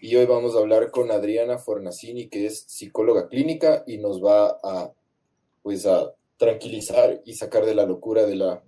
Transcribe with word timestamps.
Y 0.00 0.14
hoy 0.14 0.26
vamos 0.26 0.54
a 0.54 0.58
hablar 0.58 0.90
con 0.90 1.10
Adriana 1.10 1.58
Fornacini, 1.58 2.28
que 2.28 2.46
es 2.46 2.64
psicóloga 2.68 3.28
clínica 3.28 3.82
y 3.86 3.98
nos 3.98 4.22
va 4.22 4.60
a, 4.62 4.92
pues, 5.62 5.86
a 5.86 6.14
tranquilizar 6.36 7.20
y 7.24 7.34
sacar 7.34 7.66
de 7.66 7.74
la 7.74 7.84
locura 7.84 8.24
de 8.24 8.36
la 8.36 8.62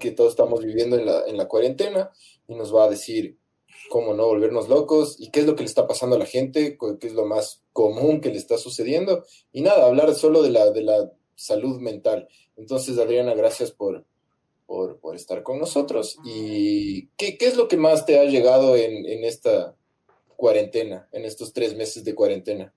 que 0.00 0.10
todos 0.10 0.30
estamos 0.30 0.62
viviendo 0.62 0.98
en 0.98 1.06
la, 1.06 1.24
en 1.26 1.36
la 1.36 1.48
cuarentena 1.48 2.10
y 2.46 2.54
nos 2.54 2.74
va 2.74 2.84
a 2.84 2.90
decir 2.90 3.38
cómo 3.88 4.12
no 4.14 4.26
volvernos 4.26 4.68
locos 4.68 5.16
y 5.18 5.30
qué 5.30 5.40
es 5.40 5.46
lo 5.46 5.54
que 5.54 5.62
le 5.62 5.68
está 5.68 5.86
pasando 5.86 6.16
a 6.16 6.18
la 6.18 6.26
gente, 6.26 6.76
qué 7.00 7.06
es 7.06 7.14
lo 7.14 7.24
más 7.24 7.62
común 7.72 8.20
que 8.20 8.28
le 8.28 8.36
está 8.36 8.58
sucediendo 8.58 9.24
y 9.52 9.62
nada, 9.62 9.86
hablar 9.86 10.14
solo 10.14 10.42
de 10.42 10.50
la, 10.50 10.70
de 10.70 10.82
la 10.82 11.10
salud 11.36 11.80
mental. 11.80 12.28
Entonces, 12.56 12.98
Adriana, 12.98 13.34
gracias 13.34 13.70
por, 13.70 14.04
por, 14.66 14.98
por 14.98 15.16
estar 15.16 15.42
con 15.42 15.58
nosotros. 15.58 16.18
¿Y 16.24 17.06
qué, 17.16 17.38
qué, 17.38 17.46
es 17.46 17.56
lo 17.56 17.68
que 17.68 17.78
más 17.78 18.04
te 18.04 18.18
ha 18.18 18.24
llegado 18.24 18.76
en, 18.76 19.06
en 19.06 19.24
esta 19.24 19.74
cuarentena, 20.40 21.06
en 21.12 21.24
estos 21.26 21.52
tres 21.52 21.76
meses 21.76 22.02
de 22.02 22.14
cuarentena? 22.14 22.72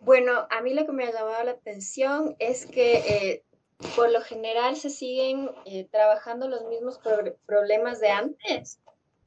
Bueno, 0.00 0.48
a 0.50 0.60
mí 0.60 0.74
lo 0.74 0.84
que 0.84 0.92
me 0.92 1.04
ha 1.04 1.12
llamado 1.12 1.44
la 1.44 1.52
atención 1.52 2.34
es 2.40 2.66
que 2.66 2.94
eh, 2.98 3.44
por 3.94 4.10
lo 4.10 4.20
general 4.20 4.76
se 4.76 4.90
siguen 4.90 5.48
eh, 5.64 5.86
trabajando 5.90 6.48
los 6.48 6.64
mismos 6.66 7.00
problemas 7.46 8.00
de 8.00 8.08
antes, 8.08 8.80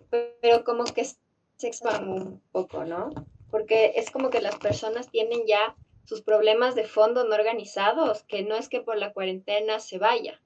pero 0.09 0.65
como 0.65 0.83
que 0.83 1.05
se 1.05 1.67
expanden 1.67 2.09
un 2.09 2.41
poco, 2.52 2.83
¿no? 2.83 3.11
Porque 3.49 3.93
es 3.95 4.11
como 4.11 4.30
que 4.30 4.41
las 4.41 4.58
personas 4.58 5.09
tienen 5.09 5.47
ya 5.47 5.75
sus 6.03 6.21
problemas 6.21 6.75
de 6.75 6.83
fondo 6.83 7.23
no 7.23 7.35
organizados, 7.35 8.23
que 8.23 8.43
no 8.43 8.55
es 8.55 8.67
que 8.67 8.81
por 8.81 8.97
la 8.97 9.13
cuarentena 9.13 9.80
se 9.80 9.97
vaya. 9.97 10.41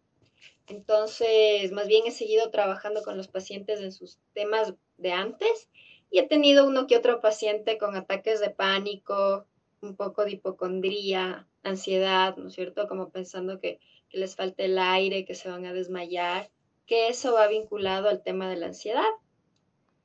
Entonces, 0.68 1.72
más 1.72 1.88
bien 1.88 2.06
he 2.06 2.12
seguido 2.12 2.52
trabajando 2.52 3.02
con 3.02 3.18
los 3.18 3.28
pacientes 3.28 3.82
en 3.82 3.92
sus 3.92 4.20
temas 4.34 4.76
de 4.98 5.12
antes 5.12 5.70
y 6.12 6.20
he 6.20 6.28
tenido 6.28 6.68
uno 6.68 6.88
que 6.88 6.98
otro 6.98 7.22
paciente 7.22 7.78
con 7.78 7.96
ataques 7.96 8.40
de 8.40 8.50
pánico, 8.50 9.46
un 9.82 9.96
poco 9.96 10.26
de 10.26 10.32
hipocondría, 10.32 11.48
ansiedad, 11.64 12.36
¿no 12.38 12.48
es 12.48 12.54
cierto? 12.54 12.88
Como 12.88 13.10
pensando 13.10 13.60
que 13.60 13.80
les 14.12 14.36
falte 14.36 14.66
el 14.66 14.80
aire, 14.80 15.26
que 15.26 15.36
se 15.36 15.50
van 15.50 15.66
a 15.66 15.74
desmayar, 15.74 16.50
que 16.88 17.08
eso 17.10 17.34
va 17.34 17.48
vinculado 17.48 18.10
al 18.10 18.24
tema 18.24 18.50
de 18.50 18.56
la 18.56 18.68
ansiedad. 18.68 19.10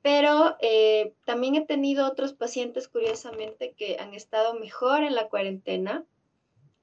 Pero 0.01 0.55
eh, 0.59 1.13
también 1.25 1.55
he 1.55 1.65
tenido 1.65 2.07
otros 2.07 2.33
pacientes, 2.33 2.87
curiosamente, 2.87 3.73
que 3.75 3.97
han 3.99 4.13
estado 4.13 4.53
mejor 4.53 5.03
en 5.03 5.15
la 5.15 5.29
cuarentena, 5.29 6.05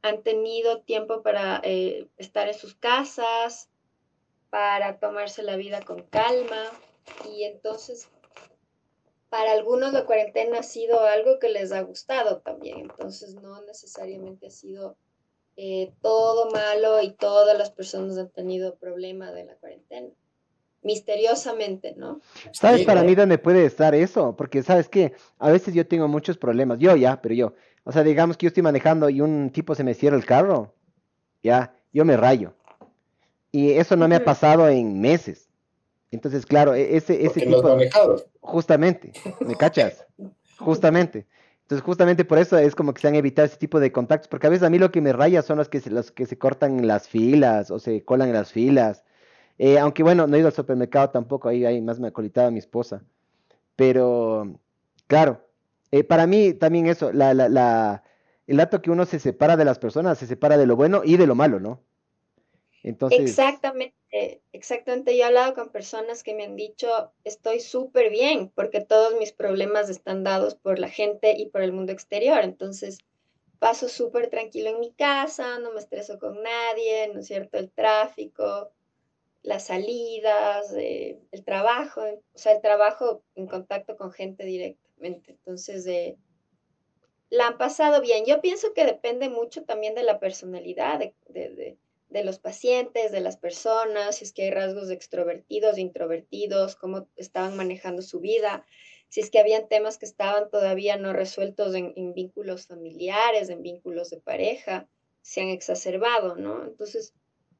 han 0.02 0.24
tenido 0.24 0.80
tiempo 0.80 1.22
para 1.22 1.60
eh, 1.62 2.08
estar 2.16 2.48
en 2.48 2.54
sus 2.54 2.74
casas, 2.74 3.70
para 4.50 4.98
tomarse 4.98 5.44
la 5.44 5.54
vida 5.54 5.82
con 5.82 6.02
calma. 6.02 6.64
Y 7.32 7.44
entonces, 7.44 8.08
para 9.32 9.52
algunos 9.52 9.94
la 9.94 10.04
cuarentena 10.04 10.58
ha 10.58 10.62
sido 10.62 11.06
algo 11.06 11.38
que 11.38 11.48
les 11.48 11.72
ha 11.72 11.80
gustado 11.80 12.42
también. 12.42 12.80
Entonces, 12.80 13.34
no 13.34 13.62
necesariamente 13.62 14.48
ha 14.48 14.50
sido 14.50 14.98
eh, 15.56 15.90
todo 16.02 16.50
malo 16.50 17.00
y 17.00 17.12
todas 17.12 17.56
las 17.56 17.70
personas 17.70 18.18
han 18.18 18.28
tenido 18.28 18.74
problema 18.74 19.32
de 19.32 19.46
la 19.46 19.54
cuarentena. 19.54 20.08
Misteriosamente, 20.82 21.94
¿no? 21.96 22.20
¿Sabes 22.50 22.84
para 22.84 23.02
mí 23.04 23.14
dónde 23.14 23.38
puede 23.38 23.64
estar 23.64 23.94
eso? 23.94 24.36
Porque, 24.36 24.62
¿sabes 24.62 24.90
qué? 24.90 25.14
A 25.38 25.50
veces 25.50 25.72
yo 25.72 25.86
tengo 25.86 26.08
muchos 26.08 26.36
problemas. 26.36 26.78
Yo 26.78 26.94
ya, 26.94 27.22
pero 27.22 27.34
yo. 27.34 27.54
O 27.84 27.92
sea, 27.92 28.02
digamos 28.02 28.36
que 28.36 28.44
yo 28.44 28.48
estoy 28.48 28.62
manejando 28.62 29.08
y 29.08 29.22
un 29.22 29.48
tipo 29.48 29.74
se 29.74 29.82
me 29.82 29.94
cierra 29.94 30.18
el 30.18 30.26
carro. 30.26 30.74
Ya, 31.42 31.74
yo 31.90 32.04
me 32.04 32.18
rayo. 32.18 32.52
Y 33.50 33.70
eso 33.70 33.96
no 33.96 34.08
me 34.08 34.16
ha 34.16 34.24
pasado 34.24 34.68
en 34.68 35.00
meses. 35.00 35.41
Entonces, 36.12 36.46
claro, 36.46 36.74
e-, 36.74 36.96
ese, 36.96 37.24
ese 37.24 37.40
tipo. 37.40 37.62
Justamente, 38.40 39.12
¿me 39.40 39.56
cachas? 39.56 40.06
Justamente. 40.58 41.26
Entonces, 41.62 41.84
justamente 41.84 42.24
por 42.24 42.38
eso 42.38 42.58
es 42.58 42.74
como 42.74 42.92
que 42.92 43.00
se 43.00 43.08
han 43.08 43.14
evitado 43.14 43.46
ese 43.46 43.56
tipo 43.56 43.80
de 43.80 43.90
contactos, 43.90 44.28
porque 44.28 44.46
a 44.46 44.50
veces 44.50 44.64
a 44.64 44.70
mí 44.70 44.78
lo 44.78 44.90
que 44.90 45.00
me 45.00 45.12
raya 45.12 45.42
son 45.42 45.58
los 45.58 45.68
que 45.68 45.80
se, 45.80 45.90
los 45.90 46.10
que 46.10 46.26
se 46.26 46.36
cortan 46.36 46.78
en 46.78 46.86
las 46.86 47.08
filas 47.08 47.70
o 47.70 47.78
se 47.78 48.04
colan 48.04 48.28
en 48.28 48.34
las 48.34 48.52
filas. 48.52 49.04
Eh, 49.58 49.78
aunque 49.78 50.02
bueno, 50.02 50.26
no 50.26 50.36
he 50.36 50.40
ido 50.40 50.48
al 50.48 50.54
supermercado 50.54 51.10
tampoco, 51.10 51.48
ahí, 51.48 51.64
ahí 51.64 51.80
más 51.80 51.98
me 51.98 52.08
ha 52.08 52.12
colitado 52.12 52.50
mi 52.50 52.58
esposa. 52.58 53.02
Pero, 53.76 54.58
claro, 55.06 55.46
eh, 55.92 56.04
para 56.04 56.26
mí 56.26 56.52
también 56.52 56.86
eso, 56.88 57.10
la, 57.12 57.32
la, 57.32 57.48
la, 57.48 58.02
el 58.46 58.56
dato 58.58 58.82
que 58.82 58.90
uno 58.90 59.06
se 59.06 59.18
separa 59.18 59.56
de 59.56 59.64
las 59.64 59.78
personas, 59.78 60.18
se 60.18 60.26
separa 60.26 60.58
de 60.58 60.66
lo 60.66 60.76
bueno 60.76 61.02
y 61.04 61.16
de 61.16 61.26
lo 61.26 61.34
malo, 61.34 61.58
¿no? 61.58 61.80
Exactamente, 62.82 64.42
exactamente. 64.52 65.16
Yo 65.16 65.22
he 65.22 65.26
hablado 65.26 65.54
con 65.54 65.70
personas 65.70 66.22
que 66.22 66.34
me 66.34 66.44
han 66.44 66.56
dicho, 66.56 67.12
estoy 67.22 67.60
súper 67.60 68.10
bien 68.10 68.48
porque 68.48 68.80
todos 68.80 69.14
mis 69.18 69.32
problemas 69.32 69.88
están 69.88 70.24
dados 70.24 70.56
por 70.56 70.78
la 70.78 70.88
gente 70.88 71.34
y 71.38 71.46
por 71.46 71.62
el 71.62 71.72
mundo 71.72 71.92
exterior. 71.92 72.40
Entonces, 72.42 72.98
paso 73.60 73.88
súper 73.88 74.30
tranquilo 74.30 74.70
en 74.70 74.80
mi 74.80 74.92
casa, 74.92 75.60
no 75.60 75.72
me 75.72 75.78
estreso 75.78 76.18
con 76.18 76.42
nadie, 76.42 77.08
¿no 77.14 77.20
es 77.20 77.28
cierto? 77.28 77.58
El 77.58 77.70
tráfico, 77.70 78.72
las 79.42 79.66
salidas, 79.66 80.72
eh, 80.76 81.20
el 81.30 81.44
trabajo, 81.44 82.02
o 82.02 82.38
sea, 82.38 82.52
el 82.52 82.60
trabajo 82.60 83.22
en 83.36 83.46
contacto 83.46 83.96
con 83.96 84.10
gente 84.10 84.44
directamente. 84.44 85.30
Entonces, 85.30 85.86
eh, 85.86 86.16
la 87.30 87.46
han 87.46 87.58
pasado 87.58 88.00
bien. 88.00 88.24
Yo 88.26 88.40
pienso 88.40 88.74
que 88.74 88.84
depende 88.84 89.28
mucho 89.28 89.62
también 89.64 89.94
de 89.94 90.02
la 90.02 90.18
personalidad 90.18 90.98
de 90.98 91.78
los 92.24 92.38
pacientes, 92.38 93.10
de 93.12 93.20
las 93.20 93.36
personas, 93.36 94.16
si 94.16 94.24
es 94.24 94.32
que 94.32 94.42
hay 94.42 94.50
rasgos 94.50 94.90
extrovertidos, 94.90 95.78
introvertidos, 95.78 96.76
cómo 96.76 97.08
estaban 97.16 97.56
manejando 97.56 98.02
su 98.02 98.20
vida, 98.20 98.66
si 99.08 99.20
es 99.20 99.30
que 99.30 99.38
habían 99.38 99.68
temas 99.68 99.98
que 99.98 100.06
estaban 100.06 100.50
todavía 100.50 100.96
no 100.96 101.12
resueltos 101.12 101.74
en, 101.74 102.14
vínculos 102.14 102.66
familiares, 102.66 103.48
en 103.50 103.62
vínculos 103.62 104.10
de 104.10 104.20
pareja, 104.20 104.88
se 105.22 105.40
han 105.40 105.48
exacerbado, 105.48 106.36
¿no? 106.36 106.64
Entonces, 106.64 107.14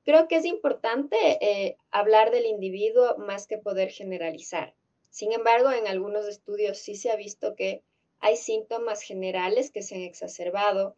creo 0.05 0.29
que 0.29 0.37
es 0.37 0.45
importante 0.45 1.17
eh, 1.41 1.77
hablar 1.91 2.31
del 2.31 2.47
individuo 2.47 3.17
más 3.19 3.47
que 3.47 3.59
poder 3.59 3.91
generalizar. 3.91 4.75
Sin 5.11 5.33
embargo, 5.33 5.71
en 5.71 5.87
algunos 5.87 6.27
estudios 6.27 6.79
sí 6.79 6.95
se 6.95 7.11
ha 7.11 7.17
visto 7.17 7.55
que 7.55 7.83
hay 8.19 8.37
síntomas 8.37 9.03
generales 9.03 9.71
que 9.71 9.83
se 9.83 9.97
han 9.97 10.03
exacerbado, 10.03 10.97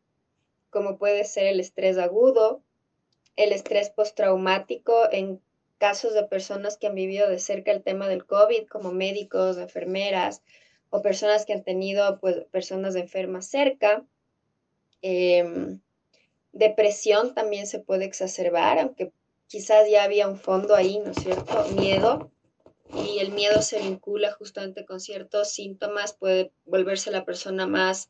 como 0.70 0.98
puede 0.98 1.24
ser 1.24 1.46
el 1.46 1.58
estrés 1.58 1.98
agudo, 1.98 2.62
el 3.36 3.52
estrés 3.52 3.90
postraumático 3.90 5.10
en 5.10 5.40
casos 5.78 6.14
de 6.14 6.24
personas 6.24 6.76
que 6.76 6.86
han 6.86 6.94
vivido 6.94 7.28
de 7.28 7.38
cerca 7.38 7.72
el 7.72 7.82
tema 7.82 8.08
del 8.08 8.24
COVID, 8.24 8.66
como 8.68 8.92
médicos, 8.92 9.58
enfermeras 9.58 10.42
o 10.90 11.02
personas 11.02 11.44
que 11.44 11.52
han 11.52 11.64
tenido 11.64 12.20
pues, 12.20 12.44
personas 12.50 12.94
enfermas 12.94 13.46
cerca. 13.46 14.04
Em, 15.02 15.80
depresión 16.52 17.34
también 17.34 17.66
se 17.66 17.80
puede 17.80 18.04
exacerbar, 18.04 18.78
aunque 18.78 19.12
quizás 19.48 19.90
ya 19.90 20.04
había 20.04 20.28
un 20.28 20.38
fondo 20.38 20.74
ahí, 20.74 21.00
¿no 21.00 21.10
es 21.10 21.18
cierto? 21.18 21.64
Miedo. 21.76 22.30
Y 22.94 23.18
el 23.18 23.32
miedo 23.32 23.60
se 23.60 23.80
vincula 23.80 24.30
justamente 24.32 24.84
con 24.84 25.00
ciertos 25.00 25.50
síntomas, 25.50 26.14
puede 26.14 26.52
volverse 26.64 27.10
la 27.10 27.24
persona 27.24 27.66
más 27.66 28.08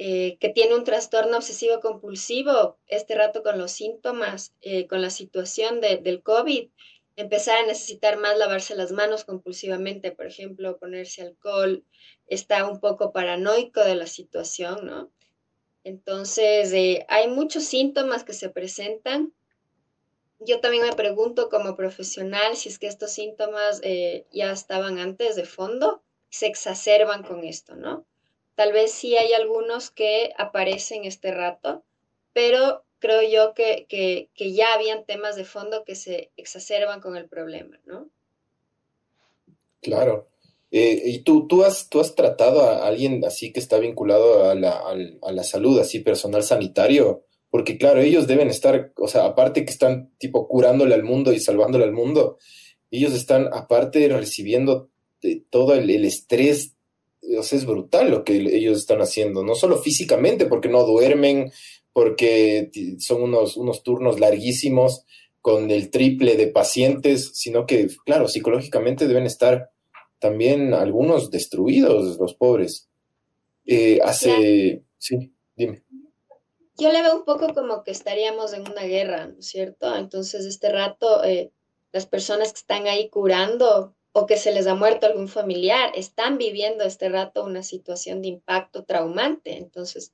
eh, 0.00 0.38
que 0.38 0.48
tiene 0.48 0.76
un 0.76 0.84
trastorno 0.84 1.38
obsesivo 1.38 1.80
compulsivo, 1.80 2.78
este 2.86 3.16
rato 3.16 3.42
con 3.42 3.58
los 3.58 3.72
síntomas, 3.72 4.54
eh, 4.60 4.86
con 4.86 5.02
la 5.02 5.10
situación 5.10 5.80
del 5.80 6.22
COVID, 6.22 6.70
empezar 7.16 7.56
a 7.56 7.66
necesitar 7.66 8.16
más 8.16 8.38
lavarse 8.38 8.76
las 8.76 8.92
manos 8.92 9.24
compulsivamente, 9.24 10.12
por 10.12 10.26
ejemplo, 10.26 10.78
ponerse 10.78 11.22
alcohol, 11.22 11.84
está 12.28 12.70
un 12.70 12.78
poco 12.78 13.10
paranoico 13.10 13.80
de 13.80 13.96
la 13.96 14.06
situación, 14.06 14.86
¿no? 14.86 15.10
Entonces, 15.82 16.72
eh, 16.72 17.04
hay 17.08 17.26
muchos 17.26 17.64
síntomas 17.64 18.22
que 18.22 18.34
se 18.34 18.50
presentan. 18.50 19.34
Yo 20.38 20.60
también 20.60 20.84
me 20.84 20.92
pregunto 20.92 21.48
como 21.48 21.74
profesional 21.74 22.54
si 22.54 22.68
es 22.68 22.78
que 22.78 22.86
estos 22.86 23.10
síntomas 23.10 23.80
ya 24.30 24.52
estaban 24.52 25.00
antes 25.00 25.34
de 25.34 25.44
fondo, 25.44 26.04
se 26.28 26.46
exacerban 26.46 27.24
con 27.24 27.42
esto, 27.42 27.74
¿no? 27.74 28.06
Tal 28.58 28.72
vez 28.72 28.90
sí 28.90 29.16
hay 29.16 29.34
algunos 29.34 29.92
que 29.92 30.32
aparecen 30.36 31.04
este 31.04 31.30
rato, 31.30 31.84
pero 32.32 32.82
creo 32.98 33.22
yo 33.22 33.54
que, 33.54 33.86
que, 33.88 34.52
ya 34.52 34.74
habían 34.74 35.04
temas 35.04 35.36
de 35.36 35.44
fondo 35.44 35.84
que 35.84 35.94
se 35.94 36.32
exacerban 36.36 37.00
con 37.00 37.16
el 37.16 37.28
problema, 37.28 37.78
¿no? 37.86 38.10
Claro. 39.80 40.26
Eh, 40.72 41.02
¿Y 41.04 41.20
tú, 41.20 41.46
tú, 41.46 41.62
has, 41.62 41.88
tú 41.88 42.00
has 42.00 42.16
tratado 42.16 42.62
a 42.62 42.84
alguien 42.84 43.24
así 43.24 43.52
que 43.52 43.60
está 43.60 43.78
vinculado 43.78 44.50
a 44.50 44.56
la, 44.56 44.82
a 45.22 45.30
la 45.30 45.44
salud, 45.44 45.78
así 45.78 46.00
personal 46.00 46.42
sanitario? 46.42 47.26
Porque 47.50 47.78
claro, 47.78 48.00
ellos 48.00 48.26
deben 48.26 48.48
estar, 48.48 48.92
o 48.96 49.06
sea, 49.06 49.24
aparte 49.24 49.64
que 49.64 49.70
están 49.70 50.10
tipo 50.18 50.48
curándole 50.48 50.96
al 50.96 51.04
mundo 51.04 51.32
y 51.32 51.38
salvándole 51.38 51.84
al 51.84 51.92
mundo, 51.92 52.38
ellos 52.90 53.12
están 53.12 53.50
aparte 53.52 54.08
recibiendo 54.08 54.90
todo 55.48 55.74
el, 55.74 55.88
el 55.90 56.04
estrés 56.04 56.74
o 57.36 57.42
sea, 57.42 57.58
es 57.58 57.66
brutal 57.66 58.10
lo 58.10 58.24
que 58.24 58.36
ellos 58.36 58.78
están 58.78 59.00
haciendo, 59.00 59.42
no 59.42 59.54
solo 59.54 59.78
físicamente, 59.78 60.46
porque 60.46 60.68
no 60.68 60.84
duermen, 60.84 61.52
porque 61.92 62.70
son 62.98 63.22
unos, 63.22 63.56
unos 63.56 63.82
turnos 63.82 64.20
larguísimos 64.20 65.04
con 65.40 65.70
el 65.70 65.90
triple 65.90 66.36
de 66.36 66.48
pacientes, 66.48 67.30
sino 67.34 67.66
que, 67.66 67.88
claro, 68.04 68.28
psicológicamente 68.28 69.08
deben 69.08 69.26
estar 69.26 69.70
también 70.18 70.74
algunos 70.74 71.30
destruidos, 71.30 72.18
los 72.18 72.34
pobres. 72.34 72.88
Eh, 73.66 74.00
hace, 74.02 74.82
sí, 74.98 75.32
dime. 75.56 75.82
Yo 76.76 76.92
le 76.92 77.02
veo 77.02 77.16
un 77.16 77.24
poco 77.24 77.52
como 77.54 77.82
que 77.82 77.90
estaríamos 77.90 78.52
en 78.52 78.62
una 78.62 78.84
guerra, 78.84 79.26
¿no 79.26 79.38
es 79.40 79.46
cierto? 79.46 79.94
Entonces, 79.96 80.44
este 80.46 80.70
rato, 80.70 81.24
eh, 81.24 81.50
las 81.92 82.06
personas 82.06 82.52
que 82.52 82.60
están 82.60 82.86
ahí 82.86 83.08
curando 83.10 83.94
o 84.12 84.26
que 84.26 84.36
se 84.36 84.52
les 84.52 84.66
ha 84.66 84.74
muerto 84.74 85.06
algún 85.06 85.28
familiar, 85.28 85.92
están 85.94 86.38
viviendo 86.38 86.84
este 86.84 87.08
rato 87.08 87.44
una 87.44 87.62
situación 87.62 88.22
de 88.22 88.28
impacto 88.28 88.84
traumante. 88.84 89.56
Entonces, 89.56 90.12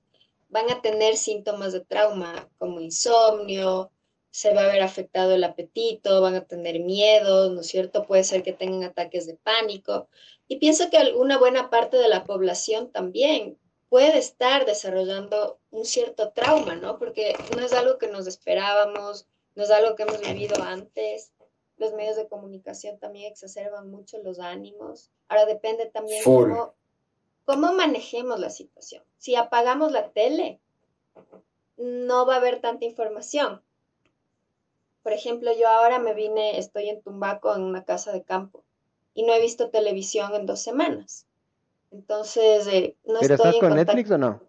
van 0.48 0.70
a 0.70 0.82
tener 0.82 1.16
síntomas 1.16 1.72
de 1.72 1.80
trauma 1.80 2.48
como 2.58 2.80
insomnio, 2.80 3.90
se 4.30 4.52
va 4.52 4.62
a 4.62 4.66
ver 4.66 4.82
afectado 4.82 5.32
el 5.34 5.44
apetito, 5.44 6.20
van 6.20 6.34
a 6.34 6.44
tener 6.44 6.80
miedo, 6.80 7.50
¿no 7.50 7.60
es 7.60 7.68
cierto? 7.68 8.04
Puede 8.04 8.24
ser 8.24 8.42
que 8.42 8.52
tengan 8.52 8.82
ataques 8.82 9.26
de 9.26 9.36
pánico. 9.36 10.08
Y 10.48 10.56
pienso 10.56 10.90
que 10.90 11.14
una 11.14 11.38
buena 11.38 11.70
parte 11.70 11.96
de 11.96 12.08
la 12.08 12.24
población 12.24 12.90
también 12.90 13.58
puede 13.88 14.18
estar 14.18 14.66
desarrollando 14.66 15.60
un 15.70 15.84
cierto 15.84 16.30
trauma, 16.30 16.74
¿no? 16.74 16.98
Porque 16.98 17.34
no 17.56 17.64
es 17.64 17.72
algo 17.72 17.96
que 17.98 18.08
nos 18.08 18.26
esperábamos, 18.26 19.26
no 19.54 19.62
es 19.62 19.70
algo 19.70 19.94
que 19.94 20.02
hemos 20.02 20.20
vivido 20.20 20.60
antes 20.62 21.32
los 21.76 21.92
medios 21.92 22.16
de 22.16 22.28
comunicación 22.28 22.98
también 22.98 23.30
exacerban 23.30 23.90
mucho 23.90 24.18
los 24.18 24.38
ánimos. 24.38 25.10
Ahora 25.28 25.46
depende 25.46 25.86
también 25.86 26.22
cómo, 26.24 26.74
cómo 27.44 27.72
manejemos 27.72 28.38
la 28.38 28.50
situación. 28.50 29.02
Si 29.18 29.34
apagamos 29.34 29.92
la 29.92 30.10
tele, 30.10 30.60
no 31.76 32.26
va 32.26 32.34
a 32.34 32.38
haber 32.38 32.60
tanta 32.60 32.84
información. 32.84 33.62
Por 35.02 35.12
ejemplo, 35.12 35.52
yo 35.52 35.68
ahora 35.68 35.98
me 35.98 36.14
vine, 36.14 36.58
estoy 36.58 36.88
en 36.88 37.02
Tumbaco, 37.02 37.54
en 37.54 37.62
una 37.62 37.84
casa 37.84 38.12
de 38.12 38.22
campo, 38.22 38.64
y 39.12 39.24
no 39.24 39.34
he 39.34 39.40
visto 39.40 39.70
televisión 39.70 40.34
en 40.34 40.46
dos 40.46 40.60
semanas. 40.60 41.26
Entonces, 41.90 42.66
eh, 42.68 42.96
no 43.04 43.20
¿Pero 43.20 43.34
estás 43.34 43.56
con 43.56 43.74
Netflix 43.74 44.10
o 44.10 44.18
no? 44.18 44.40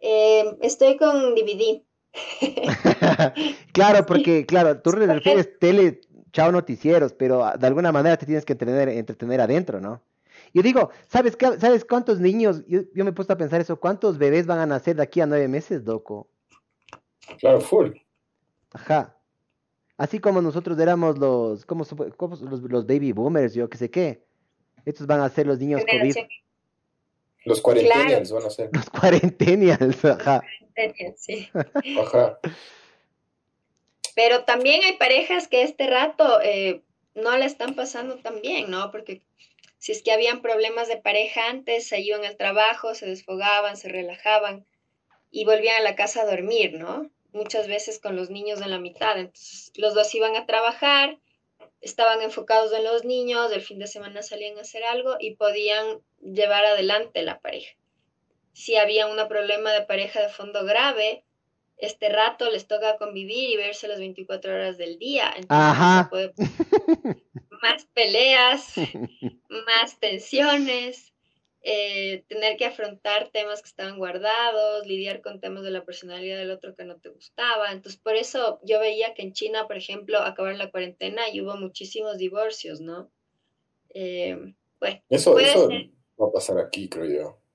Eh, 0.00 0.56
estoy 0.60 0.96
con 0.96 1.34
DVD. 1.34 1.82
claro, 3.72 4.06
porque, 4.06 4.46
claro, 4.46 4.80
tú 4.80 4.92
refieres 4.92 5.58
tele, 5.58 6.00
chao 6.32 6.52
noticieros, 6.52 7.12
pero 7.12 7.44
ah, 7.44 7.56
de 7.56 7.66
alguna 7.66 7.92
manera 7.92 8.16
te 8.16 8.26
tienes 8.26 8.44
que 8.44 8.52
entretener, 8.52 8.88
entretener 8.88 9.40
adentro, 9.40 9.80
¿no? 9.80 10.02
Yo 10.52 10.62
digo, 10.62 10.90
¿sabes, 11.08 11.36
¿sabes 11.58 11.84
cuántos 11.84 12.20
niños? 12.20 12.62
Yo, 12.66 12.82
me 12.94 13.10
he 13.10 13.12
puesto 13.12 13.32
a 13.32 13.36
pensar 13.36 13.60
eso, 13.60 13.78
¿cuántos 13.78 14.18
bebés 14.18 14.46
van 14.46 14.58
a 14.58 14.66
nacer 14.66 14.96
de 14.96 15.02
aquí 15.02 15.20
a 15.20 15.26
nueve 15.26 15.48
meses, 15.48 15.84
Doco? 15.84 16.28
Claro, 17.38 17.60
full. 17.60 17.90
Ajá. 18.72 19.16
Así 19.96 20.18
como 20.18 20.42
nosotros 20.42 20.78
éramos 20.78 21.18
los, 21.18 21.64
¿cómo, 21.64 21.84
los, 21.84 22.62
los, 22.62 22.86
baby 22.86 23.12
boomers, 23.12 23.54
yo 23.54 23.68
qué 23.68 23.78
sé 23.78 23.90
qué. 23.90 24.24
Estos 24.84 25.06
van 25.06 25.20
a 25.20 25.28
ser 25.28 25.46
los 25.46 25.58
niños 25.58 25.82
COVID. 25.84 26.14
Los 27.44 27.60
cuarentenials 27.60 28.32
van 28.32 28.44
a 28.44 28.50
ser. 28.50 28.70
Los 28.72 28.90
cuarentenials, 28.90 30.04
ajá. 30.04 30.42
Sí. 31.16 31.48
Ajá. 32.00 32.38
Pero 34.14 34.44
también 34.44 34.82
hay 34.84 34.96
parejas 34.96 35.46
que 35.46 35.62
este 35.62 35.86
rato 35.86 36.40
eh, 36.42 36.82
no 37.14 37.36
la 37.36 37.44
están 37.44 37.74
pasando 37.74 38.16
tan 38.16 38.40
bien, 38.40 38.70
¿no? 38.70 38.90
Porque 38.90 39.22
si 39.78 39.92
es 39.92 40.02
que 40.02 40.12
habían 40.12 40.42
problemas 40.42 40.88
de 40.88 40.96
pareja 40.96 41.48
antes, 41.48 41.86
se 41.86 42.00
iban 42.00 42.24
al 42.24 42.36
trabajo, 42.36 42.94
se 42.94 43.06
desfogaban, 43.06 43.76
se 43.76 43.88
relajaban 43.88 44.66
y 45.30 45.44
volvían 45.44 45.76
a 45.76 45.84
la 45.84 45.96
casa 45.96 46.22
a 46.22 46.26
dormir, 46.26 46.72
¿no? 46.74 47.10
Muchas 47.32 47.68
veces 47.68 47.98
con 47.98 48.16
los 48.16 48.30
niños 48.30 48.62
en 48.62 48.70
la 48.70 48.78
mitad. 48.78 49.18
Entonces, 49.18 49.70
los 49.76 49.94
dos 49.94 50.14
iban 50.14 50.34
a 50.34 50.46
trabajar, 50.46 51.18
estaban 51.82 52.22
enfocados 52.22 52.72
en 52.72 52.84
los 52.84 53.04
niños, 53.04 53.52
el 53.52 53.60
fin 53.60 53.78
de 53.78 53.86
semana 53.86 54.22
salían 54.22 54.56
a 54.56 54.62
hacer 54.62 54.82
algo 54.84 55.16
y 55.20 55.36
podían 55.36 56.00
llevar 56.20 56.64
adelante 56.64 57.22
la 57.22 57.38
pareja. 57.40 57.76
Si 58.56 58.74
había 58.74 59.06
un 59.06 59.18
problema 59.28 59.70
de 59.70 59.82
pareja 59.82 60.22
de 60.22 60.30
fondo 60.30 60.64
grave, 60.64 61.26
este 61.76 62.08
rato 62.08 62.50
les 62.50 62.66
toca 62.66 62.96
convivir 62.96 63.50
y 63.50 63.56
verse 63.58 63.86
las 63.86 63.98
24 63.98 64.50
horas 64.50 64.78
del 64.78 64.98
día. 64.98 65.30
Entonces 65.36 66.32
más 67.62 67.84
peleas, 67.92 68.72
más 69.50 70.00
tensiones, 70.00 71.12
eh, 71.60 72.24
tener 72.28 72.56
que 72.56 72.64
afrontar 72.64 73.28
temas 73.28 73.60
que 73.60 73.68
estaban 73.68 73.98
guardados, 73.98 74.86
lidiar 74.86 75.20
con 75.20 75.38
temas 75.38 75.62
de 75.62 75.72
la 75.72 75.84
personalidad 75.84 76.38
del 76.38 76.50
otro 76.50 76.74
que 76.74 76.86
no 76.86 76.96
te 76.96 77.10
gustaba. 77.10 77.72
Entonces, 77.72 78.00
por 78.00 78.14
eso 78.16 78.58
yo 78.62 78.80
veía 78.80 79.12
que 79.12 79.20
en 79.20 79.34
China, 79.34 79.66
por 79.66 79.76
ejemplo, 79.76 80.18
acabaron 80.20 80.56
la 80.56 80.70
cuarentena 80.70 81.28
y 81.28 81.42
hubo 81.42 81.58
muchísimos 81.58 82.16
divorcios, 82.16 82.80
¿no? 82.80 83.10
Eh, 83.90 84.54
bueno, 84.80 85.02
eso, 85.10 85.38
eso 85.38 85.68
va 86.18 86.28
a 86.28 86.32
pasar 86.32 86.58
aquí, 86.58 86.88
creo 86.88 87.04
yo. 87.04 87.45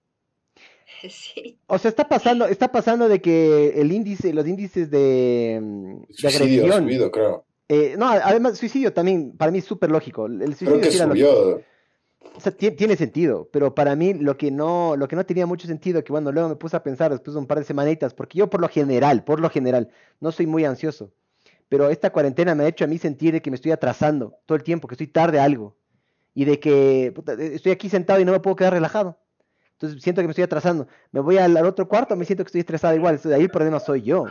O 1.68 1.78
sea, 1.78 1.90
está 1.90 2.08
pasando, 2.08 2.46
está 2.46 2.72
pasando 2.72 3.08
de 3.08 3.22
que 3.22 3.80
el 3.80 3.92
índice, 3.92 4.34
los 4.34 4.48
índices 4.48 4.90
de, 4.92 5.60
mm, 5.62 6.02
de 6.22 6.28
agresión. 6.28 6.84
Subido, 6.84 7.12
creo. 7.12 7.46
Eh, 7.70 7.96
no, 7.98 8.10
además, 8.10 8.58
suicidio 8.58 8.92
también, 8.92 9.38
para 9.38 9.52
mí 9.52 9.60
es 9.60 9.66
súper 9.66 9.90
lógico. 9.90 10.26
El 10.26 10.56
suicidio 10.56 10.80
creo 10.80 10.82
que 10.82 10.92
subió. 10.92 11.62
O 12.36 12.40
sea, 12.40 12.52
tiene, 12.52 12.96
sentido, 12.96 13.50
pero 13.52 13.76
para 13.76 13.96
mí 13.96 14.14
lo 14.14 14.38
que 14.38 14.52
no, 14.52 14.96
lo 14.96 15.08
que 15.08 15.16
no 15.16 15.26
tenía 15.26 15.46
mucho 15.46 15.68
sentido, 15.68 16.04
que 16.04 16.14
bueno, 16.14 16.32
luego 16.32 16.50
me 16.50 16.56
puse 16.56 16.78
a 16.78 16.84
pensar 16.84 17.12
después 17.12 17.34
de 17.34 17.40
un 17.40 17.48
par 17.48 17.60
de 17.60 17.66
semanitas, 17.66 18.14
porque 18.14 18.38
yo 18.38 18.50
por 18.50 18.62
lo 18.62 18.70
general, 18.70 19.24
por 19.24 19.40
lo 19.40 19.50
general, 19.50 19.90
no 20.20 20.32
soy 20.32 20.48
muy 20.48 20.64
ansioso, 20.64 21.12
pero 21.68 21.90
esta 21.90 22.12
cuarentena 22.12 22.56
me 22.56 22.64
ha 22.64 22.68
hecho 22.68 22.86
a 22.86 22.88
mí 22.88 22.98
sentir 22.98 23.34
de 23.34 23.42
que 23.42 23.50
me 23.50 23.56
estoy 23.56 23.72
atrasando 23.72 24.38
todo 24.46 24.56
el 24.56 24.64
tiempo, 24.64 24.88
que 24.88 24.94
estoy 24.94 25.08
tarde 25.08 25.40
a 25.40 25.44
algo, 25.44 25.76
y 26.34 26.46
de 26.46 26.60
que 26.60 27.14
estoy 27.40 27.72
aquí 27.72 27.90
sentado 27.90 28.20
y 28.22 28.26
no 28.26 28.32
me 28.32 28.40
puedo 28.40 28.56
quedar 28.56 28.74
relajado. 28.74 29.18
Entonces 29.82 30.04
siento 30.04 30.22
que 30.22 30.28
me 30.28 30.32
estoy 30.32 30.44
atrasando. 30.44 30.88
Me 31.12 31.22
voy 31.22 31.38
al, 31.38 31.58
otro 31.66 31.88
cuarto, 31.88 32.16
me 32.16 32.26
siento 32.26 32.44
que 32.44 32.50
estoy 32.50 32.62
estresado 32.62 32.96
igual. 32.96 33.20
ahí 33.34 33.42
el 33.42 33.50
problema 33.50 33.80
soy 33.80 34.04
yo. 34.04 34.28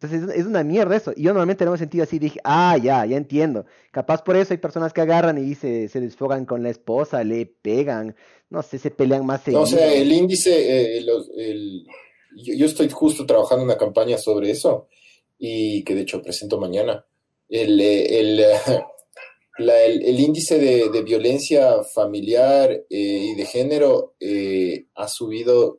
Entonces 0.00 0.34
es, 0.34 0.46
una 0.46 0.64
mierda 0.64 0.96
eso. 0.96 1.12
Y 1.14 1.24
yo 1.24 1.32
normalmente 1.32 1.66
no 1.66 1.72
me 1.72 1.76
he 1.76 1.78
sentido 1.78 2.04
así. 2.04 2.18
Dije, 2.18 2.40
ah, 2.44 2.78
ya, 2.82 3.04
ya 3.04 3.18
entiendo. 3.18 3.66
Capaz 3.90 4.22
por 4.22 4.36
eso 4.36 4.54
hay 4.54 4.58
personas 4.58 4.94
que 4.94 5.02
agarran 5.02 5.36
y 5.36 5.54
se, 5.54 5.88
se 5.88 6.00
desfogan 6.00 6.46
con 6.46 6.62
la 6.62 6.70
esposa, 6.70 7.22
le 7.24 7.44
pegan, 7.44 8.16
no 8.48 8.62
sé, 8.62 8.78
se 8.78 8.90
pelean 8.90 9.26
más. 9.26 9.46
No, 9.48 9.60
o 9.60 9.66
sea, 9.66 9.92
el 9.92 10.10
índice, 10.10 10.96
eh, 10.96 11.04
yo, 12.34 12.64
estoy 12.64 12.88
justo 12.88 13.26
trabajando 13.26 13.64
en 13.64 13.68
una 13.68 13.78
campaña 13.78 14.16
sobre 14.16 14.50
eso 14.50 14.88
y 15.38 15.84
que 15.84 15.94
de 15.94 16.00
hecho 16.02 16.22
presento 16.22 16.58
mañana. 16.58 17.04
El, 17.50 17.78
eh, 19.58 20.00
el, 20.02 20.20
índice 20.20 20.58
de, 20.58 21.02
violencia 21.02 21.82
familiar 21.84 22.70
eh, 22.72 22.86
y 22.90 23.34
de 23.34 23.46
género 23.46 24.14
eh, 24.18 24.86
ha 24.94 25.06
subido, 25.06 25.78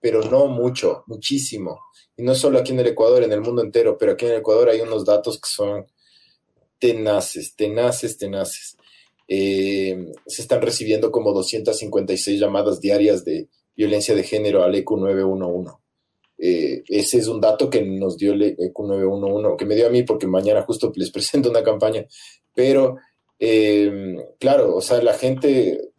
pero 0.00 0.22
no 0.22 0.46
mucho, 0.46 1.04
muchísimo. 1.06 1.80
Y 2.16 2.22
no 2.22 2.34
solo 2.34 2.58
aquí 2.58 2.72
en 2.72 2.80
el 2.80 2.88
Ecuador, 2.88 3.22
en 3.22 3.32
el 3.32 3.40
mundo 3.40 3.62
entero, 3.62 3.96
pero 3.98 4.12
aquí 4.12 4.26
en 4.26 4.32
el 4.32 4.38
Ecuador 4.38 4.68
hay 4.68 4.80
unos 4.80 5.04
datos 5.04 5.40
que 5.40 5.48
son 5.48 5.86
tenaces, 6.78 7.56
tenaces, 7.56 8.18
tenaces. 8.18 8.76
Eh, 9.26 10.12
se 10.26 10.42
están 10.42 10.60
recibiendo 10.60 11.10
como 11.10 11.32
256 11.32 12.38
llamadas 12.38 12.80
diarias 12.80 13.24
de 13.24 13.48
violencia 13.74 14.14
de 14.14 14.22
género 14.22 14.62
al 14.62 14.74
EQ 14.74 14.90
911. 14.90 15.72
ese 16.36 17.18
es 17.18 17.26
un 17.26 17.40
dato 17.40 17.70
que 17.70 17.82
nos 17.82 18.18
dio 18.18 18.34
el 18.34 18.42
EQ 18.42 18.78
911, 18.78 19.56
que 19.56 19.64
me 19.64 19.74
dio 19.74 19.86
a 19.86 19.90
mí 19.90 20.02
porque 20.02 20.26
mañana 20.26 20.62
justo 20.62 20.92
les 20.94 21.10
presento 21.12 21.48
una 21.48 21.62
campaña 21.62 22.06
pero, 22.54 22.98
em, 23.38 24.16
claro, 24.38 24.74
o 24.76 24.80
sea, 24.80 25.02
la 25.02 25.14
gente, 25.14 25.90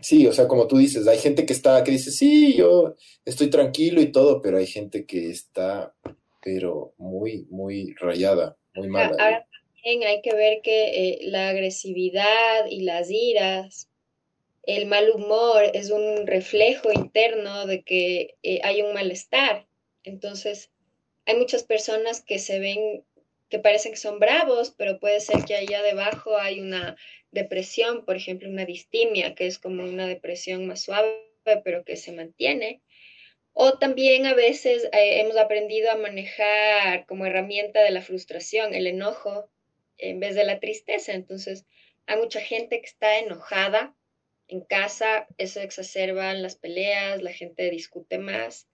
sí, 0.00 0.26
o 0.26 0.32
sea, 0.32 0.48
como 0.48 0.66
tú 0.66 0.78
dices, 0.78 1.06
hay 1.06 1.18
gente 1.18 1.46
que 1.46 1.52
está, 1.52 1.84
que 1.84 1.92
dice, 1.92 2.10
sí, 2.10 2.54
yo 2.56 2.94
estoy 3.24 3.50
tranquilo 3.50 4.00
y 4.00 4.10
todo, 4.10 4.40
pero 4.42 4.58
hay 4.58 4.66
gente 4.66 5.06
que 5.06 5.30
está, 5.30 5.94
pero 6.42 6.94
muy, 6.98 7.46
muy 7.50 7.94
rayada, 8.00 8.56
muy 8.74 8.88
mala. 8.88 9.16
Ahora 9.18 9.46
también 9.74 10.08
hay 10.08 10.22
que 10.22 10.34
ver 10.34 10.60
que 10.62 11.10
eh, 11.10 11.18
la 11.22 11.50
agresividad 11.50 12.66
y 12.70 12.82
las 12.82 13.10
iras, 13.10 13.88
el 14.64 14.86
mal 14.86 15.10
humor 15.10 15.64
es 15.72 15.90
un 15.90 16.26
reflejo 16.26 16.92
interno 16.92 17.66
de 17.66 17.82
que 17.82 18.36
eh, 18.42 18.60
hay 18.64 18.82
un 18.82 18.92
malestar. 18.92 19.66
Entonces, 20.04 20.70
hay 21.24 21.36
muchas 21.36 21.62
personas 21.62 22.22
que 22.22 22.38
se 22.38 22.58
ven 22.58 23.04
que 23.48 23.58
parecen 23.58 23.92
que 23.92 23.98
son 23.98 24.18
bravos, 24.18 24.74
pero 24.76 25.00
puede 25.00 25.20
ser 25.20 25.44
que 25.44 25.54
allá 25.54 25.82
debajo 25.82 26.36
hay 26.36 26.60
una 26.60 26.96
depresión, 27.30 28.04
por 28.04 28.16
ejemplo, 28.16 28.48
una 28.48 28.64
distimia, 28.64 29.34
que 29.34 29.46
es 29.46 29.58
como 29.58 29.84
una 29.84 30.06
depresión 30.06 30.66
más 30.66 30.82
suave, 30.82 31.28
pero 31.64 31.84
que 31.84 31.96
se 31.96 32.12
mantiene. 32.12 32.82
O 33.52 33.78
también 33.78 34.26
a 34.26 34.34
veces 34.34 34.84
eh, 34.92 35.20
hemos 35.20 35.36
aprendido 35.36 35.90
a 35.90 35.96
manejar 35.96 37.06
como 37.06 37.26
herramienta 37.26 37.82
de 37.82 37.90
la 37.90 38.02
frustración, 38.02 38.74
el 38.74 38.86
enojo, 38.86 39.50
en 39.96 40.20
vez 40.20 40.34
de 40.34 40.44
la 40.44 40.60
tristeza. 40.60 41.12
Entonces, 41.12 41.64
hay 42.06 42.18
mucha 42.18 42.40
gente 42.40 42.80
que 42.80 42.86
está 42.86 43.18
enojada 43.18 43.94
en 44.46 44.60
casa, 44.60 45.26
eso 45.38 45.60
exacerba 45.60 46.32
las 46.34 46.56
peleas, 46.56 47.22
la 47.22 47.32
gente 47.32 47.70
discute 47.70 48.18
más. 48.18 48.68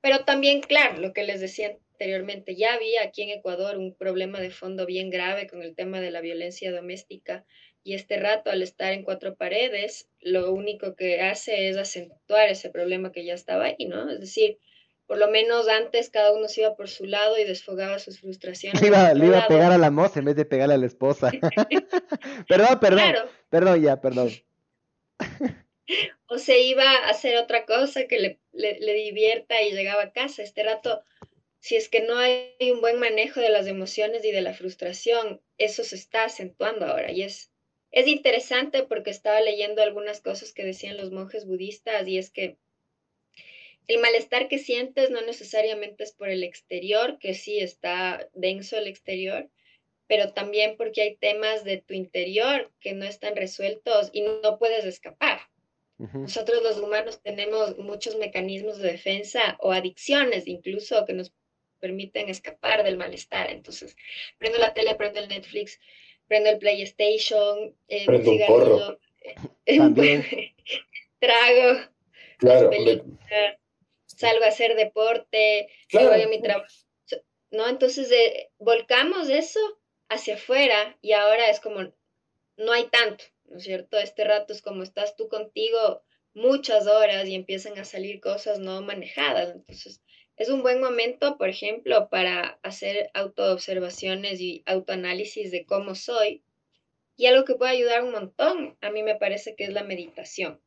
Pero 0.00 0.24
también, 0.24 0.60
claro, 0.60 0.98
lo 0.98 1.12
que 1.12 1.22
les 1.22 1.40
decía 1.40 1.76
anteriormente, 2.02 2.56
ya 2.56 2.74
había 2.74 3.04
aquí 3.04 3.22
en 3.22 3.30
Ecuador 3.30 3.78
un 3.78 3.94
problema 3.94 4.40
de 4.40 4.50
fondo 4.50 4.86
bien 4.86 5.08
grave 5.08 5.46
con 5.46 5.62
el 5.62 5.76
tema 5.76 6.00
de 6.00 6.10
la 6.10 6.20
violencia 6.20 6.72
doméstica 6.72 7.44
y 7.84 7.94
este 7.94 8.18
rato 8.18 8.50
al 8.50 8.60
estar 8.60 8.92
en 8.92 9.04
cuatro 9.04 9.36
paredes, 9.36 10.08
lo 10.20 10.52
único 10.52 10.96
que 10.96 11.20
hace 11.20 11.68
es 11.68 11.76
acentuar 11.76 12.48
ese 12.48 12.70
problema 12.70 13.12
que 13.12 13.24
ya 13.24 13.34
estaba 13.34 13.66
ahí, 13.66 13.86
¿no? 13.86 14.10
Es 14.10 14.18
decir, 14.18 14.58
por 15.06 15.18
lo 15.18 15.30
menos 15.30 15.68
antes 15.68 16.10
cada 16.10 16.32
uno 16.32 16.48
se 16.48 16.62
iba 16.62 16.74
por 16.74 16.88
su 16.88 17.06
lado 17.06 17.38
y 17.38 17.44
desfogaba 17.44 18.00
sus 18.00 18.18
frustraciones. 18.18 18.80
Le 18.80 18.88
iba, 18.88 19.14
le 19.14 19.26
iba 19.26 19.38
a 19.38 19.46
pegar 19.46 19.70
a 19.70 19.78
la 19.78 19.92
moza 19.92 20.18
en 20.18 20.24
vez 20.24 20.34
de 20.34 20.44
pegarle 20.44 20.74
a 20.74 20.78
la 20.78 20.86
esposa. 20.86 21.30
perdón, 22.48 22.80
perdón, 22.80 23.14
perdón 23.48 23.80
ya, 23.80 24.00
perdón. 24.00 24.30
o 26.26 26.38
se 26.38 26.62
iba 26.62 26.82
a 26.82 27.10
hacer 27.10 27.36
otra 27.36 27.64
cosa 27.64 28.06
que 28.08 28.18
le, 28.18 28.40
le, 28.52 28.94
divierta 28.94 29.60
y 29.62 29.72
llegaba 29.72 30.02
a 30.04 30.12
casa. 30.12 30.42
Este 30.42 30.62
rato, 30.62 31.02
si 31.62 31.76
es 31.76 31.88
que 31.88 32.00
no 32.00 32.18
hay 32.18 32.56
un 32.72 32.80
buen 32.80 32.98
manejo 32.98 33.38
de 33.38 33.48
las 33.48 33.68
emociones 33.68 34.24
y 34.24 34.32
de 34.32 34.40
la 34.40 34.52
frustración, 34.52 35.40
eso 35.58 35.84
se 35.84 35.94
está 35.94 36.24
acentuando 36.24 36.86
ahora 36.86 37.12
y 37.12 37.22
es, 37.22 37.52
es 37.92 38.08
interesante 38.08 38.82
porque 38.82 39.10
estaba 39.10 39.40
leyendo 39.40 39.80
algunas 39.80 40.20
cosas 40.20 40.52
que 40.52 40.64
decían 40.64 40.96
los 40.96 41.12
monjes 41.12 41.46
budistas 41.46 42.08
y 42.08 42.18
es 42.18 42.30
que 42.30 42.58
el 43.86 44.00
malestar 44.00 44.48
que 44.48 44.58
sientes 44.58 45.10
no 45.10 45.20
necesariamente 45.20 46.02
es 46.02 46.10
por 46.10 46.30
el 46.30 46.42
exterior, 46.42 47.20
que 47.20 47.32
sí 47.32 47.60
está 47.60 48.28
denso 48.34 48.76
el 48.76 48.88
exterior, 48.88 49.48
pero 50.08 50.32
también 50.32 50.76
porque 50.76 51.02
hay 51.02 51.16
temas 51.16 51.62
de 51.62 51.76
tu 51.76 51.94
interior 51.94 52.72
que 52.80 52.92
no 52.92 53.04
están 53.04 53.36
resueltos 53.36 54.10
y 54.12 54.22
no 54.22 54.58
puedes 54.58 54.84
escapar. 54.84 55.38
Nosotros 55.96 56.64
los 56.64 56.78
humanos 56.78 57.22
tenemos 57.22 57.78
muchos 57.78 58.16
mecanismos 58.16 58.78
de 58.78 58.90
defensa 58.90 59.56
o 59.60 59.70
adicciones 59.70 60.48
incluso 60.48 61.06
que 61.06 61.12
nos 61.12 61.32
permiten 61.82 62.28
escapar 62.28 62.84
del 62.84 62.96
malestar. 62.96 63.50
Entonces, 63.50 63.96
prendo 64.38 64.58
la 64.58 64.72
tele, 64.72 64.94
prendo 64.94 65.18
el 65.18 65.28
Netflix, 65.28 65.80
prendo 66.28 66.48
el 66.48 66.58
PlayStation, 66.58 67.74
eh, 67.88 68.06
prendo 68.06 68.30
un 68.30 68.46
porro. 68.46 68.98
trago, 71.18 71.78
claro, 72.38 72.70
salgo 74.06 74.44
a 74.44 74.48
hacer 74.48 74.74
deporte, 74.76 75.68
voy 75.92 76.22
a 76.22 76.28
mi 76.28 76.40
trabajo. 76.40 76.66
¿No? 77.50 77.68
Entonces, 77.68 78.10
eh, 78.10 78.50
volcamos 78.58 79.28
eso 79.28 79.60
hacia 80.08 80.34
afuera 80.34 80.96
y 81.02 81.12
ahora 81.12 81.50
es 81.50 81.60
como, 81.60 81.92
no 82.56 82.72
hay 82.72 82.84
tanto. 82.86 83.24
¿no 83.52 83.58
es 83.58 83.64
cierto? 83.64 83.98
Este 83.98 84.24
rato 84.24 84.52
es 84.52 84.62
como 84.62 84.82
estás 84.82 85.16
tú 85.16 85.28
contigo 85.28 86.02
muchas 86.34 86.86
horas 86.86 87.28
y 87.28 87.34
empiezan 87.34 87.78
a 87.78 87.84
salir 87.84 88.20
cosas 88.20 88.58
no 88.58 88.80
manejadas. 88.80 89.54
Entonces, 89.54 90.00
es 90.42 90.48
un 90.48 90.62
buen 90.62 90.80
momento, 90.80 91.38
por 91.38 91.48
ejemplo, 91.48 92.08
para 92.10 92.58
hacer 92.62 93.10
autoobservaciones 93.14 94.40
y 94.40 94.62
autoanálisis 94.66 95.50
de 95.50 95.64
cómo 95.64 95.94
soy. 95.94 96.42
Y 97.16 97.26
algo 97.26 97.44
que 97.44 97.54
puede 97.54 97.72
ayudar 97.72 98.02
un 98.02 98.12
montón, 98.12 98.76
a 98.80 98.90
mí 98.90 99.02
me 99.02 99.14
parece 99.14 99.54
que 99.54 99.64
es 99.64 99.72
la 99.72 99.84
meditación. 99.84 100.60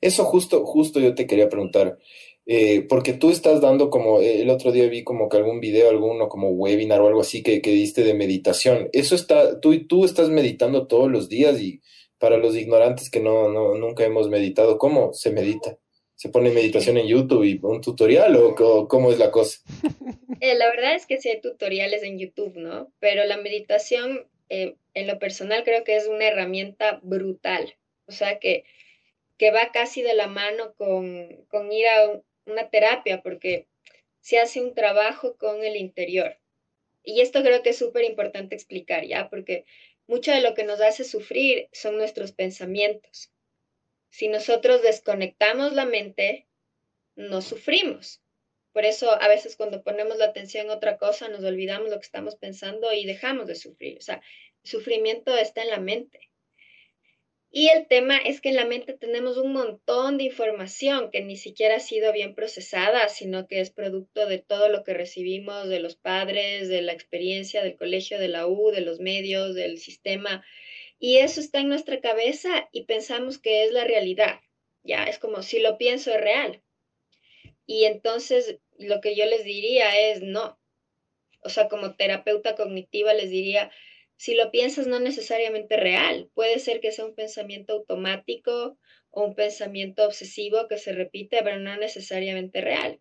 Eso 0.00 0.24
justo, 0.24 0.64
justo 0.64 1.00
yo 1.00 1.14
te 1.14 1.26
quería 1.26 1.48
preguntar. 1.48 1.98
Eh, 2.46 2.82
porque 2.88 3.12
tú 3.12 3.30
estás 3.30 3.60
dando 3.60 3.90
como, 3.90 4.20
eh, 4.20 4.40
el 4.42 4.50
otro 4.50 4.70
día 4.72 4.88
vi 4.88 5.02
como 5.02 5.28
que 5.28 5.36
algún 5.36 5.60
video, 5.60 5.90
alguno 5.90 6.28
como 6.28 6.50
webinar 6.50 7.00
o 7.00 7.08
algo 7.08 7.20
así 7.20 7.42
que, 7.42 7.60
que 7.60 7.72
diste 7.72 8.04
de 8.04 8.14
meditación. 8.14 8.88
Eso 8.92 9.14
está, 9.14 9.60
tú, 9.60 9.86
tú 9.86 10.04
estás 10.04 10.30
meditando 10.30 10.86
todos 10.86 11.10
los 11.10 11.28
días 11.28 11.60
y 11.60 11.82
para 12.18 12.38
los 12.38 12.56
ignorantes 12.56 13.10
que 13.10 13.20
no, 13.20 13.50
no, 13.50 13.74
nunca 13.74 14.04
hemos 14.04 14.28
meditado, 14.28 14.78
¿cómo 14.78 15.12
se 15.12 15.32
medita? 15.32 15.76
¿Se 16.16 16.30
pone 16.30 16.50
meditación 16.50 16.96
en 16.96 17.06
YouTube 17.06 17.44
y 17.44 17.60
un 17.62 17.82
tutorial 17.82 18.36
o, 18.36 18.88
cómo 18.88 19.12
es 19.12 19.18
la 19.18 19.30
cosa? 19.30 19.60
Eh, 20.40 20.54
la 20.54 20.68
verdad 20.68 20.94
es 20.94 21.06
que 21.06 21.18
sí 21.18 21.30
hay 21.30 21.40
tutoriales 21.40 22.02
en 22.02 22.18
YouTube, 22.18 22.56
¿no? 22.56 22.92
Pero 22.98 23.24
la 23.24 23.38
meditación, 23.38 24.28
en 24.50 24.76
lo 25.06 25.18
personal, 25.18 25.64
creo 25.64 25.82
que 25.82 25.96
es 25.96 26.08
una 26.08 26.26
herramienta 26.26 27.00
brutal. 27.02 27.74
O 28.06 28.12
sea, 28.12 28.38
que, 28.38 28.64
que 29.38 29.50
va 29.50 29.72
casi 29.72 30.02
de 30.02 30.12
la 30.12 30.26
mano 30.26 30.74
con, 30.74 31.46
con 31.48 31.72
ir 31.72 31.86
a 31.86 32.20
una 32.44 32.68
terapia 32.68 33.22
porque 33.22 33.66
se 34.20 34.38
hace 34.38 34.60
un 34.60 34.74
trabajo 34.74 35.38
con 35.38 35.64
el 35.64 35.74
interior. 35.74 36.36
Y 37.02 37.22
esto 37.22 37.42
creo 37.42 37.62
que 37.62 37.70
es 37.70 37.78
súper 37.78 38.04
importante 38.04 38.54
explicar, 38.54 39.06
¿ya? 39.06 39.30
Porque 39.30 39.64
mucho 40.06 40.32
de 40.32 40.40
lo 40.40 40.54
que 40.54 40.64
nos 40.64 40.80
hace 40.80 41.04
sufrir 41.04 41.68
son 41.72 41.96
nuestros 41.96 42.32
pensamientos. 42.32 43.30
Si 44.16 44.28
nosotros 44.28 44.80
desconectamos 44.80 45.74
la 45.74 45.84
mente, 45.84 46.46
no 47.16 47.42
sufrimos. 47.42 48.22
Por 48.72 48.86
eso 48.86 49.12
a 49.12 49.28
veces 49.28 49.56
cuando 49.56 49.82
ponemos 49.82 50.16
la 50.16 50.24
atención 50.24 50.64
en 50.64 50.72
otra 50.72 50.96
cosa, 50.96 51.28
nos 51.28 51.44
olvidamos 51.44 51.90
lo 51.90 51.96
que 51.96 52.06
estamos 52.06 52.34
pensando 52.34 52.94
y 52.94 53.04
dejamos 53.04 53.46
de 53.46 53.56
sufrir. 53.56 53.98
O 53.98 54.00
sea, 54.00 54.22
el 54.64 54.70
sufrimiento 54.70 55.36
está 55.36 55.60
en 55.64 55.68
la 55.68 55.80
mente. 55.80 56.30
Y 57.50 57.68
el 57.68 57.88
tema 57.88 58.16
es 58.16 58.40
que 58.40 58.48
en 58.48 58.56
la 58.56 58.64
mente 58.64 58.94
tenemos 58.94 59.36
un 59.36 59.52
montón 59.52 60.16
de 60.16 60.24
información 60.24 61.10
que 61.10 61.20
ni 61.20 61.36
siquiera 61.36 61.76
ha 61.76 61.80
sido 61.80 62.10
bien 62.14 62.34
procesada, 62.34 63.10
sino 63.10 63.46
que 63.46 63.60
es 63.60 63.70
producto 63.70 64.26
de 64.26 64.38
todo 64.38 64.70
lo 64.70 64.82
que 64.82 64.94
recibimos 64.94 65.68
de 65.68 65.80
los 65.80 65.94
padres, 65.94 66.70
de 66.70 66.80
la 66.80 66.94
experiencia 66.94 67.62
del 67.62 67.76
colegio, 67.76 68.18
de 68.18 68.28
la 68.28 68.46
U, 68.46 68.70
de 68.70 68.80
los 68.80 68.98
medios, 68.98 69.54
del 69.54 69.76
sistema. 69.76 70.42
Y 70.98 71.18
eso 71.18 71.40
está 71.40 71.60
en 71.60 71.68
nuestra 71.68 72.00
cabeza 72.00 72.68
y 72.72 72.84
pensamos 72.84 73.38
que 73.38 73.64
es 73.64 73.72
la 73.72 73.84
realidad. 73.84 74.40
Ya, 74.82 75.04
es 75.04 75.18
como 75.18 75.42
si 75.42 75.58
lo 75.58 75.78
pienso 75.78 76.10
es 76.12 76.20
real. 76.20 76.62
Y 77.66 77.84
entonces 77.84 78.58
lo 78.78 79.00
que 79.00 79.16
yo 79.16 79.26
les 79.26 79.44
diría 79.44 80.10
es 80.10 80.22
no. 80.22 80.58
O 81.42 81.48
sea, 81.48 81.68
como 81.68 81.96
terapeuta 81.96 82.54
cognitiva 82.54 83.12
les 83.14 83.30
diría, 83.30 83.70
si 84.16 84.34
lo 84.34 84.50
piensas 84.50 84.86
no 84.86 84.98
necesariamente 84.98 85.76
real, 85.76 86.30
puede 86.34 86.58
ser 86.58 86.80
que 86.80 86.92
sea 86.92 87.04
un 87.04 87.14
pensamiento 87.14 87.74
automático 87.74 88.78
o 89.10 89.24
un 89.24 89.34
pensamiento 89.34 90.06
obsesivo 90.06 90.68
que 90.68 90.78
se 90.78 90.92
repite, 90.92 91.42
pero 91.42 91.58
no 91.58 91.76
necesariamente 91.76 92.60
real. 92.60 93.00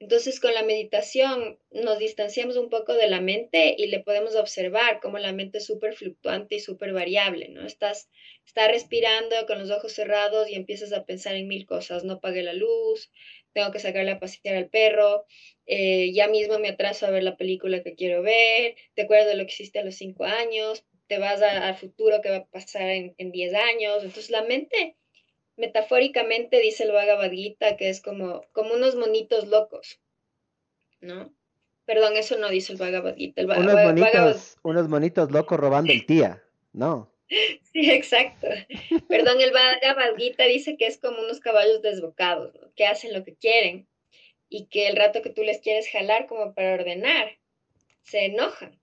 Entonces, 0.00 0.40
con 0.40 0.54
la 0.54 0.62
meditación 0.62 1.58
nos 1.70 1.98
distanciamos 1.98 2.56
un 2.56 2.70
poco 2.70 2.94
de 2.94 3.06
la 3.06 3.20
mente 3.20 3.74
y 3.76 3.88
le 3.88 4.00
podemos 4.00 4.34
observar 4.34 4.98
cómo 5.00 5.18
la 5.18 5.32
mente 5.32 5.58
es 5.58 5.66
súper 5.66 5.94
fluctuante 5.94 6.54
y 6.56 6.60
súper 6.60 6.94
variable, 6.94 7.48
¿no? 7.50 7.66
Estás, 7.66 8.08
estás 8.46 8.68
respirando 8.68 9.36
con 9.46 9.58
los 9.58 9.70
ojos 9.70 9.92
cerrados 9.92 10.48
y 10.48 10.54
empiezas 10.54 10.94
a 10.94 11.04
pensar 11.04 11.36
en 11.36 11.48
mil 11.48 11.66
cosas, 11.66 12.02
no 12.02 12.14
apague 12.14 12.42
la 12.42 12.54
luz, 12.54 13.12
tengo 13.52 13.70
que 13.72 13.78
sacarle 13.78 14.12
a 14.12 14.20
pasear 14.20 14.56
al 14.56 14.70
perro, 14.70 15.26
eh, 15.66 16.12
ya 16.14 16.28
mismo 16.28 16.58
me 16.58 16.70
atraso 16.70 17.04
a 17.04 17.10
ver 17.10 17.22
la 17.22 17.36
película 17.36 17.82
que 17.82 17.94
quiero 17.94 18.22
ver, 18.22 18.76
te 18.94 19.02
acuerdas 19.02 19.28
de 19.28 19.34
lo 19.34 19.44
que 19.44 19.52
hiciste 19.52 19.80
a 19.80 19.84
los 19.84 19.96
cinco 19.96 20.24
años, 20.24 20.84
te 21.08 21.18
vas 21.18 21.42
al 21.42 21.76
futuro 21.76 22.22
que 22.22 22.30
va 22.30 22.36
a 22.36 22.46
pasar 22.46 22.88
en, 22.88 23.14
en 23.18 23.32
diez 23.32 23.52
años. 23.52 24.02
Entonces 24.02 24.30
la 24.30 24.44
mente, 24.44 24.96
metafóricamente, 25.60 26.60
dice 26.60 26.84
el 26.84 26.92
Bhagavad 26.92 27.30
Gita, 27.30 27.76
que 27.76 27.88
es 27.88 28.00
como, 28.00 28.42
como 28.52 28.74
unos 28.74 28.96
monitos 28.96 29.46
locos, 29.46 30.00
¿no? 31.00 31.32
Perdón, 31.84 32.16
eso 32.16 32.38
no 32.38 32.48
dice 32.48 32.72
el 32.72 32.78
Bhagavad 32.78 33.16
Gita. 33.16 33.42
unos, 33.42 33.74
monitos, 33.74 34.56
unos 34.62 34.88
monitos 34.88 35.30
locos 35.30 35.60
robando 35.60 35.92
el 35.92 36.06
tía, 36.06 36.42
¿no? 36.72 37.12
Sí, 37.72 37.88
exacto. 37.88 38.48
Perdón, 39.08 39.40
el 39.40 39.52
Bhagavad 39.52 40.16
Gita 40.16 40.44
dice 40.46 40.76
que 40.76 40.88
es 40.88 40.98
como 40.98 41.20
unos 41.20 41.38
caballos 41.38 41.80
desbocados, 41.80 42.58
que 42.74 42.86
hacen 42.86 43.12
lo 43.12 43.22
que 43.22 43.36
quieren 43.36 43.86
y 44.48 44.66
que 44.66 44.88
el 44.88 44.96
rato 44.96 45.22
que 45.22 45.30
tú 45.30 45.44
les 45.44 45.60
quieres 45.60 45.88
jalar 45.88 46.26
como 46.26 46.54
para 46.54 46.74
ordenar, 46.74 47.38
se 48.02 48.24
enojan. 48.24 48.80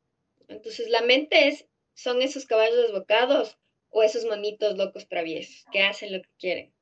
Entonces 0.47 0.87
la 0.87 1.01
mente 1.01 1.49
es, 1.49 1.65
son 1.93 2.21
esos 2.21 2.45
caballos 2.45 2.77
desbocados 2.77 3.57
o 3.89 4.03
esos 4.03 4.25
monitos 4.25 4.77
locos 4.77 5.07
traviesos 5.07 5.65
que 5.71 5.81
hacen 5.81 6.13
lo 6.13 6.21
que 6.21 6.29
quieren. 6.39 6.73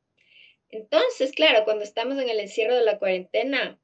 Entonces, 0.69 1.31
claro, 1.31 1.63
cuando 1.63 1.83
estamos 1.83 2.17
en 2.17 2.29
el 2.29 2.39
encierro 2.39 2.75
de 2.75 2.83
la 2.83 2.99
cuarentena, 2.99 3.79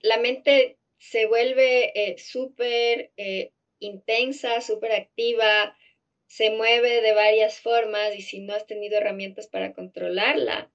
la 0.00 0.18
mente 0.18 0.78
se 0.98 1.26
vuelve 1.26 1.92
eh, 1.94 2.18
súper 2.18 3.10
eh, 3.16 3.52
intensa, 3.80 4.60
súper 4.60 4.92
activa, 4.92 5.76
se 6.26 6.50
mueve 6.50 7.02
de 7.02 7.12
varias 7.12 7.60
formas 7.60 8.16
y 8.16 8.22
si 8.22 8.40
no 8.40 8.54
has 8.54 8.66
tenido 8.66 8.98
herramientas 8.98 9.48
para 9.48 9.74
controlarla, 9.74 10.72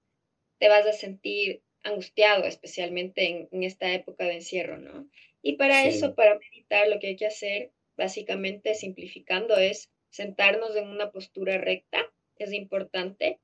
te 0.59 0.67
vas 0.67 0.85
a 0.85 0.93
sentir 0.93 1.63
angustiado, 1.83 2.43
especialmente 2.43 3.47
en, 3.51 3.63
esta 3.63 3.93
época 3.93 4.25
de 4.25 4.35
encierro, 4.35 4.77
¿no? 4.77 5.09
Y 5.41 5.53
para 5.53 5.85
eso, 5.85 6.13
para 6.13 6.37
meditar, 6.37 6.87
lo 6.89 6.99
que 6.99 7.07
hay 7.07 7.15
que 7.15 7.27
hacer, 7.27 7.71
básicamente 7.95 8.75
simplificando, 8.75 9.55
es 9.57 9.89
sentarnos 10.17 10.75
en 10.75 10.89
una 10.89 11.11
postura 11.11 11.59
recta, 11.59 11.99
es 12.39 12.51
importante, 12.51 13.39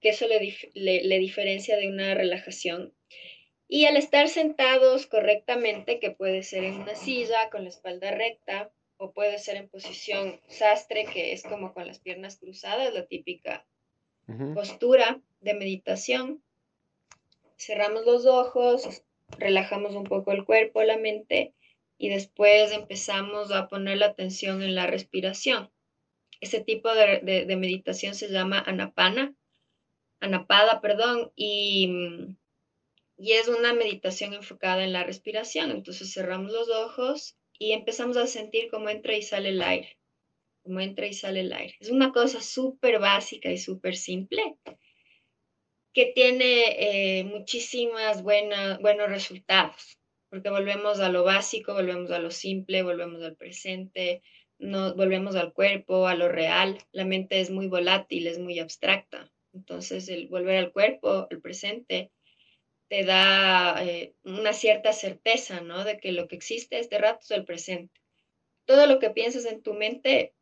que 0.00 0.08
eso 0.08 0.26
le, 0.26 0.56
le, 0.74 1.18
diferencia 1.18 1.76
de 1.76 1.88
una 1.88 2.14
relajación. 2.14 2.94
Y 3.68 3.84
al 3.84 3.98
estar 3.98 4.28
sentados 4.28 5.06
correctamente, 5.06 6.00
que 6.00 6.10
puede 6.10 6.42
ser 6.42 6.64
en 6.64 6.76
una 6.76 6.94
silla 6.94 7.50
con 7.50 7.64
la 7.64 7.68
espalda 7.68 8.12
recta, 8.12 8.70
o 8.96 9.12
puede 9.12 9.38
ser 9.38 9.56
en 9.56 9.68
posición 9.68 10.40
sastre, 10.48 11.04
que 11.04 11.34
es 11.34 11.42
como 11.42 11.74
con 11.74 11.86
las 11.86 11.98
piernas 11.98 12.38
cruzadas, 12.38 12.94
la 12.94 13.04
típica 13.04 13.66
postura 14.54 15.20
de 15.42 15.52
meditación. 15.52 16.42
Cerramos 17.58 18.06
los 18.06 18.24
ojos, 18.24 19.02
relajamos 19.38 19.94
un 19.94 20.04
poco 20.04 20.32
el 20.32 20.46
cuerpo, 20.46 20.82
la 20.82 20.96
mente 20.96 21.52
y 21.98 22.08
después 22.08 22.72
empezamos 22.72 23.52
a 23.52 23.68
poner 23.68 23.98
la 23.98 24.06
atención 24.06 24.62
en 24.62 24.74
la 24.74 24.86
respiración. 24.86 25.70
Ese 26.40 26.60
tipo 26.60 26.92
de, 26.94 27.46
meditación 27.56 28.14
se 28.14 28.28
llama 28.28 28.62
anapana, 28.66 29.34
anapada, 30.20 30.80
perdón, 30.80 31.32
y, 31.36 31.90
y 33.16 33.32
es 33.32 33.48
una 33.48 33.72
meditación 33.72 34.34
enfocada 34.34 34.84
en 34.84 34.92
la 34.92 35.04
respiración. 35.04 35.70
Entonces 35.70 36.12
cerramos 36.12 36.52
los 36.52 36.68
ojos 36.68 37.36
y 37.58 37.72
empezamos 37.72 38.16
a 38.16 38.26
sentir 38.26 38.68
cómo 38.70 38.88
entra 38.88 39.14
y 39.16 39.22
sale 39.22 39.50
el 39.50 39.62
aire, 39.62 39.98
cómo 40.62 40.80
entra 40.80 41.06
y 41.06 41.14
sale 41.14 41.40
el 41.40 41.52
aire. 41.52 41.76
Es 41.80 41.90
una 41.90 42.12
cosa 42.12 42.40
súper 42.40 42.98
básica 42.98 43.50
y 43.50 43.58
súper 43.58 43.96
simple 43.96 44.56
que 45.96 46.12
tiene 46.14 46.76
eh, 47.20 47.24
muchísimas 47.24 48.22
buenas, 48.22 48.78
buenos 48.82 49.08
resultados, 49.08 49.98
porque 50.28 50.50
volvemos 50.50 51.00
a 51.00 51.08
lo 51.08 51.24
básico, 51.24 51.72
volvemos 51.72 52.10
a 52.10 52.18
lo 52.18 52.30
simple, 52.30 52.82
volvemos 52.82 53.22
al 53.22 53.34
presente, 53.34 54.20
no, 54.58 54.94
volvemos 54.94 55.36
al 55.36 55.52
cuerpo, 55.52 56.06
a 56.06 56.14
lo 56.14 56.28
real. 56.28 56.78
La 56.92 57.04
mente 57.04 57.40
es 57.40 57.50
muy 57.50 57.66
volátil, 57.66 58.26
es 58.26 58.38
muy 58.38 58.58
abstracta. 58.58 59.30
Entonces, 59.52 60.08
el 60.08 60.28
volver 60.28 60.56
al 60.56 60.72
cuerpo, 60.72 61.26
al 61.30 61.40
presente, 61.40 62.10
te 62.88 63.04
da 63.04 63.82
eh, 63.84 64.14
una 64.24 64.52
cierta 64.52 64.92
certeza, 64.92 65.60
¿no? 65.60 65.84
De 65.84 65.98
que 65.98 66.12
lo 66.12 66.28
que 66.28 66.36
existe 66.36 66.78
este 66.78 66.98
rato 66.98 67.20
es 67.22 67.30
el 67.30 67.44
presente. 67.44 68.00
Todo 68.64 68.86
lo 68.86 68.98
que 68.98 69.10
piensas 69.10 69.44
en 69.46 69.62
tu 69.62 69.74
mente 69.74 70.34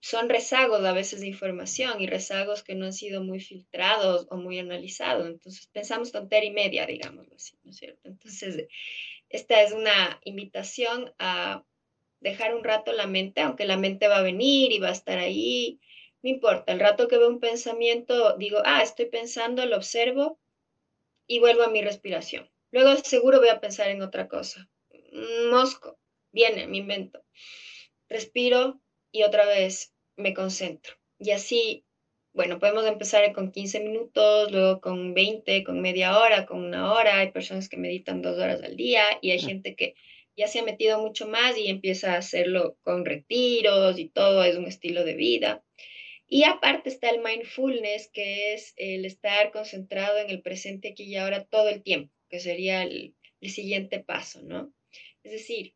son 0.00 0.28
rezagos 0.28 0.84
a 0.84 0.92
veces 0.92 1.20
de 1.20 1.28
información 1.28 2.00
y 2.00 2.06
rezagos 2.06 2.62
que 2.62 2.74
no 2.74 2.86
han 2.86 2.92
sido 2.92 3.22
muy 3.22 3.40
filtrados 3.40 4.26
o 4.30 4.36
muy 4.36 4.58
analizados. 4.58 5.26
Entonces 5.26 5.66
pensamos 5.68 6.10
tontería 6.10 6.50
y 6.50 6.52
media, 6.52 6.86
digámoslo 6.86 7.34
así, 7.34 7.58
¿no 7.64 7.70
es 7.70 7.76
cierto? 7.76 8.08
Entonces, 8.08 8.66
esta 9.28 9.62
es 9.62 9.72
una 9.72 10.20
invitación 10.24 11.12
a 11.18 11.64
dejar 12.20 12.54
un 12.54 12.64
rato 12.64 12.92
la 12.92 13.06
mente, 13.06 13.40
aunque 13.40 13.64
la 13.64 13.76
mente 13.76 14.08
va 14.08 14.18
a 14.18 14.22
venir 14.22 14.72
y 14.72 14.78
va 14.78 14.88
a 14.88 14.92
estar 14.92 15.18
ahí, 15.18 15.80
no 16.22 16.30
importa, 16.30 16.72
el 16.72 16.80
rato 16.80 17.08
que 17.08 17.18
veo 17.18 17.28
un 17.28 17.40
pensamiento, 17.40 18.36
digo, 18.36 18.58
ah, 18.64 18.82
estoy 18.82 19.06
pensando, 19.06 19.64
lo 19.66 19.76
observo 19.76 20.38
y 21.26 21.38
vuelvo 21.38 21.62
a 21.62 21.70
mi 21.70 21.80
respiración. 21.80 22.50
Luego 22.72 22.96
seguro 22.96 23.40
voy 23.40 23.48
a 23.48 23.60
pensar 23.60 23.88
en 23.88 24.02
otra 24.02 24.28
cosa. 24.28 24.68
Mosco, 25.50 25.98
viene, 26.30 26.66
me 26.66 26.78
invento. 26.78 27.24
Respiro 28.08 28.80
y 29.10 29.22
otra 29.22 29.46
vez 29.46 29.94
me 30.16 30.34
concentro. 30.34 30.94
Y 31.18 31.32
así, 31.32 31.84
bueno, 32.32 32.58
podemos 32.58 32.86
empezar 32.86 33.32
con 33.32 33.50
15 33.50 33.80
minutos, 33.80 34.52
luego 34.52 34.80
con 34.80 35.14
20, 35.14 35.64
con 35.64 35.80
media 35.80 36.18
hora, 36.18 36.46
con 36.46 36.62
una 36.62 36.92
hora. 36.92 37.18
Hay 37.18 37.32
personas 37.32 37.68
que 37.68 37.76
meditan 37.76 38.22
dos 38.22 38.38
horas 38.38 38.62
al 38.62 38.76
día 38.76 39.04
y 39.20 39.32
hay 39.32 39.40
gente 39.40 39.74
que 39.74 39.94
ya 40.40 40.48
se 40.48 40.60
ha 40.60 40.64
metido 40.64 40.98
mucho 40.98 41.28
más 41.28 41.58
y 41.58 41.68
empieza 41.68 42.14
a 42.14 42.18
hacerlo 42.18 42.78
con 42.82 43.04
retiros 43.04 43.98
y 43.98 44.08
todo, 44.08 44.42
es 44.42 44.56
un 44.56 44.66
estilo 44.66 45.04
de 45.04 45.14
vida. 45.14 45.62
Y 46.26 46.44
aparte 46.44 46.88
está 46.88 47.10
el 47.10 47.20
mindfulness, 47.22 48.08
que 48.08 48.54
es 48.54 48.72
el 48.76 49.04
estar 49.04 49.50
concentrado 49.52 50.18
en 50.18 50.30
el 50.30 50.40
presente 50.40 50.88
aquí 50.88 51.02
y 51.02 51.16
ahora 51.16 51.44
todo 51.44 51.68
el 51.68 51.82
tiempo, 51.82 52.14
que 52.30 52.40
sería 52.40 52.82
el, 52.82 53.14
siguiente 53.42 54.00
paso, 54.00 54.40
¿no? 54.42 54.72
Es 55.22 55.32
decir, 55.32 55.74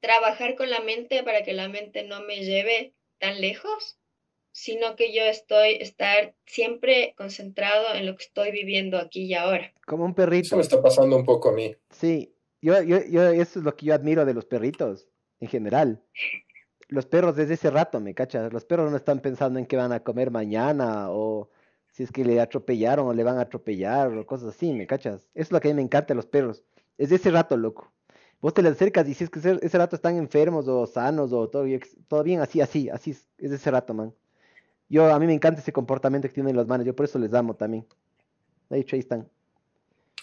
trabajar 0.00 0.56
con 0.56 0.68
la 0.68 0.80
mente 0.80 1.22
para 1.22 1.42
que 1.42 1.52
la 1.54 1.68
mente 1.68 2.02
no 2.02 2.22
me 2.22 2.44
lleve 2.44 2.92
tan 3.18 3.40
lejos, 3.40 3.98
sino 4.52 4.94
que 4.94 5.12
yo 5.14 5.22
estoy, 5.22 5.76
estar 5.80 6.34
siempre 6.44 7.14
concentrado 7.16 7.94
en 7.94 8.06
lo 8.06 8.16
que 8.16 8.24
estoy 8.24 8.50
viviendo 8.50 8.98
aquí 8.98 9.24
y 9.24 9.34
ahora. 9.34 9.72
Como 9.86 10.04
un 10.04 10.14
perrito. 10.14 10.46
Eso 10.46 10.56
me 10.56 10.62
está 10.62 10.82
pasando 10.82 11.16
un 11.16 11.24
poco 11.24 11.48
a 11.48 11.52
mí. 11.52 11.74
Sí, 11.90 12.33
yo, 12.64 12.82
yo, 12.82 13.04
yo, 13.04 13.22
eso 13.28 13.58
es 13.58 13.64
lo 13.64 13.76
que 13.76 13.86
yo 13.86 13.94
admiro 13.94 14.24
de 14.24 14.34
los 14.34 14.44
perritos 14.44 15.06
en 15.40 15.48
general 15.48 16.02
los 16.88 17.06
perros 17.06 17.36
desde 17.36 17.54
ese 17.54 17.70
rato, 17.70 18.00
¿me 18.00 18.14
cachas? 18.14 18.52
Los 18.52 18.64
perros 18.64 18.90
no 18.90 18.96
están 18.96 19.20
pensando 19.20 19.58
en 19.58 19.66
qué 19.66 19.76
van 19.76 19.92
a 19.92 20.00
comer 20.00 20.30
mañana 20.30 21.10
o 21.10 21.50
si 21.92 22.02
es 22.02 22.10
que 22.10 22.24
le 22.24 22.40
atropellaron 22.40 23.06
o 23.06 23.12
le 23.12 23.22
van 23.22 23.38
a 23.38 23.42
atropellar 23.42 24.16
o 24.16 24.26
cosas 24.26 24.54
así, 24.54 24.72
¿me 24.72 24.86
cachas? 24.86 25.22
Eso 25.34 25.48
es 25.48 25.52
lo 25.52 25.60
que 25.60 25.68
a 25.68 25.70
mí 25.70 25.76
me 25.76 25.82
encanta 25.82 26.08
de 26.08 26.16
los 26.16 26.26
perros. 26.26 26.64
Es 26.98 27.10
de 27.10 27.16
ese 27.16 27.30
rato, 27.30 27.56
loco. 27.56 27.92
Vos 28.40 28.52
te 28.52 28.62
le 28.62 28.68
acercas 28.68 29.08
y 29.08 29.14
si 29.14 29.24
es 29.24 29.30
que 29.30 29.38
ese, 29.38 29.78
rato 29.78 29.96
están 29.96 30.16
enfermos 30.16 30.68
o 30.68 30.86
sanos 30.86 31.32
o 31.32 31.48
todo, 31.48 31.64
bien, 31.64 32.40
así, 32.40 32.60
así, 32.60 32.90
así 32.90 33.12
es, 33.12 33.28
es 33.38 33.50
de 33.50 33.56
ese 33.56 33.70
rato, 33.70 33.94
man. 33.94 34.12
Yo, 34.88 35.06
a 35.12 35.18
mí 35.18 35.26
me 35.26 35.32
encanta 35.32 35.60
ese 35.60 35.72
comportamiento 35.72 36.28
que 36.28 36.34
tienen 36.34 36.54
los 36.54 36.66
manos, 36.66 36.86
yo 36.86 36.94
por 36.94 37.06
eso 37.06 37.18
les 37.18 37.32
amo 37.32 37.54
también. 37.54 37.86
De 38.68 38.78
hecho, 38.78 38.96
ahí 38.96 39.00
están. 39.00 39.28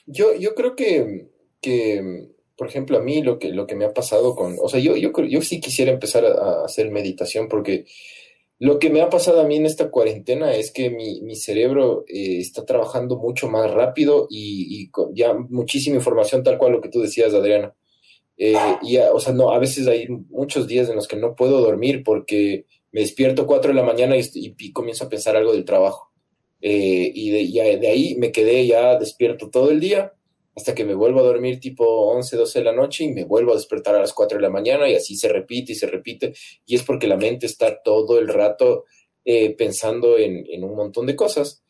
Yo, 0.05 0.35
yo 0.35 0.53
creo 0.53 0.75
que, 0.75 1.31
que 1.61 2.29
por 2.61 2.67
ejemplo, 2.67 2.95
a 2.99 3.01
mí 3.01 3.23
lo 3.23 3.39
que, 3.39 3.49
lo 3.49 3.65
que 3.65 3.73
me 3.73 3.85
ha 3.85 3.91
pasado 3.91 4.35
con, 4.35 4.55
o 4.61 4.69
sea, 4.69 4.79
yo, 4.79 4.95
yo, 4.95 5.11
yo 5.23 5.41
sí 5.41 5.59
quisiera 5.59 5.91
empezar 5.91 6.25
a, 6.25 6.63
hacer 6.63 6.91
meditación 6.91 7.47
porque 7.47 7.85
lo 8.59 8.77
que 8.77 8.91
me 8.91 9.01
ha 9.01 9.09
pasado 9.09 9.41
a 9.41 9.45
mí 9.45 9.55
en 9.55 9.65
esta 9.65 9.89
cuarentena 9.89 10.53
es 10.53 10.71
que 10.71 10.91
mi, 10.91 11.21
mi 11.21 11.35
cerebro 11.35 12.05
eh, 12.07 12.37
está 12.37 12.63
trabajando 12.63 13.17
mucho 13.17 13.49
más 13.49 13.71
rápido 13.71 14.27
y, 14.29 14.79
y 14.79 14.91
ya 15.15 15.33
muchísima 15.33 15.95
información, 15.95 16.43
tal 16.43 16.59
cual 16.59 16.73
lo 16.73 16.81
que 16.81 16.89
tú 16.89 17.01
decías, 17.01 17.33
Adriana. 17.33 17.73
Eh, 18.37 18.53
y, 18.83 18.97
o 18.97 19.19
sea, 19.19 19.33
no, 19.33 19.49
a 19.49 19.57
veces 19.57 19.87
hay 19.87 20.07
muchos 20.07 20.67
días 20.67 20.87
en 20.87 20.97
los 20.97 21.07
que 21.07 21.15
no 21.15 21.35
puedo 21.35 21.61
dormir 21.61 22.03
porque 22.03 22.67
me 22.91 23.01
despierto 23.01 23.47
4 23.47 23.69
de 23.69 23.75
la 23.75 23.83
mañana 23.83 24.15
y, 24.17 24.23
y, 24.35 24.71
comienzo 24.71 25.05
a 25.05 25.09
pensar 25.09 25.35
algo 25.35 25.51
del 25.51 25.65
trabajo. 25.65 26.11
Eh, 26.61 27.11
y 27.11 27.31
de, 27.31 27.77
de 27.79 27.87
ahí 27.87 28.13
me 28.19 28.31
quedé 28.31 28.67
ya 28.67 28.99
despierto 28.99 29.49
todo 29.49 29.71
el 29.71 29.79
día 29.79 30.13
hasta 30.55 30.75
que 30.75 30.83
me 30.83 30.93
vuelvo 30.93 31.19
a 31.21 31.23
dormir 31.23 31.59
tipo 31.59 31.85
11, 32.11 32.35
12 32.35 32.59
de 32.59 32.65
la 32.65 32.73
noche 32.73 33.05
y 33.05 33.11
me 33.13 33.23
vuelvo 33.23 33.51
a 33.51 33.55
despertar 33.55 33.95
a 33.95 33.99
las 33.99 34.13
4 34.13 34.37
de 34.37 34.41
la 34.41 34.49
mañana 34.49 34.89
y 34.89 34.95
así 34.95 35.15
se 35.15 35.29
repite 35.29 35.71
y 35.71 35.75
se 35.75 35.87
repite. 35.87 36.33
Y 36.65 36.75
es 36.75 36.83
porque 36.83 37.07
la 37.07 37.17
mente 37.17 37.45
está 37.45 37.81
todo 37.81 38.19
el 38.19 38.27
rato 38.27 38.85
eh, 39.23 39.55
pensando 39.55 40.17
en, 40.17 40.63
un 40.63 40.75
montón 40.75 41.05
de 41.05 41.15
cosas. 41.15 41.63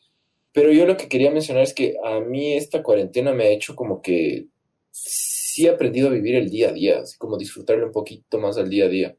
Pero 0.52 0.72
yo 0.72 0.84
lo 0.84 0.96
que 0.96 1.08
quería 1.08 1.30
mencionar 1.30 1.62
es 1.62 1.72
que 1.72 1.94
a 2.04 2.20
mí 2.20 2.54
esta 2.54 2.82
cuarentena 2.82 3.32
me 3.32 3.44
ha 3.44 3.50
hecho 3.50 3.76
como 3.76 4.02
que 4.02 4.46
sí 4.90 5.66
he 5.66 5.70
aprendido 5.70 6.08
a 6.08 6.12
vivir 6.12 6.34
el 6.34 6.50
día 6.50 6.70
a 6.70 6.72
día, 6.72 7.00
así 7.00 7.16
como 7.16 7.38
disfrutarle 7.38 7.84
un 7.84 7.92
poquito 7.92 8.38
más 8.38 8.58
al 8.58 8.68
día 8.68 8.86
a 8.86 8.88
día. 8.88 9.16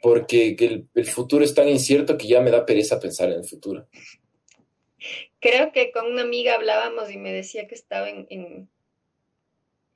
Porque 0.00 0.56
el, 0.58 0.88
el 0.94 1.06
futuro 1.06 1.44
es 1.44 1.54
tan 1.54 1.68
incierto 1.68 2.16
que 2.16 2.28
ya 2.28 2.40
me 2.40 2.50
da 2.50 2.64
pereza 2.64 3.00
pensar 3.00 3.30
en 3.30 3.38
el 3.38 3.44
futuro 3.44 3.88
creo 5.40 5.72
que 5.72 5.92
con 5.92 6.06
una 6.06 6.22
amiga 6.22 6.54
hablábamos 6.54 7.10
y 7.10 7.18
me 7.18 7.32
decía 7.32 7.66
que 7.66 7.74
estaba 7.74 8.08
en, 8.08 8.68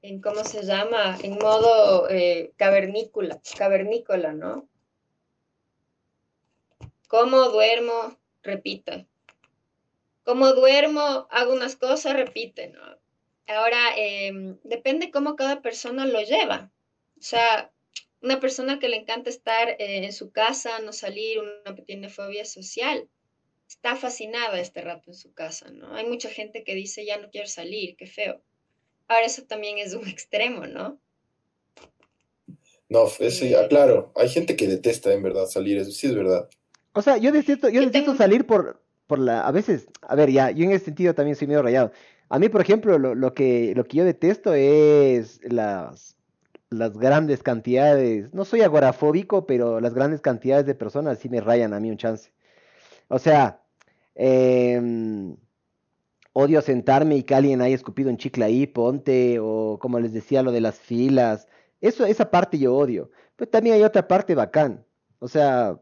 en, 0.02 0.20
¿cómo 0.20 0.44
se 0.44 0.64
llama? 0.64 1.18
En 1.22 1.38
modo 1.38 2.08
eh, 2.10 2.52
cavernícola, 2.56 3.40
cavernícola, 3.56 4.32
¿no? 4.32 4.68
¿Cómo 7.08 7.48
duermo? 7.48 8.18
Repita. 8.42 9.06
¿Cómo 10.24 10.52
duermo? 10.52 11.26
Hago 11.30 11.54
unas 11.54 11.76
cosas, 11.76 12.14
repite, 12.14 12.68
¿no? 12.68 12.98
Ahora, 13.46 13.96
em, 13.96 14.58
depende 14.62 15.10
cómo 15.10 15.36
cada 15.36 15.62
persona 15.62 16.04
lo 16.04 16.20
lleva. 16.20 16.70
O 17.18 17.22
sea, 17.22 17.72
una 18.20 18.40
persona 18.40 18.78
que 18.78 18.88
le 18.88 18.96
encanta 18.96 19.30
estar 19.30 19.70
eh, 19.70 20.04
en 20.04 20.12
su 20.12 20.30
casa, 20.30 20.80
no 20.80 20.92
salir, 20.92 21.38
una 21.38 21.74
que 21.74 21.82
tiene 21.82 22.10
fobia 22.10 22.44
social, 22.44 23.08
está 23.68 23.96
fascinada 23.96 24.58
este 24.58 24.80
rato 24.80 25.10
en 25.10 25.14
su 25.14 25.32
casa, 25.32 25.70
¿no? 25.70 25.94
Hay 25.94 26.06
mucha 26.06 26.30
gente 26.30 26.64
que 26.64 26.74
dice, 26.74 27.04
ya 27.04 27.18
no 27.18 27.30
quiero 27.30 27.46
salir, 27.46 27.96
qué 27.96 28.06
feo. 28.06 28.40
Ahora 29.06 29.26
eso 29.26 29.42
también 29.44 29.78
es 29.78 29.94
un 29.94 30.08
extremo, 30.08 30.66
¿no? 30.66 30.98
No, 32.88 33.06
eso 33.18 33.44
ya, 33.44 33.68
claro, 33.68 34.12
hay 34.16 34.30
gente 34.30 34.56
que 34.56 34.66
detesta 34.66 35.12
en 35.12 35.22
verdad 35.22 35.44
salir, 35.46 35.76
eso 35.76 35.90
sí 35.90 36.06
es 36.06 36.14
verdad. 36.14 36.48
O 36.94 37.02
sea, 37.02 37.18
yo 37.18 37.30
detesto, 37.30 37.68
yo 37.68 37.82
detesto 37.82 38.16
salir 38.16 38.46
por, 38.46 38.82
por 39.06 39.18
la, 39.18 39.46
a 39.46 39.52
veces, 39.52 39.86
a 40.00 40.14
ver, 40.14 40.30
ya, 40.30 40.50
yo 40.50 40.64
en 40.64 40.72
ese 40.72 40.86
sentido 40.86 41.14
también 41.14 41.36
soy 41.36 41.46
medio 41.46 41.62
rayado. 41.62 41.92
A 42.30 42.38
mí, 42.38 42.48
por 42.48 42.62
ejemplo, 42.62 42.98
lo, 42.98 43.14
lo 43.14 43.34
que, 43.34 43.74
lo 43.76 43.84
que 43.84 43.98
yo 43.98 44.04
detesto 44.06 44.54
es 44.54 45.40
las, 45.44 46.16
las 46.70 46.96
grandes 46.96 47.42
cantidades, 47.42 48.32
no 48.32 48.46
soy 48.46 48.62
agorafóbico, 48.62 49.46
pero 49.46 49.80
las 49.80 49.92
grandes 49.92 50.22
cantidades 50.22 50.64
de 50.64 50.74
personas 50.74 51.18
sí 51.18 51.28
me 51.28 51.42
rayan 51.42 51.74
a 51.74 51.80
mí 51.80 51.90
un 51.90 51.98
chance. 51.98 52.30
O 53.08 53.18
sea, 53.18 53.62
em, 54.14 55.36
odio 56.32 56.62
sentarme 56.62 57.16
y 57.16 57.22
que 57.24 57.34
alguien 57.34 57.60
haya 57.62 57.74
escupido 57.74 58.10
un 58.10 58.16
chicle 58.16 58.44
ahí, 58.44 58.66
ponte, 58.66 59.38
o 59.40 59.78
como 59.80 59.98
les 60.00 60.12
decía, 60.12 60.42
lo 60.42 60.52
de 60.52 60.60
las 60.60 60.78
filas. 60.78 61.48
Eso, 61.80 62.06
esa 62.06 62.30
parte 62.30 62.58
yo 62.58 62.76
odio. 62.76 63.10
Pero 63.36 63.50
también 63.50 63.76
hay 63.76 63.82
otra 63.82 64.06
parte 64.06 64.34
bacán. 64.34 64.84
O 65.18 65.28
sea, 65.28 65.80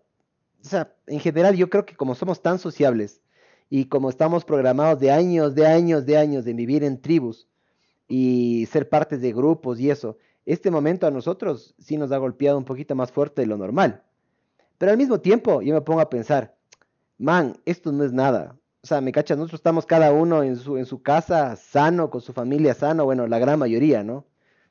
o 0.67 0.69
sea, 0.69 0.93
en 1.07 1.21
general 1.21 1.55
yo 1.57 1.71
creo 1.71 1.87
que 1.87 1.95
como 1.95 2.15
somos 2.17 2.43
tan 2.43 2.59
sociables 2.59 3.23
y 3.71 3.85
como 3.87 4.11
estamos 4.11 4.45
programados 4.45 4.99
de 4.99 5.13
años, 5.13 5.55
de 5.55 5.67
años, 5.67 6.07
de 6.07 6.17
años 6.17 6.45
de 6.45 6.55
vivir 6.55 6.83
en 6.83 7.01
tribus 7.01 7.47
y 8.09 8.67
ser 8.71 8.89
partes 8.89 9.21
de 9.21 9.33
grupos 9.33 9.79
y 9.79 9.91
eso, 9.91 10.19
este 10.45 10.73
momento 10.73 11.07
a 11.07 11.13
nosotros 11.13 11.77
sí 11.79 11.97
nos 11.97 12.11
ha 12.11 12.19
golpeado 12.19 12.59
un 12.59 12.65
poquito 12.65 12.97
más 12.97 13.13
fuerte 13.13 13.43
de 13.43 13.47
lo 13.47 13.57
normal. 13.57 14.03
Pero 14.79 14.91
al 14.91 14.99
mismo 14.99 15.21
tiempo 15.21 15.63
yo 15.63 15.73
me 15.73 15.83
pongo 15.83 16.01
a 16.01 16.11
pensar, 16.11 16.56
man, 17.19 17.57
esto 17.65 17.93
no 17.93 18.05
es 18.05 18.13
nada. 18.13 18.57
O 18.83 18.87
sea, 18.87 19.01
me 19.01 19.13
cachas, 19.13 19.37
nosotros 19.37 19.59
estamos 19.59 19.85
cada 19.85 20.13
uno 20.13 20.43
en 20.43 20.57
su, 20.57 20.77
en 20.77 20.87
su 20.87 21.03
casa 21.03 21.57
sano, 21.57 22.11
con 22.11 22.21
su 22.21 22.33
familia 22.33 22.75
sano, 22.75 23.05
bueno, 23.05 23.27
la 23.27 23.39
gran 23.39 23.59
mayoría, 23.59 24.05
¿no? 24.05 24.27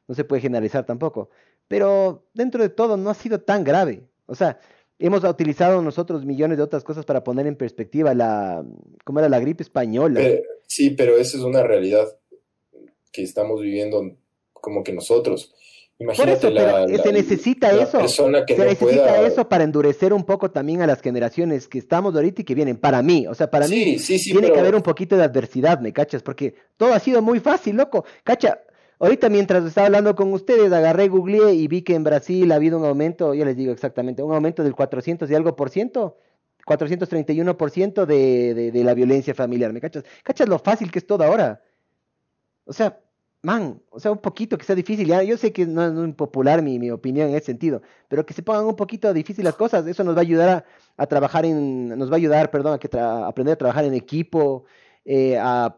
No 0.07 0.15
se 0.15 0.23
puede 0.23 0.41
generalizar 0.41 0.85
tampoco. 0.85 1.29
Pero 1.67 2.25
dentro 2.33 2.61
de 2.61 2.69
todo 2.69 2.95
no 2.95 3.09
ha 3.09 3.13
sido 3.13 3.41
tan 3.41 3.63
grave. 3.63 4.03
O 4.25 4.35
sea, 4.35 4.59
hemos 4.99 5.23
utilizado 5.23 5.81
nosotros 5.81 6.25
millones 6.25 6.57
de 6.57 6.63
otras 6.63 6.83
cosas 6.83 7.05
para 7.05 7.23
poner 7.23 7.47
en 7.47 7.55
perspectiva 7.55 8.13
la, 8.13 8.63
¿cómo 9.03 9.19
era 9.19 9.29
la 9.29 9.39
gripe 9.39 9.63
española? 9.63 10.21
sí, 10.67 10.91
pero 10.91 11.17
esa 11.17 11.37
es 11.37 11.43
una 11.43 11.63
realidad 11.63 12.07
que 13.11 13.23
estamos 13.23 13.61
viviendo 13.61 14.15
como 14.53 14.83
que 14.83 14.93
nosotros. 14.93 15.53
Imagínate 15.97 16.51
la, 16.51 16.87
se 16.87 17.13
necesita 17.13 17.71
eso. 17.71 18.05
se 18.07 18.29
necesita 18.29 19.21
eso 19.21 19.47
para 19.47 19.63
endurecer 19.63 20.13
un 20.13 20.25
poco 20.25 20.51
también 20.51 20.81
a 20.81 20.87
las 20.87 21.01
generaciones 21.01 21.69
que 21.69 21.77
estamos 21.77 22.13
ahorita 22.15 22.41
y 22.41 22.45
que 22.45 22.53
vienen. 22.53 22.75
Para 22.75 23.01
mí, 23.01 23.27
o 23.27 23.33
sea, 23.33 23.49
para 23.49 23.67
mí 23.67 23.97
tiene 23.97 24.51
que 24.51 24.59
haber 24.59 24.75
un 24.75 24.81
poquito 24.81 25.15
de 25.15 25.23
adversidad, 25.23 25.79
¿me 25.79 25.93
cachas? 25.93 26.21
Porque 26.21 26.55
todo 26.75 26.93
ha 26.93 26.99
sido 26.99 27.21
muy 27.21 27.39
fácil, 27.39 27.77
loco. 27.77 28.05
Cacha, 28.23 28.59
Ahorita 28.97 29.27
mientras 29.29 29.65
estaba 29.65 29.87
hablando 29.87 30.15
con 30.15 30.31
ustedes, 30.31 30.71
agarré, 30.71 31.09
googleé 31.09 31.53
y 31.53 31.67
vi 31.67 31.81
que 31.81 31.95
en 31.95 32.05
Brasil 32.05 32.49
ha 32.51 32.55
habido 32.55 32.77
un 32.77 32.85
aumento, 32.85 33.33
ya 33.33 33.43
les 33.43 33.57
digo 33.57 33.73
exactamente, 33.73 34.23
un 34.23 34.33
aumento 34.33 34.63
del 34.63 34.73
400 34.73 35.29
y 35.29 35.35
algo 35.35 35.55
por 35.55 35.69
ciento, 35.69 36.17
431 36.65 37.57
por 37.57 37.71
ciento 37.71 38.05
de, 38.05 38.53
de, 38.53 38.71
de 38.71 38.83
la 38.85 38.93
violencia 38.93 39.33
familiar, 39.33 39.73
¿me 39.73 39.81
cachas? 39.81 40.05
¿Cachas 40.23 40.47
lo 40.47 40.59
fácil 40.59 40.91
que 40.91 40.99
es 40.99 41.05
todo 41.05 41.25
ahora? 41.25 41.61
O 42.63 42.71
sea, 42.71 42.99
man, 43.45 43.79
o 43.91 43.99
sea, 43.99 44.11
un 44.11 44.17
poquito 44.17 44.57
que 44.57 44.65
sea 44.65 44.75
difícil, 44.75 45.07
yo 45.07 45.37
sé 45.37 45.53
que 45.53 45.67
no 45.67 45.85
es 45.85 45.93
muy 45.93 46.11
popular 46.13 46.63
mi, 46.63 46.79
mi 46.79 46.89
opinión 46.89 47.29
en 47.29 47.35
ese 47.35 47.45
sentido, 47.45 47.83
pero 48.07 48.25
que 48.25 48.33
se 48.33 48.41
pongan 48.41 48.65
un 48.65 48.75
poquito 48.75 49.13
difícil 49.13 49.45
las 49.45 49.55
cosas, 49.55 49.85
eso 49.85 50.03
nos 50.03 50.15
va 50.15 50.19
a 50.19 50.21
ayudar 50.21 50.65
a, 50.97 51.05
trabajar 51.05 51.45
en, 51.45 51.89
nos 51.89 52.09
va 52.09 52.15
a 52.15 52.17
ayudar, 52.17 52.49
perdón, 52.49 52.73
a, 52.73 52.79
que 52.79 52.89
aprender 52.97 53.53
a 53.53 53.57
trabajar 53.57 53.85
en 53.85 53.93
equipo, 53.93 54.65
eh, 55.05 55.37
a 55.39 55.77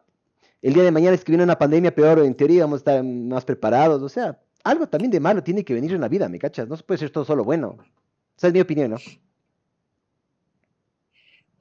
el 0.61 0.73
día 0.73 0.83
de 0.83 0.91
mañana 0.91 1.13
es 1.13 1.23
que 1.23 1.31
viene 1.31 1.43
una 1.43 1.59
pandemia 1.59 1.93
peor, 1.93 2.19
en 2.19 2.33
teoría 2.35 2.63
vamos 2.63 2.77
a 2.77 2.81
estar 2.81 3.03
más 3.03 3.43
preparados, 3.43 4.01
o 4.01 4.09
sea, 4.09 4.39
algo 4.63 4.87
también 4.87 5.11
de 5.11 5.19
malo 5.19 5.43
tiene 5.43 5.63
que 5.65 5.73
venir 5.73 5.93
en 5.93 6.01
la 6.01 6.07
vida, 6.07 6.29
¿me 6.29 6.39
cachas? 6.39 6.67
No 6.67 6.77
puede 6.77 6.97
ser 6.97 7.09
todo 7.09 7.25
solo 7.25 7.43
bueno. 7.43 7.77
Esa 8.37 8.47
es 8.47 8.53
mi 8.53 8.61
opinión, 8.61 8.91
¿no? 8.91 8.97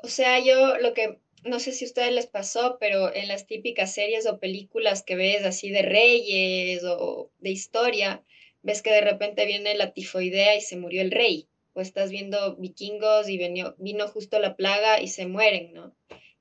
O 0.03 0.09
sea, 0.09 0.39
yo 0.39 0.79
lo 0.79 0.95
que, 0.95 1.21
no 1.47 1.61
sé 1.61 1.73
si 1.73 1.85
a 1.85 1.89
ustedes 1.89 2.13
les 2.13 2.27
pasó, 2.27 2.77
pero 2.79 3.15
en 3.15 3.29
las 3.29 3.47
típicas 3.47 3.95
series 3.95 4.27
o 4.27 4.39
películas 4.39 5.03
que 5.03 5.17
ves 5.17 5.45
así 5.45 5.71
de 5.71 5.83
reyes 5.83 6.85
o 6.85 7.31
de 7.39 7.51
historia, 7.51 8.23
ves 8.63 8.83
que 8.83 8.93
de 8.93 9.01
repente 9.01 9.47
viene 9.47 9.75
la 9.75 9.93
tifoidea 9.93 10.57
y 10.57 10.61
se 10.61 10.77
murió 10.77 11.03
el 11.03 11.11
rey. 11.11 11.49
O 11.75 11.81
estás 11.81 12.11
viendo 12.11 12.57
vikingos 12.57 13.29
y 13.29 13.39
vino, 13.39 14.09
justo 14.09 14.39
la 14.39 14.57
plaga 14.57 15.01
y 15.01 15.09
se 15.09 15.27
mueren, 15.27 15.73
¿no? 15.75 15.95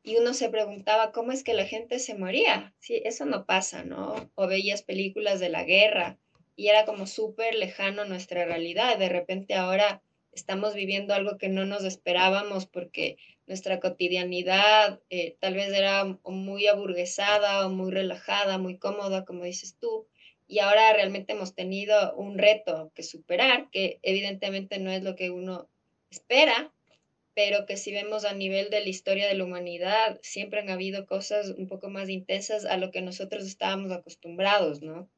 y 0.05 0.17
uno 0.17 0.35
se 0.35 0.49
preguntaba 0.49 1.11
cómo 1.11 1.31
es 1.31 1.43
que 1.43 1.55
la 1.55 1.65
gente 1.65 1.97
se 1.97 2.13
moría. 2.13 2.75
Sí, 2.79 3.01
eso 3.05 3.25
no 3.25 3.47
pasa, 3.47 3.83
¿no? 3.83 4.29
O 4.35 4.45
veías 4.45 4.83
películas 4.83 5.39
de 5.39 5.49
la 5.49 5.63
guerra 5.63 6.19
y 6.55 6.67
era 6.67 6.85
como 6.85 7.07
súper 7.07 7.55
lejano 7.55 8.05
nuestra 8.05 8.45
realidad. 8.45 8.99
De 8.99 9.09
repente 9.09 9.55
ahora 9.55 10.03
estamos 10.31 10.75
viviendo 10.75 11.15
algo 11.15 11.37
que 11.37 11.49
no 11.49 11.65
nos 11.65 11.83
esperábamos 11.83 12.67
porque 12.67 13.17
nuestra 13.47 13.79
cotidianidad 13.79 14.99
eh, 15.09 15.35
tal 15.39 15.53
vez 15.53 15.71
era 15.73 16.03
muy 16.23 16.67
aburguesada 16.67 17.65
o 17.65 17.69
muy 17.69 17.91
relajada, 17.91 18.57
muy 18.57 18.77
cómoda, 18.77 19.25
como 19.25 19.43
dices 19.43 19.77
tú. 19.79 20.07
Y 20.47 20.59
ahora 20.59 20.93
realmente 20.93 21.33
hemos 21.33 21.55
tenido 21.55 22.13
un 22.15 22.37
reto 22.37 22.91
que 22.95 23.03
superar, 23.03 23.69
que 23.71 23.99
evidentemente 24.03 24.79
no 24.79 24.91
es 24.91 25.03
lo 25.03 25.15
que 25.15 25.31
uno 25.31 25.67
espera, 26.11 26.71
pero 27.33 27.65
que 27.65 27.77
si 27.77 27.91
vemos 27.91 28.25
a 28.25 28.33
nivel 28.33 28.69
de 28.69 28.81
la 28.81 28.89
historia 28.89 29.27
de 29.27 29.33
la 29.35 29.43
humanidad, 29.43 30.19
siempre 30.21 30.61
han 30.61 30.69
habido 30.69 31.05
cosas 31.05 31.49
un 31.49 31.67
poco 31.67 31.89
más 31.89 32.09
intensas 32.09 32.65
a 32.65 32.77
lo 32.77 32.91
que 32.91 33.01
nosotros 33.01 33.45
estábamos 33.45 33.91
acostumbrados, 33.91 34.81
¿no? 34.81 35.09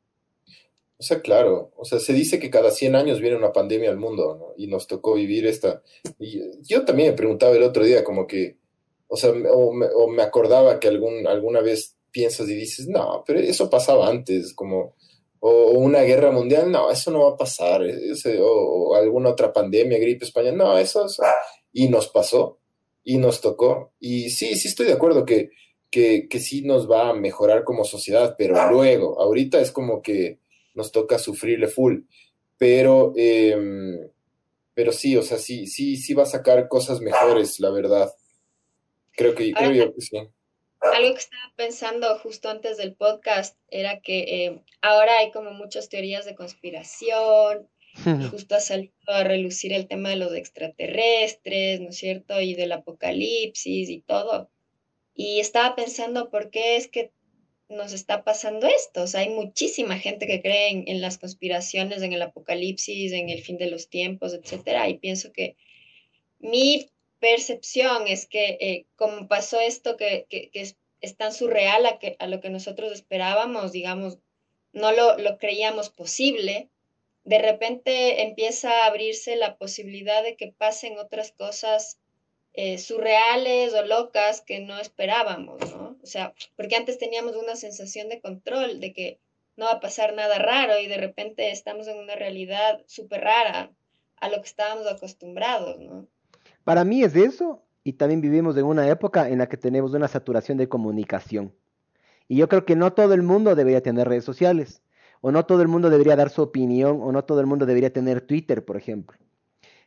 O 0.99 1.03
sea, 1.03 1.21
claro, 1.21 1.71
o 1.77 1.85
sea, 1.85 1.99
se 1.99 2.13
dice 2.13 2.39
que 2.39 2.49
cada 2.49 2.71
100 2.71 2.95
años 2.95 3.19
viene 3.19 3.35
una 3.35 3.53
pandemia 3.53 3.89
al 3.89 3.97
mundo, 3.97 4.35
¿no? 4.39 4.53
Y 4.57 4.67
nos 4.67 4.87
tocó 4.87 5.13
vivir 5.13 5.45
esta. 5.45 5.83
Y 6.19 6.41
yo 6.63 6.85
también 6.85 7.11
me 7.11 7.15
preguntaba 7.15 7.55
el 7.55 7.63
otro 7.63 7.83
día, 7.83 8.03
como 8.03 8.25
que, 8.25 8.57
o 9.07 9.15
sea, 9.15 9.31
o 9.31 9.71
me, 9.73 10.23
acordaba 10.23 10.79
que 10.79 10.87
algún, 10.87 11.27
alguna 11.27 11.61
vez 11.61 11.95
piensas 12.11 12.49
y 12.49 12.55
dices, 12.55 12.87
no, 12.87 13.23
pero 13.27 13.39
eso 13.39 13.69
pasaba 13.69 14.09
antes, 14.09 14.53
como, 14.53 14.95
o, 15.39 15.71
una 15.73 16.01
guerra 16.01 16.31
mundial, 16.31 16.71
no, 16.71 16.89
eso 16.89 17.11
no 17.11 17.25
va 17.25 17.33
a 17.33 17.37
pasar, 17.37 17.81
o, 18.41 18.95
alguna 18.95 19.29
otra 19.29 19.53
pandemia, 19.53 19.99
gripe 19.99 20.25
española, 20.25 20.57
no, 20.57 20.77
eso, 20.79 21.05
eso 21.05 21.23
y 21.77 21.89
nos 21.89 22.07
pasó 22.07 22.57
y 23.03 23.19
nos 23.19 23.39
tocó. 23.39 23.93
Y 23.99 24.31
sí, 24.31 24.55
sí 24.55 24.67
estoy 24.67 24.87
de 24.87 24.93
acuerdo 24.93 25.25
que, 25.25 25.51
que, 25.91 26.27
que 26.27 26.39
sí 26.39 26.63
nos 26.63 26.89
va 26.89 27.09
a 27.09 27.13
mejorar 27.13 27.63
como 27.63 27.83
sociedad, 27.83 28.33
pero 28.35 28.55
luego, 28.71 29.21
ahorita 29.21 29.61
es 29.61 29.71
como 29.71 30.01
que 30.01 30.39
nos 30.77 30.93
toca 30.93 31.19
sufrirle 31.19 31.67
full. 31.67 32.03
Pero, 32.57 33.11
em, 33.17 34.09
pero 34.73 34.93
sí, 34.93 35.17
o 35.17 35.23
sea, 35.23 35.37
sí, 35.37 35.67
sí, 35.67 35.97
sí 35.97 36.13
va 36.13 36.23
a 36.23 36.27
sacar 36.27 36.69
cosas 36.69 37.01
mejores, 37.01 37.59
la 37.59 37.69
verdad. 37.69 38.13
Creo 39.11 39.35
que, 39.35 39.51
creo 39.51 39.71
yo 39.71 39.93
que 39.93 40.01
sí. 40.01 40.17
Algo 40.79 41.13
que 41.13 41.19
estaba 41.19 41.51
pensando 41.55 42.17
justo 42.19 42.49
antes 42.49 42.77
del 42.77 42.93
podcast 42.93 43.57
era 43.69 43.99
que 43.99 44.45
em, 44.45 44.61
ahora 44.81 45.17
hay 45.17 45.31
como 45.31 45.51
muchas 45.51 45.89
teorías 45.89 46.25
de 46.25 46.35
conspiración 46.35 47.67
Justo 48.29 48.55
ha 48.55 48.59
salido 48.59 48.93
a 49.07 49.23
relucir 49.23 49.73
el 49.73 49.87
tema 49.87 50.09
de 50.09 50.17
los 50.17 50.33
extraterrestres, 50.33 51.81
¿no 51.81 51.89
es 51.89 51.97
cierto? 51.97 52.39
Y 52.39 52.53
del 52.53 52.71
apocalipsis 52.71 53.89
y 53.89 54.01
todo. 54.01 54.49
Y 55.15 55.39
estaba 55.39 55.75
pensando 55.75 56.29
por 56.29 56.51
qué 56.51 56.77
es 56.77 56.87
que 56.87 57.11
nos 57.69 57.93
está 57.93 58.23
pasando 58.23 58.67
esto. 58.67 59.03
O 59.03 59.07
sea, 59.07 59.21
hay 59.21 59.29
muchísima 59.29 59.97
gente 59.97 60.27
que 60.27 60.41
cree 60.41 60.83
en, 60.85 61.01
las 61.01 61.17
conspiraciones, 61.17 62.01
en 62.01 62.13
el 62.13 62.21
apocalipsis, 62.21 63.11
en 63.11 63.29
el 63.29 63.41
fin 63.41 63.57
de 63.57 63.69
los 63.69 63.89
tiempos, 63.89 64.33
etcétera. 64.33 64.87
Y 64.89 64.97
pienso 64.97 65.31
que 65.33 65.55
mi 66.39 66.89
percepción 67.19 68.07
es 68.07 68.25
que 68.25 68.57
eh, 68.61 68.85
como 68.95 69.27
pasó 69.27 69.59
esto 69.59 69.97
que, 69.97 70.25
que, 70.29 70.49
es, 70.53 70.75
tan 71.17 71.33
surreal 71.33 71.85
a, 71.85 71.99
a 72.19 72.27
lo 72.27 72.41
que 72.41 72.49
nosotros 72.49 72.91
esperábamos, 72.91 73.71
digamos, 73.71 74.19
no 74.73 74.91
lo, 74.91 75.17
lo 75.17 75.37
creíamos 75.37 75.89
posible, 75.89 76.69
de 77.23 77.39
repente 77.39 78.21
empieza 78.21 78.71
a 78.71 78.85
abrirse 78.85 79.35
la 79.35 79.57
posibilidad 79.57 80.23
de 80.23 80.35
que 80.35 80.47
pasen 80.47 80.97
otras 80.97 81.31
cosas 81.31 81.99
eh, 82.57 82.79
surreales 82.79 83.73
o 83.75 83.85
locas 83.85 84.41
que 84.41 84.59
no 84.59 84.79
esperábamos, 84.79 85.59
¿no? 85.71 85.95
O 86.01 86.05
sea, 86.05 86.33
porque 86.55 86.75
antes 86.75 86.97
teníamos 86.97 87.35
una 87.35 87.55
sensación 87.55 88.09
de 88.09 88.19
control, 88.19 88.79
de 88.79 88.93
que 88.93 89.19
no 89.55 89.65
va 89.65 89.73
a 89.73 89.79
pasar 89.79 90.15
nada 90.15 90.39
raro 90.39 90.79
y 90.79 90.87
de 90.87 90.97
repente 90.97 91.51
estamos 91.51 91.87
en 91.87 91.99
una 91.99 92.15
realidad 92.15 92.81
súper 92.87 93.21
rara 93.21 93.71
a 94.19 94.29
lo 94.29 94.41
que 94.41 94.47
estábamos 94.47 94.87
acostumbrados, 94.87 95.79
¿no? 95.79 96.07
Para 96.63 96.83
mí 96.83 97.03
es 97.03 97.15
eso 97.15 97.63
y 97.83 97.93
también 97.93 98.21
vivimos 98.21 98.57
en 98.57 98.65
una 98.65 98.89
época 98.89 99.29
en 99.29 99.37
la 99.37 99.47
que 99.47 99.57
tenemos 99.57 99.93
una 99.93 100.07
saturación 100.07 100.57
de 100.57 100.67
comunicación. 100.67 101.53
Y 102.27 102.37
yo 102.37 102.49
creo 102.49 102.65
que 102.65 102.75
no 102.75 102.91
todo 102.91 103.13
el 103.13 103.21
mundo 103.21 103.53
debería 103.53 103.81
tener 103.81 104.09
redes 104.09 104.25
sociales 104.25 104.81
o 105.21 105.31
no 105.31 105.45
todo 105.45 105.61
el 105.61 105.67
mundo 105.67 105.91
debería 105.91 106.15
dar 106.15 106.29
su 106.29 106.41
opinión, 106.41 106.99
o 107.01 107.11
no 107.11 107.23
todo 107.23 107.39
el 107.39 107.45
mundo 107.45 107.65
debería 107.65 107.91
tener 107.91 108.21
Twitter, 108.21 108.65
por 108.65 108.77
ejemplo. 108.77 109.17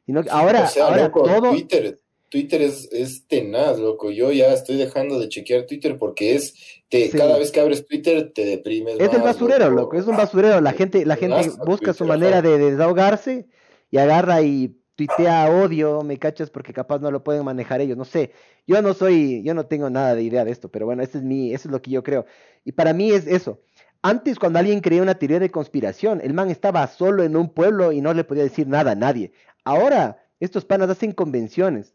Sino 0.06 0.22
ahora, 0.30 0.68
ahora 0.80 1.10
todo... 1.10 1.50
Twitter, 1.50 1.98
Twitter 2.30 2.62
es, 2.62 2.88
es, 2.92 3.26
tenaz, 3.26 3.78
loco. 3.78 4.10
Yo 4.10 4.30
ya 4.30 4.52
estoy 4.52 4.76
dejando 4.76 5.18
de 5.18 5.28
chequear 5.28 5.66
Twitter 5.66 5.98
porque 5.98 6.36
es, 6.36 6.54
te, 6.88 7.10
cada 7.10 7.36
vez 7.36 7.50
que 7.50 7.60
abres 7.60 7.84
Twitter 7.86 8.32
te 8.32 8.44
deprimes. 8.44 8.98
Es 9.00 9.12
el 9.12 9.20
basurero, 9.20 9.68
loco. 9.68 9.98
es 9.98 10.06
un 10.06 10.16
basurero. 10.16 10.60
La 10.60 10.72
gente, 10.72 11.04
la 11.04 11.16
gente 11.16 11.50
busca 11.66 11.92
su 11.92 12.04
manera 12.04 12.40
de, 12.40 12.56
desahogarse 12.56 13.46
y 13.90 13.98
agarra 13.98 14.42
y 14.42 14.76
tuitea 14.94 15.50
odio, 15.50 16.02
me 16.02 16.18
cachas, 16.18 16.50
porque 16.50 16.72
capaz 16.72 17.00
no 17.00 17.10
lo 17.10 17.24
pueden 17.24 17.44
manejar 17.44 17.80
ellos, 17.80 17.96
no 17.96 18.04
sé. 18.04 18.32
Yo 18.66 18.80
no 18.80 18.94
soy, 18.94 19.42
yo 19.42 19.52
no 19.54 19.66
tengo 19.66 19.90
nada 19.90 20.14
de 20.14 20.22
idea 20.22 20.44
de 20.44 20.52
esto, 20.52 20.70
pero 20.70 20.86
bueno, 20.86 21.02
este 21.02 21.18
es 21.18 21.24
mi, 21.24 21.52
eso 21.52 21.68
es 21.68 21.72
lo 21.72 21.82
que 21.82 21.90
yo 21.90 22.04
creo. 22.04 22.26
Y 22.64 22.72
para 22.72 22.92
mí 22.92 23.10
es 23.10 23.26
eso. 23.26 23.60
Antes, 24.02 24.38
cuando 24.38 24.60
alguien 24.60 24.80
creía 24.80 25.02
una 25.02 25.18
teoría 25.18 25.40
de 25.40 25.50
conspiración, 25.50 26.20
el 26.22 26.32
man 26.32 26.48
estaba 26.48 26.86
solo 26.86 27.24
en 27.24 27.36
un 27.36 27.48
pueblo 27.48 27.92
y 27.92 28.00
no 28.00 28.14
le 28.14 28.24
podía 28.24 28.44
decir 28.44 28.68
nada 28.68 28.92
a 28.92 28.94
nadie. 28.94 29.32
Ahora, 29.64 30.22
estos 30.38 30.64
panas 30.64 30.88
hacen 30.88 31.12
convenciones. 31.12 31.94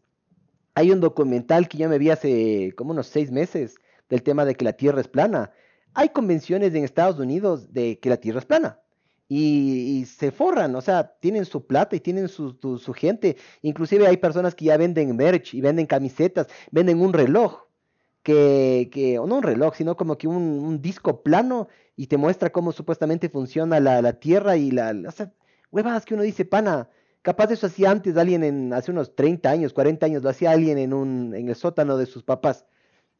Hay 0.76 0.92
un 0.92 1.00
documental 1.00 1.68
que 1.68 1.78
yo 1.78 1.88
me 1.88 1.98
vi 1.98 2.10
hace 2.10 2.74
como 2.76 2.90
unos 2.90 3.06
seis 3.06 3.30
meses 3.30 3.76
del 4.10 4.22
tema 4.22 4.44
de 4.44 4.54
que 4.54 4.64
la 4.66 4.74
Tierra 4.74 5.00
es 5.00 5.08
plana. 5.08 5.50
Hay 5.94 6.10
convenciones 6.10 6.74
en 6.74 6.84
Estados 6.84 7.18
Unidos 7.18 7.72
de 7.72 7.98
que 7.98 8.10
la 8.10 8.18
Tierra 8.18 8.40
es 8.40 8.44
plana. 8.44 8.78
y, 9.28 10.04
se 10.04 10.30
forran, 10.30 10.76
o 10.76 10.80
sea, 10.82 11.14
tienen 11.18 11.46
su 11.46 11.66
plata 11.66 11.96
y 11.96 12.00
tienen 12.00 12.28
su, 12.28 12.92
gente. 12.94 13.38
Inclusive 13.62 14.06
hay 14.06 14.18
personas 14.18 14.54
que 14.54 14.66
ya 14.66 14.76
venden 14.76 15.16
merch 15.16 15.54
y 15.54 15.62
venden 15.62 15.86
camisetas, 15.86 16.46
venden 16.70 17.00
un 17.00 17.12
reloj, 17.14 17.64
que, 18.22 18.90
que 18.92 19.18
o 19.18 19.26
no 19.26 19.36
un 19.36 19.42
reloj, 19.42 19.74
sino 19.76 19.96
como 19.96 20.18
que 20.18 20.28
un, 20.28 20.82
disco 20.82 21.22
plano 21.22 21.68
y 21.96 22.06
te 22.08 22.18
muestra 22.18 22.50
cómo 22.50 22.72
supuestamente 22.72 23.30
funciona 23.30 23.80
la, 23.80 24.02
la 24.02 24.12
Tierra 24.12 24.58
y 24.58 24.70
la... 24.70 24.94
O 25.08 25.10
sea, 25.10 25.32
huevadas 25.70 26.04
que 26.04 26.14
uno 26.14 26.22
dice, 26.22 26.44
pana, 26.44 26.90
capaz 27.26 27.50
eso 27.50 27.66
hacía 27.66 27.90
antes 27.90 28.16
alguien 28.16 28.44
en, 28.44 28.72
hace 28.72 28.92
unos 28.92 29.16
30 29.16 29.50
años, 29.50 29.72
40 29.72 30.06
años, 30.06 30.22
lo 30.22 30.30
hacía 30.30 30.52
alguien 30.52 30.78
en, 30.78 30.92
un, 30.92 31.34
en 31.34 31.48
el 31.48 31.56
sótano 31.56 31.96
de 31.96 32.06
sus 32.06 32.22
papás. 32.22 32.66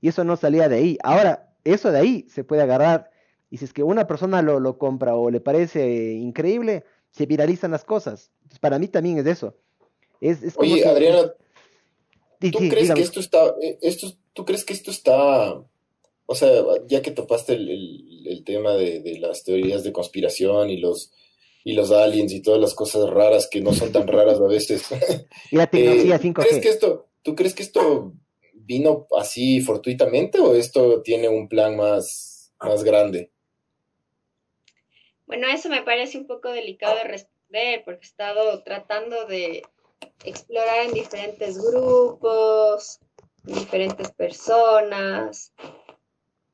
Y 0.01 0.07
eso 0.07 0.23
no 0.23 0.37
salía 0.37 0.69
de 0.69 0.77
ahí. 0.77 0.99
Ahora, 1.03 1.53
eso 1.65 1.91
de 1.91 1.99
ahí 1.99 2.25
se 2.29 2.45
puede 2.45 2.63
agarrar 2.63 3.11
y 3.51 3.57
si 3.57 3.65
es 3.65 3.73
que 3.73 3.83
una 3.83 4.07
persona 4.07 4.43
lo, 4.43 4.61
lo 4.61 4.79
compra 4.79 5.17
o 5.17 5.29
le 5.29 5.41
parece 5.41 6.13
increíble, 6.13 6.85
se 7.11 7.27
viralizan 7.27 7.73
las 7.73 7.85
cosas. 7.85 8.31
Entonces, 8.43 8.61
para 8.61 8.79
mí 8.79 8.87
también 8.87 9.19
es 9.19 9.27
eso. 9.27 9.57
Es, 10.21 10.41
es 10.45 10.55
Oye, 10.57 10.87
Adriana, 10.87 11.33
¿tú 12.39 12.59
crees 12.71 12.93
que 12.93 13.03
esto 13.03 13.19
está, 13.19 13.57
eh, 13.61 13.77
esto, 13.83 14.07
tú 14.35 14.45
crees 14.45 14.65
que 14.65 14.73
esto 14.73 14.93
está, 14.93 15.61
o 16.27 16.35
sea, 16.37 16.49
ya 16.87 17.03
que 17.03 17.11
topaste 17.11 17.55
el, 17.55 18.25
el, 18.25 18.45
tema 18.45 18.75
de, 18.75 19.01
de, 19.01 19.19
las 19.19 19.43
teorías 19.43 19.83
de 19.83 19.93
conspiración 19.93 20.71
y 20.71 20.77
los, 20.77 21.11
y 21.67 21.73
los 21.73 21.91
aliens 21.91 22.33
y 22.33 22.43
todas 22.43 22.61
las 22.61 22.75
cosas 22.75 23.11
raras 23.11 23.49
que 23.51 23.61
no 23.61 23.73
son 23.73 23.91
tan 23.91 24.07
raras 24.07 24.39
a 24.39 24.47
veces. 24.47 24.87
y 25.51 25.57
la 25.57 25.67
tecnología 25.67 26.21
5G. 26.21 26.33
¿crees 26.35 26.63
que 26.63 26.69
esto, 26.69 27.09
¿Tú 27.23 27.35
crees 27.35 27.57
que 27.57 27.65
esto 27.65 28.13
vino 28.55 29.09
así 29.19 29.61
fortuitamente 29.61 30.39
o 30.39 30.55
esto 30.55 31.03
tiene 31.03 31.29
un 31.29 31.49
plan 31.49 31.77
más, 31.77 32.55
más 32.61 32.85
grande? 32.85 33.33
Bueno, 35.27 35.49
eso 35.49 35.69
me 35.69 35.83
parece 35.83 36.19
un 36.19 36.29
poco 36.29 36.53
delicado 36.53 36.99
de 36.99 37.03
responder 37.03 37.83
porque 37.85 38.05
he 38.05 38.11
estado 38.11 38.63
tratando 38.63 39.27
de 39.27 39.65
explorar 40.25 40.87
en 40.87 40.95
diferentes 40.95 41.59
grupos, 41.59 43.01
diferentes 43.43 44.13
personas, 44.13 45.53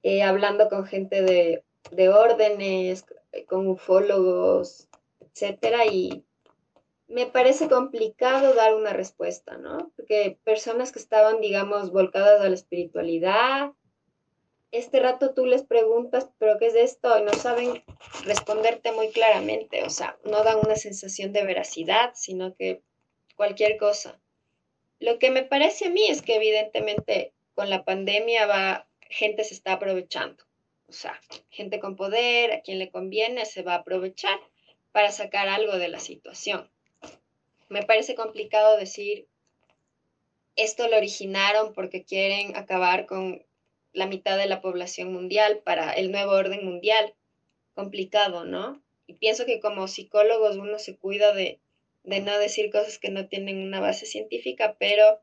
eh, 0.03 0.23
hablando 0.23 0.71
con 0.71 0.87
gente 0.87 1.21
de, 1.21 1.65
de 1.91 2.09
órdenes, 2.09 3.05
con 3.47 3.69
ufólogos, 3.69 4.89
etcétera, 5.35 5.87
y 5.87 6.25
me 7.09 7.27
parece 7.27 7.69
complicado 7.69 8.55
dar 8.55 8.75
una 8.75 8.93
respuesta, 8.93 9.59
¿no? 9.59 9.93
Porque 9.97 10.39
personas 10.45 10.93
que 10.93 10.99
estaban, 10.99 11.41
digamos, 11.41 11.91
volcadas 11.91 12.41
a 12.41 12.49
la 12.49 12.55
espiritualidad, 12.55 13.73
este 14.71 15.01
rato 15.01 15.35
tú 15.35 15.45
les 15.45 15.63
preguntas, 15.63 16.31
pero 16.39 16.59
¿qué 16.59 16.69
es 16.69 16.75
esto? 16.75 17.19
Y 17.19 17.23
no 17.23 17.35
saben 17.35 17.85
responderte 18.25 18.93
muy 18.93 19.11
claramente, 19.11 19.85
o 19.85 19.91
sea, 19.91 20.19
no 20.25 20.43
dan 20.43 20.59
una 20.65 20.77
sensación 20.77 21.33
de 21.35 21.45
veracidad, 21.45 22.13
sino 22.15 22.55
que 22.55 22.83
cualquier 23.37 23.77
cosa. 23.77 24.19
Lo 24.99 25.19
que 25.19 25.31
me 25.31 25.43
parece 25.43 25.87
a 25.87 25.91
mí 25.91 26.07
es 26.09 26.23
que 26.23 26.37
evidentemente 26.37 27.35
con 27.55 27.69
la 27.69 27.85
pandemia 27.85 28.47
va, 28.47 28.89
gente 29.11 29.45
se 29.45 29.53
está 29.53 29.75
aprovechando, 29.75 30.43
o 30.89 30.93
sea, 30.93 31.21
gente 31.51 31.79
con 31.79 31.97
poder, 31.97 32.53
a 32.53 32.63
quien 32.63 32.79
le 32.79 32.91
conviene, 32.91 33.45
se 33.45 33.63
va 33.63 33.75
a 33.75 33.79
aprovechar 33.79 34.41
para 34.93 35.11
sacar 35.11 35.49
algo 35.49 35.79
de 35.79 35.89
la 35.89 35.99
situación. 35.99 36.71
Me 37.69 37.83
parece 37.83 38.15
complicado 38.15 38.77
decir, 38.77 39.27
esto 40.57 40.87
lo 40.89 40.97
originaron 40.99 41.73
porque 41.73 42.05
quieren 42.05 42.57
acabar 42.57 43.07
con 43.07 43.45
la 43.93 44.07
mitad 44.07 44.37
de 44.39 44.47
la 44.47 44.61
población 44.61 45.13
mundial 45.13 45.61
para 45.65 45.93
el 45.93 46.13
nuevo 46.13 46.33
orden 46.33 46.65
mundial. 46.65 47.15
Complicado, 47.75 48.45
¿no? 48.45 48.83
Y 49.07 49.15
pienso 49.15 49.47
que 49.47 49.61
como 49.61 49.89
psicólogos 49.89 50.57
uno 50.57 50.79
se 50.79 50.97
cuida 50.97 51.33
de, 51.33 51.59
de 52.05 52.21
no 52.21 52.39
decir 52.39 52.71
cosas 52.71 52.99
que 52.99 53.11
no 53.11 53.29
tienen 53.29 53.59
una 53.59 53.81
base 53.81 54.07
científica, 54.07 54.77
pero 54.79 55.21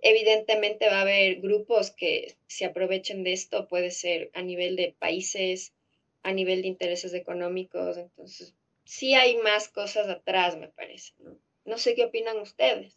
evidentemente 0.00 0.88
va 0.88 0.98
a 0.98 1.02
haber 1.02 1.40
grupos 1.40 1.90
que 1.90 2.36
se 2.46 2.64
aprovechen 2.64 3.24
de 3.24 3.32
esto, 3.32 3.68
puede 3.68 3.90
ser 3.90 4.30
a 4.34 4.42
nivel 4.42 4.76
de 4.76 4.94
países, 4.98 5.72
a 6.22 6.32
nivel 6.32 6.62
de 6.62 6.68
intereses 6.68 7.14
económicos, 7.14 7.96
entonces 7.96 8.54
sí 8.86 9.14
hay 9.14 9.36
más 9.38 9.68
cosas 9.68 10.08
atrás, 10.08 10.56
me 10.56 10.68
parece, 10.68 11.12
¿no? 11.18 11.36
No 11.64 11.76
sé 11.78 11.94
qué 11.94 12.06
opinan 12.06 12.38
ustedes. 12.38 12.96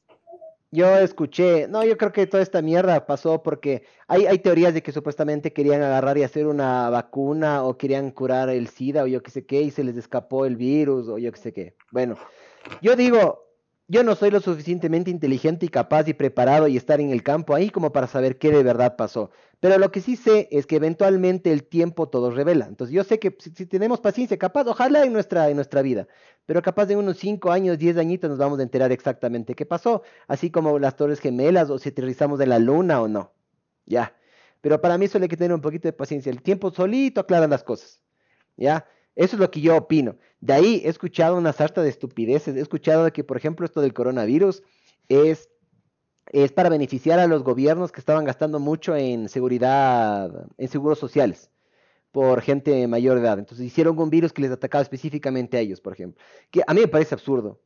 Yo 0.71 0.95
escuché, 0.97 1.67
no, 1.67 1.83
yo 1.83 1.97
creo 1.97 2.11
que 2.11 2.27
toda 2.27 2.43
esta 2.43 2.61
mierda 2.61 3.07
pasó 3.07 3.41
porque 3.41 3.83
hay, 4.07 4.27
hay 4.27 4.37
teorías 4.37 4.75
de 4.75 4.83
que 4.83 4.91
supuestamente 4.91 5.51
querían 5.51 5.81
agarrar 5.81 6.19
y 6.19 6.23
hacer 6.23 6.45
una 6.45 6.91
vacuna 6.91 7.63
o 7.63 7.75
querían 7.75 8.11
curar 8.11 8.49
el 8.49 8.67
SIDA 8.67 9.03
o 9.03 9.07
yo 9.07 9.23
qué 9.23 9.31
sé 9.31 9.47
qué 9.47 9.63
y 9.63 9.71
se 9.71 9.83
les 9.83 9.97
escapó 9.97 10.45
el 10.45 10.55
virus 10.55 11.07
o 11.07 11.17
yo 11.17 11.31
qué 11.31 11.39
sé 11.39 11.53
qué. 11.53 11.75
Bueno, 11.91 12.17
yo 12.83 12.95
digo, 12.95 13.49
yo 13.87 14.03
no 14.03 14.13
soy 14.13 14.29
lo 14.29 14.39
suficientemente 14.39 15.09
inteligente 15.09 15.65
y 15.65 15.69
capaz 15.69 16.07
y 16.07 16.13
preparado 16.13 16.67
y 16.67 16.77
estar 16.77 17.01
en 17.01 17.09
el 17.09 17.23
campo 17.23 17.55
ahí 17.55 17.71
como 17.71 17.91
para 17.91 18.05
saber 18.05 18.37
qué 18.37 18.51
de 18.51 18.61
verdad 18.61 18.95
pasó. 18.95 19.31
Pero 19.59 19.77
lo 19.77 19.91
que 19.91 19.99
sí 19.99 20.15
sé 20.15 20.47
es 20.51 20.65
que 20.65 20.77
eventualmente 20.77 21.51
el 21.51 21.65
tiempo 21.65 22.07
todo 22.07 22.31
revela. 22.31 22.65
Entonces 22.65 22.93
yo 22.93 23.03
sé 23.03 23.19
que 23.19 23.35
si, 23.39 23.65
tenemos 23.65 23.99
paciencia, 23.99 24.37
capaz, 24.37 24.65
ojalá 24.67 25.03
en 25.03 25.11
nuestra, 25.11 25.49
en 25.49 25.55
nuestra 25.55 25.81
vida, 25.81 26.07
pero 26.45 26.61
capaz 26.61 26.85
de 26.85 26.95
unos 26.95 27.17
5 27.17 27.51
años, 27.51 27.77
10 27.77 27.97
añitos 27.97 28.29
nos 28.29 28.39
vamos 28.39 28.59
a 28.59 28.63
enterar 28.63 28.91
exactamente 28.91 29.55
qué 29.55 29.65
pasó, 29.65 30.03
así 30.27 30.49
como 30.49 30.79
las 30.79 30.95
torres 30.95 31.19
gemelas 31.19 31.69
o 31.69 31.77
si 31.77 31.89
aterrizamos 31.89 32.39
en 32.39 32.49
la 32.49 32.59
luna 32.59 33.01
o 33.01 33.07
no. 33.07 33.33
Ya. 33.85 34.15
Pero 34.61 34.81
para 34.81 34.97
mí 34.97 35.07
solo 35.07 35.23
hay 35.23 35.29
que 35.29 35.37
tener 35.37 35.53
un 35.53 35.61
poquito 35.61 35.87
de 35.87 35.93
paciencia. 35.93 36.31
El 36.31 36.41
tiempo 36.41 36.71
solito 36.71 37.21
aclara 37.21 37.47
las 37.47 37.63
cosas. 37.63 38.01
¿Ya? 38.57 38.85
Eso 39.15 39.35
es 39.35 39.39
lo 39.39 39.51
que 39.51 39.61
yo 39.61 39.75
opino. 39.75 40.17
De 40.39 40.53
ahí 40.53 40.81
he 40.85 40.89
escuchado 40.89 41.37
una 41.37 41.53
sarta 41.53 41.81
de 41.81 41.89
estupideces. 41.89 42.55
He 42.55 42.61
escuchado 42.61 43.11
que, 43.11 43.23
por 43.23 43.37
ejemplo, 43.37 43.65
esto 43.65 43.81
del 43.81 43.93
coronavirus 43.93 44.63
es, 45.09 45.49
es 46.29 46.51
para 46.51 46.69
beneficiar 46.69 47.19
a 47.19 47.27
los 47.27 47.43
gobiernos 47.43 47.91
que 47.91 47.99
estaban 47.99 48.25
gastando 48.25 48.59
mucho 48.59 48.95
en 48.95 49.29
seguridad, 49.29 50.47
en 50.57 50.67
seguros 50.67 50.99
sociales 50.99 51.49
por 52.11 52.41
gente 52.41 52.87
mayor 52.87 53.15
de 53.15 53.21
edad. 53.21 53.39
Entonces 53.39 53.65
hicieron 53.65 53.99
un 53.99 54.09
virus 54.09 54.33
que 54.33 54.41
les 54.41 54.51
atacaba 54.51 54.81
específicamente 54.81 55.57
a 55.57 55.59
ellos, 55.59 55.81
por 55.81 55.93
ejemplo. 55.93 56.21
Que 56.51 56.61
a 56.65 56.73
mí 56.73 56.81
me 56.81 56.87
parece 56.87 57.15
absurdo. 57.15 57.59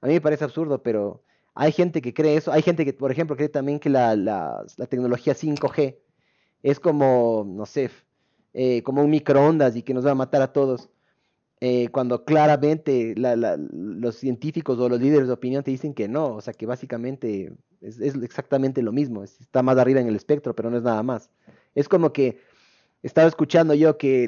A 0.00 0.06
mí 0.06 0.14
me 0.14 0.20
parece 0.20 0.44
absurdo, 0.44 0.82
pero 0.82 1.22
hay 1.54 1.72
gente 1.72 2.00
que 2.00 2.14
cree 2.14 2.36
eso. 2.36 2.52
Hay 2.52 2.62
gente 2.62 2.84
que, 2.84 2.92
por 2.92 3.10
ejemplo, 3.10 3.36
cree 3.36 3.48
también 3.48 3.78
que 3.78 3.90
la, 3.90 4.16
la, 4.16 4.64
la 4.76 4.86
tecnología 4.86 5.34
5G 5.34 5.96
es 6.62 6.80
como, 6.80 7.44
no 7.46 7.66
sé, 7.66 7.90
eh, 8.54 8.82
como 8.82 9.02
un 9.02 9.10
microondas 9.10 9.76
y 9.76 9.82
que 9.82 9.94
nos 9.94 10.06
va 10.06 10.12
a 10.12 10.16
matar 10.16 10.42
a 10.42 10.52
todos. 10.52 10.90
Eh, 11.64 11.90
cuando 11.92 12.24
claramente 12.24 13.14
los 13.14 14.16
científicos 14.16 14.80
o 14.80 14.88
los 14.88 15.00
líderes 15.00 15.28
de 15.28 15.32
opinión 15.32 15.62
te 15.62 15.70
dicen 15.70 15.94
que 15.94 16.08
no, 16.08 16.34
o 16.34 16.40
sea 16.40 16.52
que 16.52 16.66
básicamente 16.66 17.52
es, 17.80 18.00
exactamente 18.00 18.82
lo 18.82 18.90
mismo, 18.90 19.22
está 19.22 19.62
más 19.62 19.78
arriba 19.78 20.00
en 20.00 20.08
el 20.08 20.16
espectro, 20.16 20.56
pero 20.56 20.70
no 20.70 20.78
es 20.78 20.82
nada 20.82 21.04
más. 21.04 21.30
Es 21.76 21.88
como 21.88 22.12
que 22.12 22.40
estaba 23.04 23.28
escuchando 23.28 23.74
yo 23.74 23.96
que 23.96 24.24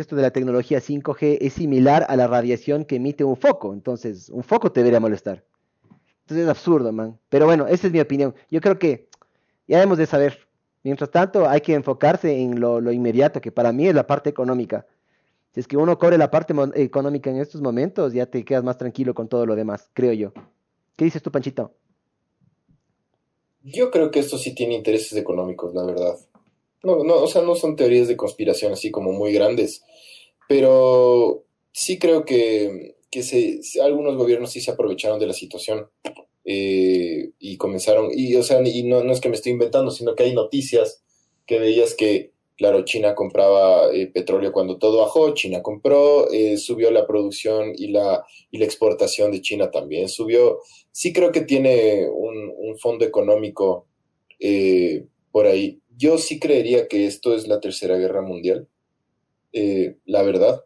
esto 0.00 0.16
de 0.16 0.22
la 0.22 0.30
tecnología 0.30 0.78
5G 0.78 1.36
es 1.42 1.52
similar 1.52 2.06
a 2.08 2.16
la 2.16 2.26
radiación 2.26 2.86
que 2.86 2.96
emite 2.96 3.22
un 3.22 3.36
foco, 3.36 3.74
entonces 3.74 4.30
un 4.30 4.42
foco 4.42 4.72
te 4.72 4.80
debería 4.80 4.98
molestar. 4.98 5.44
Entonces 6.20 6.44
es 6.44 6.48
absurdo, 6.48 6.90
man. 6.90 7.18
Pero 7.28 7.44
bueno, 7.44 7.66
esa 7.66 7.88
es 7.88 7.92
mi 7.92 8.00
opinión. 8.00 8.34
Yo 8.50 8.62
creo 8.62 8.78
que 8.78 9.10
ya 9.66 9.76
debemos 9.76 9.98
de 9.98 10.06
saber 10.06 10.48
Mientras 10.82 11.10
tanto, 11.10 11.48
hay 11.48 11.60
que 11.60 11.74
enfocarse 11.74 12.40
en 12.40 12.60
lo, 12.60 12.92
inmediato, 12.92 13.40
que 13.40 13.52
para 13.52 13.72
mí 13.72 13.88
es 13.88 13.94
la 13.94 14.06
parte 14.06 14.30
económica. 14.30 14.86
Es 15.58 15.66
que 15.66 15.76
uno 15.76 15.98
cobre 15.98 16.18
la 16.18 16.30
parte 16.30 16.54
económica 16.76 17.30
en 17.30 17.40
estos 17.40 17.60
momentos, 17.60 18.12
ya 18.12 18.26
te 18.26 18.44
quedas 18.44 18.62
más 18.62 18.78
tranquilo 18.78 19.12
con 19.12 19.28
todo 19.28 19.44
lo 19.44 19.56
demás, 19.56 19.90
creo 19.92 20.12
yo. 20.12 20.32
¿Qué 20.94 21.04
dices 21.04 21.20
tú, 21.20 21.32
Panchito? 21.32 21.74
Yo 23.64 23.90
creo 23.90 24.12
que 24.12 24.20
esto 24.20 24.38
sí 24.38 24.54
tiene 24.54 24.76
intereses 24.76 25.18
económicos, 25.18 25.74
la 25.74 25.84
verdad. 25.84 26.16
No, 26.84 27.02
no, 27.02 27.16
o 27.16 27.26
sea, 27.26 27.42
no 27.42 27.56
son 27.56 27.74
teorías 27.74 28.06
de 28.06 28.16
conspiración 28.16 28.72
así 28.72 28.92
como 28.92 29.10
muy 29.10 29.32
grandes, 29.32 29.82
pero 30.48 31.44
sí 31.72 31.98
creo 31.98 32.24
que, 32.24 32.94
que 33.10 33.60
algunos 33.82 34.16
gobiernos 34.16 34.52
sí 34.52 34.60
se 34.60 34.70
aprovecharon 34.70 35.18
de 35.18 35.26
la 35.26 35.32
situación 35.32 35.88
eh, 36.44 37.32
y 37.40 37.56
comenzaron, 37.56 38.10
y 38.14 38.36
o 38.36 38.44
sea, 38.44 38.64
y 38.64 38.84
no, 38.84 39.02
no, 39.02 39.12
es 39.12 39.20
que 39.20 39.28
me 39.28 39.34
estoy 39.34 39.50
inventando, 39.50 39.90
sino 39.90 40.14
que 40.14 40.22
hay 40.22 40.34
noticias 40.34 41.02
que 41.46 41.58
veías 41.58 41.94
que, 41.94 42.30
claro, 42.58 42.84
China 42.84 43.14
compraba 43.14 43.90
eh, 43.92 44.08
petróleo 44.08 44.52
cuando 44.52 44.76
todo 44.76 45.00
bajó, 45.00 45.32
China 45.32 45.62
compró, 45.62 46.30
eh, 46.30 46.58
subió 46.58 46.90
la 46.90 47.06
producción 47.06 47.72
y 47.74 47.88
la, 47.88 48.26
y 48.50 48.58
la 48.58 48.66
exportación 48.66 49.30
de 49.30 49.40
China 49.40 49.70
también 49.70 50.08
subió. 50.08 50.58
Sí 50.92 51.12
creo 51.12 51.32
que 51.32 51.42
tiene 51.42 52.06
un, 52.06 52.52
un 52.54 52.78
fondo 52.78 53.06
económico 53.06 53.86
por 55.32 55.46
ahí. 55.46 55.80
Yo 55.96 56.18
sí 56.18 56.38
creería 56.38 56.86
que 56.88 57.06
esto 57.06 57.34
es 57.34 57.48
la 57.48 57.60
Tercera 57.60 57.96
Guerra 57.96 58.22
Mundial, 58.22 58.68
la 60.04 60.22
verdad. 60.22 60.62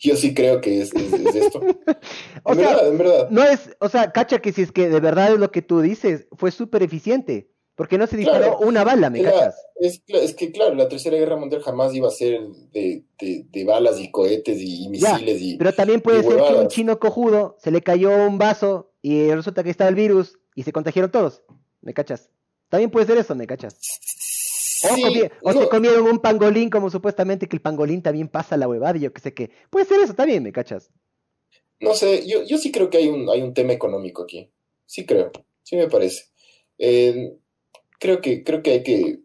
Yo 0.00 0.16
sí 0.16 0.32
creo 0.32 0.62
que 0.62 0.80
es, 0.80 0.94
esto. 0.94 1.60
o 2.44 2.54
sea, 2.54 2.78
No 3.30 3.44
es, 3.44 3.76
o 3.80 3.88
sea, 3.90 4.10
cacha 4.12 4.38
que 4.38 4.50
si 4.50 4.62
es 4.62 4.72
que 4.72 4.88
de 4.88 4.98
verdad 4.98 5.34
es 5.34 5.38
lo 5.38 5.50
que 5.50 5.60
tú 5.60 5.82
dices, 5.82 6.26
fue 6.32 6.50
súper 6.50 6.82
eficiente. 6.82 7.49
Porque 7.80 7.96
no 7.96 8.06
se 8.06 8.18
disparó 8.18 8.58
una 8.58 8.84
bala, 8.84 9.08
¿me 9.08 9.22
cachas? 9.22 9.56
Es, 9.76 10.02
que, 10.34 10.52
claro, 10.52 10.74
la 10.74 10.86
Tercera 10.86 11.16
Guerra 11.16 11.36
Mundial 11.36 11.62
jamás 11.62 11.94
iba 11.94 12.08
a 12.08 12.10
ser 12.10 12.38
de, 12.74 13.64
balas 13.64 13.98
y 13.98 14.10
cohetes 14.10 14.58
y, 14.60 14.86
misiles. 14.90 15.40
y, 15.40 15.56
pero 15.56 15.72
también 15.72 16.02
puede 16.02 16.22
ser 16.22 16.42
que 16.42 16.54
un 16.56 16.68
chino 16.68 16.98
cojudo 16.98 17.56
se 17.58 17.70
le 17.70 17.80
cayó 17.80 18.14
un 18.14 18.36
vaso 18.36 18.92
y 19.00 19.30
resulta 19.30 19.64
que 19.64 19.70
estaba 19.70 19.88
el 19.88 19.94
virus 19.94 20.38
y 20.54 20.64
se 20.64 20.72
contagiaron 20.72 21.10
todos, 21.10 21.42
¿me 21.80 21.94
cachas? 21.94 22.28
También 22.68 22.90
puede 22.90 23.06
ser 23.06 23.16
eso, 23.16 23.34
¿me 23.34 23.46
cachas? 23.46 23.78
o, 25.40 25.52
se 25.54 25.68
comieron 25.70 26.02
un 26.02 26.18
pangolín 26.18 26.68
como 26.68 26.90
supuestamente 26.90 27.48
que 27.48 27.56
el 27.56 27.62
pangolín 27.62 28.02
también 28.02 28.28
pasa 28.28 28.58
la 28.58 28.68
huevada 28.68 28.98
y 28.98 29.00
yo 29.00 29.12
que 29.14 29.22
sé 29.22 29.32
qué. 29.32 29.52
Puede 29.70 29.86
ser 29.86 30.00
eso 30.00 30.12
también, 30.12 30.42
¿me 30.42 30.52
cachas? 30.52 30.90
No 31.80 31.94
sé, 31.94 32.28
yo, 32.28 32.42
yo 32.44 32.58
sí 32.58 32.70
creo 32.70 32.90
que 32.90 32.98
hay 32.98 33.08
un, 33.08 33.30
hay 33.30 33.40
un 33.40 33.54
tema 33.54 33.72
económico 33.72 34.24
aquí. 34.24 34.50
Sí 34.84 35.06
creo, 35.06 35.32
sí 35.62 35.76
me 35.76 35.88
parece. 35.88 36.24
Eh, 36.76 37.38
creo 38.00 38.20
que, 38.20 38.42
creo 38.42 38.62
que 38.64 38.70
hay 38.72 38.82
que, 38.82 39.20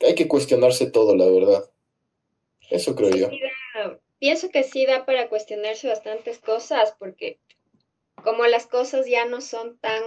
hay 0.00 0.14
que 0.14 0.28
cuestionarse 0.28 0.90
todo, 0.90 1.16
la 1.16 1.26
verdad. 1.26 1.70
Eso 2.68 2.94
creo 2.94 3.10
yo. 3.10 3.30
pienso 4.18 4.50
que 4.50 4.64
sí 4.64 4.84
da 4.84 5.06
para 5.06 5.30
cuestionarse 5.30 5.88
bastantes 5.88 6.38
cosas, 6.38 6.94
porque 6.98 7.38
como 8.22 8.46
las 8.46 8.66
cosas 8.66 9.06
ya 9.06 9.24
no 9.24 9.40
son 9.40 9.78
tan 9.78 10.02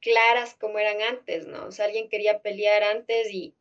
claras 0.00 0.54
como 0.54 0.78
eran 0.78 1.00
antes, 1.00 1.46
¿no? 1.46 1.66
O 1.66 1.72
sea, 1.72 1.86
alguien 1.86 2.10
quería 2.10 2.42
pelear 2.42 2.82
antes 2.82 3.32
y, 3.32 3.54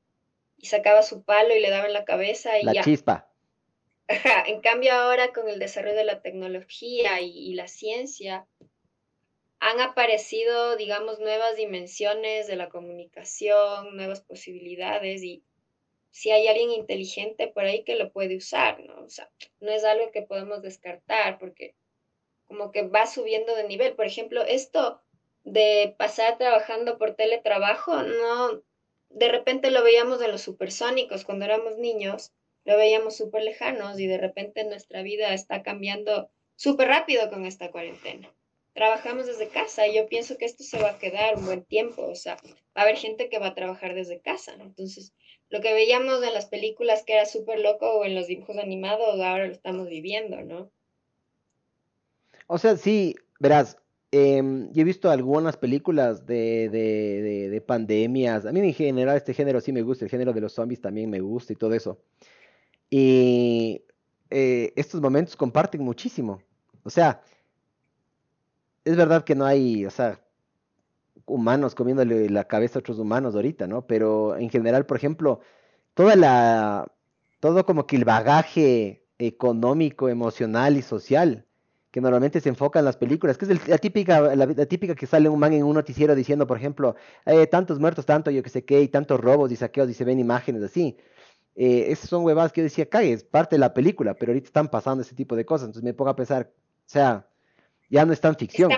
sacaba 0.62 1.04
su 1.04 1.24
palo 1.24 1.54
y 1.54 1.60
le 1.60 1.70
daba 1.70 1.88
en 1.88 1.94
la 1.94 2.06
cabeza 2.06 2.58
y 2.58 2.64
la 2.64 2.84
chispa. 2.84 3.30
Ajá, 4.08 4.44
en 4.48 4.62
cambio 4.62 4.94
ahora 4.94 5.34
con 5.34 5.50
el 5.50 5.60
desarrollo 5.60 5.96
de 5.96 6.06
la 6.06 6.22
tecnología 6.22 7.20
y 7.20 7.54
la 7.54 7.68
ciencia, 7.68 8.48
han 9.64 9.80
aparecido, 9.80 10.76
digamos, 10.76 11.20
nuevas 11.20 11.56
dimensiones 11.56 12.48
de 12.48 12.58
la 12.58 12.68
comunicación, 12.68 13.96
nuevas 13.96 14.20
posibilidades 14.20 15.24
y 15.24 15.42
si 16.12 16.32
hay 16.32 16.50
alguien 16.50 16.72
inteligente 16.72 17.48
por 17.48 17.64
ahí 17.64 17.86
que 17.86 17.96
lo 17.96 18.12
puede 18.12 18.36
usar, 18.36 18.82
¿no? 18.82 19.02
O 19.06 19.10
sea, 19.10 19.32
no 19.62 19.72
es 19.72 19.86
algo 19.86 20.12
que 20.12 20.22
podemos 20.22 20.62
descartar 20.62 21.40
porque 21.40 21.76
como 22.46 22.72
que 22.72 22.82
va 22.82 23.08
subiendo 23.08 23.56
de 23.56 23.64
nivel. 23.64 23.96
Por 23.96 24.06
ejemplo, 24.06 24.42
esto 24.42 25.02
de 25.46 25.96
pasar 25.98 26.38
trabajando 26.38 26.98
por 26.98 27.16
teletrabajo, 27.16 28.04
no, 28.04 28.62
de 29.12 29.30
repente 29.30 29.72
lo 29.72 29.82
veíamos 29.82 30.22
en 30.22 30.32
los 30.32 30.42
supersónicos 30.42 31.24
cuando 31.24 31.46
éramos 31.46 31.78
niños, 31.78 32.34
lo 32.66 32.76
veíamos 32.76 33.16
súper 33.16 33.44
lejanos 33.44 33.98
y 33.98 34.08
de 34.08 34.18
repente 34.18 34.66
nuestra 34.66 35.04
vida 35.04 35.34
está 35.34 35.64
cambiando 35.64 36.30
súper 36.58 36.90
rápido 36.90 37.30
con 37.30 37.46
esta 37.46 37.72
cuarentena 37.72 38.30
trabajamos 38.74 39.28
desde 39.28 39.50
casa 39.50 39.88
y 39.88 39.96
yo 39.96 40.08
pienso 40.08 40.38
que 40.38 40.46
esto 40.46 40.64
se 40.64 40.82
va 40.82 40.92
a 40.92 40.98
quedar 40.98 41.38
un 41.38 41.46
buen 41.46 41.64
tiempo, 41.64 42.04
o 42.04 42.16
sea, 42.16 42.36
va 42.76 42.82
a 42.82 42.82
haber 42.82 42.98
gente 42.98 43.30
que 43.30 43.40
va 43.40 43.48
a 43.48 43.56
trabajar 43.56 43.94
desde 43.94 44.20
casa. 44.20 44.54
Entonces, 44.60 45.14
lo 45.50 45.62
que 45.62 45.74
veíamos 45.74 46.24
en 46.24 46.34
las 46.34 46.48
películas 46.48 47.04
que 47.06 47.14
era 47.14 47.26
súper 47.26 47.60
loco 47.60 48.00
o 48.00 48.06
en 48.06 48.16
los 48.16 48.28
dibujos 48.28 48.58
animados, 48.58 49.20
ahora 49.20 49.48
lo 49.48 49.54
estamos 49.54 49.88
viviendo, 49.88 50.42
¿no? 50.42 50.72
O 52.48 52.58
sea, 52.58 52.76
sí, 52.76 53.16
verás, 53.40 53.78
em, 54.12 54.72
yo 54.74 54.82
he 54.82 54.86
visto 54.86 55.10
algunas 55.10 55.56
películas 55.56 56.26
de, 56.26 56.70
de, 56.70 57.50
de, 57.50 57.62
pandemias, 57.62 58.46
a 58.46 58.52
mí 58.52 58.60
en 58.60 58.74
general 58.74 59.16
este 59.16 59.34
género 59.34 59.62
sí 59.62 59.72
me 59.72 59.82
gusta, 59.82 60.06
el 60.06 60.12
género 60.12 60.34
de 60.34 60.42
los 60.42 60.54
zombies 60.54 60.82
también 60.82 61.10
me 61.10 61.20
gusta 61.20 61.54
y 61.54 61.56
todo 61.56 61.74
eso. 61.74 62.00
Y 62.90 63.84
eh, 64.30 64.74
estos 64.76 65.00
momentos 65.00 65.36
comparten 65.36 65.82
muchísimo. 65.82 66.42
O 66.84 66.90
sea, 66.90 67.22
es 68.86 68.96
verdad 68.96 69.24
que 69.24 69.36
no 69.36 69.46
hay, 69.46 69.86
o 69.86 69.92
sea, 69.92 70.22
humanos 71.26 71.76
comiéndole 71.76 72.30
la 72.30 72.46
cabeza 72.46 72.80
a 72.80 72.82
otros 72.82 73.00
humanos 73.00 73.36
ahorita, 73.36 73.68
¿no? 73.68 73.88
Pero 73.88 74.38
en 74.38 74.50
general, 74.50 74.86
por 74.86 74.98
ejemplo, 74.98 75.40
toda 75.94 76.16
la, 76.16 76.88
todo 77.40 77.66
como 77.66 77.88
que 77.88 77.96
el 77.96 78.06
bagaje 78.06 79.06
económico, 79.18 80.10
emocional 80.10 80.78
y 80.78 80.82
social 80.82 81.46
que 81.94 82.02
normalmente 82.02 82.42
se 82.42 82.50
enfoca 82.50 82.80
en 82.80 82.86
las 82.86 82.98
películas, 82.98 83.38
que 83.38 83.46
es 83.46 83.68
la, 83.68 83.78
típica, 83.78 84.36
la, 84.36 84.48
típica 84.66 84.96
que 84.96 85.06
sale 85.06 85.30
un 85.30 85.40
man 85.40 85.54
en 85.54 85.64
un 85.64 85.76
noticiero 85.76 86.16
diciendo, 86.16 86.48
por 86.48 86.58
ejemplo, 86.58 86.96
eh, 87.24 87.46
tantos 87.46 87.80
muertos, 87.80 88.04
tanto 88.04 88.32
yo 88.32 88.42
que 88.42 88.50
sé 88.50 88.66
qué, 88.66 88.82
y 88.82 88.88
tantos 88.88 89.20
robos 89.20 89.52
y 89.52 89.56
saqueos 89.56 89.88
y 89.92 89.94
se 89.94 90.04
ven 90.04 90.20
imágenes 90.20 90.64
así. 90.64 90.98
Eh, 91.56 91.86
esas 91.90 92.10
son 92.10 92.26
huevadas 92.26 92.52
que 92.52 92.62
yo 92.62 92.64
decía, 92.64 92.90
cague, 92.90 93.14
es 93.14 93.24
parte 93.24 93.58
de 93.58 93.60
la 93.60 93.76
película, 93.76 94.16
pero 94.16 94.32
ahorita 94.32 94.48
están 94.48 94.70
pasando 94.70 95.04
ese 95.04 95.14
tipo 95.14 95.36
de 95.36 95.46
cosas, 95.46 95.68
entonces 95.68 95.84
me 95.84 95.94
pongo 95.94 96.10
a 96.10 96.16
pensar, 96.16 96.52
o 96.56 96.90
sea, 96.90 97.28
ya 97.94 98.06
no 98.06 98.14
es 98.14 98.20
tan 98.20 98.36
ficción. 98.36 98.72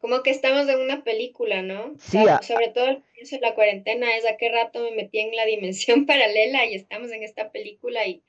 como 0.00 0.22
que 0.22 0.30
estamos 0.30 0.68
en 0.68 0.80
una 0.80 1.02
película, 1.02 1.62
¿no? 1.62 1.94
Sí. 1.98 2.18
Sobre 2.42 2.68
todo 2.68 2.88
el 2.88 3.02
pienso 3.14 3.38
la 3.40 3.54
cuarentena 3.54 4.14
es 4.16 4.26
a 4.26 4.36
qué 4.36 4.50
rato 4.50 4.80
me 4.82 4.90
metí 4.90 5.18
en 5.18 5.34
la 5.34 5.46
dimensión 5.46 6.04
paralela 6.06 6.66
y 6.66 6.74
estamos 6.74 7.10
en 7.10 7.22
esta 7.22 7.50
película 7.50 8.06
y, 8.06 8.22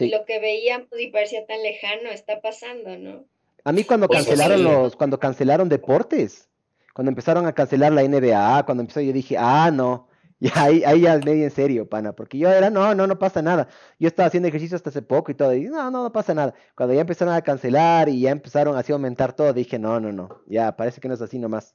lo 0.00 0.26
que 0.26 0.38
veíamos 0.38 0.88
y 0.98 1.06
parecía 1.06 1.46
tan 1.46 1.62
lejano 1.62 2.10
está 2.10 2.42
pasando, 2.42 2.98
¿no? 2.98 3.24
A 3.64 3.72
mí 3.72 3.84
cuando 3.84 4.06
pues, 4.06 4.26
cancelaron 4.26 4.62
los, 4.62 4.96
cuando 4.96 5.18
cancelaron 5.18 5.68
deportes, 5.68 6.48
cuando 6.92 7.10
empezaron 7.10 7.46
a 7.46 7.54
cancelar 7.54 7.92
la 7.92 8.02
NBA, 8.02 8.64
cuando 8.66 8.82
empezó 8.82 9.00
yo 9.00 9.12
dije, 9.12 9.36
ah, 9.38 9.70
no, 9.72 10.07
y 10.40 10.48
ahí, 10.54 10.82
ahí 10.84 11.00
ya 11.00 11.18
medio 11.18 11.44
en 11.44 11.50
serio, 11.50 11.88
pana, 11.88 12.12
porque 12.12 12.38
yo 12.38 12.48
era, 12.50 12.70
no, 12.70 12.94
no, 12.94 13.06
no 13.06 13.18
pasa 13.18 13.42
nada. 13.42 13.68
Yo 13.98 14.06
estaba 14.08 14.28
haciendo 14.28 14.48
ejercicio 14.48 14.76
hasta 14.76 14.90
hace 14.90 15.02
poco 15.02 15.32
y 15.32 15.34
todo, 15.34 15.54
y 15.54 15.64
no, 15.64 15.90
no, 15.90 16.02
no 16.04 16.12
pasa 16.12 16.34
nada. 16.34 16.54
Cuando 16.76 16.94
ya 16.94 17.00
empezaron 17.00 17.34
a 17.34 17.42
cancelar 17.42 18.08
y 18.08 18.20
ya 18.20 18.30
empezaron 18.30 18.76
así 18.76 18.92
a 18.92 18.94
aumentar 18.94 19.34
todo, 19.34 19.52
dije, 19.52 19.78
no, 19.78 19.98
no, 20.00 20.12
no, 20.12 20.42
ya 20.46 20.76
parece 20.76 21.00
que 21.00 21.08
no 21.08 21.14
es 21.14 21.20
así 21.20 21.38
nomás. 21.38 21.74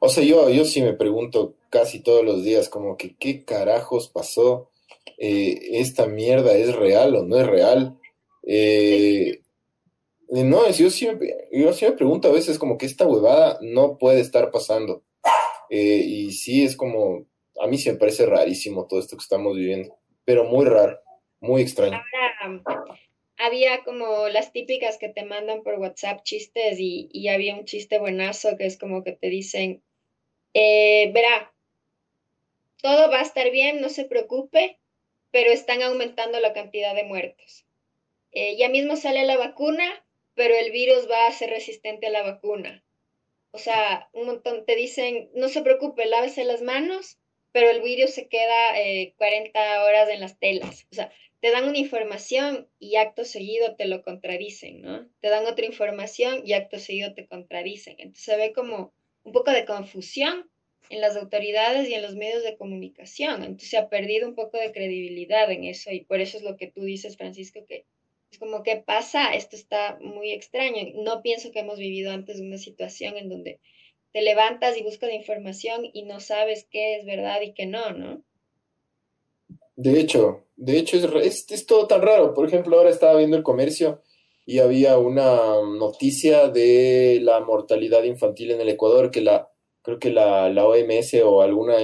O 0.00 0.08
sea, 0.08 0.22
yo, 0.24 0.48
yo 0.48 0.64
sí 0.64 0.80
me 0.80 0.92
pregunto 0.92 1.54
casi 1.70 2.00
todos 2.00 2.24
los 2.24 2.44
días, 2.44 2.68
como 2.68 2.96
que, 2.96 3.16
¿qué 3.16 3.44
carajos 3.44 4.08
pasó? 4.08 4.70
Eh, 5.18 5.80
¿Esta 5.80 6.06
mierda 6.06 6.52
es 6.52 6.74
real 6.74 7.16
o 7.16 7.24
no 7.24 7.36
es 7.38 7.46
real? 7.46 7.98
Eh, 8.44 9.40
no, 10.28 10.70
yo 10.70 10.90
sí, 10.90 11.08
yo 11.52 11.72
sí 11.72 11.84
me 11.84 11.92
pregunto 11.92 12.28
a 12.28 12.32
veces 12.32 12.58
como 12.58 12.78
que 12.78 12.86
esta 12.86 13.06
huevada 13.06 13.58
no 13.60 13.98
puede 13.98 14.20
estar 14.20 14.50
pasando. 14.50 15.02
Eh, 15.70 16.02
y 16.04 16.32
sí, 16.32 16.64
es 16.64 16.76
como, 16.76 17.26
a 17.60 17.66
mí 17.66 17.78
sí 17.78 17.90
me 17.90 17.98
parece 17.98 18.26
rarísimo 18.26 18.86
todo 18.86 19.00
esto 19.00 19.16
que 19.16 19.22
estamos 19.22 19.56
viviendo, 19.56 19.96
pero 20.24 20.44
muy 20.44 20.66
raro, 20.66 20.98
muy 21.40 21.62
extraño. 21.62 22.02
había 23.38 23.84
como 23.84 24.28
las 24.28 24.52
típicas 24.52 24.98
que 24.98 25.08
te 25.08 25.24
mandan 25.24 25.62
por 25.62 25.78
WhatsApp 25.78 26.22
chistes 26.22 26.78
y, 26.78 27.28
había 27.28 27.54
un 27.54 27.64
chiste 27.64 27.98
buenazo 27.98 28.56
que 28.56 28.66
es 28.66 28.78
como 28.78 29.04
que 29.04 29.12
te 29.12 29.28
dicen, 29.28 29.82
eh, 30.54 31.10
verá, 31.12 31.52
todo 32.80 33.10
va 33.10 33.18
a 33.18 33.22
estar 33.22 33.50
bien, 33.50 33.80
no 33.80 33.88
se 33.88 34.04
preocupe, 34.04 34.78
pero 35.30 35.50
están 35.50 35.82
aumentando 35.82 36.40
la 36.40 36.52
cantidad 36.52 36.94
de 36.94 37.04
muertos. 37.04 37.66
Eh, 38.32 38.56
ya 38.56 38.68
mismo 38.68 38.96
sale 38.96 39.24
la 39.24 39.36
vacuna, 39.36 39.84
pero 40.34 40.54
el 40.54 40.70
virus 40.70 41.08
va 41.10 41.26
a 41.26 41.32
ser 41.32 41.50
resistente 41.50 42.06
a 42.06 42.10
la 42.10 42.22
vacuna. 42.22 42.84
O 43.56 43.58
sea, 43.58 44.10
un 44.12 44.26
montón 44.26 44.66
te 44.66 44.76
dicen, 44.76 45.30
no 45.34 45.48
se 45.48 45.62
preocupe, 45.62 46.04
lávese 46.04 46.44
las 46.44 46.60
manos, 46.60 47.18
pero 47.52 47.70
el 47.70 47.80
virus 47.80 48.10
se 48.10 48.28
queda 48.28 48.74
40 49.16 49.58
eh, 49.58 49.78
horas 49.78 50.10
en 50.10 50.20
las 50.20 50.38
telas. 50.38 50.86
O 50.92 50.94
sea, 50.94 51.10
te 51.40 51.50
dan 51.50 51.66
una 51.66 51.78
información 51.78 52.68
y 52.78 52.96
acto 52.96 53.24
seguido 53.24 53.74
te 53.74 53.86
lo 53.86 54.02
contradicen, 54.02 54.82
¿no? 54.82 55.08
Te 55.20 55.30
dan 55.30 55.46
otra 55.46 55.64
información 55.64 56.42
y 56.44 56.52
acto 56.52 56.78
seguido 56.78 57.14
te 57.14 57.26
contradicen. 57.26 57.94
Entonces 57.96 58.24
se 58.24 58.36
ve 58.36 58.52
como 58.52 58.92
un 59.22 59.32
poco 59.32 59.52
de 59.52 59.64
confusión 59.64 60.50
en 60.90 61.00
las 61.00 61.16
autoridades 61.16 61.88
y 61.88 61.94
en 61.94 62.02
los 62.02 62.14
medios 62.14 62.44
de 62.44 62.58
comunicación. 62.58 63.42
Entonces 63.42 63.70
se 63.70 63.78
ha 63.78 63.88
perdido 63.88 64.28
un 64.28 64.34
poco 64.34 64.58
de 64.58 64.70
credibilidad 64.70 65.50
en 65.50 65.64
eso 65.64 65.90
y 65.92 66.04
por 66.04 66.20
eso 66.20 66.36
es 66.36 66.42
lo 66.42 66.58
que 66.58 66.70
tú 66.70 66.82
dices, 66.82 67.16
Francisco, 67.16 67.64
que 67.66 67.86
como, 68.38 68.62
¿qué 68.62 68.76
pasa? 68.76 69.34
Esto 69.34 69.56
está 69.56 69.98
muy 70.00 70.32
extraño. 70.32 70.92
No 70.94 71.22
pienso 71.22 71.50
que 71.50 71.60
hemos 71.60 71.78
vivido 71.78 72.12
antes 72.12 72.40
una 72.40 72.58
situación 72.58 73.16
en 73.16 73.28
donde 73.28 73.60
te 74.12 74.22
levantas 74.22 74.76
y 74.78 74.82
buscas 74.82 75.12
información 75.12 75.82
y 75.92 76.04
no 76.04 76.20
sabes 76.20 76.66
qué 76.70 76.96
es 76.96 77.04
verdad 77.04 77.40
y 77.42 77.52
qué 77.52 77.66
no, 77.66 77.90
¿no? 77.90 78.22
De 79.76 80.00
hecho, 80.00 80.44
de 80.56 80.78
hecho 80.78 80.96
es, 81.18 81.46
es, 81.50 81.66
todo 81.66 81.86
tan 81.86 82.00
raro. 82.00 82.32
Por 82.32 82.46
ejemplo, 82.46 82.78
ahora 82.78 82.90
estaba 82.90 83.18
viendo 83.18 83.36
el 83.36 83.42
comercio 83.42 84.02
y 84.46 84.60
había 84.60 84.96
una 84.96 85.60
noticia 85.78 86.48
de 86.48 87.18
la 87.20 87.40
mortalidad 87.40 88.04
infantil 88.04 88.52
en 88.52 88.62
el 88.62 88.70
Ecuador 88.70 89.10
que 89.10 89.20
la, 89.20 89.50
creo 89.82 89.98
que 89.98 90.10
la, 90.10 90.48
la 90.48 90.66
OMS 90.66 91.14
o 91.24 91.42
alguna 91.42 91.76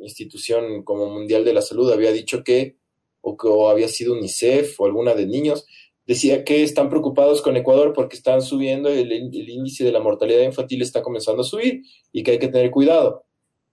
institución 0.00 0.82
como 0.82 1.08
Mundial 1.08 1.44
de 1.44 1.54
la 1.54 1.62
Salud 1.62 1.92
había 1.92 2.10
dicho 2.10 2.42
que, 2.42 2.76
o 3.20 3.36
que 3.36 3.48
había 3.70 3.88
sido 3.88 4.12
UNICEF 4.12 4.80
o 4.80 4.86
alguna 4.86 5.14
de 5.14 5.26
niños, 5.26 5.66
decía 6.06 6.44
que 6.44 6.62
están 6.62 6.88
preocupados 6.88 7.42
con 7.42 7.56
Ecuador 7.56 7.92
porque 7.92 8.16
están 8.16 8.40
subiendo, 8.42 8.88
el, 8.88 9.12
índice 9.12 9.84
de 9.84 9.92
la 9.92 10.00
mortalidad 10.00 10.42
infantil 10.42 10.82
está 10.82 11.02
comenzando 11.02 11.42
a 11.42 11.44
subir 11.44 11.82
y 12.12 12.22
que 12.22 12.32
hay 12.32 12.38
que 12.38 12.48
tener 12.48 12.70
cuidado. 12.70 13.24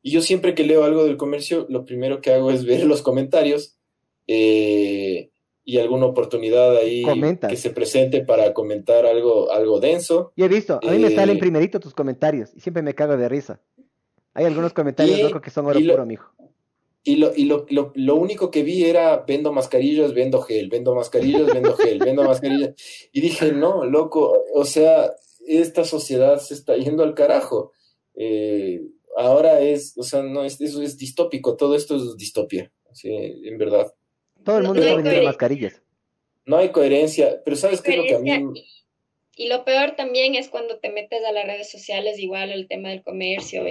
Y 0.02 0.12
yo 0.12 0.22
siempre 0.22 0.56
que 0.56 0.64
leo 0.64 0.84
algo 0.84 1.06
del 1.06 1.16
comercio, 1.16 1.66
lo 1.70 1.86
primero 1.86 2.22
que 2.22 2.34
hago 2.34 2.52
es 2.52 2.66
ver 2.66 2.86
los 2.86 3.02
comentarios 3.02 3.78
eh, 4.28 5.30
y 5.64 5.78
alguna 5.78 6.08
oportunidad 6.08 6.76
ahí 6.76 7.06
que 7.48 7.56
se 7.56 7.70
presente 7.70 8.26
para 8.26 8.54
comentar 8.54 9.06
algo, 9.06 9.52
algo 9.52 9.80
denso. 9.80 10.34
Y 10.36 10.44
he 10.44 10.48
visto, 10.48 10.80
a 10.84 10.92
mí 10.92 11.00
me 11.00 11.12
salen 11.12 11.38
eh, 11.38 11.40
primerito 11.40 11.80
tus 11.80 11.94
comentarios 11.94 12.52
y 12.56 12.60
siempre 12.60 12.84
me 12.84 12.94
cago 12.94 13.16
de 13.16 13.30
risa. 13.30 13.62
Hay 14.34 14.46
algunos 14.46 14.74
comentarios, 14.74 15.22
loco, 15.22 15.40
que 15.40 15.52
son 15.52 15.68
oro 15.68 15.80
puro, 15.80 16.06
mijo. 16.06 16.34
Y, 17.06 17.18
lo, 17.18 17.36
y 17.36 17.46
lo, 17.46 17.66
lo, 17.96 18.16
único 18.16 18.50
que 18.50 18.64
vi 18.64 18.86
era 18.86 19.18
vendo 19.28 19.52
mascarillas, 19.52 20.14
vendo 20.14 20.42
gel, 20.42 20.70
vendo 20.70 20.96
mascarillas, 20.96 21.54
vendo 21.54 21.76
gel, 21.76 22.00
vendo 22.00 22.24
mascarillas. 22.24 22.76
Y 23.12 23.20
dije, 23.20 23.52
no, 23.52 23.84
loco, 23.84 24.46
o 24.54 24.64
sea, 24.64 25.14
esta 25.46 25.84
sociedad 25.84 26.40
se 26.40 26.54
está 26.54 26.78
yendo 26.78 27.04
al 27.04 27.14
carajo. 27.14 27.74
Eh, 28.16 28.82
ahora 29.18 29.60
es, 29.60 29.98
o 29.98 30.04
sea, 30.04 30.22
no, 30.22 30.46
es, 30.46 30.62
eso 30.62 30.82
es 30.82 30.98
distópico, 30.98 31.58
todo 31.58 31.76
esto 31.76 31.98
es 31.98 32.16
distopia, 32.18 32.72
en 33.04 33.58
verdad. 33.58 33.94
Todo 34.44 34.60
el 34.60 34.64
mundo 34.64 34.82
está 34.82 34.96
vendiendo 34.96 35.24
mascarillas. 35.24 35.82
No 36.46 36.58
hay 36.58 36.70
coherencia, 36.70 37.42
pero 37.44 37.58
¿sabes 37.58 37.82
qué 37.82 37.92
es 37.92 37.98
lo 37.98 38.04
que 38.04 38.16
a 38.16 38.20
mí... 38.20 38.66
Y 39.36 39.48
lo 39.48 39.66
peor 39.66 39.96
también 39.96 40.36
es 40.36 40.48
cuando 40.48 40.78
te 40.78 40.92
metes 40.92 41.24
a 41.26 41.32
las 41.32 41.46
redes 41.46 41.72
sociales, 41.72 42.20
igual 42.20 42.52
el 42.52 42.68
tema 42.68 42.90
del 42.90 43.02
comercio, 43.02 43.64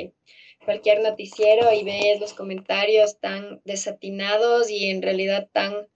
cualquier 0.64 1.00
noticiero 1.00 1.72
y 1.72 1.84
ves 1.84 2.20
los 2.20 2.34
comentarios 2.34 3.18
tan 3.18 3.60
desatinados 3.64 4.70
y 4.70 4.90
en 4.90 5.02
realidad 5.02 5.48
tan, 5.52 5.88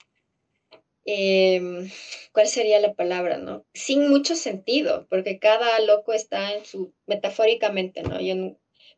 em, 1.05 1.91
¿cuál 2.33 2.49
sería 2.49 2.81
la 2.81 2.95
palabra, 2.95 3.39
no? 3.39 3.65
Sin 3.75 4.09
mucho 4.09 4.35
sentido, 4.35 5.07
porque 5.09 5.39
cada 5.39 5.79
loco 5.81 6.13
está 6.13 6.55
en 6.55 6.65
su, 6.65 6.93
metafóricamente, 7.07 8.03
¿no? 8.03 8.21
Yo 8.21 8.57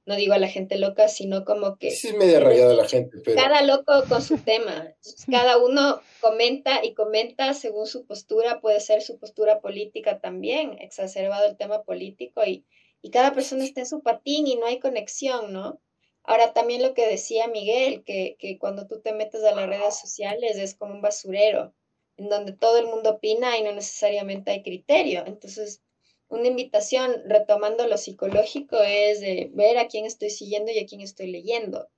no 0.08 0.16
digo 0.16 0.32
a 0.32 0.38
la 0.38 0.48
gente 0.48 0.78
loca, 0.78 1.06
sino 1.08 1.44
como 1.44 1.76
que... 1.76 1.90
Sí, 1.90 2.08
es 2.08 2.14
media 2.14 2.40
rayada 2.40 2.72
la 2.72 2.88
gente, 2.88 3.18
pero... 3.22 3.36
Cada 3.36 3.60
loco 3.62 4.04
con 4.08 4.22
su 4.22 4.38
tema. 4.38 4.94
Cada 5.30 5.58
uno 5.58 6.00
comenta 6.22 6.82
y 6.82 6.94
comenta 6.94 7.52
según 7.52 7.86
su 7.86 8.06
postura, 8.06 8.60
puede 8.62 8.80
ser 8.80 9.02
su 9.02 9.18
postura 9.18 9.60
política 9.60 10.18
también, 10.18 10.78
exacerbado 10.80 11.46
el 11.46 11.58
tema 11.58 11.82
político, 11.82 12.42
y, 12.46 12.64
y 13.02 13.10
cada 13.10 13.32
persona 13.32 13.64
está 13.64 13.80
en 13.80 13.86
su 13.86 14.00
patín 14.00 14.46
y 14.46 14.56
no 14.56 14.66
hay 14.66 14.78
conexión, 14.78 15.52
¿no? 15.52 15.80
Ahora 16.24 16.52
también 16.52 16.82
lo 16.82 16.94
que 16.94 17.06
decía 17.06 17.48
Miguel, 17.48 18.04
que, 18.04 18.36
que 18.38 18.58
cuando 18.58 18.86
tú 18.86 19.00
te 19.00 19.12
metes 19.12 19.42
a 19.44 19.54
las 19.54 19.68
redes 19.68 19.98
sociales 19.98 20.58
es 20.58 20.74
como 20.74 20.94
un 20.94 21.00
basurero, 21.00 21.72
en 22.16 22.28
donde 22.28 22.52
todo 22.52 22.78
el 22.78 22.86
mundo 22.86 23.10
opina 23.10 23.56
y 23.56 23.62
no 23.62 23.72
necesariamente 23.72 24.50
hay 24.50 24.62
criterio. 24.62 25.24
Entonces, 25.26 25.82
una 26.28 26.48
invitación, 26.48 27.22
retomando 27.24 27.86
lo 27.86 27.96
psicológico, 27.96 28.78
es 28.82 29.20
de 29.20 29.50
ver 29.54 29.78
a 29.78 29.88
quién 29.88 30.04
estoy 30.04 30.30
siguiendo 30.30 30.70
y 30.70 30.78
a 30.78 30.86
quién 30.86 31.00
estoy 31.00 31.28
leyendo. 31.28 31.88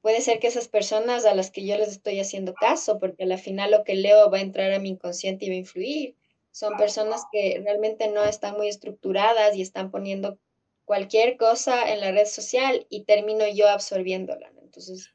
Puede 0.00 0.22
ser 0.22 0.38
que 0.38 0.46
esas 0.46 0.68
personas 0.68 1.26
a 1.26 1.34
las 1.34 1.50
que 1.50 1.66
yo 1.66 1.76
les 1.76 1.88
estoy 1.88 2.20
haciendo 2.20 2.54
caso, 2.54 2.98
porque 2.98 3.24
al 3.24 3.38
final 3.38 3.72
lo 3.72 3.84
que 3.84 3.94
leo 3.94 4.30
va 4.30 4.38
a 4.38 4.42
entrar 4.42 4.72
a 4.72 4.78
mi 4.78 4.90
inconsciente 4.90 5.44
y 5.44 5.48
va 5.50 5.54
a 5.56 5.58
influir, 5.58 6.14
son 6.52 6.76
personas 6.76 7.22
que 7.30 7.60
realmente 7.64 8.08
no 8.08 8.24
están 8.24 8.56
muy 8.56 8.68
estructuradas 8.68 9.56
y 9.56 9.62
están 9.62 9.90
poniendo 9.90 10.38
cualquier 10.84 11.36
cosa 11.36 11.92
en 11.92 12.00
la 12.00 12.12
red 12.12 12.26
social 12.26 12.86
y 12.88 13.04
termino 13.04 13.44
yo 13.46 13.68
absorbiéndola. 13.68 14.50
Entonces, 14.62 15.10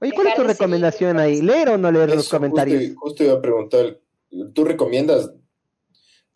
Oye, 0.00 0.12
¿cuál 0.12 0.28
es 0.28 0.34
tu 0.34 0.42
recomendación 0.42 1.18
ahí? 1.18 1.40
¿Leer 1.40 1.70
o 1.70 1.78
no 1.78 1.90
leer 1.92 2.14
los 2.14 2.28
comentarios? 2.28 2.80
Justo, 2.80 3.00
justo 3.00 3.24
iba 3.24 3.34
a 3.34 3.40
preguntar, 3.40 4.00
¿tú 4.52 4.64
recomiendas 4.64 5.30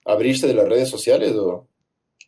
abrirse 0.04 0.46
de 0.46 0.54
las 0.54 0.68
redes 0.68 0.88
sociales 0.88 1.32
o...? 1.32 1.66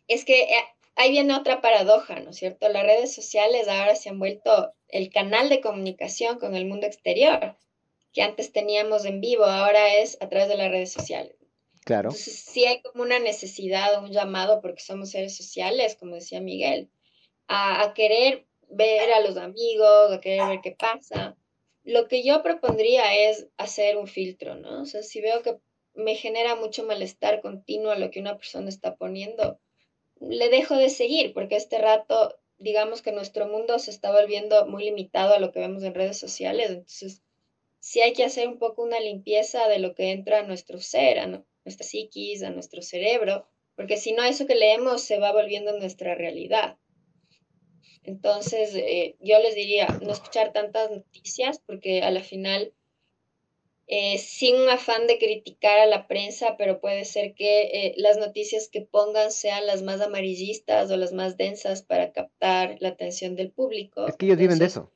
Es 0.07 0.25
que 0.25 0.41
eh, 0.43 0.65
ahí 0.95 1.11
viene 1.11 1.33
otra 1.35 1.61
paradoja, 1.61 2.19
¿no 2.19 2.31
es 2.31 2.35
cierto? 2.35 2.67
Las 2.67 2.83
redes 2.83 3.15
sociales 3.15 3.69
ahora 3.69 3.95
se 3.95 4.09
han 4.09 4.19
vuelto 4.19 4.73
el 4.89 5.09
canal 5.11 5.47
de 5.47 5.61
comunicación 5.61 6.39
con 6.39 6.55
el 6.55 6.65
mundo 6.65 6.87
exterior, 6.87 7.55
que 8.11 8.21
antes 8.21 8.51
teníamos 8.51 9.05
en 9.05 9.21
vivo, 9.21 9.45
ahora 9.45 9.95
es 9.95 10.17
a 10.19 10.27
través 10.27 10.49
de 10.49 10.57
las 10.57 10.71
redes 10.71 10.91
sociales. 10.91 11.35
Claro. 11.89 12.09
Entonces 12.09 12.35
sí 12.35 12.65
hay 12.65 12.83
como 12.83 13.01
una 13.01 13.17
necesidad, 13.17 14.03
un 14.03 14.11
llamado, 14.11 14.61
porque 14.61 14.79
somos 14.79 15.09
seres 15.09 15.35
sociales, 15.35 15.95
como 15.95 16.13
decía 16.13 16.39
Miguel, 16.39 16.91
a, 17.47 17.81
a 17.81 17.95
querer 17.95 18.45
ver 18.69 19.11
a 19.11 19.21
los 19.21 19.37
amigos, 19.37 20.11
a 20.11 20.21
querer 20.21 20.47
ver 20.47 20.59
qué 20.61 20.71
pasa. 20.77 21.35
Lo 21.83 22.07
que 22.07 22.21
yo 22.21 22.43
propondría 22.43 23.15
es 23.29 23.47
hacer 23.57 23.97
un 23.97 24.05
filtro, 24.05 24.53
¿no? 24.53 24.83
O 24.83 24.85
sea, 24.85 25.01
si 25.01 25.19
veo 25.19 25.41
que 25.41 25.57
me 25.95 26.13
genera 26.13 26.53
mucho 26.53 26.83
malestar 26.83 27.41
continuo 27.41 27.89
a 27.89 27.97
lo 27.97 28.11
que 28.11 28.19
una 28.19 28.37
persona 28.37 28.69
está 28.69 28.95
poniendo, 28.95 29.59
le 30.19 30.49
dejo 30.49 30.75
de 30.75 30.91
seguir 30.91 31.33
porque 31.33 31.55
este 31.55 31.79
rato, 31.79 32.37
digamos 32.59 33.01
que 33.01 33.11
nuestro 33.11 33.47
mundo 33.47 33.79
se 33.79 33.89
está 33.89 34.11
volviendo 34.11 34.67
muy 34.67 34.83
limitado 34.83 35.33
a 35.33 35.39
lo 35.39 35.51
que 35.51 35.61
vemos 35.61 35.81
en 35.81 35.95
redes 35.95 36.19
sociales, 36.19 36.69
entonces 36.69 37.23
sí 37.79 38.01
hay 38.01 38.13
que 38.13 38.25
hacer 38.25 38.47
un 38.47 38.59
poco 38.59 38.83
una 38.83 38.99
limpieza 38.99 39.67
de 39.67 39.79
lo 39.79 39.95
que 39.95 40.11
entra 40.11 40.39
a 40.39 40.43
nuestro 40.43 40.79
ser, 40.79 41.17
a 41.17 41.43
nuestra 41.69 41.85
psiquis, 41.85 42.43
a 42.43 42.49
nuestro 42.49 42.81
cerebro, 42.81 43.47
porque 43.75 43.97
si 43.97 44.11
no 44.11 44.23
eso 44.23 44.47
que 44.47 44.55
leemos 44.55 45.03
se 45.03 45.19
va 45.19 45.31
volviendo 45.31 45.77
nuestra 45.77 46.15
realidad. 46.15 46.77
Entonces, 48.03 48.73
eh, 48.75 49.15
yo 49.19 49.39
les 49.39 49.55
diría, 49.55 49.87
no 50.01 50.11
escuchar 50.11 50.51
tantas 50.51 50.89
noticias 50.89 51.61
porque 51.65 52.01
a 52.01 52.09
la 52.09 52.23
final 52.23 52.73
eh, 53.85 54.17
sin 54.19 54.55
un 54.55 54.69
afán 54.69 55.07
de 55.07 55.17
criticar 55.17 55.79
a 55.79 55.85
la 55.85 56.07
prensa, 56.07 56.55
pero 56.57 56.79
puede 56.79 57.05
ser 57.05 57.33
que 57.33 57.61
eh, 57.61 57.93
las 57.97 58.17
noticias 58.17 58.69
que 58.71 58.81
pongan 58.81 59.31
sean 59.31 59.65
las 59.65 59.81
más 59.81 60.01
amarillistas 60.01 60.91
o 60.91 60.97
las 60.97 61.11
más 61.11 61.37
densas 61.37 61.81
para 61.81 62.11
captar 62.11 62.77
la 62.79 62.89
atención 62.89 63.35
del 63.35 63.51
público. 63.51 64.07
Es 64.07 64.15
que 64.15 64.27
ellos 64.27 64.37
viven 64.37 64.59
de 64.59 64.65
eso. 64.65 64.91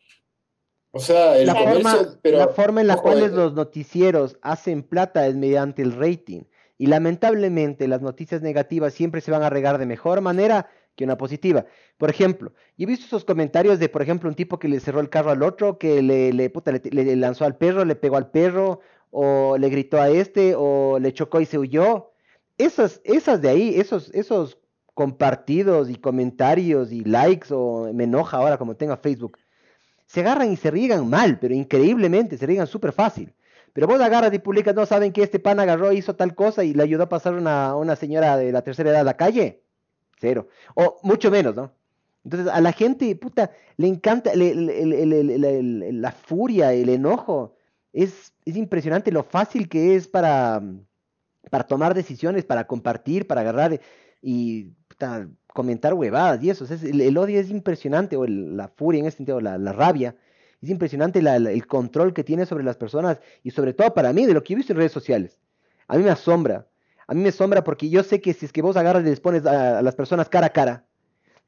O 0.91 0.99
sea, 0.99 1.36
la, 1.38 1.55
forma, 1.55 2.19
pero, 2.21 2.38
la 2.38 2.49
forma 2.49 2.82
en 2.82 2.88
la 2.88 2.97
cual 2.97 3.19
los 3.36 3.53
noticieros 3.53 4.38
hacen 4.43 4.84
plata 4.84 5.26
es 5.26 5.34
mediante 5.34 5.82
el 5.82 5.93
rating. 5.93 6.43
Y 6.78 6.88
lamentablemente 6.88 7.88
las 7.88 8.01
noticias 8.01 8.41
negativas 8.41 8.93
siempre 8.93 9.21
se 9.21 9.32
van 9.32 9.43
a 9.43 9.49
regar 9.49 9.78
de 9.78 9.86
mejor 9.86 10.21
manera 10.21 10.69
que 10.95 11.03
una 11.03 11.17
positiva. 11.17 11.65
Por 11.97 12.09
ejemplo, 12.09 12.53
yo 12.78 12.84
he 12.84 12.88
visto 12.88 13.05
esos 13.05 13.26
comentarios 13.26 13.80
de, 13.80 13.89
por 13.89 14.01
ejemplo, 14.01 14.30
un 14.30 14.36
tipo 14.36 14.59
que 14.59 14.67
le 14.67 14.80
cerró 14.80 14.99
el 14.99 15.09
carro 15.09 15.32
al 15.32 15.43
otro, 15.43 15.78
que 15.78 16.01
le, 16.01 16.49
puta, 16.49 16.71
le, 16.71 17.15
lanzó 17.15 17.45
al 17.45 17.57
perro, 17.57 17.86
le 17.86 17.95
pegó 17.95 18.17
al 18.17 18.32
perro, 18.32 18.80
o 19.11 19.57
le 19.57 19.69
gritó 19.69 20.01
a 20.01 20.09
este, 20.09 20.55
o 20.55 20.99
le 20.99 21.13
chocó 21.13 21.41
y 21.41 21.45
se 21.45 21.57
huyó. 21.57 22.11
Esas, 22.57 23.01
esas 23.03 23.41
de 23.41 23.49
ahí, 23.49 23.80
esos, 23.80 24.11
esos 24.13 24.59
compartidos 24.93 25.89
y 25.89 25.95
comentarios 25.95 26.91
y 26.91 27.03
likes, 27.03 27.47
o 27.51 27.91
me 27.93 28.03
enoja 28.03 28.38
ahora 28.38 28.57
como 28.57 28.76
tenga 28.76 28.97
Facebook, 28.97 29.38
se 30.05 30.19
agarran 30.19 30.51
y 30.51 30.57
se 30.57 30.69
riegan 30.69 31.09
mal, 31.09 31.39
pero 31.39 31.55
increíblemente, 31.55 32.38
se 32.38 32.45
riegan 32.45 32.67
súper 32.67 32.91
fácil. 32.91 33.34
Pero 33.74 33.88
vos 33.88 33.99
agarras 33.99 34.34
y 34.34 34.39
publicas, 34.39 34.76
no 34.76 34.86
saben 34.86 35.11
que 35.11 35.24
este 35.24 35.39
pan 35.39 35.59
agarró, 35.59 35.91
hizo 35.91 36.15
tal 36.15 36.36
cosa 36.36 36.63
y 36.63 36.74
le 36.74 36.84
ayudó 36.84 37.03
a 37.03 37.09
pasar 37.09 37.34
una, 37.34 37.76
una 37.76 37.95
señora 37.95 38.38
de 38.38 38.51
la 38.51 38.61
tercera 38.61 38.91
edad 38.91 39.01
a 39.01 39.03
la 39.03 39.17
calle 39.17 39.63
cero. 40.19 40.47
O 40.76 40.99
mucho 41.03 41.30
menos, 41.30 41.55
¿no? 41.55 41.71
Entonces 42.24 42.51
a 42.51 42.61
la 42.61 42.71
gente, 42.71 43.15
puta, 43.15 43.51
le 43.76 43.88
encanta 43.88 44.32
la 44.34 46.11
furia, 46.11 46.74
el 46.74 46.89
enojo. 46.89 47.55
Es, 47.91 48.34
es, 48.45 48.55
impresionante 48.55 49.11
lo 49.11 49.24
fácil 49.24 49.67
que 49.67 49.95
es 49.95 50.07
para, 50.07 50.61
para 51.49 51.65
tomar 51.65 51.93
decisiones, 51.93 52.45
para 52.45 52.65
compartir, 52.65 53.28
para 53.28 53.41
agarrar 53.41 53.80
y 54.21 54.71
puta, 54.88 55.28
comentar 55.47 55.93
huevadas 55.93 56.41
y 56.41 56.49
eso. 56.49 56.65
el, 56.82 57.17
odio 57.17 57.39
es 57.39 57.49
impresionante, 57.49 58.15
o 58.15 58.26
la 58.26 58.69
furia 58.69 59.01
en 59.01 59.07
este 59.07 59.17
sentido, 59.17 59.41
la, 59.41 59.57
rabia. 59.74 60.15
Es 60.64 60.70
impresionante 60.70 61.20
el 61.20 61.68
control 61.68 62.14
que 62.14 62.24
tiene 62.24 62.47
sobre 62.47 62.64
las 62.64 62.78
personas 62.78 63.20
y 63.43 63.51
sobre 63.51 63.74
todo 63.74 63.93
para 63.93 64.14
mí, 64.14 64.26
de 64.26 64.34
lo 64.34 64.43
que 64.43 64.53
he 64.53 64.55
visto 64.55 64.74
en 64.74 64.78
redes 64.78 64.93
sociales. 64.93 65.39
A 65.88 65.97
mí 65.97 66.03
me 66.03 66.09
asombra 66.09 66.68
a 67.07 67.14
mí 67.14 67.22
me 67.22 67.32
sombra 67.32 67.64
porque 67.64 67.89
yo 67.89 68.03
sé 68.03 68.22
que 68.22 68.34
si 68.34 68.45
es 68.45 68.51
que 68.51 68.61
vos 68.61 68.78
agarras 68.78 69.03
y 69.03 69.09
les 69.09 69.20
pones 69.20 69.45
a, 69.45 69.82
las 69.82 69.95
personas 69.95 70.30
cara 70.30 70.47
a 70.47 70.51
cara, 70.51 70.86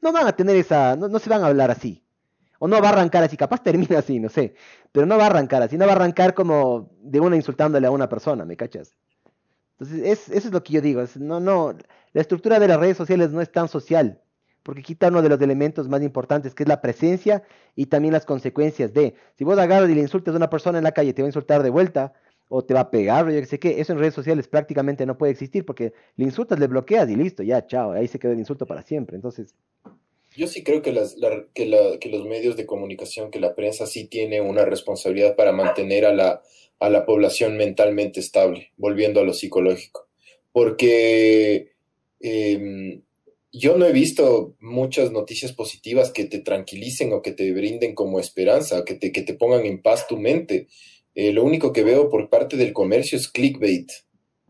no 0.01 0.11
van 0.11 0.27
a 0.27 0.35
tener 0.35 0.55
esa, 0.55 0.95
no, 0.95 1.19
se 1.19 1.29
van 1.29 1.43
a 1.43 1.47
hablar 1.47 1.71
así. 1.71 2.03
O 2.59 2.67
no 2.67 2.81
va 2.81 2.89
a 2.89 2.91
arrancar 2.93 3.23
así, 3.23 3.37
capaz 3.37 3.61
termina 3.63 3.99
así, 3.99 4.19
no 4.19 4.29
sé. 4.29 4.55
Pero 4.91 5.05
no 5.05 5.17
va 5.17 5.23
a 5.23 5.27
arrancar 5.27 5.61
así, 5.61 5.77
no 5.77 5.85
va 5.85 5.93
a 5.93 5.95
arrancar 5.95 6.33
como 6.33 6.89
de 7.01 7.19
una 7.19 7.35
insultándole 7.35 7.87
a 7.87 7.91
una 7.91 8.07
persona, 8.07 8.45
¿me 8.45 8.55
cachas? 8.55 8.95
Entonces, 9.77 10.05
es, 10.05 10.29
eso 10.29 10.47
es 10.47 10.53
lo 10.53 10.63
que 10.63 10.73
yo 10.73 10.81
digo. 10.81 11.03
no, 11.15 11.39
no, 11.39 11.75
la 12.13 12.21
estructura 12.21 12.59
de 12.59 12.67
las 12.67 12.79
redes 12.79 12.97
sociales 12.97 13.31
no 13.31 13.41
es 13.41 13.51
tan 13.51 13.67
social, 13.67 14.21
porque 14.65 14.81
quita 14.81 15.09
uno 15.09 15.21
de 15.21 15.29
los 15.29 15.39
elementos 15.39 15.87
más 15.87 16.01
importantes, 16.01 16.55
que 16.55 16.63
es 16.63 16.67
la 16.67 16.81
presencia 16.81 17.43
y 17.75 17.85
también 17.85 18.13
las 18.13 18.25
consecuencias 18.25 18.91
de. 18.95 19.13
Si 19.37 19.43
vos 19.43 19.59
agarras 19.59 19.91
y 19.91 19.93
le 19.93 20.01
insultas 20.01 20.33
a 20.33 20.37
una 20.37 20.49
persona 20.49 20.79
en 20.79 20.83
la 20.83 20.91
calle, 20.91 21.13
te 21.13 21.21
va 21.21 21.27
a 21.27 21.29
insultar 21.29 21.61
de 21.61 21.69
vuelta, 21.69 22.13
o 22.49 22.63
te 22.63 22.73
va 22.73 22.79
a 22.79 22.89
pegar, 22.89 23.27
o 23.27 23.31
yo 23.31 23.39
que 23.39 23.45
sé 23.45 23.59
qué, 23.59 23.79
eso 23.79 23.93
en 23.93 23.99
redes 23.99 24.15
sociales 24.15 24.47
prácticamente 24.47 25.05
no 25.05 25.19
puede 25.19 25.33
existir 25.33 25.65
porque 25.65 25.93
le 26.15 26.25
insultas, 26.25 26.57
le 26.57 26.65
bloqueas 26.65 27.07
y 27.11 27.15
listo, 27.15 27.43
ya, 27.43 27.67
chao, 27.67 27.91
ahí 27.91 28.07
se 28.07 28.17
quedó 28.17 28.31
el 28.31 28.39
insulto 28.39 28.65
para 28.65 28.81
siempre. 28.81 29.15
Entonces. 29.15 29.53
Yo 30.35 30.47
sí 30.47 30.63
creo 30.63 30.81
que, 30.81 30.91
las, 30.91 31.15
que, 31.53 31.67
la, 31.67 31.99
que 31.99 32.09
los 32.09 32.25
medios 32.25 32.57
de 32.57 32.65
comunicación, 32.65 33.29
que 33.29 33.39
la 33.39 33.53
prensa 33.53 33.85
sí 33.85 34.07
tiene 34.07 34.41
una 34.41 34.65
responsabilidad 34.65 35.35
para 35.35 35.51
mantener 35.51 36.07
a 36.07 36.13
la, 36.13 36.41
a 36.79 36.89
la 36.89 37.05
población 37.05 37.55
mentalmente 37.55 38.19
estable, 38.19 38.71
volviendo 38.77 39.19
a 39.19 39.23
lo 39.23 39.33
psicológico. 39.33 40.07
Porque 40.51 41.73
em, 42.19 43.04
yo 43.57 43.77
no 43.77 43.85
he 43.85 43.91
visto 43.91 44.55
muchas 44.59 45.11
noticias 45.11 45.53
positivas 45.53 46.11
que 46.11 46.25
te 46.25 46.39
tranquilicen 46.39 47.13
o 47.13 47.21
que 47.21 47.31
te 47.31 47.51
brinden 47.51 47.95
como 47.95 48.19
esperanza, 48.19 48.83
que 48.85 48.95
te, 48.95 49.11
que 49.11 49.21
te 49.21 49.33
pongan 49.33 49.65
en 49.65 49.81
paz 49.81 50.07
tu 50.07 50.17
mente. 50.17 50.67
Eh, 51.13 51.31
lo 51.31 51.43
único 51.43 51.71
que 51.71 51.83
veo 51.83 52.09
por 52.09 52.29
parte 52.29 52.57
del 52.57 52.73
comercio 52.73 53.17
es 53.17 53.27
clickbait. 53.27 53.89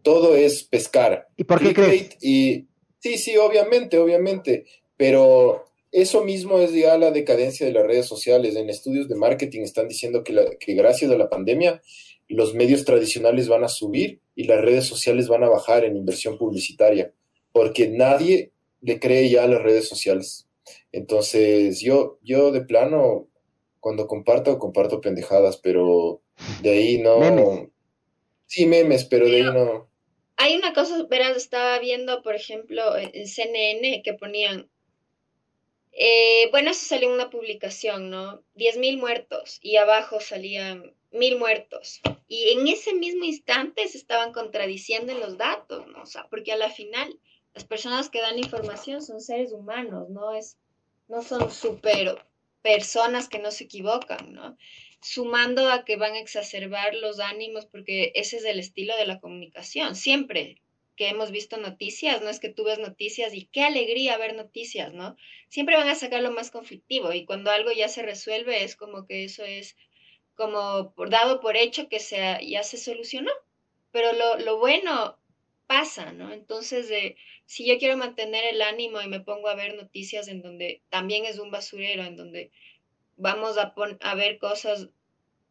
Todo 0.01 0.35
es 0.35 0.63
pescar. 0.63 1.27
¿Y 1.37 1.43
por 1.43 1.59
qué 1.59 2.09
Y 2.21 2.67
sí, 2.99 3.17
sí, 3.17 3.37
obviamente, 3.37 3.97
obviamente. 3.97 4.65
Pero 4.97 5.65
eso 5.91 6.23
mismo 6.23 6.59
es 6.59 6.73
ya 6.73 6.97
la 6.97 7.11
decadencia 7.11 7.65
de 7.65 7.73
las 7.73 7.85
redes 7.85 8.07
sociales. 8.07 8.55
En 8.55 8.69
estudios 8.69 9.07
de 9.07 9.15
marketing 9.15 9.61
están 9.61 9.87
diciendo 9.87 10.23
que, 10.23 10.57
que 10.59 10.73
gracias 10.73 11.11
a 11.11 11.17
la 11.17 11.29
pandemia 11.29 11.81
los 12.27 12.55
medios 12.55 12.85
tradicionales 12.85 13.47
van 13.47 13.63
a 13.63 13.67
subir 13.67 14.19
y 14.35 14.45
las 14.45 14.61
redes 14.61 14.85
sociales 14.85 15.27
van 15.27 15.43
a 15.43 15.49
bajar 15.49 15.83
en 15.83 15.95
inversión 15.95 16.37
publicitaria, 16.37 17.13
porque 17.51 17.87
nadie 17.87 18.51
le 18.85 18.99
cree 18.99 19.29
ya 19.29 19.43
a 19.43 19.47
las 19.47 19.61
redes 19.61 19.87
sociales. 19.87 20.47
Entonces, 20.91 21.81
yo, 21.81 22.19
yo 22.21 22.51
de 22.51 22.61
plano, 22.61 23.27
cuando 23.79 24.07
comparto, 24.07 24.59
comparto 24.59 25.01
pendejadas, 25.01 25.57
pero 25.57 26.21
de 26.61 26.69
ahí 26.69 26.97
no. 26.99 27.69
Sí, 28.45 28.65
memes, 28.65 29.05
pero 29.05 29.27
de 29.27 29.37
ahí 29.37 29.43
no. 29.43 29.89
Hay 30.37 30.55
una 30.55 30.73
cosa, 30.73 31.03
verás, 31.09 31.35
estaba 31.35 31.79
viendo, 31.79 32.21
por 32.21 32.35
ejemplo, 32.35 32.95
en 32.97 33.27
CNN 33.27 34.03
que 34.03 34.13
ponían. 34.13 34.69
Eh, 35.91 36.49
bueno, 36.51 36.71
eso 36.71 36.85
salió 36.85 37.07
en 37.07 37.15
una 37.15 37.29
publicación, 37.29 38.09
¿no? 38.09 38.43
10.000 38.55 38.99
muertos 38.99 39.59
y 39.61 39.77
abajo 39.77 40.19
salían 40.19 40.93
mil 41.15 41.37
muertos. 41.37 42.01
Y 42.27 42.49
en 42.49 42.67
ese 42.67 42.93
mismo 42.93 43.23
instante 43.23 43.87
se 43.87 43.97
estaban 43.97 44.33
contradiciendo 44.33 45.11
en 45.11 45.21
los 45.21 45.37
datos, 45.37 45.87
¿no? 45.87 46.03
O 46.03 46.05
sea, 46.05 46.27
porque 46.29 46.51
a 46.51 46.57
la 46.57 46.69
final 46.69 47.19
las 47.55 47.63
personas 47.63 48.09
que 48.09 48.19
dan 48.21 48.37
información 48.37 49.01
son 49.01 49.21
seres 49.21 49.53
humanos, 49.53 50.09
no 50.09 50.35
es, 50.35 50.57
no 51.07 51.21
son 51.21 51.49
super 51.49 52.25
personas 52.61 53.29
que 53.29 53.39
no 53.39 53.49
se 53.49 53.63
equivocan, 53.63 54.33
¿no? 54.33 54.57
Sumando 55.01 55.71
a 55.71 55.85
que 55.85 55.95
van 55.95 56.13
a 56.13 56.19
exacerbar 56.19 56.93
los 56.95 57.19
ánimos, 57.19 57.65
porque 57.65 58.11
ese 58.15 58.37
es 58.37 58.45
el 58.45 58.59
estilo 58.59 58.97
de 58.97 59.07
la 59.07 59.21
comunicación. 59.21 59.95
Siempre 59.95 60.61
que 60.97 61.07
hemos 61.07 61.31
visto 61.31 61.57
noticias, 61.57 62.21
no 62.21 62.29
es 62.29 62.41
que 62.41 62.49
tú 62.49 62.65
ves 62.65 62.79
noticias 62.79 63.33
y 63.33 63.45
qué 63.45 63.63
alegría 63.63 64.17
ver 64.17 64.35
noticias, 64.35 64.93
¿no? 64.93 65.15
Siempre 65.47 65.77
van 65.77 65.87
a 65.87 65.95
sacar 65.95 66.21
lo 66.21 66.31
más 66.31 66.51
conflictivo 66.51 67.13
y 67.13 67.25
cuando 67.25 67.51
algo 67.51 67.71
ya 67.71 67.87
se 67.87 68.03
resuelve 68.03 68.63
es 68.63 68.75
como 68.75 69.05
que 69.05 69.23
eso 69.23 69.45
es 69.45 69.77
como 70.35 70.93
dado 71.09 71.39
por 71.39 71.55
hecho 71.55 71.87
que 71.87 72.01
se, 72.01 72.17
ya 72.45 72.63
se 72.63 72.77
solucionó. 72.77 73.31
Pero 73.91 74.11
lo, 74.11 74.39
lo 74.39 74.57
bueno 74.59 75.17
pasa, 75.67 76.13
¿no? 76.13 76.31
Entonces, 76.31 76.89
de, 76.89 77.17
si 77.45 77.65
yo 77.65 77.77
quiero 77.77 77.97
mantener 77.97 78.45
el 78.45 78.61
ánimo 78.61 79.01
y 79.01 79.07
me 79.07 79.19
pongo 79.19 79.49
a 79.49 79.55
ver 79.55 79.75
noticias 79.75 80.27
en 80.27 80.41
donde 80.41 80.81
también 80.89 81.25
es 81.25 81.39
un 81.39 81.51
basurero, 81.51 82.03
en 82.03 82.15
donde 82.15 82.51
vamos 83.17 83.57
a, 83.57 84.15
ver 84.15 84.37
cosas 84.37 84.89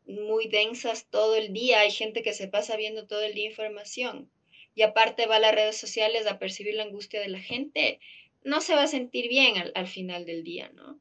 muy 0.07 0.49
densas 0.49 1.07
todo 1.11 1.37
el 1.37 1.53
día, 1.53 1.81
hay 1.81 1.91
gente 1.91 2.23
que 2.23 2.33
se 2.33 2.49
pasa 2.49 2.77
viendo 2.77 3.07
todo 3.07 3.23
el 3.23 3.35
día 3.35 3.49
información 3.49 4.31
y 4.75 4.83
aparte 4.83 5.27
va 5.27 5.37
a 5.37 5.41
las 5.41 5.55
redes 5.55 5.77
sociales 5.77 6.27
a 6.27 6.39
percibir 6.39 6.75
la 6.75 6.83
angustia 6.83 7.21
de 7.21 7.29
la 7.29 7.41
gente, 7.41 8.01
no 8.43 8.61
se 8.61 8.75
va 8.75 8.83
a 8.83 8.89
sentir 8.89 9.29
bien 9.29 9.57
al, 9.57 9.73
al 9.75 9.87
final 9.87 10.27
del 10.27 10.45
día, 10.45 10.71
¿no? 10.75 11.01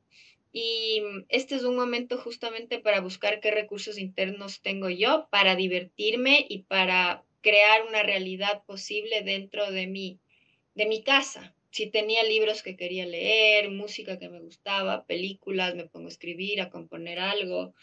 Y 0.56 1.02
este 1.30 1.56
es 1.56 1.64
un 1.64 1.76
momento 1.76 2.20
justamente 2.20 2.78
para 2.78 3.02
buscar 3.02 3.40
qué 3.40 3.50
recursos 3.50 3.98
internos 3.98 4.62
tengo 4.62 4.88
yo 4.88 5.28
para 5.32 5.56
divertirme 5.56 6.46
y 6.48 6.60
para 6.60 7.24
crear 7.44 7.86
una 7.86 8.02
realidad 8.02 8.64
posible 8.66 9.22
dentro 9.22 9.72
de 9.72 9.86
mi, 9.86 10.20
de 10.74 10.88
mi 10.88 11.04
casa. 11.04 11.56
Si 11.70 11.88
tenía 11.88 12.24
libros 12.24 12.64
que 12.64 12.76
quería 12.76 13.06
leer, 13.06 13.70
música 13.70 14.18
que 14.18 14.30
me 14.30 14.40
gustaba, 14.40 15.06
películas, 15.06 15.76
me 15.76 15.86
pongo 15.86 16.08
a 16.08 16.12
escribir, 16.12 16.62
a 16.62 16.70
componer 16.70 17.20
algo, 17.20 17.76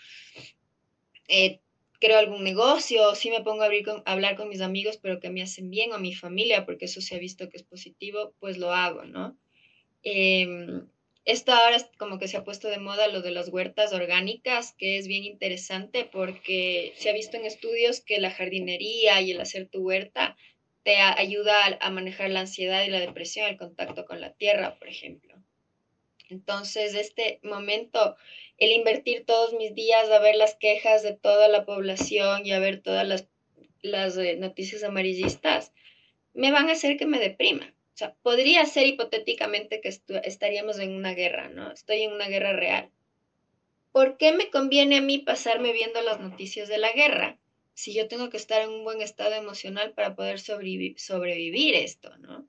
eh, 1.29 1.61
creo 2.01 2.19
algún 2.19 2.43
negocio, 2.43 3.15
si 3.15 3.31
me 3.31 3.43
pongo 3.43 3.63
a, 3.63 3.67
a 3.69 4.13
hablar 4.13 4.37
con 4.37 4.49
mis 4.49 4.63
amigos, 4.63 4.97
pero 4.97 5.21
que 5.21 5.31
me 5.31 5.43
hacen 5.43 5.71
bien, 5.71 5.93
o 5.93 5.99
mi 5.99 6.15
familia, 6.15 6.65
porque 6.65 6.87
eso 6.87 7.01
se 7.01 7.15
ha 7.15 7.19
visto 7.19 7.49
que 7.49 7.59
es 7.59 7.63
positivo, 7.63 8.33
pues 8.41 8.59
lo 8.59 8.73
hago, 8.73 9.05
¿no? 9.05 9.37
Eh, 10.03 10.47
esto 11.25 11.53
ahora 11.53 11.77
es 11.77 11.87
como 11.99 12.19
que 12.19 12.29
se 12.29 12.39
ha 12.39 12.45
puesto 12.45 12.69
de 12.69 12.79
moda 12.79 13.09
lo 13.09 13.21
de 13.21 13.31
las 13.31 13.51
huertas 13.51 13.93
orgánicas, 13.93 14.75
que 14.79 14.97
es 14.97 15.07
bien 15.07 15.25
interesante 15.25 16.09
porque 16.11 16.95
se 16.97 17.11
ha 17.11 17.13
visto 17.13 17.37
en 17.37 17.45
estudios 17.45 18.01
que 18.01 18.21
la 18.21 18.31
jardinería 18.31 19.21
y 19.21 19.33
el 19.33 19.41
hacer 19.41 19.69
tu 19.69 19.81
huerta 19.81 20.37
te 20.83 20.97
ayuda 20.97 21.79
a, 21.81 21.91
manejar 21.91 22.31
la 22.31 22.41
ansiedad 22.41 22.85
y 22.85 22.91
la 22.91 23.01
depresión, 23.01 23.49
el 23.49 23.59
contacto 23.59 24.07
con 24.07 24.21
la 24.21 24.33
tierra, 24.33 24.79
por 24.79 24.89
ejemplo. 24.89 25.35
Entonces, 26.31 26.95
este 26.95 27.39
momento, 27.43 28.17
el 28.57 28.73
invertir 28.73 29.27
todos 29.27 29.53
mis 29.53 29.75
días 29.75 30.09
a 30.11 30.21
ver 30.21 30.37
las 30.37 30.55
quejas 30.55 31.03
de 31.03 31.15
toda 31.15 31.49
la 31.49 31.67
población 31.67 32.47
y 32.47 32.53
a 32.53 32.61
ver 32.61 32.81
todas 32.81 33.07
las, 33.83 34.17
eh, 34.17 34.37
noticias 34.37 34.85
amarillistas, 34.85 35.73
me 36.33 36.51
van 36.51 36.71
a 36.71 36.73
hacer 36.73 36.97
que 36.97 37.07
me 37.07 37.19
deprima 37.19 37.75
sea, 38.01 38.15
podría 38.23 38.65
ser 38.67 38.87
hipotéticamente 38.87 39.81
que 39.81 39.89
estaríamos 40.25 40.79
en 40.79 40.93
una 40.93 41.15
guerra, 41.15 41.49
¿no? 41.49 41.71
Estoy 41.71 42.03
en 42.03 42.13
una 42.13 42.29
guerra 42.29 42.53
real. 42.53 42.91
¿Por 43.93 44.17
qué 44.17 44.33
me 44.33 44.51
conviene 44.51 44.99
a 44.99 45.01
mí 45.01 45.19
pasarme 45.19 45.73
viendo 45.73 46.01
las 46.03 46.21
noticias 46.21 46.69
de 46.69 46.79
la 46.79 46.93
guerra 46.93 47.39
si 47.75 47.95
yo 47.95 48.09
tengo 48.09 48.31
que 48.31 48.37
estar 48.37 48.63
en 48.63 48.71
un 48.71 48.85
buen 48.85 49.01
estado 49.01 49.35
emocional 49.35 49.93
para 49.93 50.15
poder 50.15 50.39
sobrevivir 50.39 51.75
esto, 51.75 52.17
¿no? 52.19 52.47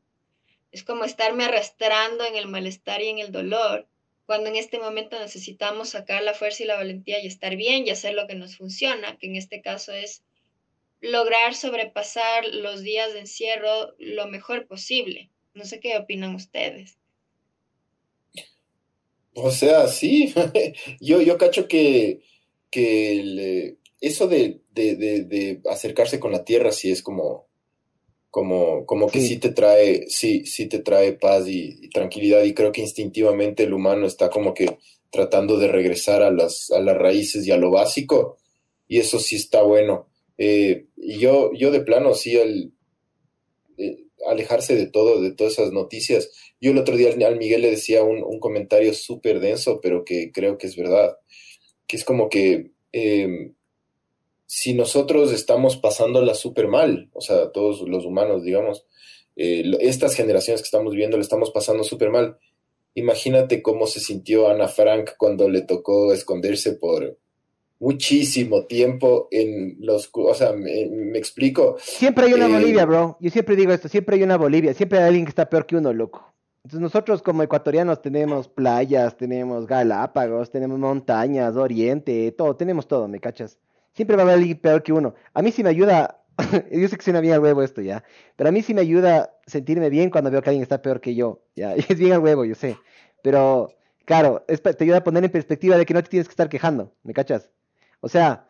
Es 0.72 0.84
como 0.84 1.06
estarme 1.06 1.46
arrastrando 1.46 2.26
en 2.26 2.36
el 2.36 2.48
malestar 2.48 3.02
y 3.02 3.08
en 3.08 3.20
el 3.20 3.32
dolor, 3.32 3.88
cuando 4.26 4.50
en 4.50 4.56
este 4.56 4.78
momento 4.78 5.20
necesitamos 5.20 5.90
sacar 5.90 6.24
la 6.24 6.34
fuerza 6.34 6.64
y 6.64 6.68
la 6.68 6.76
valentía 6.76 7.20
y 7.20 7.28
estar 7.28 7.56
bien 7.56 7.86
y 7.86 7.90
hacer 7.90 8.14
lo 8.14 8.28
que 8.28 8.36
nos 8.36 8.56
funciona, 8.56 9.18
que 9.18 9.28
en 9.28 9.36
este 9.36 9.62
caso 9.62 9.92
es 9.94 10.24
lograr 11.02 11.56
sobrepasar 11.56 12.46
los 12.46 12.82
días 12.82 13.14
de 13.14 13.22
encierro 13.22 13.96
lo 13.98 14.28
mejor 14.28 14.68
posible. 14.68 15.31
No 15.54 15.66
sé 15.66 15.80
qué 15.80 15.98
opinan 15.98 16.36
ustedes. 16.36 16.98
O 19.34 19.52
sea, 19.52 19.88
sí, 19.88 20.34
yo, 21.00 21.22
yo 21.22 21.38
cacho 21.38 21.68
que, 21.68 22.22
eso 24.02 24.28
de, 24.28 25.60
acercarse 25.70 26.20
con 26.20 26.32
la 26.32 26.44
tierra 26.44 26.72
sí 26.72 26.92
es 26.92 27.02
como, 27.02 27.48
como, 28.30 28.86
como 28.86 29.08
que 29.10 29.22
sí. 29.22 29.38
te 29.38 29.50
trae, 29.50 30.06
sí, 30.10 30.46
sí 30.46 30.68
te 30.68 30.80
trae 30.80 31.14
paz 31.14 31.46
y, 31.48 31.90
tranquilidad 31.90 32.44
y 32.44 32.54
creo 32.54 32.72
que 32.72 32.82
instintivamente 32.82 33.64
el 33.64 33.74
humano 33.74 34.06
está 34.06 34.30
como 34.30 34.54
que 34.54 34.78
tratando 35.10 35.58
de 35.58 35.68
regresar 35.68 36.24
a 36.24 36.32
las, 36.32 36.72
a 36.72 36.80
las 36.80 36.98
raíces 36.98 37.46
y 37.46 37.52
a 37.52 37.58
lo 37.58 37.72
básico 37.72 38.38
y 38.88 39.00
eso 39.00 39.20
sí 39.20 39.38
está 39.38 39.62
bueno. 39.62 40.08
Eh, 40.38 40.88
y 40.98 41.20
yo, 41.20 41.52
yo 41.54 41.72
de 41.72 41.82
plano 41.82 42.14
sí, 42.14 42.36
el, 42.36 42.74
eh, 43.78 44.06
alejarse 44.28 44.76
de 44.76 44.88
todo, 44.88 45.22
de 45.22 45.32
todas 45.32 45.54
esas 45.54 45.72
noticias. 45.72 46.30
Yo 46.60 46.72
el 46.72 46.78
otro 46.78 46.96
día 46.96 47.10
al 47.10 47.38
Miguel 47.38 47.62
le 47.62 47.72
decía 47.72 48.04
un, 48.04 48.40
comentario 48.40 48.94
súper 48.94 49.40
denso, 49.40 49.80
pero 49.82 50.04
que 50.06 50.32
creo 50.32 50.58
que 50.58 50.68
es 50.68 50.76
verdad, 50.76 51.18
que 51.88 51.98
es 51.98 52.04
como 52.04 52.30
que 52.30 52.72
em, 52.92 53.54
si 54.46 54.74
nosotros 54.74 55.32
estamos 55.32 55.78
pasándola 55.78 56.34
súper 56.36 56.68
mal, 56.68 57.10
o 57.14 57.22
sea, 57.22 57.52
todos 57.52 57.82
los 57.88 58.06
humanos, 58.06 58.44
digamos, 58.44 58.86
eh, 59.38 59.64
estas 59.80 60.16
generaciones 60.16 60.62
que 60.62 60.66
estamos 60.66 60.92
viviendo 60.92 61.18
le 61.18 61.24
estamos 61.24 61.52
pasando 61.52 61.84
súper 61.84 62.10
mal. 62.10 62.38
Imagínate 62.94 63.62
cómo 63.62 63.88
se 63.88 64.02
sintió 64.02 64.50
Ana 64.50 64.68
Frank 64.68 65.12
cuando 65.18 65.50
le 65.50 65.62
tocó 65.62 66.12
esconderse 66.12 66.74
por, 66.74 67.18
muchísimo 67.82 68.66
tiempo 68.66 69.28
en 69.32 69.76
los, 69.80 70.10
o 70.14 70.34
sea, 70.36 70.54
me, 70.54 71.18
explico. 71.18 71.78
Siempre 71.80 72.28
hay 72.28 72.34
una 72.34 72.46
eh, 72.46 72.54
Bolivia, 72.54 72.86
bro. 72.86 73.18
Yo 73.20 73.32
siempre 73.32 73.56
digo 73.56 73.74
esto, 73.74 73.90
siempre 73.90 74.16
hay 74.16 74.24
una 74.24 74.38
Bolivia, 74.38 74.74
siempre 74.76 75.00
hay 75.00 75.06
alguien 75.06 75.26
que 75.26 75.30
está 75.30 75.50
peor 75.50 75.66
que 75.66 75.76
uno, 75.76 75.92
loco. 75.92 76.32
Entonces 76.64 76.80
nosotros 76.80 77.24
como 77.24 77.42
ecuatorianos 77.42 78.04
tenemos 78.04 78.48
playas, 78.48 79.18
tenemos 79.18 79.66
Galápagos, 79.66 80.52
tenemos 80.52 80.78
montañas, 80.78 81.56
oriente, 81.56 82.32
todo, 82.34 82.56
tenemos 82.56 82.88
todo, 82.88 83.08
¿me 83.08 83.20
cachas? 83.20 83.58
Siempre 83.94 84.16
va 84.16 84.22
a 84.22 84.26
haber 84.26 84.36
alguien 84.36 84.60
peor 84.60 84.84
que 84.84 84.94
uno. 84.94 85.16
A 85.34 85.42
mí 85.42 85.52
sí 85.52 85.64
me 85.64 85.72
ayuda, 85.72 86.24
yo 86.72 86.88
sé 86.88 86.98
que 86.98 87.04
suena 87.04 87.20
bien 87.20 87.34
al 87.34 87.40
huevo 87.40 87.64
esto 87.64 87.82
ya, 87.82 88.04
pero 88.36 88.50
a 88.50 88.52
mí 88.52 88.62
sí 88.62 88.76
me 88.76 88.82
ayuda 88.82 89.36
sentirme 89.48 89.90
bien 89.90 90.12
cuando 90.12 90.30
veo 90.30 90.44
que 90.44 90.52
alguien 90.52 90.62
está 90.62 90.84
peor 90.84 91.02
que 91.02 91.16
yo, 91.16 91.42
ya, 91.56 91.74
es 91.90 91.98
bien 91.98 92.14
al 92.14 92.20
huevo, 92.20 92.46
yo 92.46 92.54
sé. 92.54 92.78
Pero, 93.24 93.70
claro, 94.06 94.46
te 94.48 94.84
ayuda 94.84 94.98
a 94.98 95.04
poner 95.04 95.24
en 95.24 95.32
perspectiva 95.32 95.78
de 95.78 95.86
que 95.88 95.96
no 95.96 96.04
te 96.04 96.10
tienes 96.10 96.28
que 96.28 96.34
estar 96.34 96.48
quejando, 96.48 96.94
¿me 97.02 97.14
cachas? 97.14 97.50
O 98.02 98.10
sea, 98.10 98.48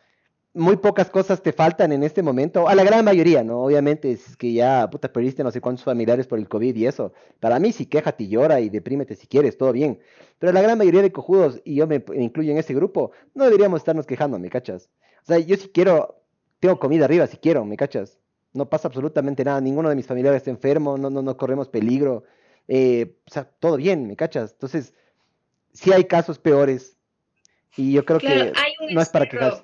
muy 0.53 0.77
pocas 0.77 1.09
cosas 1.09 1.41
te 1.41 1.53
faltan 1.53 1.91
en 1.91 2.03
este 2.03 2.21
momento, 2.21 2.67
a 2.67 2.75
la 2.75 2.83
gran 2.83 3.05
mayoría, 3.05 3.43
¿no? 3.43 3.63
Obviamente, 3.63 4.11
es 4.11 4.35
que 4.35 4.51
ya, 4.51 4.89
puta, 4.89 5.11
perdiste 5.11 5.43
no 5.43 5.51
sé 5.51 5.61
cuántos 5.61 5.85
familiares 5.85 6.27
por 6.27 6.39
el 6.39 6.49
COVID 6.49 6.75
y 6.75 6.87
eso. 6.87 7.13
Para 7.39 7.59
mí, 7.59 7.71
sí, 7.71 7.85
quéjate 7.85 8.25
y 8.25 8.29
llora 8.29 8.59
y 8.59 8.69
deprímete 8.69 9.15
si 9.15 9.27
quieres, 9.27 9.57
todo 9.57 9.71
bien. 9.71 9.99
Pero 10.39 10.51
la 10.51 10.61
gran 10.61 10.77
mayoría 10.77 11.01
de 11.01 11.11
cojudos, 11.11 11.61
y 11.63 11.75
yo 11.75 11.87
me, 11.87 12.03
incluyo 12.15 12.51
en 12.51 12.57
ese 12.57 12.73
grupo, 12.73 13.11
no 13.33 13.45
deberíamos 13.45 13.79
estarnos 13.79 14.05
quejando, 14.05 14.39
¿me 14.39 14.49
cachas? 14.49 14.89
O 15.23 15.27
sea, 15.27 15.39
yo 15.39 15.55
si 15.55 15.69
quiero, 15.69 16.21
tengo 16.59 16.79
comida 16.79 17.05
arriba 17.05 17.27
si 17.27 17.37
quiero, 17.37 17.63
¿me 17.63 17.77
cachas? 17.77 18.19
No 18.53 18.67
pasa 18.67 18.89
absolutamente 18.89 19.45
nada, 19.45 19.61
ninguno 19.61 19.89
de 19.89 19.95
mis 19.95 20.07
familiares 20.07 20.37
está 20.37 20.49
enfermo, 20.49 20.97
no, 20.97 21.09
no, 21.09 21.21
no 21.21 21.37
corremos 21.37 21.69
peligro. 21.69 22.23
Eh, 22.67 23.15
o 23.25 23.31
sea, 23.31 23.45
todo 23.45 23.77
bien, 23.77 24.05
¿me 24.07 24.17
cachas? 24.17 24.51
Entonces, 24.51 24.93
sí 25.71 25.93
hay 25.93 26.05
casos 26.05 26.39
peores, 26.39 26.97
y 27.77 27.93
yo 27.93 28.03
creo 28.03 28.19
que 28.19 28.51
no 28.89 29.01
es 29.01 29.09
para 29.09 29.27
quejarse. 29.27 29.63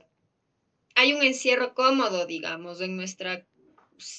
Hay 0.95 1.13
un 1.13 1.24
encierro 1.24 1.74
cómodo, 1.74 2.26
digamos, 2.26 2.82
en 2.82 2.95
nuestra, 2.95 3.45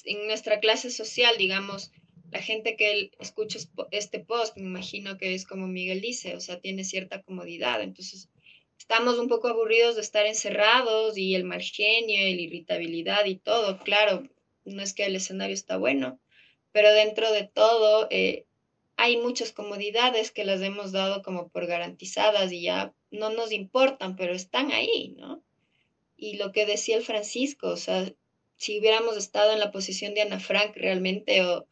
en 0.05 0.27
nuestra 0.27 0.59
clase 0.59 0.89
social, 0.89 1.35
digamos. 1.37 1.91
la 2.31 2.41
gente 2.41 2.75
que 2.75 3.11
escucha 3.19 3.57
este 3.91 4.19
post, 4.19 4.55
me 4.55 4.63
imagino 4.63 5.17
que 5.17 5.33
es 5.33 5.45
como 5.45 5.67
Miguel 5.67 5.99
dice, 5.99 6.35
o 6.35 6.39
sea, 6.39 6.59
tiene 6.59 6.83
cierta 6.83 7.23
comodidad. 7.23 7.81
Entonces, 7.81 8.29
estamos 8.77 9.17
un 9.17 9.27
poco 9.27 9.47
aburridos 9.47 9.95
de 9.95 10.01
estar 10.01 10.25
encerrados 10.25 11.17
y 11.17 11.35
el 11.35 11.43
mal 11.43 11.61
genio 11.61 12.27
y 12.27 12.35
la 12.35 12.41
irritabilidad 12.41 13.25
y 13.25 13.35
todo. 13.35 13.79
Claro, 13.79 14.23
no 14.63 14.81
es 14.81 14.93
que 14.93 15.05
el 15.05 15.15
escenario 15.15 15.53
está 15.53 15.77
bueno, 15.77 16.19
pero 16.71 16.93
dentro 16.93 17.31
de 17.31 17.43
todo 17.47 18.07
eh, 18.09 18.45
hay 18.95 19.17
muchas 19.17 19.51
comodidades 19.51 20.31
que 20.31 20.43
las 20.43 20.61
hemos 20.61 20.91
dado 20.91 21.23
como 21.23 21.49
por 21.49 21.65
garantizadas 21.67 22.51
y 22.51 22.63
ya 22.63 22.93
no 23.11 23.29
nos 23.29 23.51
importan, 23.51 24.15
pero 24.15 24.33
están 24.33 24.71
ahí, 24.71 25.15
¿no? 25.17 25.43
Y 26.17 26.37
lo 26.37 26.51
que 26.51 26.65
decía 26.65 26.97
el 26.97 27.03
Francisco, 27.03 27.69
o 27.69 27.77
sea, 27.77 28.13
si 28.57 28.79
hubiéramos 28.79 29.17
estado 29.17 29.53
en 29.53 29.59
la 29.59 29.71
posición 29.71 30.13
de 30.13 30.21
Ana 30.21 30.39
Frank 30.39 30.75
realmente 30.75 31.45
o 31.45 31.67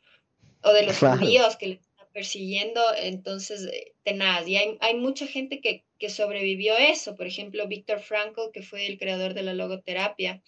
o 0.63 0.73
de 0.73 0.83
los 0.83 0.97
judíos 0.97 1.55
que 1.57 1.67
le 1.67 1.73
están 1.75 2.07
persiguiendo, 2.13 2.81
entonces, 2.95 3.65
eh, 3.71 3.93
tenaz. 4.03 4.47
Y 4.47 4.57
hay, 4.57 4.77
hay 4.79 4.95
mucha 4.95 5.27
gente 5.27 5.61
que, 5.61 5.83
que, 5.99 6.09
sobrevivió 6.09 6.77
eso. 6.77 7.15
Por 7.15 7.27
ejemplo, 7.27 7.67
Víctor 7.67 7.99
Frankl, 7.99 8.51
que 8.53 8.63
fue 8.63 8.87
el 8.87 8.97
creador 8.97 9.33
de 9.33 9.43
la 9.43 9.53
logoterapia, 9.53 10.41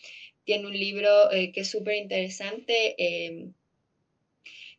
tiene 0.44 0.68
un 0.68 0.78
libro 0.78 1.32
eh, 1.32 1.52
que 1.52 1.62
es 1.62 1.70
súper 1.70 1.96
interesante, 1.96 2.96
em, 2.98 3.54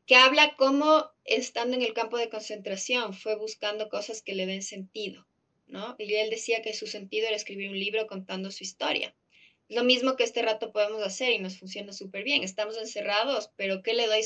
que 0.06 0.16
habla 0.16 0.56
cómo, 0.56 1.10
estando 1.24 1.76
en 1.76 1.82
el 1.82 1.92
campo 1.92 2.18
de 2.18 2.28
concentración, 2.28 3.14
fue 3.14 3.36
buscando 3.36 3.88
cosas 3.88 4.22
que 4.22 4.34
le 4.34 4.46
den 4.46 4.62
sentido. 4.62 5.26
Y 5.98 6.14
él 6.14 6.30
decía 6.30 6.62
que 6.62 6.74
su 6.74 6.86
sentido 6.86 7.26
era 7.26 7.36
escribir 7.36 7.70
un 7.70 7.78
libro 7.78 8.06
contando 8.06 8.50
su 8.50 8.64
historia 8.64 9.14
lo 9.70 9.84
mismo 9.84 10.16
que 10.16 10.24
este 10.24 10.42
rato 10.42 10.72
podemos 10.72 11.02
hacer 11.02 11.32
y 11.32 11.38
nos 11.38 11.58
funciona 11.58 11.92
súper 11.92 12.24
bien. 12.24 12.42
Estamos 12.42 12.76
encerrados, 12.76 13.50
pero 13.56 13.82
¿qué 13.82 13.94
le 13.94 14.08
doy 14.08 14.22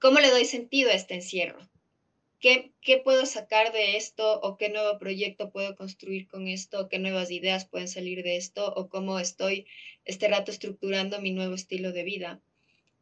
¿cómo 0.00 0.18
le 0.18 0.30
doy 0.30 0.44
sentido 0.44 0.90
a 0.90 0.94
este 0.94 1.14
encierro? 1.14 1.70
¿Qué, 2.40 2.72
¿Qué 2.80 2.98
puedo 2.98 3.24
sacar 3.24 3.72
de 3.72 3.96
esto 3.96 4.40
o 4.40 4.56
qué 4.56 4.68
nuevo 4.68 4.98
proyecto 4.98 5.50
puedo 5.50 5.76
construir 5.76 6.26
con 6.26 6.48
esto? 6.48 6.88
¿Qué 6.88 6.98
nuevas 6.98 7.30
ideas 7.30 7.66
pueden 7.66 7.88
salir 7.88 8.24
de 8.24 8.36
esto? 8.36 8.72
¿O 8.74 8.88
cómo 8.88 9.20
estoy 9.20 9.66
este 10.04 10.26
rato 10.26 10.50
estructurando 10.50 11.20
mi 11.20 11.30
nuevo 11.30 11.54
estilo 11.54 11.92
de 11.92 12.02
vida? 12.02 12.40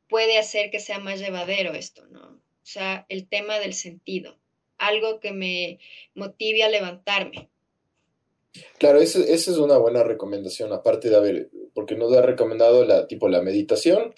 Puede 0.08 0.38
hacer 0.38 0.70
que 0.70 0.78
sea 0.78 0.98
más 0.98 1.20
llevadero 1.20 1.72
esto, 1.72 2.06
¿no? 2.08 2.32
O 2.32 2.68
sea, 2.68 3.06
el 3.08 3.28
tema 3.28 3.58
del 3.58 3.72
sentido, 3.72 4.38
algo 4.78 5.20
que 5.20 5.32
me 5.32 5.78
motive 6.14 6.64
a 6.64 6.68
levantarme, 6.68 7.48
Claro, 8.78 9.00
esa, 9.00 9.20
es 9.20 9.48
una 9.48 9.76
buena 9.78 10.02
recomendación, 10.02 10.72
aparte 10.72 11.10
de 11.10 11.16
haber, 11.16 11.50
porque 11.74 11.94
nos 11.94 12.12
ha 12.14 12.22
recomendado 12.22 12.84
la 12.84 13.06
tipo 13.06 13.28
la 13.28 13.42
meditación, 13.42 14.12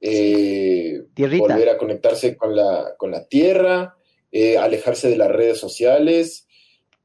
eh, 0.00 1.02
volver 1.16 1.68
a 1.68 1.78
conectarse 1.78 2.36
con 2.36 2.54
la, 2.54 2.94
con 2.98 3.10
la 3.10 3.26
tierra, 3.26 3.96
eh, 4.32 4.58
alejarse 4.58 5.08
de 5.08 5.16
las 5.16 5.30
redes 5.30 5.58
sociales. 5.58 6.46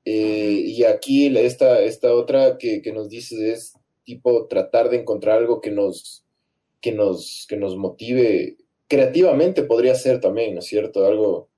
Eh, 0.04 0.64
y 0.66 0.84
aquí 0.84 1.36
esta, 1.38 1.82
esta 1.82 2.14
otra 2.14 2.58
que, 2.58 2.82
nos 2.94 3.10
dices 3.10 3.40
es 3.40 3.74
tipo 4.04 4.48
tratar 4.48 4.90
de 4.90 4.98
encontrar 4.98 5.38
algo 5.38 5.62
que 5.62 5.72
nos, 5.72 6.26
que 6.82 6.92
nos, 6.92 7.46
que 7.48 7.58
nos 7.58 7.78
motive 7.78 8.58
creativamente 8.88 9.64
podría 9.64 9.96
ser 9.96 10.20
también, 10.20 10.54
¿no 10.54 10.60
es 10.60 10.66
cierto? 10.66 11.06
Algo, 11.06 11.50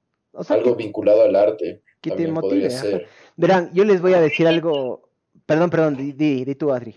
algo 0.49 0.75
vinculado 0.75 1.23
al 1.23 1.35
arte. 1.35 1.81
Que 2.01 2.11
te 2.11 2.27
motive. 2.27 2.69
Ser. 2.69 3.07
Verán, 3.35 3.71
yo 3.73 3.83
les 3.83 4.01
voy 4.01 4.13
a 4.13 4.21
decir 4.21 4.47
algo. 4.47 5.09
Perdón, 5.45 5.69
perdón, 5.69 5.97
di, 5.97 6.11
di, 6.43 6.55
tú, 6.55 6.71
Adri. 6.71 6.95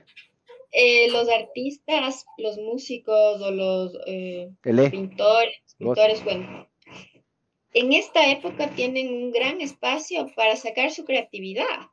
Eh, 0.72 1.11
los 1.11 1.28
artistas, 1.28 2.26
los 2.39 2.59
músicos 2.59 3.41
o 3.41 3.51
los 3.51 3.97
eh, 4.07 4.51
pintores, 4.62 5.57
pintores, 5.78 6.22
bueno, 6.22 6.68
en 7.72 7.93
esta 7.93 8.30
época 8.30 8.70
tienen 8.70 9.09
un 9.09 9.32
gran 9.32 9.61
espacio 9.61 10.26
para 10.34 10.57
sacar 10.57 10.91
su 10.91 11.05
creatividad 11.05 11.91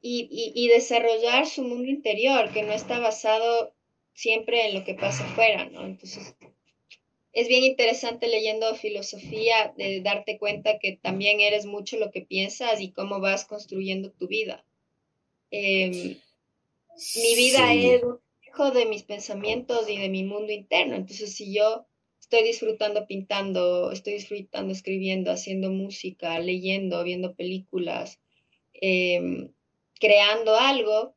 y, 0.00 0.28
y, 0.30 0.52
y, 0.54 0.68
desarrollar 0.68 1.46
su 1.46 1.62
mundo 1.62 1.88
interior, 1.88 2.52
que 2.52 2.62
no 2.62 2.72
está 2.72 3.00
basado 3.00 3.74
siempre 4.12 4.68
en 4.68 4.74
lo 4.74 4.84
que 4.84 4.94
pasa 4.94 5.24
afuera, 5.24 5.64
¿no? 5.66 5.84
Entonces, 5.84 6.36
es 7.34 7.48
bien 7.48 7.64
interesante 7.64 8.28
leyendo 8.28 8.74
filosofía 8.76 9.74
de 9.76 10.00
darte 10.00 10.38
cuenta 10.38 10.78
que 10.78 10.96
también 10.96 11.40
eres 11.40 11.66
mucho 11.66 11.98
lo 11.98 12.12
que 12.12 12.20
piensas 12.20 12.80
y 12.80 12.92
cómo 12.92 13.18
vas 13.18 13.44
construyendo 13.44 14.12
tu 14.12 14.28
vida. 14.28 14.64
Em, 15.50 16.16
mi 17.16 17.34
vida 17.36 17.74
es 17.74 18.04
un 18.04 18.20
hijo 18.46 18.70
de 18.70 18.86
mis 18.86 19.02
pensamientos 19.02 19.90
y 19.90 19.98
de 19.98 20.08
mi 20.08 20.22
mundo 20.22 20.52
interno. 20.52 20.94
Entonces, 20.94 21.34
si 21.34 21.52
yo 21.52 21.86
estoy 22.20 22.44
disfrutando 22.44 23.04
pintando, 23.08 23.90
estoy 23.90 24.12
disfrutando 24.14 24.72
escribiendo, 24.72 25.32
haciendo 25.32 25.72
música, 25.72 26.38
leyendo, 26.38 27.02
viendo 27.02 27.34
películas, 27.34 28.20
em, 28.74 29.50
creando 29.98 30.54
algo, 30.54 31.16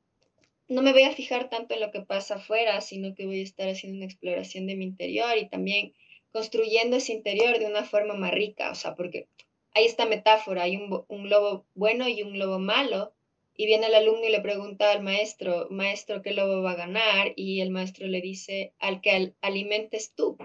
no 0.68 0.82
me 0.82 0.94
voy 0.94 1.04
a 1.04 1.14
fijar 1.14 1.50
tanto 1.50 1.76
en 1.76 1.82
lo 1.82 1.92
que 1.92 2.02
pasa 2.02 2.36
afuera, 2.36 2.82
sino 2.82 3.14
que 3.14 3.28
voy 3.28 3.40
a 3.40 3.44
estar 3.44 3.70
haciendo 3.70 3.98
una 3.98 4.06
exploración 4.06 4.66
de 4.66 4.76
mi 4.76 4.86
interior 4.86 5.38
y 5.38 5.48
también 5.48 5.94
construyendo 6.38 6.98
ese 6.98 7.14
interior 7.14 7.58
de 7.58 7.66
una 7.66 7.84
forma 7.84 8.14
más 8.14 8.32
rica, 8.32 8.70
o 8.70 8.76
sea, 8.76 8.94
porque 8.94 9.28
hay 9.74 9.86
esta 9.86 10.06
metáfora, 10.06 10.62
hay 10.62 10.78
un, 10.78 11.04
un 11.08 11.30
lobo 11.32 11.66
bueno 11.74 12.08
y 12.08 12.22
un 12.22 12.38
lobo 12.38 12.60
malo, 12.60 13.16
y 13.56 13.66
viene 13.66 13.88
el 13.88 13.96
alumno 13.96 14.24
y 14.24 14.30
le 14.30 14.40
pregunta 14.40 14.92
al 14.92 15.02
maestro, 15.02 15.66
maestro, 15.72 16.22
¿qué 16.22 16.32
lobo 16.32 16.62
va 16.62 16.74
a 16.74 16.76
ganar? 16.76 17.34
Y 17.36 17.62
el 17.62 17.72
maestro 17.72 18.06
le 18.06 18.22
dice, 18.22 18.76
al 18.78 19.02
que 19.02 19.34
alimentes 19.42 20.14
tú. 20.14 20.38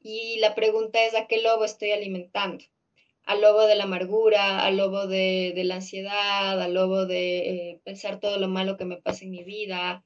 Y 0.00 0.38
la 0.38 0.54
pregunta 0.54 1.04
es, 1.04 1.14
¿a 1.14 1.26
qué 1.26 1.42
lobo 1.42 1.66
estoy 1.66 1.90
alimentando? 1.90 2.64
Al 3.24 3.42
lobo 3.42 3.66
de 3.66 3.74
la 3.74 3.84
amargura, 3.84 4.64
al 4.64 4.78
lobo 4.78 5.06
de, 5.06 5.52
la 5.66 5.74
ansiedad, 5.74 6.62
al 6.62 6.72
lobo 6.72 7.04
de 7.04 7.38
eh, 7.50 7.80
pensar 7.84 8.20
todo 8.20 8.38
lo 8.38 8.48
malo 8.48 8.78
que 8.78 8.86
me 8.86 8.96
pasa 8.96 9.26
en 9.26 9.32
mi 9.32 9.44
vida, 9.44 10.02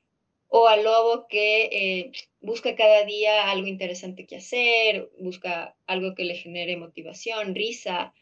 o 0.48 0.68
al 0.68 0.84
lobo 0.84 1.26
que 1.28 1.64
eh, 1.64 2.12
busca 2.40 2.76
cada 2.76 3.04
día 3.04 3.50
algo 3.50 3.66
interesante 3.66 4.26
que 4.26 4.36
hacer, 4.36 5.10
busca 5.18 5.76
algo 5.86 6.14
que 6.14 6.24
le 6.24 6.36
genere 6.36 6.76
motivación, 6.76 7.54
risa. 7.54 8.14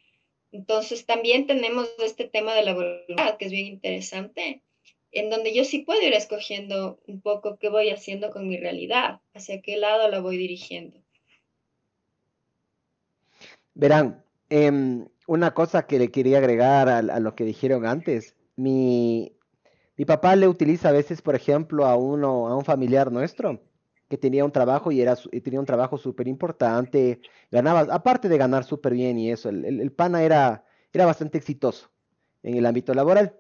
Entonces 0.50 1.04
también 1.04 1.46
tenemos 1.46 1.88
este 2.02 2.24
tema 2.24 2.54
de 2.54 2.64
la 2.64 2.74
voluntad, 2.74 3.36
que 3.36 3.46
es 3.46 3.50
bien 3.50 3.66
interesante, 3.66 4.62
en 5.12 5.30
donde 5.30 5.54
yo 5.54 5.64
sí 5.64 5.80
puedo 5.80 6.00
ir 6.02 6.14
escogiendo 6.14 6.98
un 7.06 7.20
poco 7.20 7.58
qué 7.58 7.68
voy 7.68 7.90
haciendo 7.90 8.30
con 8.30 8.48
mi 8.48 8.56
realidad, 8.56 9.20
hacia 9.34 9.60
qué 9.60 9.76
lado 9.76 10.08
la 10.08 10.20
voy 10.20 10.36
dirigiendo. 10.36 10.98
Verán, 13.74 14.24
em, 14.50 15.08
una 15.26 15.52
cosa 15.52 15.86
que 15.86 15.98
le 15.98 16.10
quería 16.10 16.38
agregar 16.38 16.88
a, 16.88 16.98
a 16.98 17.20
lo 17.20 17.34
que 17.34 17.44
dijeron 17.44 17.86
antes, 17.86 18.36
mi, 18.56 19.33
mi 19.96 20.04
papá 20.04 20.36
le 20.36 20.48
utiliza 20.48 20.88
a 20.88 20.92
veces, 20.92 21.22
por 21.22 21.34
ejemplo, 21.34 21.86
a 21.86 21.96
uno, 21.96 22.48
a 22.48 22.56
un 22.56 22.64
familiar 22.64 23.12
nuestro 23.12 23.60
que 24.08 24.18
tenía 24.18 24.44
un 24.44 24.52
trabajo 24.52 24.92
y 24.92 25.00
era 25.00 25.16
tenía 25.16 25.60
un 25.60 25.66
trabajo 25.66 25.98
súper 25.98 26.28
importante, 26.28 27.20
ganaba, 27.50 27.80
aparte 27.92 28.28
de 28.28 28.38
ganar 28.38 28.64
súper 28.64 28.92
bien 28.94 29.18
y 29.18 29.30
eso, 29.30 29.48
el, 29.48 29.92
pana 29.92 30.22
era, 30.22 30.64
era 30.92 31.06
bastante 31.06 31.38
exitoso 31.38 31.90
en 32.42 32.56
el 32.56 32.66
ámbito 32.66 32.94
laboral. 32.94 33.34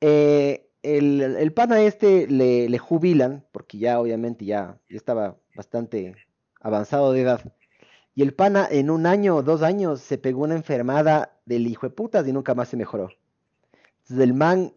Eh, 0.00 0.70
el, 0.82 1.52
pana 1.52 1.82
este 1.82 2.26
le, 2.28 2.68
le, 2.68 2.78
jubilan, 2.78 3.44
porque 3.52 3.78
ya 3.78 4.00
obviamente 4.00 4.44
ya, 4.44 4.80
ya, 4.88 4.96
estaba 4.96 5.36
bastante 5.54 6.14
avanzado 6.60 7.12
de 7.12 7.22
edad. 7.22 7.52
Y 8.14 8.22
el 8.22 8.34
pana 8.34 8.66
en 8.70 8.90
un 8.90 9.06
año 9.06 9.36
o 9.36 9.42
dos 9.42 9.62
años 9.62 10.00
se 10.00 10.18
pegó 10.18 10.42
una 10.42 10.56
enfermada 10.56 11.38
del 11.46 11.66
hijo 11.66 11.86
de 11.86 11.94
putas 11.94 12.26
y 12.26 12.32
nunca 12.32 12.54
más 12.54 12.68
se 12.68 12.76
mejoró. 12.76 13.10
Entonces 14.08 14.24
el 14.24 14.34
man, 14.34 14.72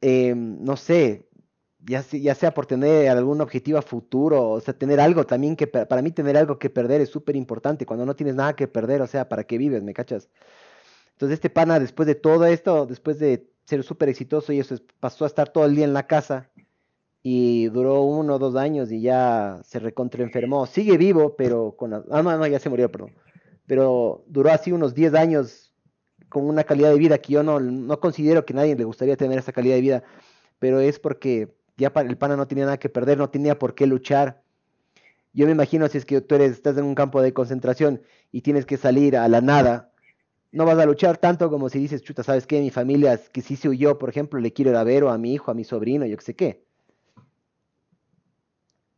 em, 0.00 0.62
no 0.62 0.76
sé, 0.76 1.26
ya, 1.84 2.04
ya, 2.12 2.34
sea 2.34 2.54
por 2.54 2.66
tener 2.66 3.08
algún 3.08 3.40
objetivo 3.40 3.78
a 3.78 3.82
futuro, 3.82 4.50
o 4.50 4.60
sea, 4.60 4.74
tener 4.74 5.00
algo 5.00 5.26
también 5.26 5.56
que, 5.56 5.66
para 5.66 6.00
mí 6.02 6.12
tener 6.12 6.36
algo 6.36 6.58
que 6.58 6.70
perder 6.70 7.00
es 7.00 7.08
súper 7.08 7.34
importante, 7.34 7.86
cuando 7.86 8.06
no 8.06 8.14
tienes 8.14 8.36
nada 8.36 8.54
que 8.54 8.68
perder, 8.68 9.02
o 9.02 9.06
sea, 9.08 9.28
¿para 9.28 9.44
qué 9.44 9.58
vives? 9.58 9.82
¿Me 9.82 9.94
cachas? 9.94 10.28
Entonces 11.12 11.34
este 11.34 11.50
pana, 11.50 11.80
después 11.80 12.06
de 12.06 12.14
todo 12.14 12.46
esto, 12.46 12.86
después 12.86 13.18
de 13.18 13.50
ser 13.64 13.82
súper 13.82 14.08
exitoso 14.08 14.52
y 14.52 14.60
eso, 14.60 14.76
pasó 15.00 15.24
a 15.24 15.26
estar 15.26 15.48
todo 15.48 15.64
el 15.64 15.74
día 15.74 15.84
en 15.84 15.92
la 15.92 16.06
casa 16.06 16.50
y 17.22 17.66
duró 17.68 18.02
uno 18.02 18.36
o 18.36 18.38
dos 18.38 18.56
años 18.56 18.90
y 18.92 19.02
ya 19.02 19.60
se 19.64 19.80
recontraenfermó. 19.80 20.66
Sigue 20.66 20.96
vivo, 20.96 21.36
pero 21.36 21.76
con... 21.76 21.92
Ah, 21.94 22.22
no, 22.22 22.22
no, 22.22 22.46
ya 22.46 22.58
se 22.58 22.70
murió, 22.70 22.90
perdón. 22.90 23.12
Pero 23.66 24.24
duró 24.28 24.50
así 24.50 24.72
unos 24.72 24.94
10 24.94 25.14
años 25.14 25.69
con 26.30 26.48
una 26.48 26.64
calidad 26.64 26.90
de 26.90 26.98
vida 26.98 27.18
que 27.18 27.34
yo 27.34 27.42
no, 27.42 27.60
no 27.60 28.00
considero 28.00 28.46
que 28.46 28.54
nadie 28.54 28.76
le 28.76 28.84
gustaría 28.84 29.16
tener 29.16 29.38
esa 29.38 29.52
calidad 29.52 29.74
de 29.74 29.80
vida, 29.82 30.04
pero 30.58 30.80
es 30.80 30.98
porque 30.98 31.48
ya 31.76 31.92
el 31.96 32.16
pana 32.16 32.36
no 32.36 32.46
tenía 32.46 32.64
nada 32.64 32.78
que 32.78 32.88
perder, 32.88 33.18
no 33.18 33.28
tenía 33.28 33.58
por 33.58 33.74
qué 33.74 33.86
luchar. 33.86 34.42
Yo 35.32 35.46
me 35.46 35.52
imagino 35.52 35.86
si 35.88 35.98
es 35.98 36.06
que 36.06 36.20
tú 36.20 36.36
eres, 36.36 36.52
estás 36.52 36.78
en 36.78 36.84
un 36.84 36.94
campo 36.94 37.20
de 37.20 37.34
concentración 37.34 38.02
y 38.32 38.40
tienes 38.40 38.64
que 38.64 38.76
salir 38.76 39.16
a 39.16 39.28
la 39.28 39.40
nada, 39.40 39.92
no 40.52 40.64
vas 40.64 40.78
a 40.78 40.86
luchar 40.86 41.18
tanto 41.18 41.50
como 41.50 41.68
si 41.68 41.78
dices, 41.78 42.02
chuta, 42.02 42.22
¿sabes 42.22 42.46
qué? 42.46 42.60
Mi 42.60 42.70
familia, 42.70 43.20
que 43.32 43.40
si 43.40 43.56
se 43.56 43.68
huyó, 43.68 43.98
por 43.98 44.08
ejemplo, 44.08 44.40
le 44.40 44.52
quiero 44.52 44.70
ir 44.70 44.76
a 44.76 44.84
ver 44.84 45.04
o 45.04 45.10
a 45.10 45.18
mi 45.18 45.34
hijo, 45.34 45.50
a 45.50 45.54
mi 45.54 45.64
sobrino, 45.64 46.06
yo 46.06 46.16
qué 46.16 46.24
sé 46.24 46.34
qué. 46.34 46.62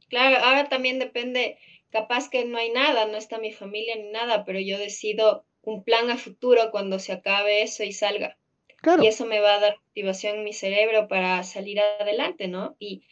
Claro, 0.08 0.44
ahora 0.44 0.68
también 0.68 0.98
depende 0.98 1.58
capaz 1.90 2.28
que 2.28 2.44
no 2.44 2.58
hay 2.58 2.70
nada, 2.70 3.06
no 3.06 3.16
está 3.16 3.38
mi 3.38 3.52
familia 3.52 3.96
ni 3.96 4.10
nada, 4.10 4.44
pero 4.44 4.60
yo 4.60 4.78
decido 4.78 5.44
un 5.62 5.84
plan 5.84 6.10
a 6.10 6.18
futuro 6.18 6.70
cuando 6.70 6.98
se 6.98 7.12
acabe 7.12 7.62
eso 7.62 7.84
y 7.84 7.92
salga. 7.92 8.36
Y 9.00 9.06
eso 9.06 9.26
me 9.26 9.40
va 9.40 9.54
a 9.54 9.60
dar 9.60 9.72
activación 9.74 10.38
en 10.38 10.44
mi 10.44 10.52
cerebro 10.52 11.06
para 11.06 11.42
salir 11.44 11.78
adelante, 11.80 12.48
¿no? 12.48 12.74
Y 12.80 13.04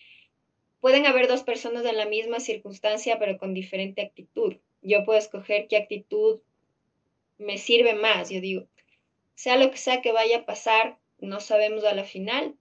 pueden 0.81 1.07
haber 1.07 1.29
dos 1.29 1.45
personas 1.45 1.85
en 1.85 1.97
la 1.97 2.07
misma 2.07 2.41
circunstancia, 2.41 3.21
pero 3.21 3.39
con 3.39 3.55
diferente 3.55 4.03
actitud. 4.03 4.57
Yo 4.83 5.05
puedo 5.05 5.19
escoger 5.19 5.69
qué 5.69 5.77
actitud 5.77 6.41
me 7.39 7.57
sirve 7.57 7.95
más. 7.95 8.31
Yo 8.31 8.41
digo, 8.41 8.67
sea 9.35 9.57
lo 9.57 9.71
que 9.71 9.77
sea 9.77 10.03
que 10.03 10.13
vaya 10.13 10.39
a 10.39 10.45
pasar, 10.45 10.99
no 11.19 11.41
sabemos 11.41 11.85
a 11.85 11.95
la 11.95 12.05
final, 12.05 12.57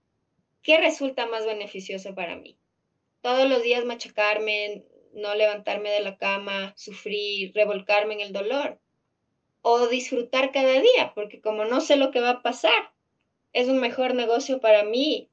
¿qué 0.62 0.78
resulta 0.78 1.26
más 1.26 1.46
beneficioso 1.46 2.14
para 2.14 2.36
mí? 2.36 2.58
Todos 3.22 3.50
los 3.50 3.64
días 3.64 3.86
machacarme, 3.86 4.86
no 5.14 5.34
levantarme 5.36 5.90
de 5.90 6.02
la 6.02 6.18
cama, 6.18 6.74
sufrir, 6.78 7.54
revolcarme 7.56 8.14
en 8.14 8.22
el 8.22 8.34
dolor, 8.34 8.80
o 9.62 9.88
disfrutar 9.88 10.52
cada 10.52 10.80
día, 10.80 11.12
porque 11.16 11.42
como 11.42 11.66
no 11.66 11.82
sé 11.82 11.98
lo 11.98 12.12
que 12.12 12.22
va 12.22 12.30
a 12.30 12.42
pasar, 12.42 12.92
es 13.54 13.68
un 13.68 13.80
mejor 13.80 14.16
negocio 14.16 14.60
para 14.60 14.84
mí 14.84 15.30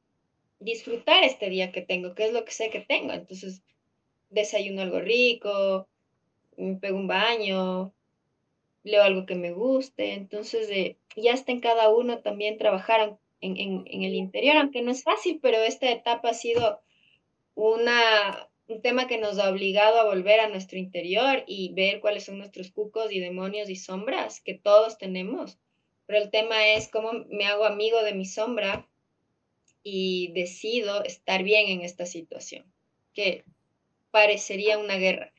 disfrutar 0.59 1.25
este 1.25 1.51
día 1.51 1.73
que 1.73 1.83
tengo, 1.83 2.15
que 2.15 2.25
es 2.25 2.33
lo 2.33 2.45
que 2.45 2.53
sé 2.53 2.71
que 2.71 2.81
tengo. 2.81 3.13
Entonces, 3.13 3.63
desayuno 4.31 4.83
algo 4.83 5.01
rico, 5.01 5.87
me 6.57 6.77
pego 6.77 6.97
un 6.97 7.07
baño, 7.07 7.93
leo 8.83 9.03
algo 9.03 9.27
que 9.27 9.35
me 9.35 9.53
guste. 9.53 10.15
Entonces, 10.15 10.97
ya 11.17 11.33
está 11.33 11.53
en 11.53 11.61
cada 11.61 11.95
uno 11.95 12.21
también 12.21 12.59
trabajar 12.59 13.19
en, 13.41 13.57
en, 13.57 14.03
el 14.03 14.15
interior, 14.15 14.57
aunque 14.57 14.83
no 14.83 14.91
es 14.91 15.03
fácil, 15.03 15.39
pero 15.43 15.59
esta 15.59 15.91
etapa 15.91 16.31
ha 16.31 16.35
sido 16.35 16.81
una, 17.55 18.49
un 18.69 18.83
tema 18.83 19.07
que 19.07 19.19
nos 19.19 19.39
ha 19.39 19.51
obligado 19.51 20.01
a 20.01 20.05
volver 20.05 20.41
a 20.41 20.49
nuestro 20.49 20.79
interior 20.79 21.45
y 21.47 21.73
ver 21.75 22.01
cuáles 22.01 22.25
son 22.25 22.39
nuestros 22.39 22.71
cucos 22.71 23.13
y 23.13 23.21
demonios 23.21 23.71
y 23.71 23.77
sombras 23.77 24.41
que 24.41 24.55
todos 24.55 24.99
tenemos. 24.99 25.59
Pero 26.07 26.23
el 26.23 26.31
tema 26.31 26.69
es 26.69 26.89
cómo 26.89 27.13
me 27.31 27.47
hago 27.47 27.65
amigo 27.65 28.03
de 28.03 28.15
mi 28.15 28.25
sombra 28.25 28.87
y 29.83 30.33
decido 30.33 31.05
estar 31.05 31.43
bien 31.45 31.69
en 31.69 31.83
esta 31.83 32.07
situación, 32.07 32.65
que 33.15 33.45
parecería 34.11 34.79
una 34.79 34.97
guerra. 34.97 35.33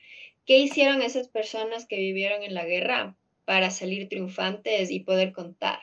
¿Qué 0.46 0.58
hicieron 0.58 1.02
esas 1.02 1.28
personas 1.28 1.86
que 1.86 1.96
vivieron 1.96 2.42
en 2.42 2.54
la 2.54 2.64
guerra 2.64 3.14
para 3.44 3.70
salir 3.70 4.08
triunfantes 4.08 4.90
y 4.90 5.00
poder 5.00 5.32
contar? 5.32 5.80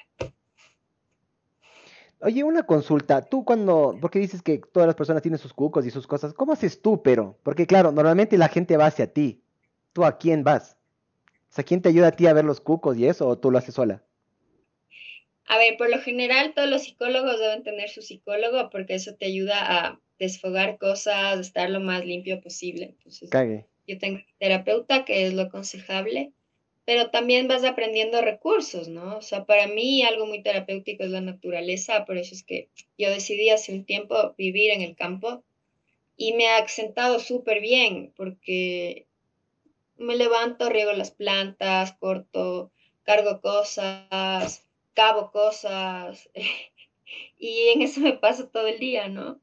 Oye, 2.22 2.44
una 2.44 2.64
consulta. 2.64 3.22
Tú 3.22 3.46
cuando, 3.46 3.98
porque 4.00 4.20
dices 4.20 4.42
que 4.42 4.60
todas 4.60 4.88
las 4.88 4.96
personas 4.96 5.22
tienen 5.22 5.38
sus 5.38 5.54
cucos 5.54 5.86
y 5.86 5.92
sus 5.92 6.08
cosas, 6.08 6.34
¿cómo 6.34 6.54
haces 6.54 6.82
tú, 6.82 7.04
pero? 7.04 7.38
Porque 7.44 7.68
claro, 7.68 7.92
normalmente 7.92 8.38
la 8.38 8.48
gente 8.48 8.78
va 8.78 8.88
hacia 8.88 9.12
ti. 9.12 9.42
¿Tú 9.94 10.06
a 10.06 10.18
quién 10.18 10.44
vas? 10.44 10.78
O 11.50 11.54
sea, 11.56 11.64
¿quién 11.64 11.82
te 11.82 11.90
ayuda 11.90 12.08
a 12.08 12.12
ti 12.12 12.28
a 12.28 12.34
ver 12.34 12.46
los 12.46 12.62
cucos 12.62 12.98
y 12.98 13.08
eso 13.08 13.28
o 13.28 13.38
tú 13.38 13.52
lo 13.52 13.58
haces 13.58 13.76
sola? 13.76 14.04
A 15.48 15.58
ver, 15.58 15.78
por 15.78 15.90
lo 15.90 16.00
general 16.00 16.54
todos 16.56 16.70
los 16.70 16.84
psicólogos 16.84 17.40
deben 17.40 17.64
tener 17.64 17.90
su 17.90 18.02
psicólogo 18.02 18.70
porque 18.72 18.96
eso 18.96 19.16
te 19.16 19.28
ayuda 19.28 19.58
a 19.60 20.00
desfogar 20.18 20.78
cosas, 20.78 21.40
estar 21.40 21.70
lo 21.70 21.80
más 21.80 22.04
limpio 22.06 22.42
posible. 22.42 22.96
Entonces, 22.98 23.30
yo 23.88 24.00
tengo 24.00 24.20
terapeuta 24.40 25.06
que 25.06 25.28
es 25.28 25.34
lo 25.34 25.44
aconsejable, 25.44 26.34
pero 26.86 27.10
también 27.10 27.48
vas 27.48 27.64
aprendiendo 27.64 28.22
recursos, 28.22 28.88
¿no? 28.88 29.18
O 29.18 29.22
sea, 29.22 29.46
para 29.46 29.68
mí 29.68 30.04
algo 30.04 30.28
muy 30.28 30.44
terapéutico 30.44 31.04
es 31.04 31.10
la 31.10 31.22
naturaleza, 31.22 32.06
por 32.06 32.18
eso 32.18 32.36
es 32.36 32.44
que 32.44 32.70
yo 32.98 33.10
decidí 33.10 33.50
hace 33.50 33.74
un 33.74 33.86
tiempo 33.86 34.36
vivir 34.38 34.72
en 34.72 34.82
el 34.82 34.96
campo 34.96 35.44
y 36.16 36.34
me 36.34 36.48
ha 36.48 36.68
sentado 36.68 37.20
súper 37.20 37.60
bien 37.60 38.14
porque 38.16 39.08
me 39.98 40.16
levanto, 40.16 40.70
riego 40.70 40.94
las 40.94 41.12
plantas, 41.12 41.94
corto, 41.94 42.72
cargo 43.04 43.42
cosas, 43.42 44.64
cabo 44.94 45.32
cosas 45.32 46.30
y 47.40 47.70
en 47.74 47.82
eso 47.82 48.00
me 48.00 48.14
paso 48.14 48.48
todo 48.50 48.68
el 48.68 48.80
día, 48.80 49.08
¿no? 49.08 49.42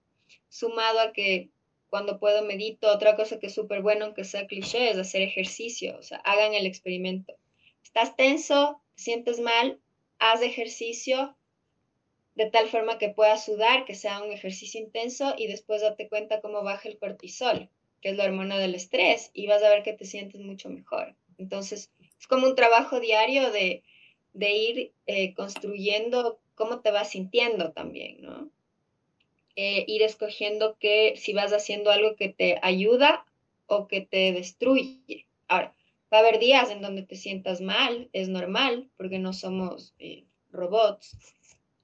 Sumado 0.49 1.01
a 1.01 1.12
que 1.12 1.51
cuando 1.93 2.18
puedo 2.18 2.43
medito, 2.43 2.90
otra 2.90 3.16
cosa 3.16 3.38
que 3.38 3.49
es 3.49 3.55
súper 3.55 3.82
bueno, 3.82 4.07
aunque 4.07 4.24
sea 4.24 4.47
cliché, 4.47 4.88
es 4.88 4.97
hacer 4.97 5.20
ejercicio, 5.20 5.95
o 5.99 6.03
sea, 6.03 6.16
hagan 6.24 6.55
el 6.55 6.64
experimento. 6.64 7.36
Estás 7.84 8.16
tenso, 8.16 8.80
te 8.97 9.03
sientes 9.03 9.40
mal, 9.40 9.78
haz 10.18 10.40
ejercicio 10.40 11.36
de 12.34 12.49
tal 12.49 12.68
forma 12.68 12.97
que 12.97 13.11
puedas 13.11 13.45
sudar, 13.45 13.84
que 13.84 13.95
sea 13.95 14.22
un 14.22 14.32
ejercicio 14.32 14.80
intenso 14.80 15.34
y 15.36 15.49
después 15.49 15.82
date 15.82 16.09
cuenta 16.09 16.40
cómo 16.40 16.62
baja 16.62 16.88
el 16.88 16.99
cortisol, 16.99 17.68
que 18.01 18.09
es 18.09 18.16
la 18.16 18.24
hormona 18.24 18.57
del 18.57 18.74
estrés, 18.74 19.30
y 19.34 19.47
vas 19.47 19.62
a 19.62 19.68
ver 19.68 19.82
que 19.82 19.93
te 19.93 20.07
sientes 20.07 20.40
mucho 20.40 20.70
mejor. 20.70 21.14
Entonces, 21.36 21.93
es 22.18 22.26
como 22.26 22.47
un 22.47 22.55
trabajo 22.55 23.01
diario 23.01 23.51
de 23.51 23.82
de 24.32 24.51
ir 24.51 24.93
eh, 25.07 25.34
construyendo 25.34 26.40
cómo 26.55 26.80
te 26.80 26.90
vas 26.90 27.11
sintiendo 27.11 27.72
también, 27.72 28.22
¿no? 28.22 28.51
Eh, 29.55 29.84
ir 29.86 30.03
escogiendo 30.03 30.78
que 30.78 31.14
si 31.16 31.34
vas 31.34 31.53
haciendo 31.53 31.90
algo 31.90 32.16
que 32.16 32.30
te 32.30 32.59
ayuda 32.62 33.26
o 33.66 33.86
que 33.86 34.00
te 34.00 34.32
destruye. 34.32 35.26
Ahora, 35.46 35.74
va 36.12 36.18
a 36.18 36.20
haber 36.20 36.38
días 36.38 36.70
en 36.70 36.80
donde 36.80 37.03
te 37.03 37.16
sientas 37.16 37.61
mal, 37.61 38.09
es 38.12 38.28
normal, 38.28 38.88
porque 38.96 39.18
no 39.18 39.34
somos 39.34 39.94
eh, 39.98 40.24
robots. 40.50 41.18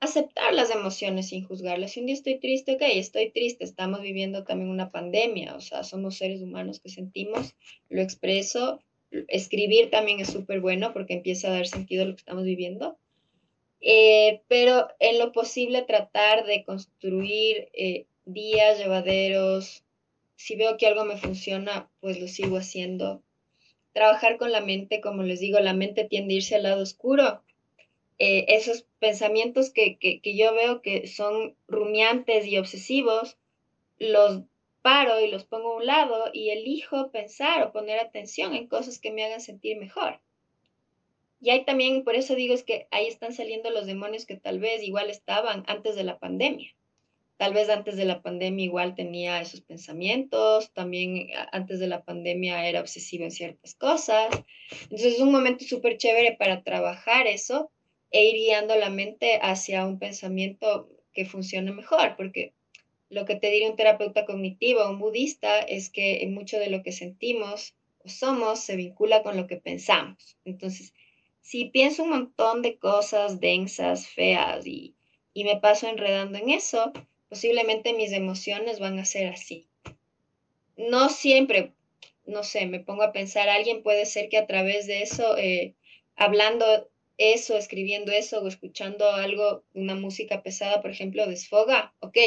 Aceptar 0.01 0.55
las 0.55 0.71
emociones 0.71 1.29
sin 1.29 1.45
juzgarlas. 1.45 1.93
Si 1.93 2.01
un 2.01 2.07
día 2.07 2.14
estoy 2.14 2.39
triste, 2.39 2.77
ok, 2.77 2.83
estoy 2.95 3.31
triste, 3.31 3.64
estamos 3.64 4.01
viviendo 4.01 4.45
también 4.45 4.71
una 4.71 4.91
pandemia, 4.91 5.55
o 5.55 5.61
sea, 5.61 5.83
somos 5.83 6.16
seres 6.16 6.41
humanos 6.41 6.81
que 6.81 6.89
sentimos, 6.89 7.55
lo 7.91 8.01
expreso, 8.01 8.81
escribir 9.11 9.91
también 9.91 10.21
es 10.21 10.29
súper 10.29 10.61
bueno 10.61 10.93
porque 10.93 11.14
empieza 11.14 11.49
a 11.49 11.53
dar 11.53 11.66
sentido 11.66 12.03
a 12.05 12.07
lo 12.07 12.12
que 12.12 12.21
estamos 12.21 12.45
viviendo. 12.45 12.99
Eh, 13.81 14.43
pero 14.49 14.89
en 14.99 15.18
lo 15.18 15.33
posible 15.33 15.83
tratar 15.83 16.45
de 16.45 16.64
construir 16.64 17.68
eh, 17.72 18.07
días 18.24 18.79
llevaderos. 18.79 19.85
Si 20.37 20.57
veo 20.57 20.76
que 20.76 20.87
algo 20.87 21.05
me 21.05 21.16
funciona, 21.16 21.91
pues 22.01 22.20
lo 22.20 22.29
sigo 22.29 22.57
haciendo. 22.57 23.22
Trabajar 23.93 24.37
con 24.39 24.53
la 24.53 24.61
mente, 24.61 25.01
como 25.01 25.22
les 25.22 25.41
digo, 25.41 25.59
la 25.61 25.74
mente 25.74 26.05
tiende 26.05 26.35
a 26.35 26.37
irse 26.37 26.57
al 26.57 26.64
lado 26.64 26.83
oscuro. 26.83 27.43
Eh, 28.18 28.47
esos 28.49 28.85
pensamientos 28.99 29.70
que, 29.70 29.97
que, 29.99 30.20
que 30.20 30.37
yo 30.37 30.53
veo 30.55 30.83
que 30.83 31.07
son 31.07 31.57
rumiantes 31.68 32.47
y 32.47 32.59
obsesivos, 32.59 33.37
los 33.99 34.43
paro 34.83 35.20
y 35.20 35.31
los 35.31 35.45
pongo 35.45 35.72
a 35.72 35.76
un 35.76 35.87
lado 35.87 36.31
y 36.33 36.51
elijo 36.51 37.11
pensar 37.11 37.62
o 37.62 37.72
poner 37.72 37.99
atención 37.99 38.55
en 38.55 38.68
cosas 38.68 38.99
que 38.99 39.12
me 39.12 39.24
hagan 39.24 39.41
sentir 39.41 39.76
mejor. 39.76 40.20
Y 41.41 41.51
ahí 41.51 41.64
también, 41.64 42.05
por 42.05 42.16
eso 42.16 42.34
digo, 42.34 42.55
es 42.55 42.64
que 42.64 42.89
ahí 42.91 43.07
están 43.07 43.32
saliendo 43.32 43.70
los 43.70 43.86
demonios 43.86 44.26
que 44.26 44.36
tal 44.36 44.59
vez 44.59 44.82
igual 44.82 45.11
estaban 45.11 45.64
antes 45.66 45.95
de 45.95 46.05
la 46.05 46.18
pandemia. 46.18 46.74
Tal 47.36 47.55
vez 47.55 47.68
antes 47.68 47.97
de 47.97 48.05
la 48.05 48.20
pandemia 48.20 48.64
igual 48.64 48.97
tenía 48.97 49.41
esos 49.41 49.61
pensamientos, 49.61 50.72
también 50.72 51.28
antes 51.53 51.78
de 51.78 51.86
la 51.86 52.03
pandemia 52.03 52.68
era 52.68 52.80
obsesivo 52.80 53.24
en 53.24 53.30
ciertas 53.30 53.76
cosas. 53.76 54.28
Entonces 54.82 55.14
es 55.14 55.20
un 55.20 55.30
momento 55.30 55.64
súper 55.64 55.99
chévere 55.99 56.36
para 56.36 56.64
trabajar 56.64 57.28
eso 57.28 57.70
e 58.11 58.24
ir 58.24 58.34
guiando 58.34 58.74
la 58.74 58.91
mente 58.91 59.39
hacia 59.41 59.86
un 59.86 60.01
pensamiento 60.01 60.89
que 61.12 61.26
funcione 61.26 61.70
mejor, 61.70 62.16
porque 62.16 62.55
lo 63.09 63.24
que 63.24 63.36
te 63.36 63.51
diría 63.51 63.70
un 63.70 63.76
terapeuta 63.76 64.26
cognitivo 64.26 64.80
o 64.80 64.91
un 64.91 64.99
budista 64.99 65.61
es 65.61 65.91
que 65.91 66.26
mucho 66.28 66.59
de 66.59 66.70
lo 66.70 66.82
que 66.82 66.91
sentimos 66.91 67.76
o 67.99 68.09
somos 68.09 68.61
se 68.61 68.74
vincula 68.74 69.22
con 69.22 69.36
lo 69.36 69.47
que 69.47 69.57
pensamos. 69.57 70.36
Entonces, 70.45 70.93
si 71.49 71.64
pienso 71.64 72.03
un 72.03 72.11
montón 72.11 72.61
de 72.61 72.76
cosas 72.76 73.40
densas, 73.40 74.07
feas 74.07 74.66
y, 74.66 74.94
y 75.32 75.44
me 75.44 75.57
paso 75.57 75.88
enredando 75.88 76.36
en 76.36 76.51
eso, 76.51 76.92
posiblemente 77.30 77.94
mis 77.94 78.12
emociones 78.12 78.80
van 78.80 78.99
a 78.99 79.07
ser 79.07 79.32
así. 79.32 79.66
No 80.76 81.09
siempre, 81.09 81.72
no 82.26 82.42
sé, 82.42 82.66
me 82.66 82.80
pongo 82.80 83.03
a 83.03 83.12
pensar, 83.12 83.49
alguien 83.49 83.82
puede 83.82 84.05
ser 84.05 84.28
que 84.28 84.36
a 84.36 84.46
través 84.46 84.86
de 84.86 85.01
eso, 85.01 85.38
eh, 85.38 85.74
hablando 86.16 86.90
eso, 87.16 87.57
escribiendo 87.57 88.12
eso 88.12 88.42
o 88.42 88.46
escuchando 88.46 89.11
algo, 89.11 89.64
una 89.72 89.94
música 89.94 90.42
pesada, 90.42 90.82
por 90.82 90.90
ejemplo, 90.90 91.26
desfoga, 91.26 91.94
ok, 92.01 92.18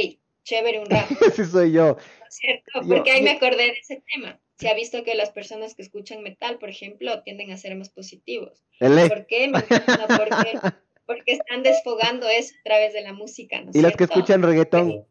chévere 0.43 0.80
un 0.80 0.89
rato. 0.89 1.13
Ese 1.28 1.45
soy 1.45 1.74
yo. 1.74 1.95
¿Cierto? 2.28 2.72
Porque 2.88 3.11
ahí 3.11 3.22
me 3.22 3.32
acordé 3.34 3.65
de 3.65 3.78
ese 3.80 4.01
tema. 4.11 4.39
Se 4.62 4.70
ha 4.70 4.76
visto 4.76 5.03
que 5.03 5.16
las 5.16 5.32
personas 5.32 5.74
que 5.74 5.82
escuchan 5.82 6.22
metal, 6.22 6.59
por 6.59 6.70
ejemplo, 6.70 7.24
tienden 7.24 7.51
a 7.51 7.57
ser 7.57 7.76
más 7.76 7.89
positivos. 7.89 8.64
¿Por 8.78 9.26
qué? 9.26 9.51
porque, 9.51 10.59
porque 11.07 11.32
están 11.34 11.64
desfogando 11.64 12.30
eso 12.30 12.53
a 12.59 12.64
través 12.64 12.93
de 12.93 13.01
la 13.01 13.14
música. 13.14 13.59
¿no 13.62 13.72
y 13.74 13.82
las 13.82 13.95
que 13.95 14.03
escuchan 14.03 14.43
reggaetón. 14.43 15.07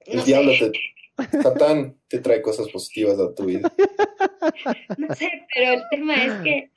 El 0.00 0.24
diablo 0.24 0.52
te, 0.58 0.72
Satán 1.40 1.96
te 2.08 2.18
trae 2.18 2.42
cosas 2.42 2.68
positivas 2.68 3.18
a 3.20 3.32
tu 3.32 3.44
vida. 3.44 3.72
No 4.96 5.14
sé, 5.14 5.30
pero 5.54 5.72
el 5.72 5.82
tema 5.90 6.24
es 6.24 6.32
que 6.42 6.70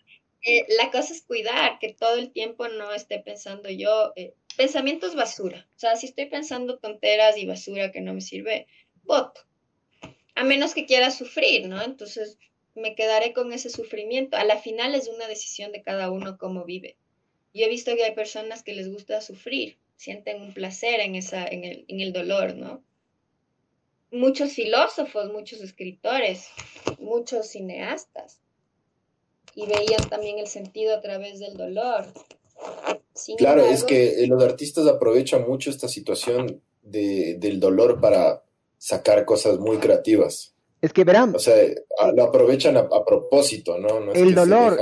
eh, 0.45 0.65
la 0.77 0.91
cosa 0.91 1.13
es 1.13 1.23
cuidar, 1.23 1.79
que 1.79 1.93
todo 1.93 2.15
el 2.15 2.32
tiempo 2.32 2.67
no 2.67 2.93
esté 2.93 3.19
pensando 3.19 3.69
yo, 3.69 4.13
eh, 4.15 4.34
pensamientos 4.57 5.15
basura. 5.15 5.67
O 5.75 5.79
sea, 5.79 5.95
si 5.95 6.07
estoy 6.07 6.25
pensando 6.25 6.79
tonteras 6.79 7.38
y 7.38 7.45
basura 7.45 7.91
que 7.91 8.01
no 8.01 8.13
me 8.13 8.21
sirve, 8.21 8.67
voto. 9.03 9.41
A 10.36 10.43
menos 10.43 10.73
que 10.73 10.86
quiera 10.86 11.11
sufrir, 11.11 11.67
¿no? 11.67 11.82
Entonces, 11.82 12.38
me 12.75 12.95
quedaré 12.95 13.34
con 13.34 13.53
ese 13.53 13.69
sufrimiento. 13.69 14.38
A 14.38 14.43
la 14.43 14.57
final 14.57 14.95
es 14.95 15.07
una 15.07 15.27
decisión 15.27 15.71
de 15.71 15.82
cada 15.82 16.11
uno 16.11 16.38
cómo 16.38 16.63
vive. 16.65 16.95
Yo 17.53 17.65
he 17.65 17.69
visto 17.69 17.95
que 17.95 18.03
hay 18.03 18.15
personas 18.15 18.63
que 18.63 18.73
les 18.73 18.89
gusta 18.89 19.21
sufrir, 19.21 19.77
sienten 19.97 20.41
un 20.41 20.53
placer 20.53 21.01
en, 21.01 21.15
esa, 21.15 21.45
en, 21.45 21.65
el, 21.65 21.86
en 21.88 21.99
el 21.99 22.13
dolor, 22.13 22.55
¿no? 22.55 22.82
Muchos 24.09 24.53
filósofos, 24.53 25.32
muchos 25.32 25.61
escritores, 25.61 26.47
muchos 26.99 27.47
cineastas, 27.47 28.39
y 29.55 29.65
veían 29.65 30.09
también 30.09 30.39
el 30.39 30.47
sentido 30.47 30.95
a 30.95 31.01
través 31.01 31.39
del 31.39 31.57
dolor. 31.57 32.05
claro, 33.38 33.65
es 33.65 33.84
que 33.84 34.25
los 34.27 34.41
artistas 34.43 34.88
aprovechan 34.88 35.47
mucho 35.47 35.69
esta 35.69 35.88
situación 35.88 36.61
de, 36.82 37.36
del 37.36 37.59
dolor 37.59 37.99
para 37.99 38.43
sacar 38.82 39.25
cosas 39.25 39.59
muy 39.59 39.77
creativas. 39.77 40.55
Es 40.82 40.91
que 40.91 41.03
verán. 41.03 41.36
O 41.36 41.39
sea, 41.39 41.55
lo 42.15 42.23
aprovechan 42.23 42.75
a, 42.77 43.05
propósito, 43.05 43.77
¿no? 43.77 43.99
no 43.99 44.11
el 44.13 44.34
dolor. 44.34 44.79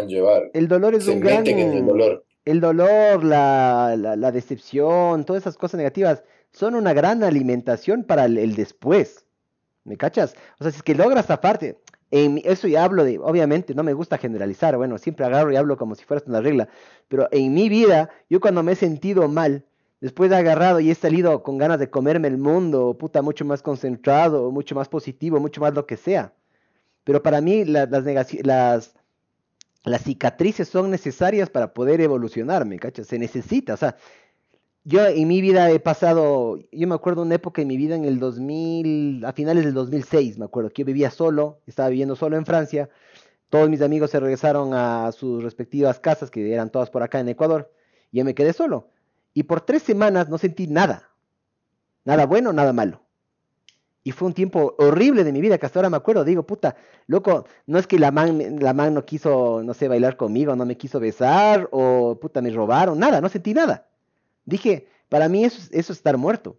El 0.53 0.67
dolor 0.69 0.95
es 0.95 1.05
un 1.07 1.19
gran. 1.19 1.45
En 1.45 1.59
el 1.59 1.85
dolor. 1.85 2.23
El 2.45 2.61
dolor, 2.61 3.25
la, 3.25 3.95
la, 3.97 4.31
decepción, 4.31 5.25
todas 5.25 5.43
esas 5.43 5.57
cosas 5.57 5.77
negativas 5.77 6.23
son 6.53 6.75
una 6.75 6.93
gran 6.93 7.23
alimentación 7.23 8.05
para 8.05 8.25
el, 8.25 8.55
después. 8.55 9.25
¿Me 9.83 9.97
cachas? 9.97 10.33
O 10.59 10.63
sea, 10.63 10.71
si 10.71 10.77
es 10.77 10.83
que 10.83 10.95
logras 10.95 11.25
zafarte. 11.25 11.77
En, 12.11 12.41
eso 12.45 12.69
ya 12.69 12.85
hablo 12.85 13.03
de, 13.03 13.19
obviamente, 13.19 13.75
no 13.75 13.83
me 13.83 13.93
gusta 13.93 14.17
generalizar, 14.17 14.77
bueno, 14.77 14.97
siempre 14.97 15.25
agarro 15.25 15.51
y 15.51 15.57
hablo 15.57 15.77
como 15.77 15.93
si 15.93 16.05
fuera 16.05 16.23
una 16.25 16.41
regla, 16.41 16.67
pero 17.07 17.27
en 17.31 17.53
mi 17.53 17.69
vida, 17.69 18.09
yo 18.31 18.39
cuando 18.39 18.63
me 18.63 18.71
he 18.71 18.75
sentido 18.75 19.27
mal, 19.27 19.63
después 20.01 20.29
de 20.29 20.37
agarrado 20.37 20.79
y 20.79 20.91
he 20.91 20.95
salido 20.95 21.43
con 21.43 21.57
ganas 21.57 21.79
de 21.79 21.89
comerme 21.89 22.27
el 22.27 22.37
mundo, 22.37 22.97
puta, 22.97 23.21
mucho 23.21 23.45
más 23.45 23.61
concentrado, 23.61 24.51
mucho 24.51 24.75
más 24.75 24.89
positivo, 24.89 25.39
mucho 25.39 25.61
más 25.61 25.73
lo 25.73 25.85
que 25.85 25.97
sea. 25.97 26.33
Pero 27.03 27.23
para 27.23 27.41
mí 27.41 27.65
las, 27.65 27.89
las, 29.83 30.03
cicatrices 30.03 30.67
son 30.67 30.91
necesarias 30.91 31.49
para 31.49 31.73
poder 31.73 32.01
evolucionar, 32.01 32.65
¿me 32.65 32.79
cachas? 32.79 33.07
Se 33.07 33.19
necesita, 33.19 33.73
o 33.73 33.77
sea, 33.77 33.97
yo 34.83 35.05
en 35.05 35.27
mi 35.27 35.41
vida 35.41 35.69
he 35.71 35.79
pasado, 35.79 36.57
yo 36.71 36.87
me 36.87 36.95
acuerdo 36.95 37.21
una 37.21 37.35
época 37.35 37.61
en 37.61 37.67
mi 37.67 37.77
vida 37.77 37.95
en 37.95 38.05
el 38.05 38.19
2000, 38.19 39.25
a 39.25 39.33
finales 39.33 39.65
del 39.65 39.73
2006, 39.73 40.37
me 40.37 40.45
acuerdo, 40.45 40.69
que 40.69 40.83
yo 40.83 40.85
vivía 40.85 41.11
solo, 41.11 41.61
estaba 41.67 41.89
viviendo 41.89 42.15
solo 42.15 42.37
en 42.37 42.45
Francia, 42.45 42.89
todos 43.49 43.69
mis 43.69 43.81
amigos 43.81 44.11
se 44.11 44.19
regresaron 44.19 44.73
a 44.73 45.11
sus 45.11 45.43
respectivas 45.43 45.99
casas, 45.99 46.31
que 46.31 46.53
eran 46.53 46.69
todas 46.69 46.89
por 46.89 47.03
acá 47.03 47.19
en 47.19 47.29
Ecuador, 47.29 47.71
y 48.11 48.19
yo 48.19 48.25
me 48.25 48.35
quedé 48.35 48.53
solo. 48.53 48.89
Y 49.33 49.43
por 49.43 49.61
tres 49.61 49.83
semanas 49.83 50.29
no 50.29 50.37
sentí 50.37 50.67
nada. 50.67 51.09
Nada 52.05 52.25
bueno, 52.25 52.53
nada 52.53 52.73
malo. 52.73 53.01
Y 54.03 54.11
fue 54.11 54.27
un 54.27 54.33
tiempo 54.33 54.75
horrible 54.79 55.23
de 55.23 55.31
mi 55.31 55.41
vida, 55.41 55.57
que 55.57 55.65
hasta 55.65 55.79
ahora 55.79 55.89
me 55.89 55.97
acuerdo. 55.97 56.23
Digo, 56.23 56.43
puta, 56.43 56.75
loco, 57.07 57.45
no 57.67 57.77
es 57.77 57.85
que 57.85 57.99
la 57.99 58.11
man, 58.11 58.59
la 58.59 58.73
man 58.73 58.93
no 58.93 59.05
quiso, 59.05 59.61
no 59.63 59.73
sé, 59.73 59.87
bailar 59.87 60.17
conmigo, 60.17 60.55
no 60.55 60.65
me 60.65 60.77
quiso 60.77 60.99
besar, 60.99 61.67
o 61.71 62.17
puta, 62.19 62.41
me 62.41 62.49
robaron, 62.49 62.97
nada, 62.97 63.21
no 63.21 63.29
sentí 63.29 63.53
nada. 63.53 63.87
Dije, 64.45 64.87
para 65.09 65.27
mí 65.27 65.43
eso, 65.43 65.59
eso 65.71 65.93
es 65.93 65.99
estar 65.99 66.17
muerto. 66.17 66.57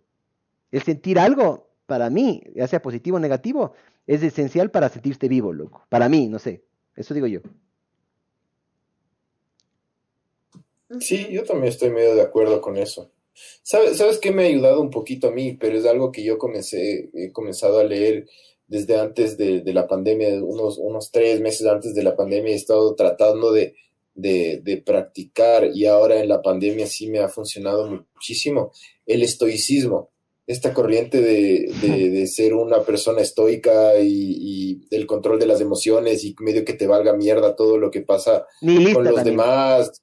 El 0.71 0.83
sentir 0.83 1.18
algo, 1.18 1.71
para 1.87 2.11
mí, 2.11 2.43
ya 2.55 2.68
sea 2.68 2.83
positivo 2.83 3.16
o 3.16 3.21
negativo, 3.21 3.73
es 4.07 4.23
esencial 4.23 4.71
para 4.71 4.89
sentirte 4.89 5.29
vivo, 5.29 5.53
loco. 5.53 5.85
Para 5.89 6.09
mí, 6.09 6.29
no 6.29 6.39
sé. 6.39 6.64
Eso 6.95 7.14
digo 7.14 7.27
yo. 7.27 7.41
Sí, 10.99 11.28
yo 11.30 11.45
también 11.45 11.68
estoy 11.72 11.91
medio 11.91 12.14
de 12.14 12.22
acuerdo 12.22 12.61
con 12.61 12.76
eso. 12.76 13.12
¿Sabes, 13.62 13.99
¿Sabes 13.99 14.18
qué 14.18 14.32
me 14.32 14.43
ha 14.43 14.47
ayudado 14.47 14.80
un 14.80 14.91
poquito 14.91 15.28
a 15.28 15.30
mí? 15.30 15.57
Pero 15.59 15.78
es 15.78 15.86
algo 15.86 16.11
que 16.11 16.24
yo 16.24 16.36
comencé, 16.36 17.11
he 17.14 17.30
comenzado 17.32 17.78
a 17.78 17.84
leer 17.84 18.26
desde 18.70 18.97
antes 18.97 19.36
de, 19.36 19.62
la 19.66 19.88
pandemia, 19.88 20.43
unos, 20.45 20.78
unos 20.78 21.11
tres 21.11 21.41
meses 21.41 21.66
antes 21.66 21.93
de 21.93 22.05
la 22.05 22.14
pandemia, 22.14 22.53
he 22.53 22.57
estado 22.57 22.95
tratando 22.95 23.53
de, 23.53 23.74
de, 24.14 24.82
practicar 24.86 25.70
y 25.74 25.86
ahora 25.86 26.20
en 26.20 26.28
la 26.28 26.41
pandemia 26.41 26.86
sí 26.86 27.09
me 27.09 27.18
ha 27.18 27.28
funcionado 27.28 28.05
muchísimo, 28.14 28.70
el 29.07 29.24
estoicismo, 29.24 30.11
esta 30.47 30.72
corriente 30.72 31.20
de, 31.20 31.72
de, 31.82 32.26
ser 32.28 32.55
una 32.55 32.82
persona 32.84 33.22
estoica 33.22 33.99
y, 34.01 34.86
el 34.91 35.07
control 35.07 35.38
de 35.38 35.47
las 35.47 35.61
emociones 35.61 36.24
y 36.24 36.34
medio 36.41 36.64
que 36.64 36.74
te 36.74 36.86
valga 36.86 37.12
mierda 37.12 37.57
todo 37.57 37.76
lo 37.76 37.91
que 37.91 38.03
pasa 38.03 38.47
con 38.93 39.05
los 39.05 39.24
demás, 39.24 40.01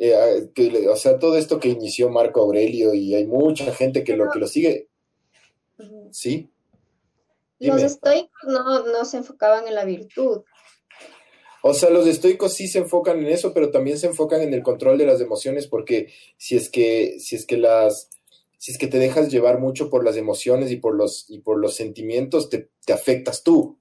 eh, 0.00 0.88
o 0.88 0.96
sea, 0.96 1.18
todo 1.18 1.36
esto 1.36 1.58
que 1.58 1.68
inició 1.68 2.08
Marco 2.08 2.40
Aurelio 2.40 2.94
y 2.94 3.14
hay 3.14 3.26
mucha 3.26 3.72
gente 3.74 4.04
que 4.04 4.16
lo, 4.16 4.30
que 4.30 4.38
lo 4.38 4.46
sigue. 4.46 4.88
¿Sí? 6.12 6.50
Los 7.58 7.82
estoicos 7.82 8.44
no, 8.46 8.86
no 8.86 9.04
se 9.04 9.16
enfocaban 9.16 9.66
en 9.66 9.74
la 9.74 9.84
virtud. 9.84 10.42
O 11.62 11.74
sea, 11.74 11.90
los 11.90 12.06
estoicos 12.06 12.54
sí 12.54 12.68
se 12.68 12.78
enfocan 12.78 13.18
en 13.18 13.26
eso, 13.26 13.52
pero 13.52 13.70
también 13.70 13.98
se 13.98 14.06
enfocan 14.06 14.42
en 14.42 14.54
el 14.54 14.62
control 14.62 14.96
de 14.96 15.06
las 15.06 15.20
emociones, 15.20 15.66
porque 15.66 16.12
si 16.36 16.56
es 16.56 16.70
que, 16.70 17.18
si 17.18 17.34
es 17.34 17.44
que 17.46 17.56
las, 17.56 18.10
si 18.58 18.70
es 18.70 18.78
que 18.78 18.86
te 18.86 18.98
dejas 18.98 19.30
llevar 19.30 19.58
mucho 19.58 19.90
por 19.90 20.04
las 20.04 20.16
emociones 20.16 20.70
y 20.70 20.76
por 20.76 20.94
los, 20.94 21.28
y 21.28 21.40
por 21.40 21.58
los 21.58 21.74
sentimientos, 21.74 22.48
te, 22.48 22.70
te 22.84 22.92
afectas 22.92 23.42
tú. 23.42 23.78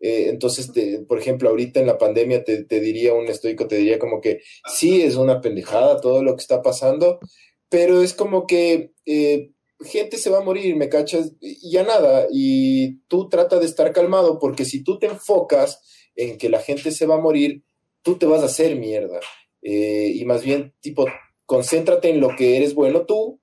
Eh, 0.00 0.28
entonces, 0.28 0.72
por 1.06 1.18
ejemplo, 1.18 1.50
ahorita 1.50 1.78
en 1.78 1.86
la 1.86 1.98
pandemia 1.98 2.42
te, 2.42 2.64
diría 2.80 3.14
un 3.14 3.26
estoico, 3.26 3.68
te 3.68 3.76
diría 3.76 3.98
como 3.98 4.20
que 4.20 4.40
sí, 4.72 5.02
es 5.02 5.16
una 5.16 5.40
pendejada 5.40 6.00
todo 6.00 6.22
lo 6.22 6.34
que 6.34 6.40
está 6.40 6.62
pasando, 6.62 7.20
pero 7.68 8.02
es 8.02 8.14
como 8.14 8.46
que 8.46 8.92
eh, 9.04 9.52
gente 9.80 10.16
se 10.16 10.30
va 10.30 10.38
a 10.38 10.44
morir, 10.44 10.74
¿me 10.76 10.88
cachas? 10.88 11.32
Y 11.40 11.70
ya 11.70 11.84
nada, 11.84 12.26
y 12.30 13.00
tú 13.08 13.28
trata 13.28 13.58
de 13.58 13.66
estar 13.66 13.92
calmado 13.92 14.38
porque 14.38 14.64
si 14.64 14.82
tú 14.82 14.98
te 14.98 15.06
enfocas 15.06 15.82
en 16.16 16.38
que 16.38 16.48
la 16.48 16.60
gente 16.60 16.90
se 16.90 17.06
va 17.06 17.16
a 17.16 17.20
morir, 17.20 17.62
tú 18.02 18.16
te 18.16 18.26
vas 18.26 18.42
a 18.42 18.46
hacer 18.46 18.76
mierda. 18.76 19.20
Eh, 19.62 20.12
y 20.14 20.24
más 20.24 20.42
bien, 20.42 20.74
tipo, 20.80 21.06
concéntrate 21.44 22.08
en 22.08 22.20
lo 22.20 22.34
que 22.36 22.56
eres 22.56 22.74
bueno 22.74 23.04
tú, 23.04 23.40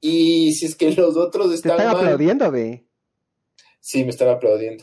y 0.00 0.52
si 0.54 0.66
es 0.66 0.74
que 0.74 0.90
los 0.90 1.16
otros 1.16 1.52
están, 1.52 1.76
te 1.76 1.84
están 1.84 1.96
aplaudiendo, 1.96 2.50
ve. 2.50 2.84
Sí, 3.86 4.02
me 4.02 4.12
están 4.12 4.28
aplaudiendo. 4.28 4.82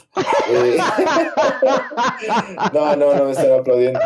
Eh, 0.51 0.77
no, 2.71 2.95
no, 2.95 3.15
no 3.15 3.25
me 3.25 3.31
están 3.31 3.51
aplaudiendo. 3.51 3.99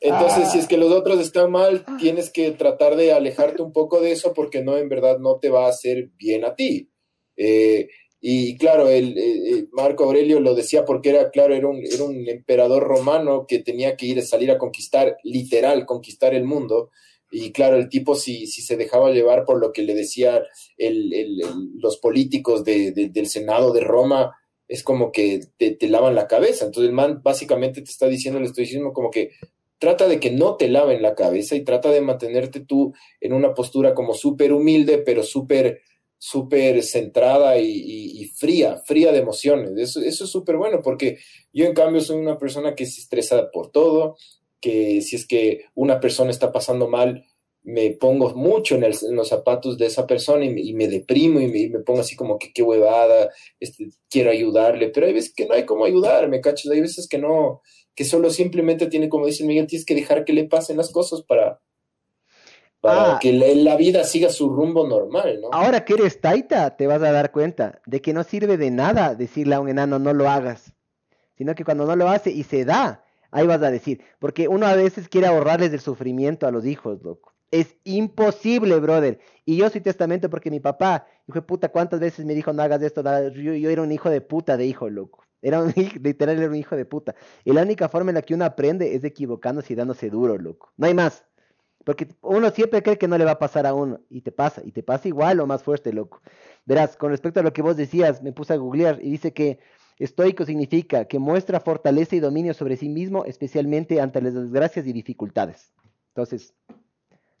Entonces, 0.00 0.52
si 0.52 0.60
es 0.60 0.68
que 0.68 0.76
los 0.76 0.92
otros 0.92 1.18
están 1.18 1.50
mal, 1.50 1.84
tienes 1.98 2.30
que 2.30 2.52
tratar 2.52 2.94
de 2.94 3.12
alejarte 3.12 3.60
un 3.60 3.72
poco 3.72 4.00
de 4.00 4.12
eso 4.12 4.32
porque 4.32 4.62
no, 4.62 4.76
en 4.76 4.88
verdad, 4.88 5.18
no 5.18 5.40
te 5.40 5.48
va 5.48 5.66
a 5.66 5.70
hacer 5.70 6.10
bien 6.16 6.44
a 6.44 6.54
ti. 6.54 6.92
Eh, 7.36 7.88
y 8.20 8.56
claro, 8.56 8.88
el, 8.88 9.18
eh, 9.18 9.66
Marco 9.72 10.04
Aurelio 10.04 10.38
lo 10.38 10.54
decía 10.54 10.84
porque 10.84 11.10
era, 11.10 11.30
claro, 11.30 11.52
era 11.52 11.66
un, 11.66 11.82
era 11.84 12.04
un 12.04 12.28
emperador 12.28 12.84
romano 12.84 13.46
que 13.48 13.58
tenía 13.58 13.96
que 13.96 14.06
ir 14.06 14.20
a 14.20 14.22
salir 14.22 14.52
a 14.52 14.58
conquistar, 14.58 15.16
literal, 15.24 15.86
conquistar 15.86 16.34
el 16.34 16.44
mundo. 16.44 16.90
Y 17.30 17.52
claro, 17.52 17.76
el 17.76 17.88
tipo 17.88 18.14
si, 18.14 18.46
si 18.46 18.62
se 18.62 18.76
dejaba 18.76 19.10
llevar 19.10 19.44
por 19.44 19.60
lo 19.60 19.72
que 19.72 19.82
le 19.82 19.94
decía 19.94 20.42
los 20.78 21.98
políticos 21.98 22.64
del 22.64 23.26
Senado 23.26 23.72
de 23.72 23.80
Roma, 23.80 24.34
es 24.66 24.82
como 24.84 25.10
que 25.10 25.40
te, 25.56 25.88
lavan 25.88 26.14
la 26.14 26.28
cabeza. 26.28 26.64
Entonces 26.64 26.88
el 26.88 26.94
man 26.94 27.20
básicamente 27.22 27.82
te 27.82 27.90
está 27.90 28.06
diciendo 28.06 28.38
el 28.38 28.46
estoicismo 28.46 28.92
como 28.92 29.10
que 29.10 29.30
trata 29.78 30.06
de 30.06 30.20
que 30.20 30.30
no 30.30 30.56
te 30.56 30.68
laven 30.68 31.02
la 31.02 31.14
cabeza 31.14 31.56
y 31.56 31.64
trata 31.64 31.90
de 31.90 32.00
mantenerte 32.00 32.60
tú 32.60 32.92
en 33.20 33.32
una 33.32 33.54
postura 33.54 33.94
como 33.94 34.14
súper 34.14 34.52
humilde, 34.52 34.98
pero 34.98 35.22
súper 35.22 35.80
súper 36.22 36.82
centrada 36.82 37.58
y, 37.58 38.26
fría, 38.36 38.76
fría 38.76 39.10
de 39.10 39.20
emociones. 39.20 39.72
Eso, 39.78 40.00
eso 40.00 40.24
es 40.24 40.30
súper 40.30 40.58
bueno 40.58 40.82
porque 40.82 41.18
yo 41.50 41.64
en 41.64 41.72
cambio 41.72 42.02
soy 42.02 42.18
una 42.18 42.38
persona 42.38 42.74
que 42.74 42.84
se 42.84 43.00
estresa 43.00 43.50
por 43.50 43.70
todo, 43.70 44.16
que 44.60 45.00
si 45.02 45.16
es 45.16 45.26
que 45.26 45.66
una 45.74 46.00
persona 46.00 46.30
está 46.30 46.52
pasando 46.52 46.88
mal, 46.88 47.24
me 47.62 47.90
pongo 47.90 48.34
mucho 48.34 48.74
en, 48.74 48.82
los 49.14 49.28
zapatos 49.28 49.76
de 49.76 49.86
esa 49.86 50.06
persona 50.06 50.44
y 50.44 50.72
me, 50.72 50.88
deprimo 50.88 51.40
y 51.40 51.68
me, 51.68 51.80
pongo 51.80 52.00
así 52.00 52.16
como 52.16 52.38
que 52.38 52.52
qué 52.52 52.62
huevada, 52.62 53.30
este, 53.58 53.90
quiero 54.08 54.30
ayudarle, 54.30 54.88
pero 54.88 55.06
hay 55.06 55.12
veces 55.12 55.34
que 55.34 55.46
no 55.46 55.54
hay 55.54 55.66
cómo 55.66 55.84
ayudarme, 55.84 56.40
cachas, 56.40 56.70
hay 56.72 56.80
veces 56.80 57.06
que 57.06 57.18
no, 57.18 57.60
que 57.94 58.04
solo 58.04 58.30
simplemente 58.30 58.86
tiene, 58.86 59.08
como 59.08 59.26
dice 59.26 59.44
Miguel, 59.44 59.66
tienes 59.66 59.84
que 59.84 59.94
dejar 59.94 60.24
que 60.24 60.32
le 60.32 60.44
pasen 60.44 60.78
las 60.78 60.90
cosas 60.90 61.22
para, 61.22 61.60
para 62.80 63.16
ah. 63.16 63.18
que 63.20 63.32
la, 63.32 63.76
vida 63.76 64.04
siga 64.04 64.30
su 64.30 64.48
rumbo 64.48 64.86
normal, 64.86 65.40
¿no? 65.42 65.50
Ahora 65.52 65.84
que 65.84 65.94
eres 65.94 66.20
taita, 66.20 66.76
te 66.76 66.86
vas 66.86 67.02
a 67.02 67.12
dar 67.12 67.30
cuenta 67.30 67.80
de 67.84 68.00
que 68.00 68.14
no 68.14 68.24
sirve 68.24 68.56
de 68.56 68.70
nada 68.70 69.14
decirle 69.14 69.54
a 69.54 69.60
un 69.60 69.68
enano 69.68 69.98
no 69.98 70.14
lo 70.14 70.30
hagas, 70.30 70.72
sino 71.36 71.54
que 71.54 71.64
cuando 71.64 71.84
no 71.84 71.94
lo 71.94 72.08
hace 72.08 72.30
y 72.30 72.42
se 72.44 72.64
da, 72.64 73.04
Ahí 73.30 73.46
vas 73.46 73.62
a 73.62 73.70
decir, 73.70 74.02
porque 74.18 74.48
uno 74.48 74.66
a 74.66 74.74
veces 74.74 75.08
quiere 75.08 75.26
ahorrarles 75.26 75.72
el 75.72 75.80
sufrimiento 75.80 76.46
a 76.46 76.50
los 76.50 76.66
hijos, 76.66 77.02
loco. 77.02 77.32
Es 77.50 77.76
imposible, 77.84 78.78
brother. 78.78 79.18
Y 79.44 79.56
yo 79.56 79.68
soy 79.70 79.80
testamento 79.80 80.30
porque 80.30 80.50
mi 80.50 80.60
papá, 80.60 81.06
hijo 81.26 81.40
de 81.40 81.42
puta, 81.42 81.68
¿cuántas 81.68 81.98
veces 82.00 82.24
me 82.24 82.34
dijo 82.34 82.52
no 82.52 82.62
hagas 82.62 82.82
esto? 82.82 83.02
Yo, 83.30 83.54
yo 83.54 83.70
era 83.70 83.82
un 83.82 83.90
hijo 83.92 84.08
de 84.10 84.20
puta 84.20 84.56
de 84.56 84.66
hijo, 84.66 84.88
loco. 84.88 85.24
Era 85.42 85.62
un 85.62 85.72
literal, 86.02 86.38
era 86.38 86.48
un 86.48 86.56
hijo 86.56 86.76
de 86.76 86.84
puta. 86.84 87.14
Y 87.44 87.52
la 87.52 87.62
única 87.62 87.88
forma 87.88 88.10
en 88.10 88.16
la 88.16 88.22
que 88.22 88.34
uno 88.34 88.44
aprende 88.44 88.94
es 88.94 89.04
equivocándose 89.04 89.72
y 89.72 89.76
dándose 89.76 90.10
duro, 90.10 90.38
loco. 90.38 90.72
No 90.76 90.86
hay 90.86 90.94
más. 90.94 91.24
Porque 91.84 92.08
uno 92.20 92.50
siempre 92.50 92.82
cree 92.82 92.98
que 92.98 93.08
no 93.08 93.16
le 93.18 93.24
va 93.24 93.32
a 93.32 93.38
pasar 93.38 93.66
a 93.66 93.74
uno. 93.74 94.00
Y 94.10 94.20
te 94.20 94.32
pasa. 94.32 94.62
Y 94.64 94.72
te 94.72 94.82
pasa 94.82 95.08
igual 95.08 95.40
o 95.40 95.46
más 95.46 95.62
fuerte, 95.62 95.92
loco. 95.92 96.22
Verás, 96.66 96.96
con 96.96 97.10
respecto 97.10 97.40
a 97.40 97.42
lo 97.42 97.52
que 97.52 97.62
vos 97.62 97.76
decías, 97.76 98.22
me 98.22 98.32
puse 98.32 98.52
a 98.52 98.56
googlear 98.56 99.00
y 99.02 99.10
dice 99.10 99.32
que 99.32 99.58
Estoico 100.00 100.46
significa 100.46 101.04
que 101.04 101.18
muestra 101.18 101.60
fortaleza 101.60 102.16
y 102.16 102.20
dominio 102.20 102.54
sobre 102.54 102.78
sí 102.78 102.88
mismo, 102.88 103.26
especialmente 103.26 104.00
ante 104.00 104.22
las 104.22 104.32
desgracias 104.32 104.86
y 104.86 104.94
dificultades. 104.94 105.74
Entonces, 106.08 106.54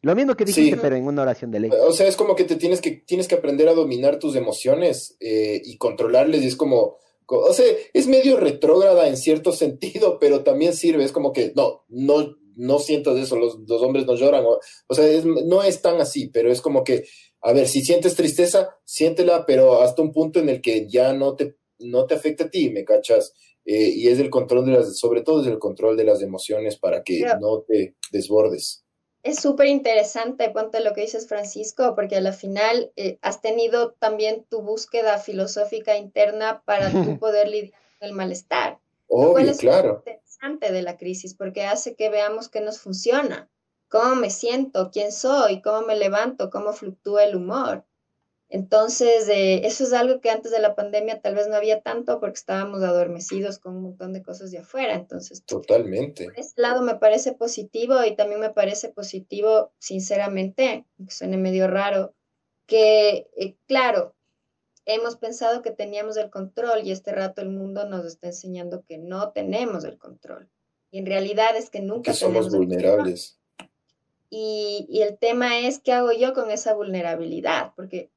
lo 0.02 0.14
mismo 0.14 0.34
que 0.34 0.44
dijiste, 0.44 0.76
pero 0.76 0.94
en 0.94 1.06
una 1.06 1.22
oración 1.22 1.50
de 1.50 1.60
ley. 1.60 1.70
O 1.86 1.92
sea, 1.92 2.06
es 2.06 2.16
como 2.16 2.36
que 2.36 2.44
te 2.44 2.56
tienes 2.56 2.82
que, 2.82 2.90
tienes 2.90 3.28
que 3.28 3.34
aprender 3.34 3.66
a 3.68 3.74
dominar 3.74 4.18
tus 4.18 4.36
emociones 4.36 5.16
eh, 5.20 5.62
y 5.64 5.78
controlarles. 5.78 6.42
Y 6.42 6.48
es 6.48 6.56
como, 6.56 6.98
o 7.26 7.52
sea, 7.54 7.64
es 7.94 8.06
medio 8.06 8.38
retrógrada 8.38 9.08
en 9.08 9.16
cierto 9.16 9.52
sentido, 9.52 10.18
pero 10.18 10.44
también 10.44 10.74
sirve. 10.74 11.04
Es 11.04 11.12
como 11.12 11.32
que, 11.32 11.54
no, 11.56 11.84
no, 11.88 12.36
no 12.56 12.78
sientas 12.78 13.16
eso, 13.16 13.36
los, 13.36 13.58
los 13.66 13.80
hombres 13.80 14.04
no 14.04 14.16
lloran. 14.16 14.44
O, 14.44 14.94
sea, 14.94 15.06
no 15.24 15.62
es 15.62 15.80
tan 15.80 15.98
así, 15.98 16.28
pero 16.28 16.52
es 16.52 16.60
como 16.60 16.84
que, 16.84 17.06
a 17.40 17.54
ver, 17.54 17.68
si 17.68 17.80
sientes 17.80 18.16
tristeza, 18.16 18.76
siéntela, 18.84 19.46
pero 19.46 19.80
hasta 19.80 20.02
un 20.02 20.12
punto 20.12 20.40
en 20.40 20.50
el 20.50 20.60
que 20.60 20.86
ya 20.88 21.14
no 21.14 21.36
te, 21.36 21.56
no 21.80 22.06
te 22.06 22.14
afecta 22.14 22.44
a 22.44 22.50
ti, 22.50 22.70
¿me 22.70 22.84
cachas? 22.84 23.34
Eh, 23.64 23.90
y 23.94 24.08
es 24.08 24.18
el 24.18 24.30
control 24.30 24.66
de 24.66 24.72
las, 24.72 24.98
sobre 24.98 25.22
todo 25.22 25.42
es 25.42 25.48
el 25.48 25.58
control 25.58 25.96
de 25.96 26.04
las 26.04 26.22
emociones 26.22 26.76
para 26.78 27.02
que 27.02 27.24
no 27.40 27.60
te 27.60 27.94
desbordes 28.10 28.84
es 29.22 29.40
súper 29.40 29.66
interesante, 29.66 30.48
ponte 30.50 30.80
lo 30.80 30.94
que 30.94 31.02
dices, 31.02 31.28
Francisco, 31.28 31.94
porque 31.94 32.16
a 32.16 32.20
la 32.20 32.32
final 32.32 32.90
eh, 32.96 33.18
has 33.20 33.40
tenido 33.42 33.92
también 33.92 34.46
tu 34.48 34.62
búsqueda 34.62 35.18
filosófica 35.18 35.96
interna 35.96 36.62
para 36.64 36.90
tú 36.90 37.18
poder 37.18 37.48
lidiar 37.48 37.78
con 37.98 38.08
el 38.08 38.14
malestar. 38.14 38.78
Obvio, 39.08 39.50
es 39.50 39.58
claro. 39.58 40.02
interesante 40.06 40.72
de 40.72 40.82
la 40.82 40.96
crisis, 40.96 41.34
porque 41.34 41.64
hace 41.64 41.96
que 41.96 42.08
veamos 42.08 42.48
qué 42.48 42.60
nos 42.60 42.78
funciona, 42.78 43.50
cómo 43.88 44.14
me 44.14 44.30
siento, 44.30 44.90
quién 44.90 45.12
soy, 45.12 45.60
cómo 45.60 45.82
me 45.82 45.96
levanto, 45.96 46.48
cómo 46.48 46.72
fluctúa 46.72 47.24
el 47.24 47.36
humor. 47.36 47.84
Entonces, 48.52 49.28
eh, 49.28 49.64
eso 49.64 49.84
es 49.84 49.92
algo 49.92 50.20
que 50.20 50.28
antes 50.28 50.50
de 50.50 50.58
la 50.58 50.74
pandemia 50.74 51.20
tal 51.20 51.36
vez 51.36 51.46
no 51.46 51.54
había 51.54 51.82
tanto 51.82 52.18
porque 52.18 52.34
estábamos 52.34 52.82
adormecidos 52.82 53.60
con 53.60 53.76
un 53.76 53.82
montón 53.84 54.12
de 54.12 54.22
cosas 54.22 54.50
de 54.50 54.58
afuera. 54.58 54.94
Entonces, 54.94 55.44
totalmente. 55.44 56.24
Por 56.24 56.38
ese 56.38 56.60
lado 56.60 56.82
me 56.82 56.96
parece 56.96 57.32
positivo 57.32 58.04
y 58.04 58.16
también 58.16 58.40
me 58.40 58.50
parece 58.50 58.88
positivo, 58.88 59.70
sinceramente, 59.78 60.84
que 60.98 61.14
suene 61.14 61.36
medio 61.36 61.68
raro, 61.68 62.12
que, 62.66 63.28
eh, 63.36 63.54
claro, 63.68 64.16
hemos 64.84 65.14
pensado 65.14 65.62
que 65.62 65.70
teníamos 65.70 66.16
el 66.16 66.28
control 66.28 66.80
y 66.82 66.90
este 66.90 67.12
rato 67.12 67.42
el 67.42 67.50
mundo 67.50 67.88
nos 67.88 68.04
está 68.04 68.26
enseñando 68.26 68.82
que 68.82 68.98
no 68.98 69.30
tenemos 69.30 69.84
el 69.84 69.96
control. 69.96 70.48
Y 70.90 70.98
en 70.98 71.06
realidad 71.06 71.56
es 71.56 71.70
que 71.70 71.82
nunca 71.82 72.10
que 72.10 72.16
somos 72.16 72.50
vulnerables. 72.50 73.38
Y, 74.28 74.86
y 74.88 75.02
el 75.02 75.18
tema 75.18 75.60
es, 75.60 75.78
¿qué 75.78 75.92
hago 75.92 76.10
yo 76.10 76.34
con 76.34 76.50
esa 76.50 76.74
vulnerabilidad? 76.74 77.72
Porque 77.76 78.10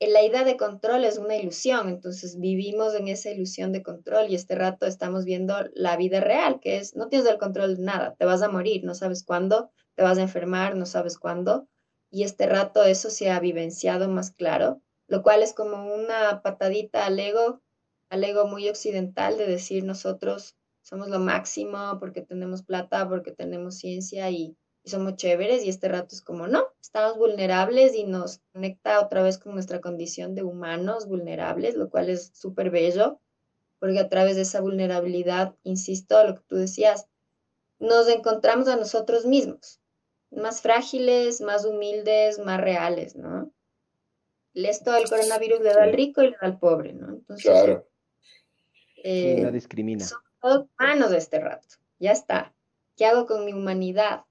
la 0.00 0.22
idea 0.22 0.44
de 0.44 0.56
control 0.56 1.04
es 1.04 1.18
una 1.18 1.36
ilusión, 1.36 1.88
entonces 1.88 2.38
vivimos 2.38 2.94
en 2.94 3.08
esa 3.08 3.30
ilusión 3.30 3.72
de 3.72 3.82
control 3.82 4.28
y 4.28 4.36
este 4.36 4.54
rato 4.54 4.86
estamos 4.86 5.24
viendo 5.24 5.56
la 5.74 5.96
vida 5.96 6.20
real, 6.20 6.60
que 6.60 6.78
es, 6.78 6.94
no 6.94 7.08
tienes 7.08 7.28
el 7.28 7.38
control 7.38 7.76
de 7.76 7.82
nada, 7.82 8.14
te 8.16 8.24
vas 8.24 8.42
a 8.42 8.48
morir, 8.48 8.84
no 8.84 8.94
sabes 8.94 9.24
cuándo, 9.24 9.72
te 9.96 10.04
vas 10.04 10.18
a 10.18 10.22
enfermar, 10.22 10.76
no 10.76 10.86
sabes 10.86 11.18
cuándo, 11.18 11.68
y 12.10 12.22
este 12.22 12.46
rato 12.46 12.84
eso 12.84 13.10
se 13.10 13.30
ha 13.30 13.40
vivenciado 13.40 14.08
más 14.08 14.30
claro, 14.30 14.80
lo 15.08 15.22
cual 15.22 15.42
es 15.42 15.52
como 15.52 15.92
una 15.92 16.42
patadita 16.42 17.04
al 17.04 17.18
ego, 17.18 17.60
al 18.08 18.22
ego 18.22 18.46
muy 18.46 18.68
occidental 18.68 19.36
de 19.36 19.46
decir 19.46 19.84
nosotros 19.84 20.56
somos 20.82 21.08
lo 21.08 21.18
máximo 21.18 21.98
porque 21.98 22.22
tenemos 22.22 22.62
plata, 22.62 23.08
porque 23.08 23.32
tenemos 23.32 23.76
ciencia 23.78 24.30
y 24.30 24.56
somos 24.88 25.16
chéveres 25.16 25.64
y 25.64 25.68
este 25.68 25.88
rato 25.88 26.14
es 26.14 26.22
como, 26.22 26.46
no, 26.46 26.64
estamos 26.80 27.16
vulnerables 27.16 27.94
y 27.94 28.04
nos 28.04 28.40
conecta 28.52 29.00
otra 29.00 29.22
vez 29.22 29.38
con 29.38 29.54
nuestra 29.54 29.80
condición 29.80 30.34
de 30.34 30.42
humanos 30.42 31.06
vulnerables, 31.06 31.74
lo 31.74 31.90
cual 31.90 32.08
es 32.10 32.30
súper 32.34 32.70
bello, 32.70 33.20
porque 33.78 33.98
a 34.00 34.08
través 34.08 34.36
de 34.36 34.42
esa 34.42 34.60
vulnerabilidad, 34.60 35.54
insisto, 35.62 36.22
lo 36.24 36.34
que 36.34 36.42
tú 36.48 36.56
decías, 36.56 37.06
nos 37.78 38.08
encontramos 38.08 38.68
a 38.68 38.76
nosotros 38.76 39.24
mismos, 39.26 39.80
más 40.30 40.62
frágiles, 40.62 41.40
más 41.40 41.64
humildes, 41.64 42.38
más 42.38 42.60
reales, 42.60 43.16
¿no? 43.16 43.52
Esto 44.54 44.92
del 44.92 45.08
coronavirus 45.08 45.60
le 45.60 45.74
da 45.74 45.84
al 45.84 45.92
rico 45.92 46.22
y 46.22 46.30
le 46.30 46.36
da 46.40 46.48
al 46.48 46.58
pobre, 46.58 46.92
¿no? 46.92 47.10
Entonces, 47.10 47.44
claro. 47.44 47.88
Eh, 49.04 49.40
no 49.42 49.52
discrimina. 49.52 50.04
Somos 50.04 50.24
todos 50.40 50.66
humanos 50.78 51.10
de 51.10 51.18
este 51.18 51.38
rato, 51.38 51.76
ya 52.00 52.12
está. 52.12 52.52
¿Qué 52.96 53.06
hago 53.06 53.26
con 53.26 53.44
mi 53.44 53.52
humanidad? 53.52 54.24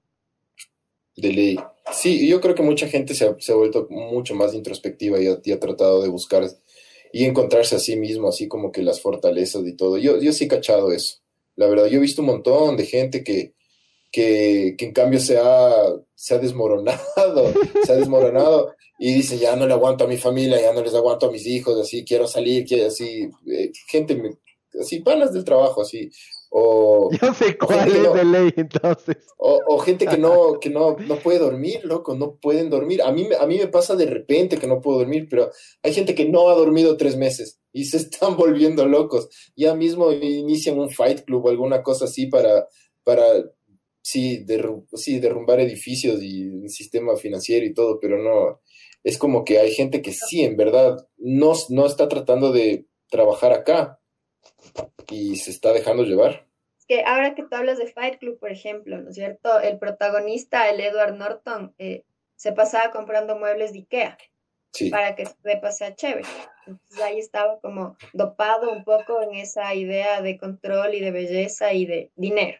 De 1.18 1.32
ley. 1.32 1.58
Sí, 1.92 2.28
yo 2.28 2.40
creo 2.40 2.54
que 2.54 2.62
mucha 2.62 2.86
gente 2.86 3.12
se 3.14 3.24
ha, 3.24 3.54
vuelto 3.54 3.88
mucho 3.90 4.34
más 4.34 4.54
introspectiva 4.54 5.18
y 5.20 5.26
ha, 5.26 5.60
tratado 5.60 6.00
de 6.00 6.08
buscar 6.08 6.48
y 7.12 7.24
encontrarse 7.24 7.74
a 7.74 7.80
sí 7.80 7.96
mismo, 7.96 8.28
así 8.28 8.46
como 8.46 8.70
que 8.70 8.82
las 8.82 9.00
fortalezas 9.00 9.66
y 9.66 9.74
todo. 9.74 9.98
Yo, 9.98 10.20
yo 10.20 10.32
sí 10.32 10.44
he 10.44 10.48
cachado 10.48 10.92
eso. 10.92 11.16
La 11.56 11.66
verdad, 11.66 11.86
yo 11.86 11.98
he 11.98 12.02
visto 12.02 12.22
un 12.22 12.28
montón 12.28 12.76
de 12.76 12.86
gente 12.86 13.24
que, 13.24 13.54
que, 14.12 14.76
en 14.78 14.92
cambio 14.92 15.18
se 15.18 15.38
ha, 15.38 15.92
se 16.14 16.34
ha 16.34 16.38
desmoronado, 16.38 17.52
se 17.84 17.92
ha 17.92 17.96
desmoronado 17.96 18.74
y 18.98 19.14
dice, 19.14 19.38
ya 19.38 19.56
no 19.56 19.66
le 19.66 19.74
aguanto 19.74 20.04
a 20.04 20.08
mi 20.08 20.18
familia, 20.18 20.60
ya 20.60 20.72
no 20.72 20.82
les 20.82 20.94
aguanto 20.94 21.26
a 21.26 21.32
mis 21.32 21.46
hijos, 21.46 21.80
así, 21.80 22.04
quiero 22.04 22.28
salir, 22.28 22.64
así, 22.84 23.28
eh, 23.50 23.72
gente, 23.88 24.38
así, 24.80 25.00
panas 25.00 25.32
del 25.32 25.44
trabajo, 25.44 25.82
así, 25.82 26.10
o, 26.50 27.10
Yo 27.22 27.34
sé 27.34 27.58
cuál 27.58 27.88
es 27.94 28.14
de 28.14 28.24
ley 28.24 28.52
entonces. 28.56 29.16
O, 29.36 29.78
gente 29.78 30.06
que 30.06 30.16
no, 30.16 30.58
que 30.60 30.70
no, 30.70 30.96
no 30.96 31.16
puede 31.16 31.38
dormir, 31.38 31.80
loco, 31.84 32.14
no 32.14 32.36
pueden 32.36 32.70
dormir. 32.70 33.02
A 33.02 33.12
mí, 33.12 33.28
a 33.38 33.46
mí 33.46 33.58
me 33.58 33.68
pasa 33.68 33.96
de 33.96 34.06
repente 34.06 34.58
que 34.58 34.66
no 34.66 34.80
puedo 34.80 34.98
dormir, 34.98 35.26
pero 35.28 35.50
hay 35.82 35.92
gente 35.92 36.14
que 36.14 36.28
no 36.28 36.48
ha 36.48 36.54
dormido 36.54 36.96
tres 36.96 37.16
meses 37.16 37.60
y 37.72 37.84
se 37.84 37.96
están 37.98 38.36
volviendo 38.36 38.86
locos. 38.86 39.28
Ya 39.56 39.74
mismo 39.74 40.12
inician 40.12 40.78
un 40.78 40.90
fight 40.90 41.24
club 41.24 41.46
o 41.46 41.50
alguna 41.50 41.82
cosa 41.82 42.06
así 42.06 42.26
para, 42.26 42.66
para 43.04 43.24
sí, 44.02 44.44
sí, 44.94 45.20
derrumbar 45.20 45.60
edificios 45.60 46.22
y 46.22 46.42
el 46.62 46.70
sistema 46.70 47.16
financiero 47.16 47.66
y 47.66 47.74
todo, 47.74 47.98
pero 48.00 48.22
no. 48.22 48.60
Es 49.04 49.16
como 49.16 49.44
que 49.44 49.58
hay 49.58 49.72
gente 49.72 50.02
que 50.02 50.12
sí, 50.12 50.42
en 50.42 50.56
verdad, 50.56 50.96
no, 51.18 51.52
no 51.70 51.86
está 51.86 52.08
tratando 52.08 52.52
de 52.52 52.86
trabajar 53.10 53.52
acá 53.52 53.97
y 55.10 55.36
se 55.36 55.50
está 55.50 55.72
dejando 55.72 56.04
llevar. 56.04 56.46
Que 56.86 57.02
ahora 57.04 57.34
que 57.34 57.42
tú 57.42 57.54
hablas 57.54 57.78
de 57.78 57.86
Fight 57.86 58.18
Club, 58.18 58.38
por 58.38 58.50
ejemplo, 58.50 58.98
¿no 58.98 59.10
es 59.10 59.16
cierto? 59.16 59.60
El 59.60 59.78
protagonista, 59.78 60.70
el 60.70 60.80
Edward 60.80 61.16
Norton, 61.16 61.74
eh, 61.78 62.04
se 62.36 62.52
pasaba 62.52 62.90
comprando 62.90 63.38
muebles 63.38 63.72
de 63.72 63.80
Ikea 63.80 64.16
para 64.90 65.14
que 65.14 65.26
su 65.26 65.34
depa 65.42 65.72
sea 65.72 65.94
chévere. 65.94 66.28
Entonces 66.66 67.00
ahí 67.00 67.18
estaba 67.18 67.58
como 67.60 67.96
dopado 68.12 68.70
un 68.70 68.84
poco 68.84 69.20
en 69.22 69.34
esa 69.34 69.74
idea 69.74 70.22
de 70.22 70.38
control 70.38 70.94
y 70.94 71.00
de 71.00 71.10
belleza 71.10 71.72
y 71.72 71.86
de 71.86 72.12
dinero. 72.16 72.58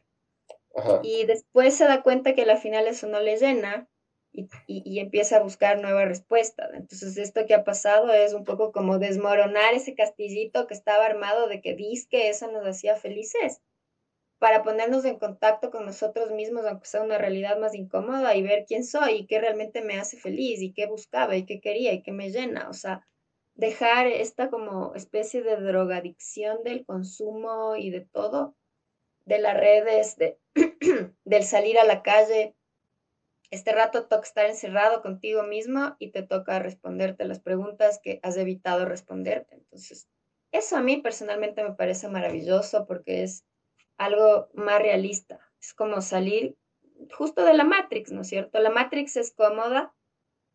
Y 1.03 1.24
después 1.26 1.76
se 1.76 1.84
da 1.84 2.03
cuenta 2.03 2.34
que 2.34 2.42
al 2.42 2.59
final 2.59 2.86
eso 2.86 3.09
no 3.09 3.20
le 3.20 3.36
llena 3.36 3.88
y, 4.66 4.99
empieza 5.01 5.36
a 5.39 5.43
buscar 5.43 5.80
nuevas 5.80 6.07
respuestas. 6.07 6.70
Entonces, 6.74 7.16
esto 7.16 7.47
que 7.47 7.55
ha 7.55 7.64
pasado 7.64 8.12
es 8.12 8.34
un 8.34 8.45
poco 8.45 8.72
como 8.72 8.99
desmoronar 8.99 9.74
ese 9.74 9.95
castillito 9.95 10.66
que 10.66 10.74
estaba 10.74 11.07
armado 11.07 11.49
de 11.49 11.61
que 11.61 11.74
dice 11.74 12.07
que 12.11 12.28
eso 12.28 12.51
nos 12.51 12.66
hacía 12.66 12.97
felices, 12.97 13.61
para 14.39 14.62
ponernos 14.62 15.05
en 15.05 15.18
contacto 15.18 15.70
con 15.70 15.84
nosotros 15.84 16.30
mismos, 16.30 16.64
aunque 16.64 16.86
sea 16.86 17.03
una 17.03 17.18
realidad 17.18 17.59
más 17.59 17.74
incómoda, 17.74 18.36
y 18.36 18.43
ver 18.43 18.64
quién 18.66 18.84
soy 18.84 19.14
y 19.14 19.26
qué 19.26 19.41
realmente 19.41 19.82
me 19.82 19.99
hace 19.99 20.16
feliz 20.16 20.61
y 20.62 20.72
qué 20.72 20.86
buscaba 20.86 21.36
y 21.36 21.45
qué 21.45 21.61
quería 21.61 21.93
y 21.93 22.03
qué 22.03 22.12
me 22.12 22.30
llena. 22.30 22.68
O 22.68 22.74
sea, 22.74 23.07
dejar 23.55 24.07
esta 24.07 24.51
como 24.51 24.95
especie 24.95 25.43
de 25.43 25.57
drogadicción 25.57 26.62
del 26.62 26.86
consumo 26.86 27.74
y 27.76 27.91
de 27.91 28.03
todo, 28.03 28.55
de 29.26 29.39
las 29.41 29.57
redes, 29.57 30.16
de, 30.16 30.39
del 31.24 31.43
salir 31.43 31.78
a 31.78 31.84
la 31.84 32.03
calle, 32.03 32.55
este 33.51 33.72
rato 33.72 34.05
toca 34.05 34.22
estar 34.26 34.46
encerrado 34.46 35.01
contigo 35.03 35.42
mismo 35.42 35.96
y 35.99 36.11
te 36.11 36.22
toca 36.22 36.59
responderte 36.59 37.24
las 37.24 37.40
preguntas 37.40 37.99
que 38.03 38.20
has 38.22 38.36
evitado 38.36 38.84
responderte. 38.84 39.57
Entonces, 39.57 40.09
eso 40.53 40.76
a 40.76 40.82
mí 40.82 40.99
personalmente 40.99 41.62
me 41.62 41.74
parece 41.74 42.09
maravilloso 42.09 42.86
porque 42.86 43.22
es 43.22 43.44
algo 43.96 44.49
más 44.55 44.80
realista. 44.80 45.40
Es 45.61 45.74
como 45.74 46.01
salir 46.01 46.57
justo 47.16 47.44
de 47.44 47.55
la 47.55 47.64
Matrix, 47.64 48.12
¿no 48.12 48.22
es 48.22 48.28
cierto? 48.28 48.59
La 48.61 48.70
Matrix 48.70 49.16
es 49.16 49.32
cómoda 49.32 49.94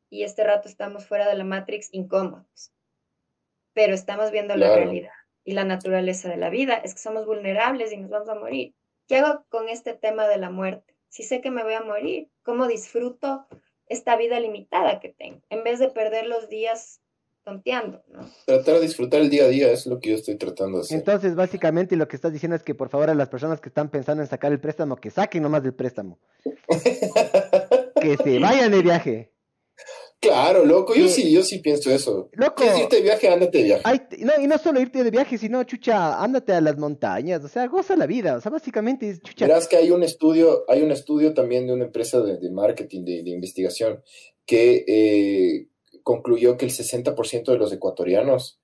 y 0.10 0.24
este 0.24 0.44
rato 0.44 0.68
estamos 0.68 1.08
fuera 1.08 1.28
de 1.28 1.36
la 1.36 1.44
Matrix 1.44 1.90
incómodos, 1.92 2.72
pero 3.74 3.94
estamos 3.94 4.32
viendo 4.32 4.56
la 4.56 4.76
realidad 4.76 5.12
y 5.44 5.54
la 5.54 5.64
naturaleza 5.64 6.30
de 6.30 6.38
la 6.38 6.50
vida. 6.50 6.76
Es 6.76 6.94
que 6.94 7.02
somos 7.02 7.26
vulnerables 7.26 7.92
y 7.92 7.98
nos 7.98 8.10
vamos 8.10 8.30
a 8.30 8.36
morir. 8.36 8.76
¿Qué 9.08 9.18
hago 9.18 9.46
con 9.50 9.70
este 9.70 9.94
tema 9.94 10.28
de 10.28 10.38
la 10.38 10.50
muerte? 10.50 10.93
Si 11.14 11.22
sé 11.22 11.42
que 11.42 11.52
me 11.52 11.64
voy 11.64 11.74
a 11.74 11.84
morir? 11.84 12.28
¿Cómo 12.42 12.66
disfruto 12.66 13.46
esta 13.88 14.18
vida 14.18 14.40
limitada 14.40 15.00
que 15.00 15.10
tengo? 15.10 15.42
En 15.52 15.64
vez 15.64 15.78
de 15.78 15.90
perder 15.90 16.26
los 16.26 16.50
días 16.50 17.02
tonteando, 17.44 18.02
¿no? 18.08 18.28
Tratar 18.46 18.76
de 18.76 18.82
disfrutar 18.82 19.22
el 19.22 19.30
día 19.30 19.44
a 19.44 19.48
día 19.48 19.72
es 19.72 19.86
lo 19.86 20.00
que 20.00 20.10
yo 20.10 20.16
estoy 20.16 20.38
tratando 20.38 20.80
de 20.80 20.86
hacer. 20.86 20.98
Entonces, 20.98 21.36
básicamente 21.36 21.96
lo 21.98 22.08
que 22.08 22.16
estás 22.16 22.34
diciendo 22.34 22.56
es 22.56 22.64
que 22.64 22.74
por 22.74 22.90
favor 22.90 23.12
a 23.12 23.14
las 23.14 23.30
personas 23.30 23.62
que 23.62 23.70
están 23.70 23.90
pensando 23.90 24.24
en 24.24 24.30
sacar 24.30 24.52
el 24.52 24.60
préstamo, 24.60 24.96
que 24.96 25.12
saquen 25.12 25.44
nomás 25.44 25.62
del 25.62 25.76
préstamo. 25.76 26.18
que 28.02 28.18
se 28.18 28.40
vayan 28.40 28.72
de 28.72 28.82
viaje. 28.82 29.33
Claro, 30.24 30.64
loco, 30.64 30.96
yo 30.96 31.10
sí, 31.10 31.34
yo 31.34 31.44
sí 31.44 31.60
pienso 31.60 31.92
eso. 31.92 32.30
Loco. 32.32 32.56
¿Quieres 32.56 32.80
irte 32.80 32.96
de 32.96 33.02
viaje? 33.02 33.28
Ándate 33.28 33.58
de 33.58 33.64
viaje. 33.66 33.84
no, 34.20 34.32
y 34.42 34.48
no 34.48 34.58
solo 34.58 34.80
irte 34.80 35.04
de 35.04 35.12
viaje, 35.12 35.38
sino, 35.38 35.62
chucha, 35.66 36.24
ándate 36.24 36.54
a 36.54 36.62
las 36.62 36.78
montañas, 36.78 37.44
o 37.44 37.50
sea, 37.50 37.68
goza 37.68 37.98
la 37.98 38.06
vida, 38.06 38.38
o 38.38 38.40
sea, 38.42 38.50
básicamente 38.50 39.10
es 39.10 39.22
chucha. 39.22 39.46
Verás 39.46 39.68
que 39.68 39.76
hay 39.76 39.92
un 39.92 40.02
estudio, 40.02 40.64
hay 40.70 40.82
un 40.82 40.92
estudio 40.92 41.34
también 41.34 41.68
de 41.68 41.74
una 41.74 41.84
empresa 41.84 42.22
de, 42.22 42.50
marketing, 42.52 43.04
de, 43.04 43.30
investigación, 43.32 44.02
que 44.46 44.86
eh, 44.88 45.68
concluyó 46.04 46.56
que 46.56 46.66
el 46.68 46.72
60% 46.72 47.52
de 47.52 47.58
los 47.58 47.74
ecuatorianos 47.74 48.62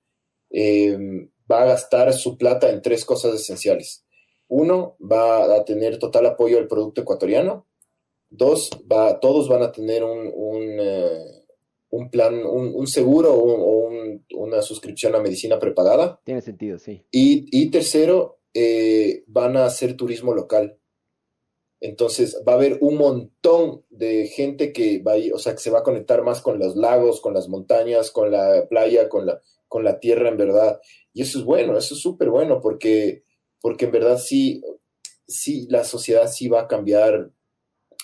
em, 0.48 1.28
va 1.50 1.62
a 1.62 1.66
gastar 1.66 2.10
su 2.14 2.38
plata 2.38 2.70
en 2.70 2.80
tres 2.80 3.04
cosas 3.04 3.34
esenciales. 3.34 4.06
Uno, 4.48 4.96
va 4.98 5.56
a 5.56 5.64
tener 5.66 5.98
total 5.98 6.24
apoyo 6.24 6.56
al 6.56 6.68
producto 6.68 7.02
ecuatoriano. 7.02 7.66
Dos, 8.30 8.70
va, 8.90 9.20
todos 9.20 9.46
van 9.48 9.62
a 9.62 9.72
tener 9.72 10.04
un, 10.04 10.32
un 10.34 10.62
eh, 10.80 11.39
un 11.90 12.10
plan, 12.10 12.42
un, 12.44 12.86
seguro 12.86 13.34
o, 13.34 13.90
una 14.36 14.62
suscripción 14.62 15.14
a 15.14 15.20
medicina 15.20 15.58
prepagada. 15.58 16.20
Tiene 16.24 16.40
sentido, 16.40 16.78
sí. 16.78 17.04
Y, 17.10 17.70
tercero, 17.70 18.38
eh, 18.54 19.24
van 19.26 19.56
a 19.56 19.66
hacer 19.66 19.96
turismo 19.96 20.34
local. 20.34 20.78
Entonces 21.80 22.42
va 22.46 22.52
a 22.52 22.56
haber 22.56 22.78
un 22.82 22.96
montón 22.96 23.84
de 23.88 24.26
gente 24.26 24.72
que 24.72 25.02
va 25.02 25.14
a 25.14 25.34
o 25.34 25.38
sea, 25.38 25.54
que 25.54 25.60
se 25.60 25.70
va 25.70 25.78
a 25.78 25.82
conectar 25.82 26.22
más 26.22 26.42
con 26.42 26.58
los 26.58 26.76
lagos, 26.76 27.20
con 27.22 27.32
las 27.32 27.48
montañas, 27.48 28.10
con 28.10 28.30
la 28.30 28.66
playa, 28.68 29.08
con 29.08 29.24
la, 29.24 29.40
con 29.66 29.82
la 29.82 29.98
tierra, 29.98 30.28
en 30.28 30.36
verdad. 30.36 30.78
Y 31.14 31.22
eso 31.22 31.38
es 31.38 31.44
bueno, 31.44 31.76
eso 31.78 31.94
es 31.94 32.00
súper 32.00 32.28
bueno, 32.28 32.60
porque, 32.60 33.24
porque 33.60 33.86
en 33.86 33.92
verdad 33.92 34.18
sí, 34.18 34.62
sí, 35.26 35.66
la 35.70 35.84
sociedad 35.84 36.30
sí 36.30 36.48
va 36.48 36.62
a 36.62 36.68
cambiar. 36.68 37.30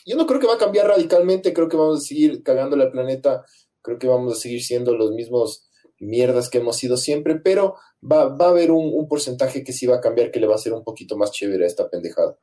Yo 0.06 0.16
no 0.16 0.26
creo 0.26 0.40
que 0.40 0.46
va 0.46 0.54
a 0.54 0.58
cambiar 0.58 0.86
radicalmente, 0.86 1.52
creo 1.52 1.68
que 1.68 1.76
vamos 1.76 1.98
a 1.98 2.06
seguir 2.06 2.42
cagando 2.42 2.76
el 2.76 2.90
planeta 2.90 3.44
creo 3.86 3.98
que 3.98 4.08
vamos 4.08 4.32
a 4.32 4.40
seguir 4.40 4.62
siendo 4.62 4.96
los 4.96 5.12
mismos 5.12 5.68
mierdas 6.00 6.50
que 6.50 6.58
hemos 6.58 6.76
sido 6.76 6.96
siempre, 6.96 7.36
pero 7.36 7.76
va, 8.02 8.22
a 8.22 8.48
haber 8.48 8.72
un, 8.72 9.08
porcentaje 9.08 9.62
que 9.62 9.72
sí 9.72 9.86
va 9.86 9.96
a 9.96 10.00
cambiar, 10.00 10.32
que 10.32 10.40
le 10.40 10.48
va 10.48 10.56
a 10.56 10.58
ser 10.58 10.72
un 10.72 10.82
poquito 10.82 11.16
más 11.16 11.30
chévere 11.30 11.64
a 11.64 11.68
esta 11.68 11.88
pendejada, 11.88 12.36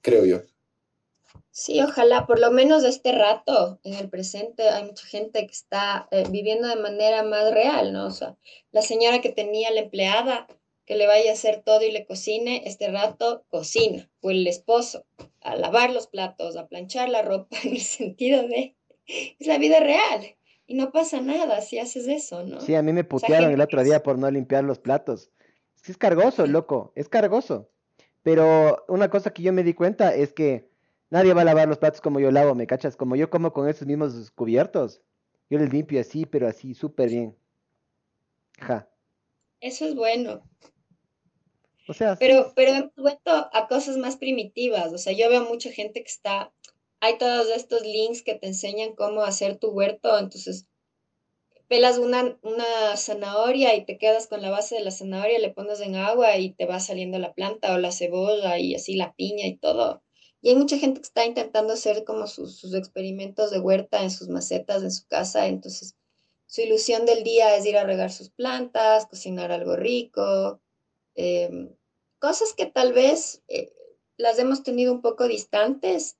creo 0.00 0.24
yo. 0.24 0.40
Sí, 1.50 1.80
ojalá, 1.82 2.26
por 2.26 2.38
lo 2.38 2.50
menos 2.50 2.84
este 2.84 3.12
rato, 3.12 3.80
en 3.84 3.94
el 3.94 4.08
presente, 4.08 4.68
hay 4.70 4.84
mucha 4.84 5.06
gente 5.06 5.40
que 5.46 5.52
está 5.52 6.08
eh, 6.10 6.24
viviendo 6.30 6.68
de 6.68 6.76
manera 6.76 7.22
más 7.22 7.52
real, 7.52 7.92
¿no? 7.92 8.06
O 8.06 8.10
sea, 8.10 8.36
la 8.72 8.80
señora 8.80 9.20
que 9.20 9.30
tenía 9.30 9.70
la 9.70 9.80
empleada 9.80 10.46
que 10.86 10.96
le 10.96 11.06
vaya 11.06 11.30
a 11.30 11.34
hacer 11.34 11.62
todo 11.62 11.82
y 11.82 11.90
le 11.90 12.06
cocine, 12.06 12.62
este 12.64 12.88
rato 12.88 13.44
cocina, 13.48 14.10
o 14.22 14.30
el 14.30 14.46
esposo, 14.46 15.04
a 15.42 15.54
lavar 15.54 15.90
los 15.90 16.06
platos, 16.06 16.56
a 16.56 16.66
planchar 16.66 17.10
la 17.10 17.20
ropa, 17.20 17.56
en 17.64 17.72
el 17.72 17.82
sentido 17.82 18.48
de, 18.48 18.74
es 19.06 19.46
la 19.46 19.58
vida 19.58 19.80
real. 19.80 20.37
Y 20.70 20.74
no 20.74 20.92
pasa 20.92 21.22
nada 21.22 21.62
si 21.62 21.78
haces 21.78 22.06
eso, 22.06 22.44
¿no? 22.44 22.60
Sí, 22.60 22.74
a 22.74 22.82
mí 22.82 22.92
me 22.92 23.02
putearon 23.02 23.50
el 23.50 23.60
otro 23.62 23.82
día 23.82 24.02
por 24.02 24.18
no 24.18 24.30
limpiar 24.30 24.64
los 24.64 24.78
platos. 24.78 25.30
Es 25.74 25.88
es 25.88 25.96
cargoso, 25.96 26.46
loco, 26.46 26.92
es 26.94 27.08
cargoso. 27.08 27.70
Pero 28.22 28.84
una 28.86 29.08
cosa 29.08 29.32
que 29.32 29.42
yo 29.42 29.50
me 29.54 29.62
di 29.62 29.72
cuenta 29.72 30.14
es 30.14 30.34
que 30.34 30.68
nadie 31.08 31.32
va 31.32 31.40
a 31.40 31.46
lavar 31.46 31.68
los 31.68 31.78
platos 31.78 32.02
como 32.02 32.20
yo 32.20 32.30
lavo, 32.30 32.54
¿me 32.54 32.66
cachas? 32.66 32.96
Como 32.96 33.16
yo 33.16 33.30
como 33.30 33.54
con 33.54 33.66
esos 33.66 33.88
mismos 33.88 34.30
cubiertos. 34.32 35.00
Yo 35.48 35.58
les 35.58 35.72
limpio 35.72 36.02
así, 36.02 36.26
pero 36.26 36.46
así, 36.46 36.74
súper 36.74 37.08
bien. 37.08 37.34
Ja. 38.60 38.86
Eso 39.60 39.86
es 39.86 39.94
bueno. 39.94 40.42
O 41.88 41.94
sea, 41.94 42.16
pero, 42.16 42.52
pero 42.54 42.72
hemos 42.72 42.94
vuelto 42.94 43.30
a 43.30 43.66
cosas 43.68 43.96
más 43.96 44.18
primitivas. 44.18 44.92
O 44.92 44.98
sea, 44.98 45.14
yo 45.14 45.30
veo 45.30 45.48
mucha 45.48 45.70
gente 45.70 46.02
que 46.02 46.10
está 46.10 46.52
hay 47.00 47.18
todos 47.18 47.48
estos 47.50 47.82
links 47.82 48.22
que 48.22 48.34
te 48.34 48.48
enseñan 48.48 48.94
cómo 48.94 49.22
hacer 49.22 49.58
tu 49.58 49.70
huerto, 49.70 50.18
entonces 50.18 50.66
pelas 51.68 51.98
una, 51.98 52.38
una 52.42 52.96
zanahoria 52.96 53.74
y 53.76 53.84
te 53.84 53.98
quedas 53.98 54.26
con 54.26 54.40
la 54.42 54.50
base 54.50 54.76
de 54.76 54.80
la 54.80 54.90
zanahoria, 54.90 55.38
le 55.38 55.50
pones 55.50 55.80
en 55.80 55.96
agua 55.96 56.36
y 56.38 56.54
te 56.54 56.66
va 56.66 56.80
saliendo 56.80 57.18
la 57.18 57.34
planta 57.34 57.74
o 57.74 57.78
la 57.78 57.92
cebolla 57.92 58.58
y 58.58 58.74
así 58.74 58.94
la 58.94 59.14
piña 59.14 59.46
y 59.46 59.56
todo. 59.56 60.02
Y 60.40 60.50
hay 60.50 60.56
mucha 60.56 60.78
gente 60.78 61.00
que 61.00 61.06
está 61.06 61.26
intentando 61.26 61.74
hacer 61.74 62.04
como 62.04 62.26
sus, 62.26 62.72
experimentos 62.74 63.50
de 63.50 63.60
huerta 63.60 64.02
en 64.02 64.10
sus 64.10 64.28
macetas, 64.28 64.82
en 64.82 64.92
su 64.92 65.06
casa, 65.06 65.46
entonces 65.46 65.94
su 66.46 66.62
ilusión 66.62 67.04
del 67.04 67.24
día 67.24 67.54
es 67.56 67.66
ir 67.66 67.76
a 67.76 67.84
regar 67.84 68.10
sus 68.10 68.30
plantas, 68.30 69.06
cocinar 69.06 69.52
algo 69.52 69.76
rico, 69.76 70.60
em, 71.14 71.74
cosas 72.18 72.54
que 72.54 72.66
tal 72.66 72.94
vez 72.94 73.42
eh, 73.48 73.70
las 74.16 74.38
hemos 74.38 74.62
tenido 74.62 74.92
un 74.92 75.02
poco 75.02 75.28
distantes 75.28 76.17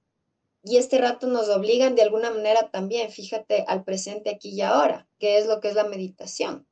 y 0.63 0.77
este 0.77 0.99
rato 0.99 1.27
nos 1.27 1.49
obligan 1.49 1.95
de 1.95 2.03
alguna 2.03 2.31
manera 2.31 2.71
también, 2.71 3.11
fíjate, 3.11 3.65
al 3.69 3.85
presente 3.85 4.31
aquí 4.31 4.51
y 4.51 4.61
ahora, 4.61 5.09
que 5.19 5.39
es 5.39 5.47
lo 5.47 5.61
que 5.61 5.69
es 5.69 5.75
la 5.75 5.85
meditación. 5.85 6.67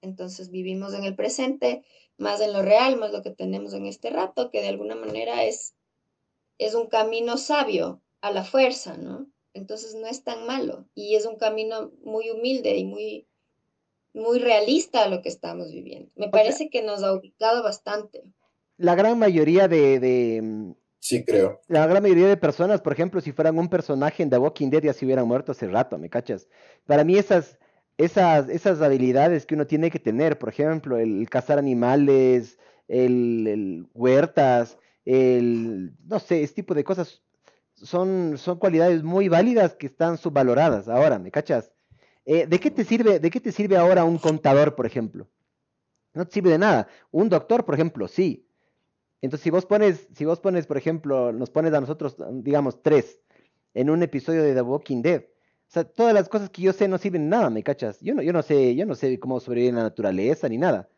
Entonces 0.00 0.50
vivimos 0.50 0.94
en 0.94 1.04
el 1.04 1.16
presente, 1.16 1.82
más 2.16 2.40
en 2.40 2.52
lo 2.52 2.62
real, 2.62 2.96
más 2.96 3.12
lo 3.12 3.22
que 3.22 3.30
tenemos 3.30 3.74
en 3.74 3.86
este 3.86 4.10
rato, 4.10 4.50
que 4.50 4.60
de 4.60 4.68
alguna 4.68 4.94
manera 4.94 5.44
es, 5.44 5.74
es 6.58 6.74
un 6.74 6.86
camino 6.86 7.36
sabio 7.36 8.00
a 8.20 8.30
la 8.30 8.44
fuerza, 8.44 8.96
¿no? 8.96 9.26
Entonces 9.54 9.94
no 9.94 10.06
es 10.06 10.22
tan 10.22 10.46
malo 10.46 10.86
y 10.94 11.16
es 11.16 11.26
un 11.26 11.36
camino 11.36 11.90
muy 12.04 12.30
humilde 12.30 12.76
y 12.76 12.84
muy, 12.84 13.26
muy 14.12 14.38
realista 14.38 15.02
a 15.02 15.08
lo 15.08 15.20
que 15.20 15.28
estamos 15.28 15.72
viviendo. 15.72 16.12
Me 16.14 16.28
parece 16.28 16.70
que 16.70 16.82
nos 16.82 17.02
ha 17.02 17.12
ubicado 17.12 17.62
bastante. 17.64 18.22
La 18.76 18.94
gran 18.94 19.18
mayoría 19.18 19.66
de 19.66 20.76
Sí, 21.00 21.24
creo. 21.24 21.60
La 21.68 21.86
gran 21.86 22.02
mayoría 22.02 22.28
de 22.28 22.36
personas, 22.36 22.80
por 22.80 22.92
ejemplo, 22.92 23.20
si 23.20 23.32
fueran 23.32 23.58
un 23.58 23.68
personaje 23.68 24.22
en 24.22 24.30
The 24.30 24.38
Walking 24.38 24.68
Dead 24.70 24.82
ya 24.82 24.92
se 24.92 25.04
hubieran 25.04 25.28
muerto 25.28 25.52
hace 25.52 25.68
rato, 25.68 25.96
¿me 25.98 26.10
cachas? 26.10 26.48
Para 26.86 27.04
mí 27.04 27.16
esas, 27.16 27.58
esas, 27.96 28.48
esas 28.48 28.80
habilidades 28.82 29.46
que 29.46 29.54
uno 29.54 29.66
tiene 29.66 29.90
que 29.90 29.98
tener, 29.98 30.38
por 30.38 30.48
ejemplo, 30.48 30.98
el, 30.98 31.28
cazar 31.30 31.58
animales, 31.58 32.58
el, 32.88 33.86
huertas, 33.94 34.78
el, 35.04 35.92
no 36.04 36.18
sé, 36.18 36.42
ese 36.42 36.54
tipo 36.54 36.74
de 36.74 36.84
cosas, 36.84 37.22
son, 37.74 38.36
son 38.36 38.58
cualidades 38.58 39.02
muy 39.02 39.28
válidas 39.28 39.76
que 39.76 39.86
están 39.86 40.18
subvaloradas 40.18 40.88
ahora, 40.88 41.18
¿me 41.18 41.30
cachas? 41.30 41.72
Eh, 42.26 42.46
¿de, 42.46 42.60
qué 42.60 42.70
te 42.70 42.84
sirve, 42.84 43.20
¿De 43.20 43.30
qué 43.30 43.40
te 43.40 43.52
sirve 43.52 43.76
ahora 43.76 44.04
un 44.04 44.18
contador, 44.18 44.74
por 44.74 44.84
ejemplo? 44.84 45.28
No 46.12 46.26
te 46.26 46.34
sirve 46.34 46.50
de 46.50 46.58
nada. 46.58 46.88
Un 47.10 47.28
doctor, 47.28 47.64
por 47.64 47.74
ejemplo, 47.74 48.08
sí. 48.08 48.47
Entonces, 49.20 49.44
si 49.44 49.50
vos 49.50 49.66
pones, 49.66 50.06
si 50.14 50.24
vos 50.24 50.40
pones, 50.40 50.66
por 50.66 50.76
ejemplo, 50.76 51.32
nos 51.32 51.50
pones 51.50 51.72
a 51.74 51.80
nosotros, 51.80 52.16
digamos, 52.30 52.82
tres, 52.82 53.20
en 53.74 53.90
un 53.90 54.02
episodio 54.02 54.42
de 54.42 54.54
The 54.54 54.62
Walking 54.62 55.02
Dead, 55.02 55.22
o 55.22 55.70
sea, 55.70 55.84
todas 55.84 56.14
las 56.14 56.28
cosas 56.28 56.48
que 56.50 56.62
yo 56.62 56.72
sé 56.72 56.88
no 56.88 56.96
sirven 56.98 57.28
nada, 57.28 57.50
¿me 57.50 57.62
cachas? 57.62 58.00
Yo 58.00 58.14
no, 58.14 58.22
yo 58.22 58.32
no 58.32 58.42
sé, 58.42 58.74
yo 58.74 58.86
no 58.86 58.94
sé 58.94 59.18
cómo 59.18 59.38
sobrevivir 59.38 59.70
en 59.70 59.76
la 59.76 59.82
naturaleza 59.82 60.48
ni 60.48 60.56
nada. 60.56 60.88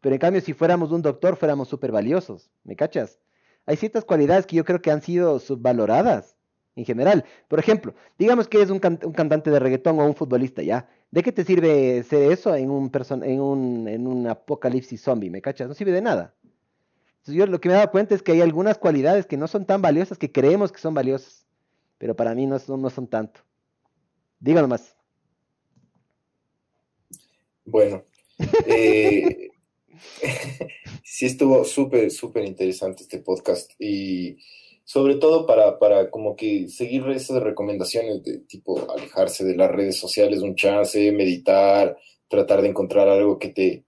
Pero 0.00 0.14
en 0.14 0.18
cambio, 0.18 0.40
si 0.40 0.52
fuéramos 0.52 0.90
un 0.90 1.02
doctor, 1.02 1.36
fuéramos 1.36 1.68
súper 1.68 1.92
valiosos, 1.92 2.50
¿me 2.64 2.74
cachas? 2.74 3.20
Hay 3.66 3.76
ciertas 3.76 4.04
cualidades 4.04 4.46
que 4.46 4.56
yo 4.56 4.64
creo 4.64 4.82
que 4.82 4.90
han 4.90 5.02
sido 5.02 5.38
subvaloradas 5.38 6.36
en 6.74 6.84
general. 6.84 7.24
Por 7.48 7.60
ejemplo, 7.60 7.94
digamos 8.18 8.48
que 8.48 8.62
es 8.62 8.70
un, 8.70 8.80
cantante 8.80 9.50
de 9.50 9.58
reggaetón 9.60 10.00
o 10.00 10.06
un 10.06 10.14
futbolista, 10.14 10.62
¿ya? 10.62 10.88
¿De 11.10 11.22
qué 11.22 11.30
te 11.32 11.44
sirve 11.44 12.02
ser 12.02 12.32
eso 12.32 12.54
en 12.56 12.70
un, 12.70 12.90
en 13.22 13.88
en 13.88 14.06
un 14.06 14.26
apocalipsis 14.26 15.00
zombie, 15.00 15.30
¿me 15.30 15.40
cachas? 15.40 15.68
No 15.68 15.74
sirve 15.74 15.92
de 15.92 16.02
nada 16.02 16.34
yo 17.34 17.46
lo 17.46 17.60
que 17.60 17.68
me 17.68 17.74
he 17.74 17.78
dado 17.78 17.90
cuenta 17.90 18.14
es 18.14 18.22
que 18.22 18.32
hay 18.32 18.40
algunas 18.40 18.78
cualidades 18.78 19.26
que 19.26 19.36
no 19.36 19.48
son 19.48 19.66
tan 19.66 19.82
valiosas 19.82 20.18
que 20.18 20.32
creemos 20.32 20.72
que 20.72 20.80
son 20.80 20.94
valiosas, 20.94 21.46
pero 21.98 22.14
para 22.14 22.34
mí 22.34 22.46
no 22.46 22.58
son, 22.58 22.82
no 22.82 22.90
son 22.90 23.06
tanto. 23.08 23.40
Dígalo 24.38 24.68
más. 24.68 24.96
Bueno, 27.64 28.04
eh, 28.66 29.50
sí 31.04 31.26
estuvo 31.26 31.64
súper, 31.64 32.10
súper 32.10 32.44
interesante 32.44 33.02
este 33.02 33.18
podcast 33.18 33.72
y 33.78 34.36
sobre 34.84 35.16
todo 35.16 35.46
para, 35.46 35.80
para 35.80 36.10
como 36.10 36.36
que 36.36 36.68
seguir 36.68 37.08
esas 37.08 37.42
recomendaciones 37.42 38.22
de 38.22 38.38
tipo 38.38 38.88
alejarse 38.90 39.44
de 39.44 39.56
las 39.56 39.70
redes 39.70 39.98
sociales 39.98 40.42
un 40.42 40.54
chance, 40.54 41.10
meditar, 41.10 41.96
tratar 42.28 42.62
de 42.62 42.68
encontrar 42.68 43.08
algo 43.08 43.38
que 43.38 43.48
te, 43.48 43.84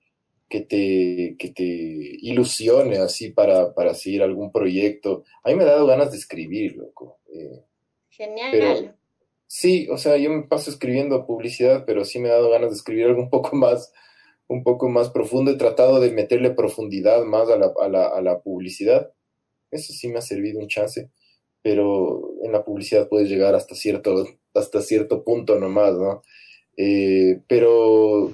que 0.48 0.60
te, 0.62 1.36
que 1.38 1.50
te 1.50 1.62
ilusione 1.62 2.98
así 2.98 3.30
para, 3.30 3.74
para 3.74 3.94
seguir 3.94 4.22
algún 4.22 4.50
proyecto. 4.50 5.24
A 5.44 5.50
mí 5.50 5.56
me 5.56 5.64
ha 5.64 5.68
dado 5.68 5.86
ganas 5.86 6.10
de 6.10 6.18
escribir, 6.18 6.76
loco. 6.76 7.18
Eh, 7.32 7.64
Genial. 8.10 8.96
sí, 9.46 9.88
o 9.90 9.98
sea, 9.98 10.16
yo 10.16 10.30
me 10.30 10.42
paso 10.44 10.70
escribiendo 10.70 11.26
publicidad, 11.26 11.84
pero 11.86 12.04
sí 12.04 12.18
me 12.18 12.30
ha 12.30 12.32
dado 12.32 12.50
ganas 12.50 12.70
de 12.70 12.76
escribir 12.76 13.06
algo 13.06 13.22
un 13.22 13.30
poco 13.30 13.54
más, 13.56 13.92
un 14.46 14.62
poco 14.62 14.88
más 14.88 15.10
profundo. 15.10 15.50
He 15.50 15.56
tratado 15.56 16.00
de 16.00 16.10
meterle 16.10 16.50
profundidad 16.50 17.24
más 17.24 17.48
a 17.50 17.56
la, 17.56 17.72
a 17.80 17.88
la, 17.88 18.06
a 18.08 18.22
la 18.22 18.40
publicidad. 18.40 19.12
Eso 19.70 19.92
sí 19.92 20.08
me 20.08 20.18
ha 20.18 20.22
servido 20.22 20.60
un 20.60 20.68
chance, 20.68 21.10
pero 21.60 22.32
en 22.42 22.52
la 22.52 22.64
publicidad 22.64 23.08
puedes 23.08 23.28
llegar 23.28 23.54
hasta 23.54 23.74
cierto, 23.74 24.26
hasta 24.54 24.80
cierto 24.80 25.22
punto 25.22 25.58
nomás, 25.58 25.92
¿no? 25.92 26.22
Eh, 26.78 27.40
pero 27.48 28.32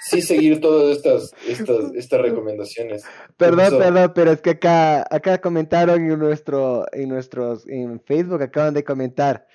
sí 0.00 0.22
seguir 0.22 0.60
todas 0.60 0.96
estas, 0.96 1.34
estas, 1.46 1.78
estas 1.94 2.20
recomendaciones. 2.20 3.04
Perdón, 3.36 3.78
perdón, 3.78 4.12
pero 4.14 4.32
es 4.32 4.40
que 4.40 4.50
acá, 4.50 5.06
acá 5.10 5.40
comentaron 5.40 6.10
en 6.10 6.18
nuestro, 6.18 6.86
en 6.92 7.08
nuestros, 7.08 7.66
en 7.68 8.00
Facebook 8.00 8.42
acaban 8.42 8.74
de 8.74 8.84
comentar. 8.84 9.46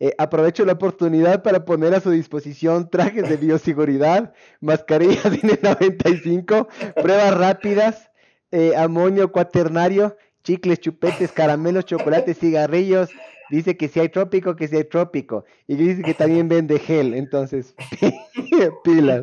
Eh, 0.00 0.12
aprovecho 0.18 0.64
la 0.64 0.72
oportunidad 0.72 1.42
para 1.42 1.64
poner 1.64 1.94
a 1.94 2.00
su 2.00 2.10
disposición 2.10 2.90
trajes 2.90 3.28
de 3.28 3.36
bioseguridad, 3.36 4.34
mascarillas 4.60 5.24
N95, 5.24 6.94
pruebas 6.94 7.34
rápidas, 7.36 8.10
eh, 8.50 8.74
amonio 8.76 9.30
cuaternario, 9.30 10.16
chicles, 10.42 10.80
chupetes, 10.80 11.32
caramelos, 11.32 11.86
chocolates, 11.86 12.38
cigarrillos. 12.38 13.10
Dice 13.50 13.76
que 13.76 13.88
si 13.88 14.00
hay 14.00 14.08
trópico, 14.08 14.56
que 14.56 14.66
si 14.68 14.76
hay 14.76 14.84
trópico. 14.84 15.44
Y 15.66 15.76
dice 15.76 16.02
que 16.02 16.14
también 16.14 16.48
vende 16.48 16.78
gel. 16.78 17.14
Entonces, 17.14 17.74
pilas. 18.84 19.22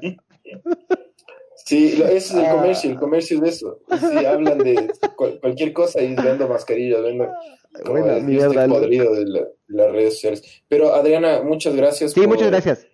Sí, 1.65 2.01
ese 2.03 2.15
es 2.15 2.33
el 2.33 2.49
comercio, 2.49 2.89
el 2.89 2.99
comercio 2.99 3.39
de 3.39 3.49
eso. 3.49 3.79
Sí, 3.99 4.25
hablan 4.25 4.57
de 4.57 4.91
cualquier 5.39 5.73
cosa 5.73 6.01
y 6.01 6.15
vendo 6.15 6.47
mascarillas, 6.47 7.01
vendo 7.01 7.29
bueno, 7.85 8.19
mierda, 8.21 8.67
podrido 8.67 9.13
de, 9.13 9.47
las 9.67 9.91
redes 9.91 10.15
sociales. 10.15 10.63
Pero 10.67 10.93
Adriana, 10.93 11.41
muchas 11.43 11.75
gracias. 11.75 12.13
Sí, 12.13 12.27
muchas 12.27 12.47
gracias. 12.47 12.87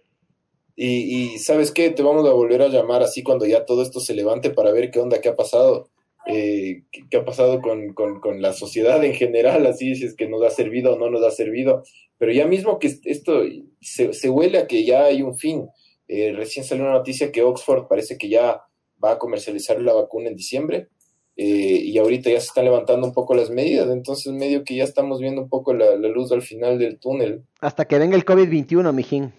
Y, 0.76 1.34
y, 1.34 1.40
¿sabes 1.40 1.72
qué? 1.72 1.90
Te 1.90 2.04
vamos 2.04 2.28
a 2.28 2.34
volver 2.34 2.62
a 2.62 2.68
llamar 2.68 3.02
así 3.02 3.24
cuando 3.24 3.46
ya 3.46 3.66
todo 3.66 3.82
esto 3.82 4.00
se 4.00 4.14
levante 4.14 4.52
para 4.52 4.72
ver 4.72 4.92
qué 4.92 5.00
onda, 5.00 5.22
qué 5.22 5.30
ha 5.30 5.36
pasado. 5.36 5.90
Eh, 6.28 6.84
qué, 7.10 7.18
ha 7.18 7.26
pasado 7.26 7.62
con, 7.62 7.94
con, 7.94 8.20
con, 8.20 8.42
la 8.42 8.52
sociedad 8.52 9.04
en 9.04 9.14
general, 9.14 9.66
así 9.66 9.96
si 9.96 10.06
es 10.06 10.14
que 10.14 10.28
nos 10.28 10.44
ha 10.44 10.50
servido 10.50 10.94
o 10.94 11.00
no 11.00 11.10
nos 11.10 11.24
ha 11.24 11.32
servido. 11.32 11.84
Pero 12.18 12.34
ya 12.34 12.46
mismo 12.46 12.80
que 12.80 12.94
esto 13.06 13.44
se, 13.82 14.14
se 14.14 14.30
huele 14.30 14.60
a 14.60 14.68
que 14.68 14.86
ya 14.86 15.06
hay 15.06 15.22
un 15.22 15.38
fin. 15.38 15.68
Eh, 16.08 16.34
recién 16.36 16.66
salió 16.66 16.84
una 16.84 16.94
noticia 16.94 17.32
que 17.32 17.44
Oxford 17.44 17.88
parece 17.88 18.18
que 18.18 18.30
ya 18.30 18.62
va 19.04 19.12
a 19.12 19.20
comercializar 19.20 19.82
la 19.82 19.94
vacuna 19.94 20.30
en 20.30 20.36
diciembre. 20.36 20.90
Eh, 21.40 21.82
y 21.84 21.98
ahorita 22.00 22.32
ya 22.32 22.40
se 22.40 22.48
están 22.48 22.66
levantando 22.66 23.06
un 23.06 23.14
poco 23.14 23.36
las 23.36 23.52
medidas, 23.52 23.88
entonces 23.92 24.34
medio 24.34 24.64
que 24.64 24.76
ya 24.76 24.84
estamos 24.84 25.20
viendo 25.20 25.44
un 25.44 25.50
poco 25.50 25.72
la, 25.72 25.96
luz 25.96 26.32
al 26.32 26.42
final 26.42 26.80
del 26.80 26.98
túnel. 26.98 27.44
Hasta 27.62 27.86
que 27.86 28.00
venga 28.00 28.16
el 28.16 28.26
COVID-21, 28.26 28.92
mijín. 28.92 29.34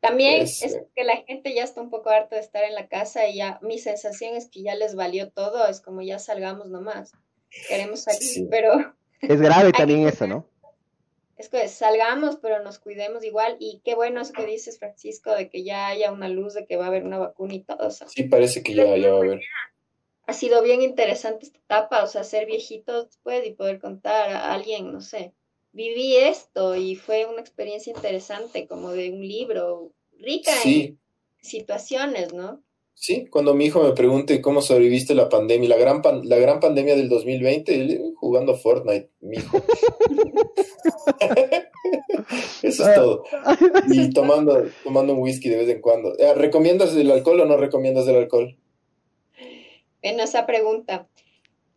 También 0.00 0.38
pues, 0.38 0.62
es 0.62 0.80
que 0.96 1.04
la 1.04 1.18
gente 1.18 1.54
ya 1.54 1.62
está 1.62 1.82
un 1.82 1.90
poco 1.90 2.08
harta 2.08 2.36
de 2.36 2.40
estar 2.40 2.64
en 2.64 2.74
la 2.74 2.88
casa 2.88 3.28
y 3.28 3.36
ya 3.36 3.58
mi 3.60 3.78
sensación 3.78 4.34
es 4.34 4.48
que 4.48 4.62
ya 4.62 4.74
les 4.74 4.94
valió 4.94 5.30
todo, 5.30 5.68
es 5.68 5.82
como 5.82 6.00
ya 6.00 6.18
salgamos 6.18 6.70
nomás. 6.70 7.12
Queremos 7.68 8.04
salir, 8.04 8.48
pero... 8.50 8.94
Es 9.20 9.42
grave 9.42 9.72
también 9.76 10.08
eso, 10.08 10.26
¿no? 10.26 10.46
Es 11.36 11.48
que 11.48 11.66
salgamos, 11.68 12.36
pero 12.36 12.62
nos 12.62 12.78
cuidemos 12.78 13.24
igual. 13.24 13.56
Y 13.58 13.80
qué 13.84 13.94
bueno 13.94 14.20
es 14.20 14.32
que 14.32 14.46
dices, 14.46 14.78
Francisco, 14.78 15.34
de 15.34 15.48
que 15.48 15.64
ya 15.64 15.88
haya 15.88 16.12
una 16.12 16.28
luz, 16.28 16.54
de 16.54 16.66
que 16.66 16.76
va 16.76 16.84
a 16.84 16.88
haber 16.88 17.04
una 17.04 17.18
vacuna 17.18 17.54
y 17.54 17.60
todo. 17.60 17.88
eso. 17.88 18.06
sí, 18.08 18.24
parece 18.24 18.62
que 18.62 18.74
ya, 18.74 18.96
ya 18.96 19.10
va 19.10 19.16
a 19.16 19.20
haber 19.20 19.40
ha 20.26 20.32
sido 20.32 20.62
bien 20.62 20.82
interesante 20.82 21.46
esta 21.46 21.58
etapa, 21.58 22.02
o 22.04 22.06
sea, 22.06 22.24
ser 22.24 22.46
viejito 22.46 23.04
después 23.04 23.46
y 23.46 23.52
poder 23.52 23.80
contar 23.80 24.30
a 24.30 24.52
alguien, 24.52 24.92
no 24.92 25.00
sé, 25.00 25.32
viví 25.72 26.16
esto 26.16 26.76
y 26.76 26.94
fue 26.94 27.26
una 27.26 27.40
experiencia 27.40 27.92
interesante, 27.92 28.66
como 28.66 28.92
de 28.92 29.10
un 29.10 29.26
libro, 29.26 29.92
rica 30.18 30.52
en 30.64 30.98
situaciones, 31.40 32.32
¿no? 32.32 32.62
Sí, 32.94 33.26
cuando 33.26 33.54
mi 33.54 33.64
hijo 33.64 33.82
me 33.82 33.92
pregunte 33.92 34.40
cómo 34.40 34.62
sobreviviste 34.62 35.14
la 35.14 35.28
pandemia, 35.28 35.70
la 35.70 35.76
gran, 35.76 36.02
la 36.24 36.36
gran 36.36 36.60
pandemia 36.60 36.94
del 36.94 37.08
2020, 37.08 38.12
jugando 38.14 38.54
Fortnite, 38.54 39.10
mi 39.20 39.38
hijo. 39.38 39.60
Eso 42.62 42.88
es 42.88 42.94
todo. 42.94 43.24
Y 43.88 44.10
tomando, 44.10 44.66
tomando 44.84 45.14
un 45.14 45.20
whisky 45.20 45.48
de 45.48 45.56
vez 45.56 45.68
en 45.68 45.80
cuando. 45.80 46.16
Eh, 46.18 46.34
¿Recomiendas 46.34 46.94
el 46.94 47.10
alcohol 47.10 47.40
o 47.40 47.44
no 47.44 47.56
recomiendas 47.56 48.06
el 48.08 48.16
alcohol? 48.16 48.56
en 50.02 50.20
esa 50.20 50.46
pregunta. 50.46 51.08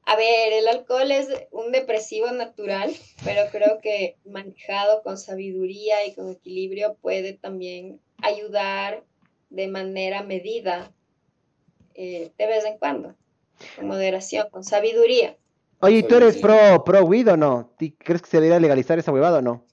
A 0.08 0.16
ver, 0.16 0.54
el 0.54 0.68
alcohol 0.68 1.12
es 1.12 1.28
un 1.52 1.72
depresivo 1.72 2.30
natural, 2.32 2.94
pero 3.24 3.44
creo 3.52 3.80
que 3.82 4.18
manejado 4.26 5.02
con 5.02 5.18
sabiduría 5.18 6.06
y 6.06 6.14
con 6.14 6.30
equilibrio 6.30 6.96
puede 7.02 7.34
también 7.34 8.00
ayudar 8.22 9.04
de 9.50 9.68
manera 9.68 10.22
medida 10.22 10.92
eh, 11.96 12.32
de 12.38 12.46
vez 12.46 12.66
en 12.66 12.78
cuando, 12.78 13.16
con 13.76 13.88
moderación, 13.88 14.48
con 14.52 14.64
sabiduría. 14.64 15.38
Oye, 15.82 16.04
¿tú 16.04 16.16
eres 16.16 16.38
pro, 16.38 16.84
pro 16.84 17.04
weed 17.04 17.32
o 17.32 17.38
no? 17.38 17.72
¿Crees 17.78 18.22
que 18.22 18.30
se 18.30 18.38
debería 18.38 18.60
legalizar 18.60 18.98
esa 18.98 19.12
huevada 19.12 19.40
o 19.40 19.42
no? 19.42 19.66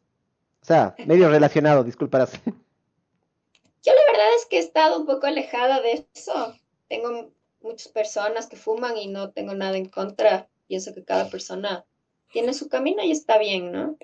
O 0.60 0.64
sea, 0.64 0.94
medio 1.06 1.28
relacionado, 1.28 1.84
disculparás. 1.84 2.32
Yo 2.44 3.92
la 3.92 4.12
verdad 4.12 4.26
es 4.38 4.46
que 4.46 4.56
he 4.56 4.60
estado 4.60 4.98
un 4.98 5.06
poco 5.06 5.26
alejada 5.26 5.80
de 5.80 6.06
eso. 6.14 6.54
Tengo 6.88 7.30
muchas 7.60 7.88
personas 7.88 8.46
que 8.46 8.56
fuman 8.56 8.96
y 8.96 9.08
no 9.08 9.30
tengo 9.30 9.54
nada 9.54 9.76
en 9.76 9.88
contra. 9.88 10.48
Pienso 10.68 10.94
que 10.94 11.04
cada 11.04 11.28
persona 11.28 11.84
tiene 12.32 12.54
su 12.54 12.68
camino 12.68 13.02
y 13.02 13.10
está 13.10 13.38
bien, 13.38 13.72
¿no? 13.72 13.96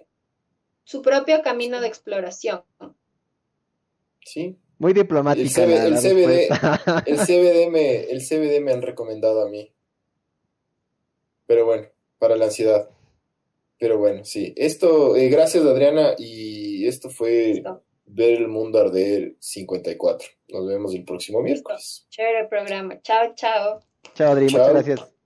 Su 0.84 1.02
propio 1.02 1.42
camino 1.42 1.80
de 1.80 1.88
exploración. 1.88 2.62
Sí. 4.24 4.56
Muy 4.78 4.92
diplomática. 4.92 5.64
El, 5.64 5.96
CBD, 5.96 6.48
el, 7.06 7.18
CBD 7.18 7.70
me, 7.70 8.04
el 8.04 8.20
CBD 8.20 8.60
me 8.62 8.72
han 8.72 8.82
recomendado 8.82 9.42
a 9.42 9.48
mí. 9.48 9.72
Pero 11.48 11.64
bueno, 11.64 11.88
para 12.18 12.36
la 12.36 12.44
ansiedad. 12.44 12.90
Pero 13.78 13.98
bueno, 13.98 14.24
sí. 14.24 14.52
Esto, 14.56 15.16
eh, 15.16 15.28
gracias 15.28 15.64
Adriana, 15.64 16.14
y 16.18 16.86
esto 16.86 17.08
fue 17.10 17.62
ver 18.04 18.34
el 18.34 18.48
mundo 18.48 18.78
arder 18.78 19.34
54. 19.40 20.28
Nos 20.48 20.66
vemos 20.66 20.94
el 20.94 21.04
próximo 21.04 21.40
miércoles. 21.40 22.06
Chévere 22.10 22.46
programa. 22.48 23.00
Chao, 23.00 23.32
chao. 23.34 23.80
Chao, 24.14 24.32
Adri. 24.32 24.44
Muchas 24.44 24.70
gracias. 24.70 25.17